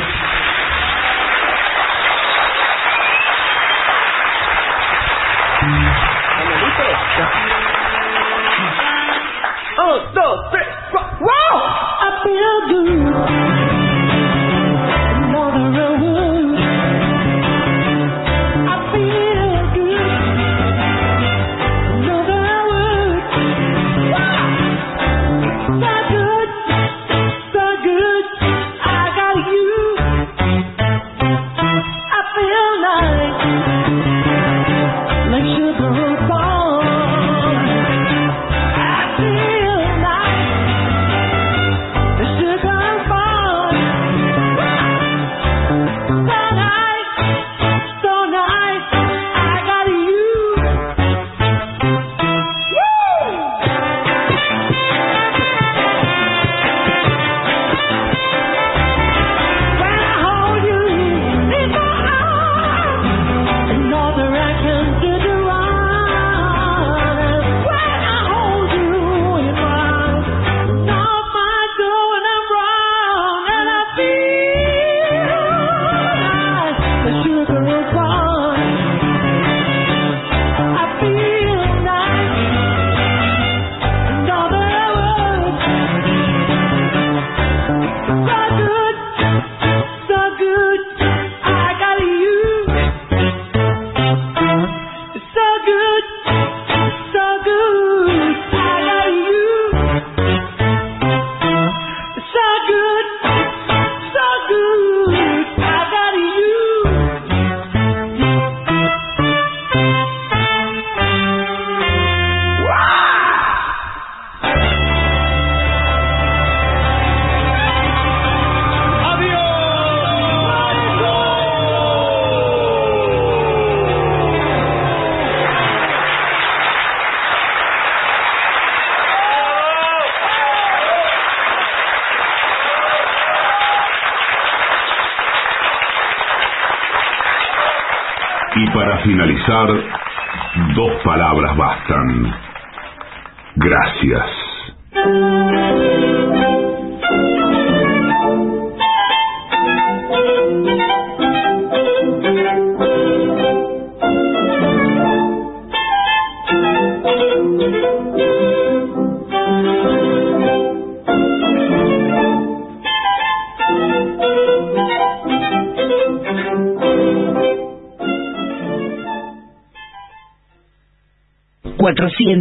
Finalizar, 139.65 139.83
dos 139.83 139.92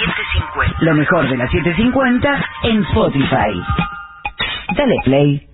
Lo 0.82 0.94
mejor 0.94 1.30
de 1.30 1.38
la 1.38 1.48
750 1.48 2.45
en 2.64 2.84
Spotify. 2.84 3.61
Dale 4.76 4.95
play. 5.06 5.53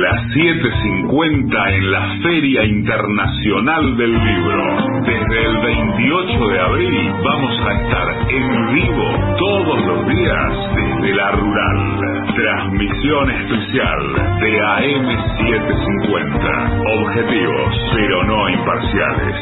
Las 0.00 0.20
7.50 0.34 1.74
en 1.74 1.90
la 1.92 2.00
Feria 2.22 2.64
Internacional 2.64 3.96
del 3.96 4.12
Libro. 4.12 4.64
Desde 5.04 5.46
el 5.46 5.58
28 5.58 6.48
de 6.48 6.60
abril 6.60 7.12
vamos 7.24 7.60
a 7.66 7.72
estar 7.74 8.08
en 8.30 8.74
vivo 8.74 9.10
todos 9.38 9.84
los 9.86 10.06
días 10.08 10.52
desde 10.74 11.14
la 11.14 11.30
rural. 11.32 12.00
Transmisión 12.34 13.30
especial 13.30 13.98
de 14.40 14.60
AM750. 14.62 17.02
Objetivos, 17.02 17.74
pero 17.94 18.24
no 18.24 18.48
imparciales. 18.48 19.36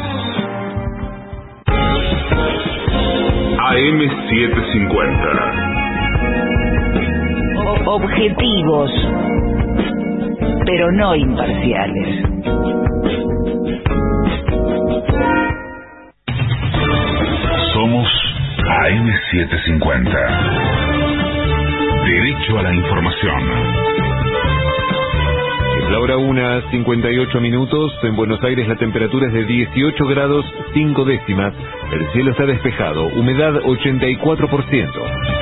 AM750. 3.57 5.25
O- 7.65 7.81
objetivos, 7.95 8.91
pero 10.65 10.91
no 10.91 11.15
imparciales. 11.15 12.23
Somos 17.73 18.07
AM750. 18.65 20.13
Derecho 22.05 22.59
a 22.59 22.63
la 22.63 22.73
información. 22.73 23.43
La 25.91 25.99
hora 25.99 26.17
1, 26.17 26.71
58 26.71 27.41
minutos. 27.41 27.91
En 28.03 28.15
Buenos 28.15 28.41
Aires 28.43 28.67
la 28.67 28.75
temperatura 28.75 29.27
es 29.27 29.33
de 29.33 29.45
18 29.45 30.05
grados 30.05 30.45
5 30.73 31.05
décimas. 31.05 31.53
El 31.91 32.07
cielo 32.11 32.31
está 32.31 32.45
despejado. 32.45 33.05
Humedad 33.07 33.53
84%. 33.55 35.38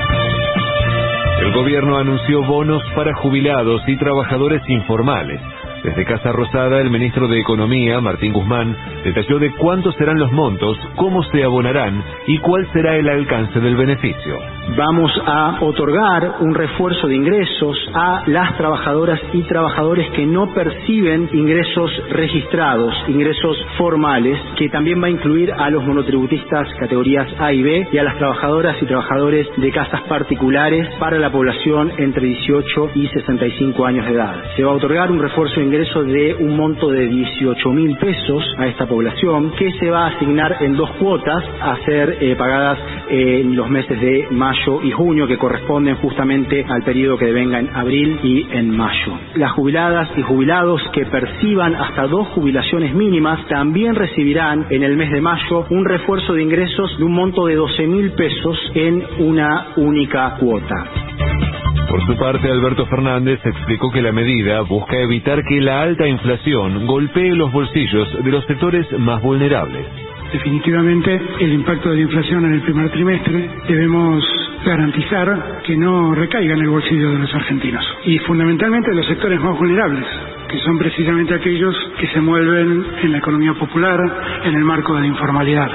El 1.48 1.54
gobierno 1.54 1.98
anunció 1.98 2.44
bonos 2.44 2.84
para 2.94 3.16
jubilados 3.16 3.82
y 3.88 3.96
trabajadores 3.96 4.62
informales. 4.68 5.40
Desde 5.84 6.06
Casa 6.06 6.32
Rosada, 6.32 6.82
el 6.82 6.90
ministro 6.90 7.28
de 7.28 7.40
Economía, 7.40 8.02
Martín 8.02 8.34
Guzmán, 8.34 8.76
detalló 9.04 9.38
de 9.40 9.52
cuántos 9.52 9.96
serán 9.96 10.18
los 10.18 10.32
montos, 10.32 10.78
cómo 10.96 11.24
se 11.24 11.44
abonarán 11.44 12.04
y 12.26 12.40
cuál 12.40 12.68
será 12.74 12.96
el 12.96 13.08
alcance 13.08 13.60
del 13.60 13.76
beneficio. 13.76 14.40
Vamos 14.76 15.12
a 15.26 15.60
otorgar 15.62 16.38
un 16.42 16.54
refuerzo 16.54 17.08
de 17.08 17.16
ingresos 17.16 17.78
a 17.94 18.24
las 18.26 18.58
trabajadoras 18.58 19.20
y 19.34 19.44
trabajadores 19.44 20.10
que 20.12 20.26
no 20.26 20.54
perciben 20.54 21.30
ingresos 21.32 21.92
registrados, 22.10 22.94
ingresos 23.08 23.58
formales, 23.78 24.38
que 24.58 24.70
también 24.70 25.02
va 25.02 25.08
a 25.08 25.12
incluir 25.12 25.54
a 25.54 25.70
los 25.70 25.84
monotributistas 25.86 26.68
categorías 26.80 27.28
A 27.40 27.54
y 27.54 27.62
B 27.62 27.88
y 27.92 27.98
a 27.98 28.04
las 28.04 28.18
trabajadoras 28.18 28.76
y 28.82 28.86
trabajadores 28.86 29.48
de 29.56 29.72
casas 29.72 30.02
particulares 30.04 30.90
para 31.00 31.18
la 31.18 31.32
población 31.32 31.92
entre 31.98 32.26
18 32.26 32.92
y 32.96 33.08
65 33.08 33.86
años 33.86 34.06
de 34.06 34.12
edad. 34.12 34.36
Se 34.56 34.64
va 34.64 34.72
a 34.72 34.76
otorgar 34.76 35.12
un 35.12 35.20
refuerzo 35.20 35.60
de 35.62 35.67
ingreso 35.68 36.04
de 36.04 36.34
un 36.36 36.56
monto 36.56 36.90
de 36.90 37.08
18 37.08 37.70
mil 37.72 37.98
pesos 37.98 38.44
a 38.58 38.68
esta 38.68 38.86
población 38.86 39.52
que 39.52 39.72
se 39.74 39.90
va 39.90 40.06
a 40.06 40.08
asignar 40.08 40.58
en 40.62 40.76
dos 40.76 40.90
cuotas 40.92 41.44
a 41.62 41.76
ser 41.86 42.18
eh, 42.22 42.36
pagadas 42.38 42.80
en 43.10 43.56
los 43.56 43.70
meses 43.70 44.00
de 44.00 44.28
mayo 44.32 44.82
y 44.82 44.92
junio 44.92 45.28
que 45.28 45.38
corresponden 45.38 45.96
justamente 45.98 46.66
al 46.68 46.84
periodo 46.84 47.18
que 47.18 47.26
devenga 47.26 47.60
en 47.60 47.70
abril 47.76 48.20
y 48.24 48.48
en 48.52 48.76
mayo. 48.76 49.20
Las 49.36 49.52
jubiladas 49.52 50.10
y 50.16 50.22
jubilados 50.22 50.82
que 50.94 51.06
perciban 51.06 51.76
hasta 51.76 52.08
dos 52.08 52.28
jubilaciones 52.30 52.94
mínimas 52.94 53.46
también 53.48 53.96
recibirán 53.96 54.68
en 54.70 54.84
el 54.84 54.96
mes 54.96 55.12
de 55.12 55.22
mayo 55.22 55.66
un 55.70 55.84
refuerzo 55.84 56.34
de 56.34 56.44
ingresos 56.44 56.98
de 56.98 57.04
un 57.04 57.14
monto 57.14 57.46
de 57.46 57.56
12 57.56 57.88
mil 57.88 58.12
pesos 58.14 58.58
en 58.74 59.04
una 59.20 59.74
única 59.76 60.38
cuota. 60.40 61.67
Por 61.90 62.06
su 62.06 62.18
parte, 62.18 62.50
Alberto 62.50 62.86
Fernández 62.88 63.40
explicó 63.46 63.92
que 63.92 64.02
la 64.02 64.12
medida 64.12 64.62
busca 64.62 64.98
evitar 65.00 65.42
que 65.44 65.62
la 65.62 65.82
alta 65.82 66.08
inflación 66.08 66.86
golpee 66.86 67.34
los 67.34 67.52
bolsillos 67.52 68.24
de 68.24 68.32
los 68.32 68.46
sectores 68.46 68.86
más 69.00 69.22
vulnerables. 69.22 69.86
Definitivamente 70.34 71.22
el 71.40 71.54
impacto 71.54 71.90
de 71.90 71.96
la 71.96 72.02
inflación 72.02 72.46
en 72.46 72.54
el 72.56 72.62
primer 72.62 72.90
trimestre 72.92 73.50
debemos 73.70 74.24
garantizar 74.66 75.62
que 75.64 75.78
no 75.78 76.14
recaiga 76.14 76.54
en 76.54 76.62
el 76.62 76.70
bolsillo 76.70 77.12
de 77.12 77.20
los 77.20 77.34
argentinos 77.34 77.86
y 78.04 78.18
fundamentalmente 78.20 78.90
de 78.90 78.98
los 78.98 79.08
sectores 79.08 79.40
más 79.40 79.58
vulnerables 79.58 80.06
que 80.50 80.60
son 80.60 80.78
precisamente 80.78 81.34
aquellos 81.34 81.76
que 82.00 82.08
se 82.08 82.20
mueven 82.20 82.86
en 83.04 83.12
la 83.12 83.18
economía 83.18 83.54
popular 83.54 84.00
en 84.44 84.56
el 84.56 84.64
marco 84.64 84.96
de 84.96 85.02
la 85.02 85.08
informalidad. 85.08 85.70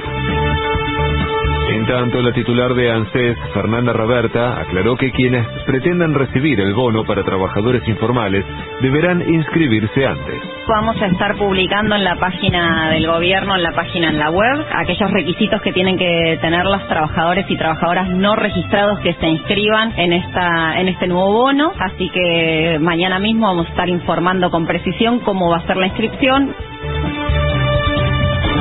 En 1.72 1.86
tanto, 1.86 2.20
la 2.20 2.32
titular 2.32 2.74
de 2.74 2.90
ANSES, 2.90 3.38
Fernanda 3.54 3.94
Roberta, 3.94 4.60
aclaró 4.60 4.94
que 4.94 5.10
quienes 5.10 5.46
pretendan 5.64 6.12
recibir 6.12 6.60
el 6.60 6.74
bono 6.74 7.02
para 7.02 7.24
trabajadores 7.24 7.82
informales 7.88 8.44
deberán 8.82 9.22
inscribirse 9.26 10.06
antes. 10.06 10.42
Vamos 10.68 11.00
a 11.00 11.06
estar 11.06 11.34
publicando 11.36 11.94
en 11.94 12.04
la 12.04 12.16
página 12.16 12.90
del 12.90 13.06
gobierno, 13.06 13.56
en 13.56 13.62
la 13.62 13.72
página 13.72 14.10
en 14.10 14.18
la 14.18 14.28
web, 14.28 14.66
aquellos 14.70 15.10
requisitos 15.12 15.62
que 15.62 15.72
tienen 15.72 15.96
que 15.96 16.38
tener 16.42 16.66
los 16.66 16.86
trabajadores 16.88 17.46
y 17.48 17.56
trabajadoras 17.56 18.10
no 18.10 18.36
registrados 18.36 19.00
que 19.00 19.14
se 19.14 19.28
inscriban 19.28 19.94
en 19.96 20.12
esta 20.12 20.78
en 20.78 20.88
este 20.88 21.08
nuevo 21.08 21.32
bono. 21.32 21.72
Así 21.78 22.10
que 22.10 22.78
mañana 22.82 23.18
mismo 23.18 23.46
vamos 23.46 23.66
a 23.66 23.70
estar 23.70 23.88
informando 23.88 24.50
con 24.50 24.66
precisión 24.66 25.20
cómo 25.20 25.48
va 25.48 25.56
a 25.56 25.66
ser 25.66 25.78
la 25.78 25.86
inscripción. 25.86 26.54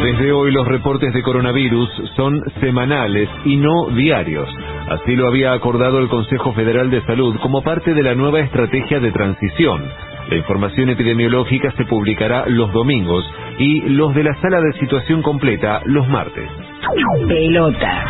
Desde 0.01 0.31
hoy 0.31 0.51
los 0.51 0.67
reportes 0.67 1.13
de 1.13 1.21
coronavirus 1.21 1.89
son 2.15 2.41
semanales 2.59 3.29
y 3.45 3.55
no 3.57 3.87
diarios. 3.95 4.49
Así 4.91 5.15
lo 5.15 5.29
había 5.29 5.53
acordado 5.53 5.99
el 5.99 6.09
Consejo 6.09 6.51
Federal 6.51 6.91
de 6.91 7.01
Salud 7.05 7.37
como 7.41 7.61
parte 7.61 7.93
de 7.93 8.03
la 8.03 8.13
nueva 8.13 8.41
estrategia 8.41 8.99
de 8.99 9.13
transición. 9.13 9.89
La 10.29 10.35
información 10.35 10.89
epidemiológica 10.89 11.71
se 11.77 11.85
publicará 11.85 12.43
los 12.47 12.73
domingos 12.73 13.23
y 13.57 13.83
los 13.87 14.13
de 14.13 14.23
la 14.25 14.35
sala 14.41 14.59
de 14.59 14.73
situación 14.81 15.21
completa 15.21 15.81
los 15.85 16.05
martes. 16.09 16.49
Pelota. 17.25 18.05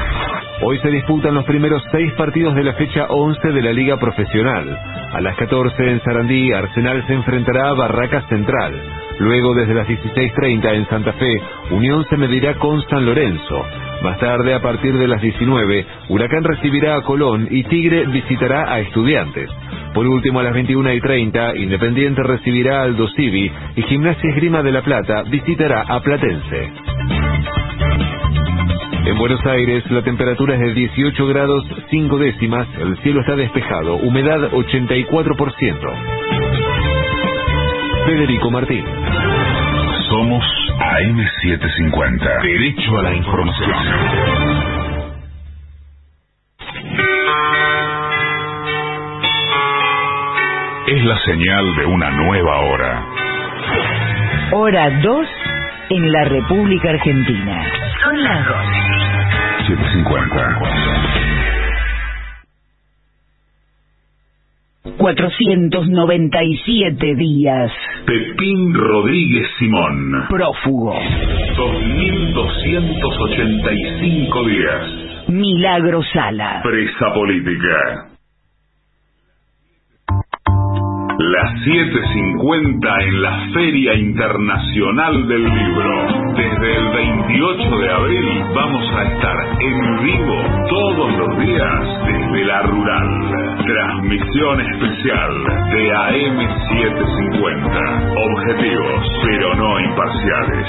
Hoy 0.63 0.79
se 0.79 0.89
disputan 0.89 1.35
los 1.35 1.45
primeros 1.45 1.83
seis 1.91 2.11
partidos 2.13 2.55
de 2.55 2.63
la 2.63 2.73
fecha 2.73 3.05
11 3.09 3.47
de 3.49 3.61
la 3.61 3.73
Liga 3.73 3.97
Profesional. 3.97 4.75
A 5.13 5.21
las 5.21 5.35
14 5.35 5.87
en 5.87 6.01
Sarandí, 6.01 6.51
Arsenal 6.51 7.05
se 7.05 7.13
enfrentará 7.13 7.69
a 7.69 7.73
Barracas 7.73 8.27
Central. 8.27 8.73
Luego, 9.19 9.53
desde 9.53 9.75
las 9.75 9.87
16.30 9.87 10.73
en 10.73 10.89
Santa 10.89 11.13
Fe, 11.13 11.41
Unión 11.69 12.05
se 12.09 12.17
medirá 12.17 12.55
con 12.55 12.81
San 12.89 13.05
Lorenzo. 13.05 13.90
Más 14.01 14.19
tarde, 14.19 14.53
a 14.55 14.61
partir 14.61 14.97
de 14.97 15.07
las 15.07 15.21
19, 15.21 15.85
Huracán 16.09 16.43
recibirá 16.43 16.95
a 16.95 17.01
Colón 17.01 17.47
y 17.51 17.63
Tigre 17.65 18.07
visitará 18.07 18.73
a 18.73 18.79
Estudiantes. 18.79 19.49
Por 19.93 20.07
último, 20.07 20.39
a 20.39 20.43
las 20.43 20.55
21.30, 20.55 21.59
Independiente 21.61 22.23
recibirá 22.23 22.81
al 22.81 22.97
Dosivi 22.97 23.51
y 23.75 23.81
Gimnasia 23.83 24.29
Esgrima 24.31 24.63
de 24.63 24.71
la 24.71 24.81
Plata 24.81 25.23
visitará 25.23 25.83
a 25.87 25.99
Platense. 25.99 26.71
En 29.05 29.17
Buenos 29.17 29.45
Aires 29.45 29.83
la 29.91 30.03
temperatura 30.03 30.55
es 30.55 30.61
de 30.61 30.73
18 30.73 31.27
grados 31.27 31.63
5 31.89 32.17
décimas, 32.17 32.67
el 32.79 32.97
cielo 32.99 33.21
está 33.21 33.35
despejado, 33.35 33.95
humedad 33.97 34.51
84%. 34.51 36.21
Federico 38.05 38.49
Martín. 38.49 38.85
Somos 40.09 40.60
AM750. 40.81 42.41
Derecho 42.41 42.97
a 42.97 43.03
la 43.03 43.13
información. 43.13 43.71
Es 50.87 51.03
la 51.05 51.17
señal 51.19 51.75
de 51.75 51.85
una 51.85 52.09
nueva 52.11 52.59
hora. 52.61 53.05
Hora 54.53 54.89
2 55.01 55.27
en 55.91 56.11
la 56.11 56.23
República 56.25 56.89
Argentina. 56.89 57.63
Son 58.03 58.23
las 58.23 58.47
2. 58.47 58.57
750. 59.67 61.20
497 64.83 67.15
días. 67.15 67.71
Pepín 68.05 68.73
Rodríguez 68.73 69.47
Simón. 69.59 70.25
Prófugo. 70.27 70.97
2285 71.55 74.43
días. 74.45 74.87
Milagro 75.27 76.01
Sala. 76.11 76.61
Presa 76.63 77.13
política. 77.13 78.10
Las 81.21 81.53
7.50 81.61 82.81
en 83.03 83.21
la 83.21 83.45
Feria 83.53 83.93
Internacional 83.93 85.27
del 85.27 85.43
Libro. 85.43 86.33
Desde 86.35 86.77
el 86.77 86.89
28 86.89 87.77
de 87.77 87.91
abril 87.91 88.43
vamos 88.55 88.91
a 88.95 89.03
estar 89.03 89.37
en 89.61 90.03
vivo 90.03 90.43
todos 90.67 91.15
los 91.19 91.37
días 91.45 91.79
desde 92.07 92.43
la 92.45 92.63
Rural. 92.63 93.07
Transmisión 93.67 94.61
especial 94.61 95.43
de 95.69 95.93
AM750. 95.93 98.17
Objetivos, 98.17 99.07
pero 99.23 99.53
no 99.57 99.79
imparciales. 99.79 100.65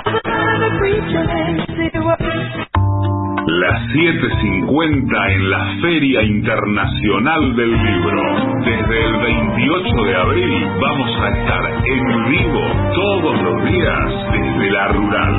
Las 3.61 3.81
7.50 3.93 5.31
en 5.31 5.49
la 5.51 5.77
Feria 5.79 6.23
Internacional 6.23 7.55
del 7.55 7.71
Libro. 7.71 8.21
Desde 8.65 9.05
el 9.05 9.15
28 9.17 10.03
de 10.05 10.15
abril 10.15 10.65
vamos 10.81 11.21
a 11.21 11.29
estar 11.29 11.65
en 11.85 12.29
vivo 12.31 12.65
todos 12.95 13.41
los 13.43 13.63
días 13.71 14.09
desde 14.31 14.71
la 14.71 14.87
Rural. 14.87 15.35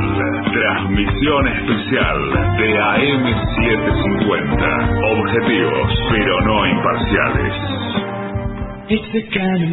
Transmisión 0.53 1.49
especial 1.49 2.19
de 2.59 2.79
AM750. 2.79 4.63
Objetivos, 5.11 5.93
pero 6.13 6.41
no 6.43 6.67
imparciales. 6.69 7.55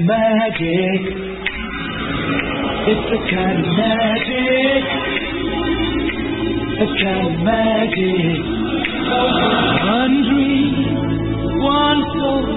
Magic. 0.06 1.02
It's 2.88 3.06
the 3.12 3.20
kind 3.30 3.60
of 3.60 3.68
magic. 3.78 5.19
A 6.80 6.86
kind 7.04 7.28
of 7.28 7.40
magic. 7.44 8.40
One 9.84 10.16
dream, 10.30 10.76
one 11.60 12.02
soul, 12.16 12.48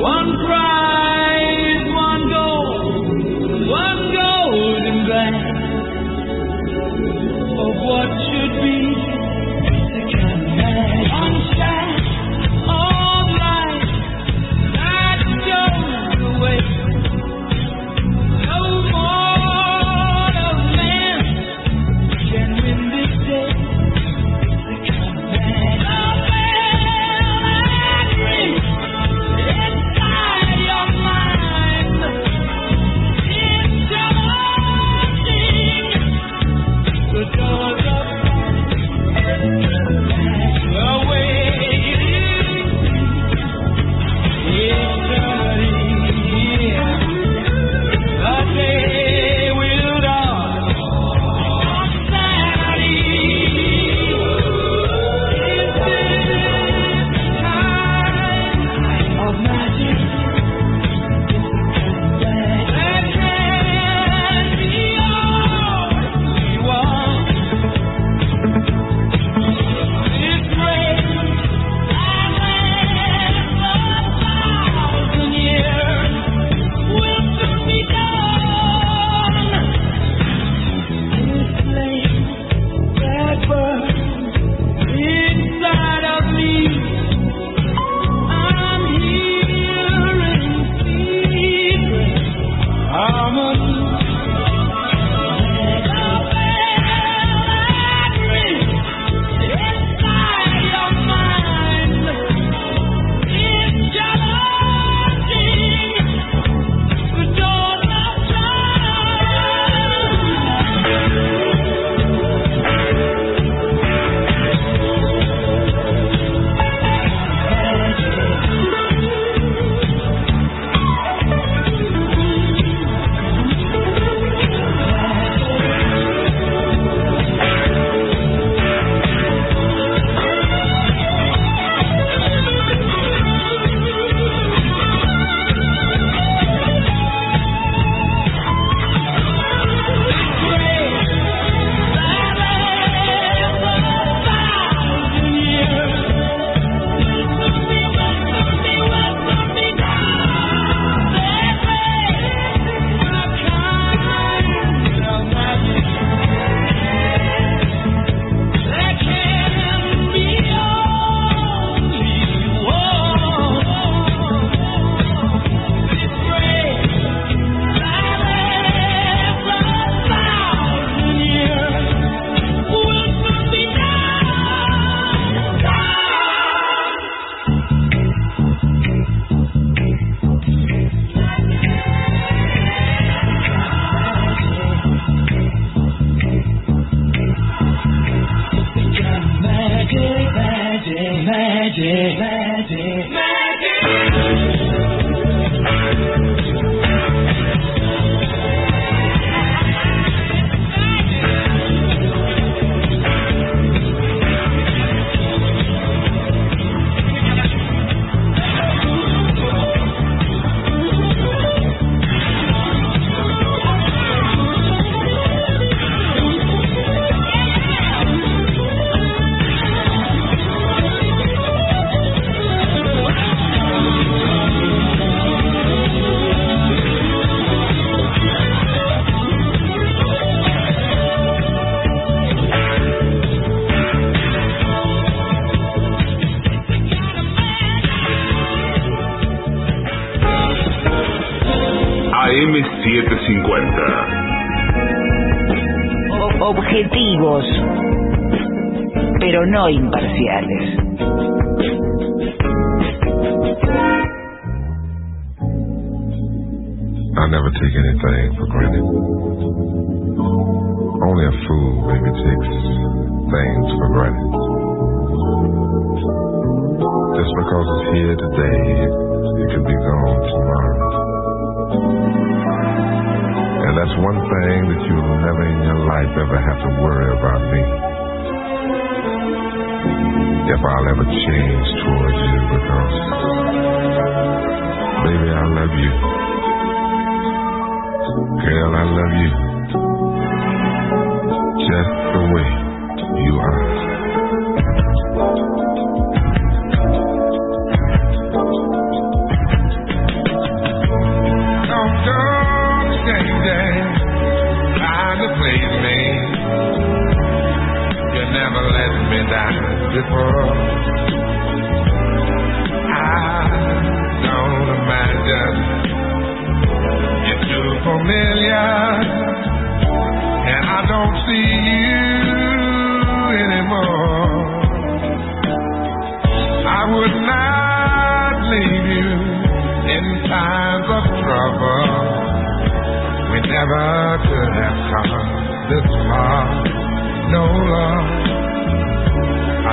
one 0.00 0.30
pride. 0.46 1.33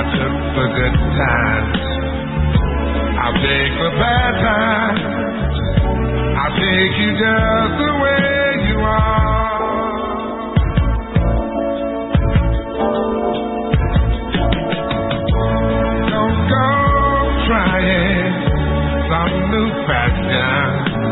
I 0.02 0.04
took 0.04 0.36
the 0.56 0.66
good 0.74 0.96
times. 1.14 1.78
I'll 3.22 3.34
take 3.34 3.74
the 3.78 3.90
bad 4.02 4.34
times. 4.42 5.00
I'll 6.20 6.56
take 6.58 6.94
you 7.02 7.10
just 7.22 7.74
the 7.78 7.92
way 8.02 8.68
you 8.68 8.78
are. 8.80 10.18
Don't 15.96 16.38
go 16.50 16.68
trying 17.46 18.34
some 19.10 19.34
new 19.52 19.68
fashion. 19.86 21.04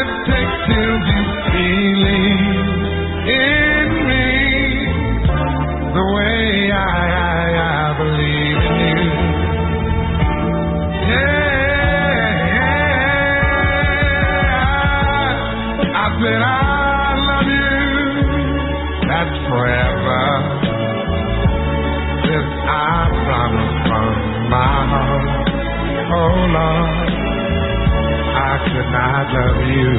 Said 16.21 16.41
I 16.41 17.15
love 17.27 17.49
you. 17.57 17.73
That's 19.09 19.35
forever. 19.49 20.23
This 22.27 22.47
I 22.69 23.09
promise 23.25 23.75
from 23.87 24.13
my 24.53 24.75
heart. 24.91 25.49
Oh 26.13 26.35
Lord. 26.55 27.09
I 28.21 28.53
could 28.69 28.89
not 28.97 29.25
love 29.35 29.61
you 29.75 29.93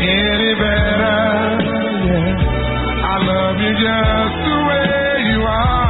any 0.00 0.52
better. 0.62 1.20
Yeah. 2.06 3.10
I 3.12 3.14
love 3.30 3.56
you 3.64 3.72
just 3.84 4.34
the 4.46 4.58
way 4.68 5.12
you 5.32 5.40
are. 5.42 5.87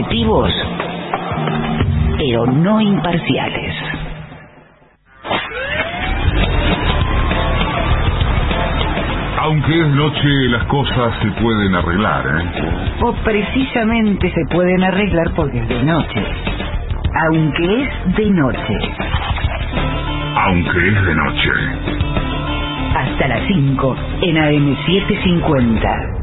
Objetivos, 0.00 0.50
pero 2.16 2.46
no 2.46 2.80
imparciales. 2.80 3.74
Aunque 9.40 9.78
es 9.78 9.88
noche, 9.88 10.28
las 10.48 10.64
cosas 10.68 11.14
se 11.20 11.30
pueden 11.42 11.74
arreglar, 11.74 12.24
¿eh? 12.26 12.94
O 13.02 13.12
precisamente 13.24 14.32
se 14.32 14.54
pueden 14.54 14.82
arreglar 14.84 15.34
porque 15.36 15.58
es 15.60 15.68
de 15.68 15.82
noche. 15.82 16.24
Aunque 17.28 17.82
es 17.82 18.16
de 18.16 18.30
noche. 18.30 18.78
Aunque 20.36 20.88
es 20.88 21.04
de 21.04 21.14
noche. 21.14 21.50
Hasta 22.96 23.28
las 23.28 23.46
5 23.48 23.96
en 24.22 24.36
AM750. 24.36 26.19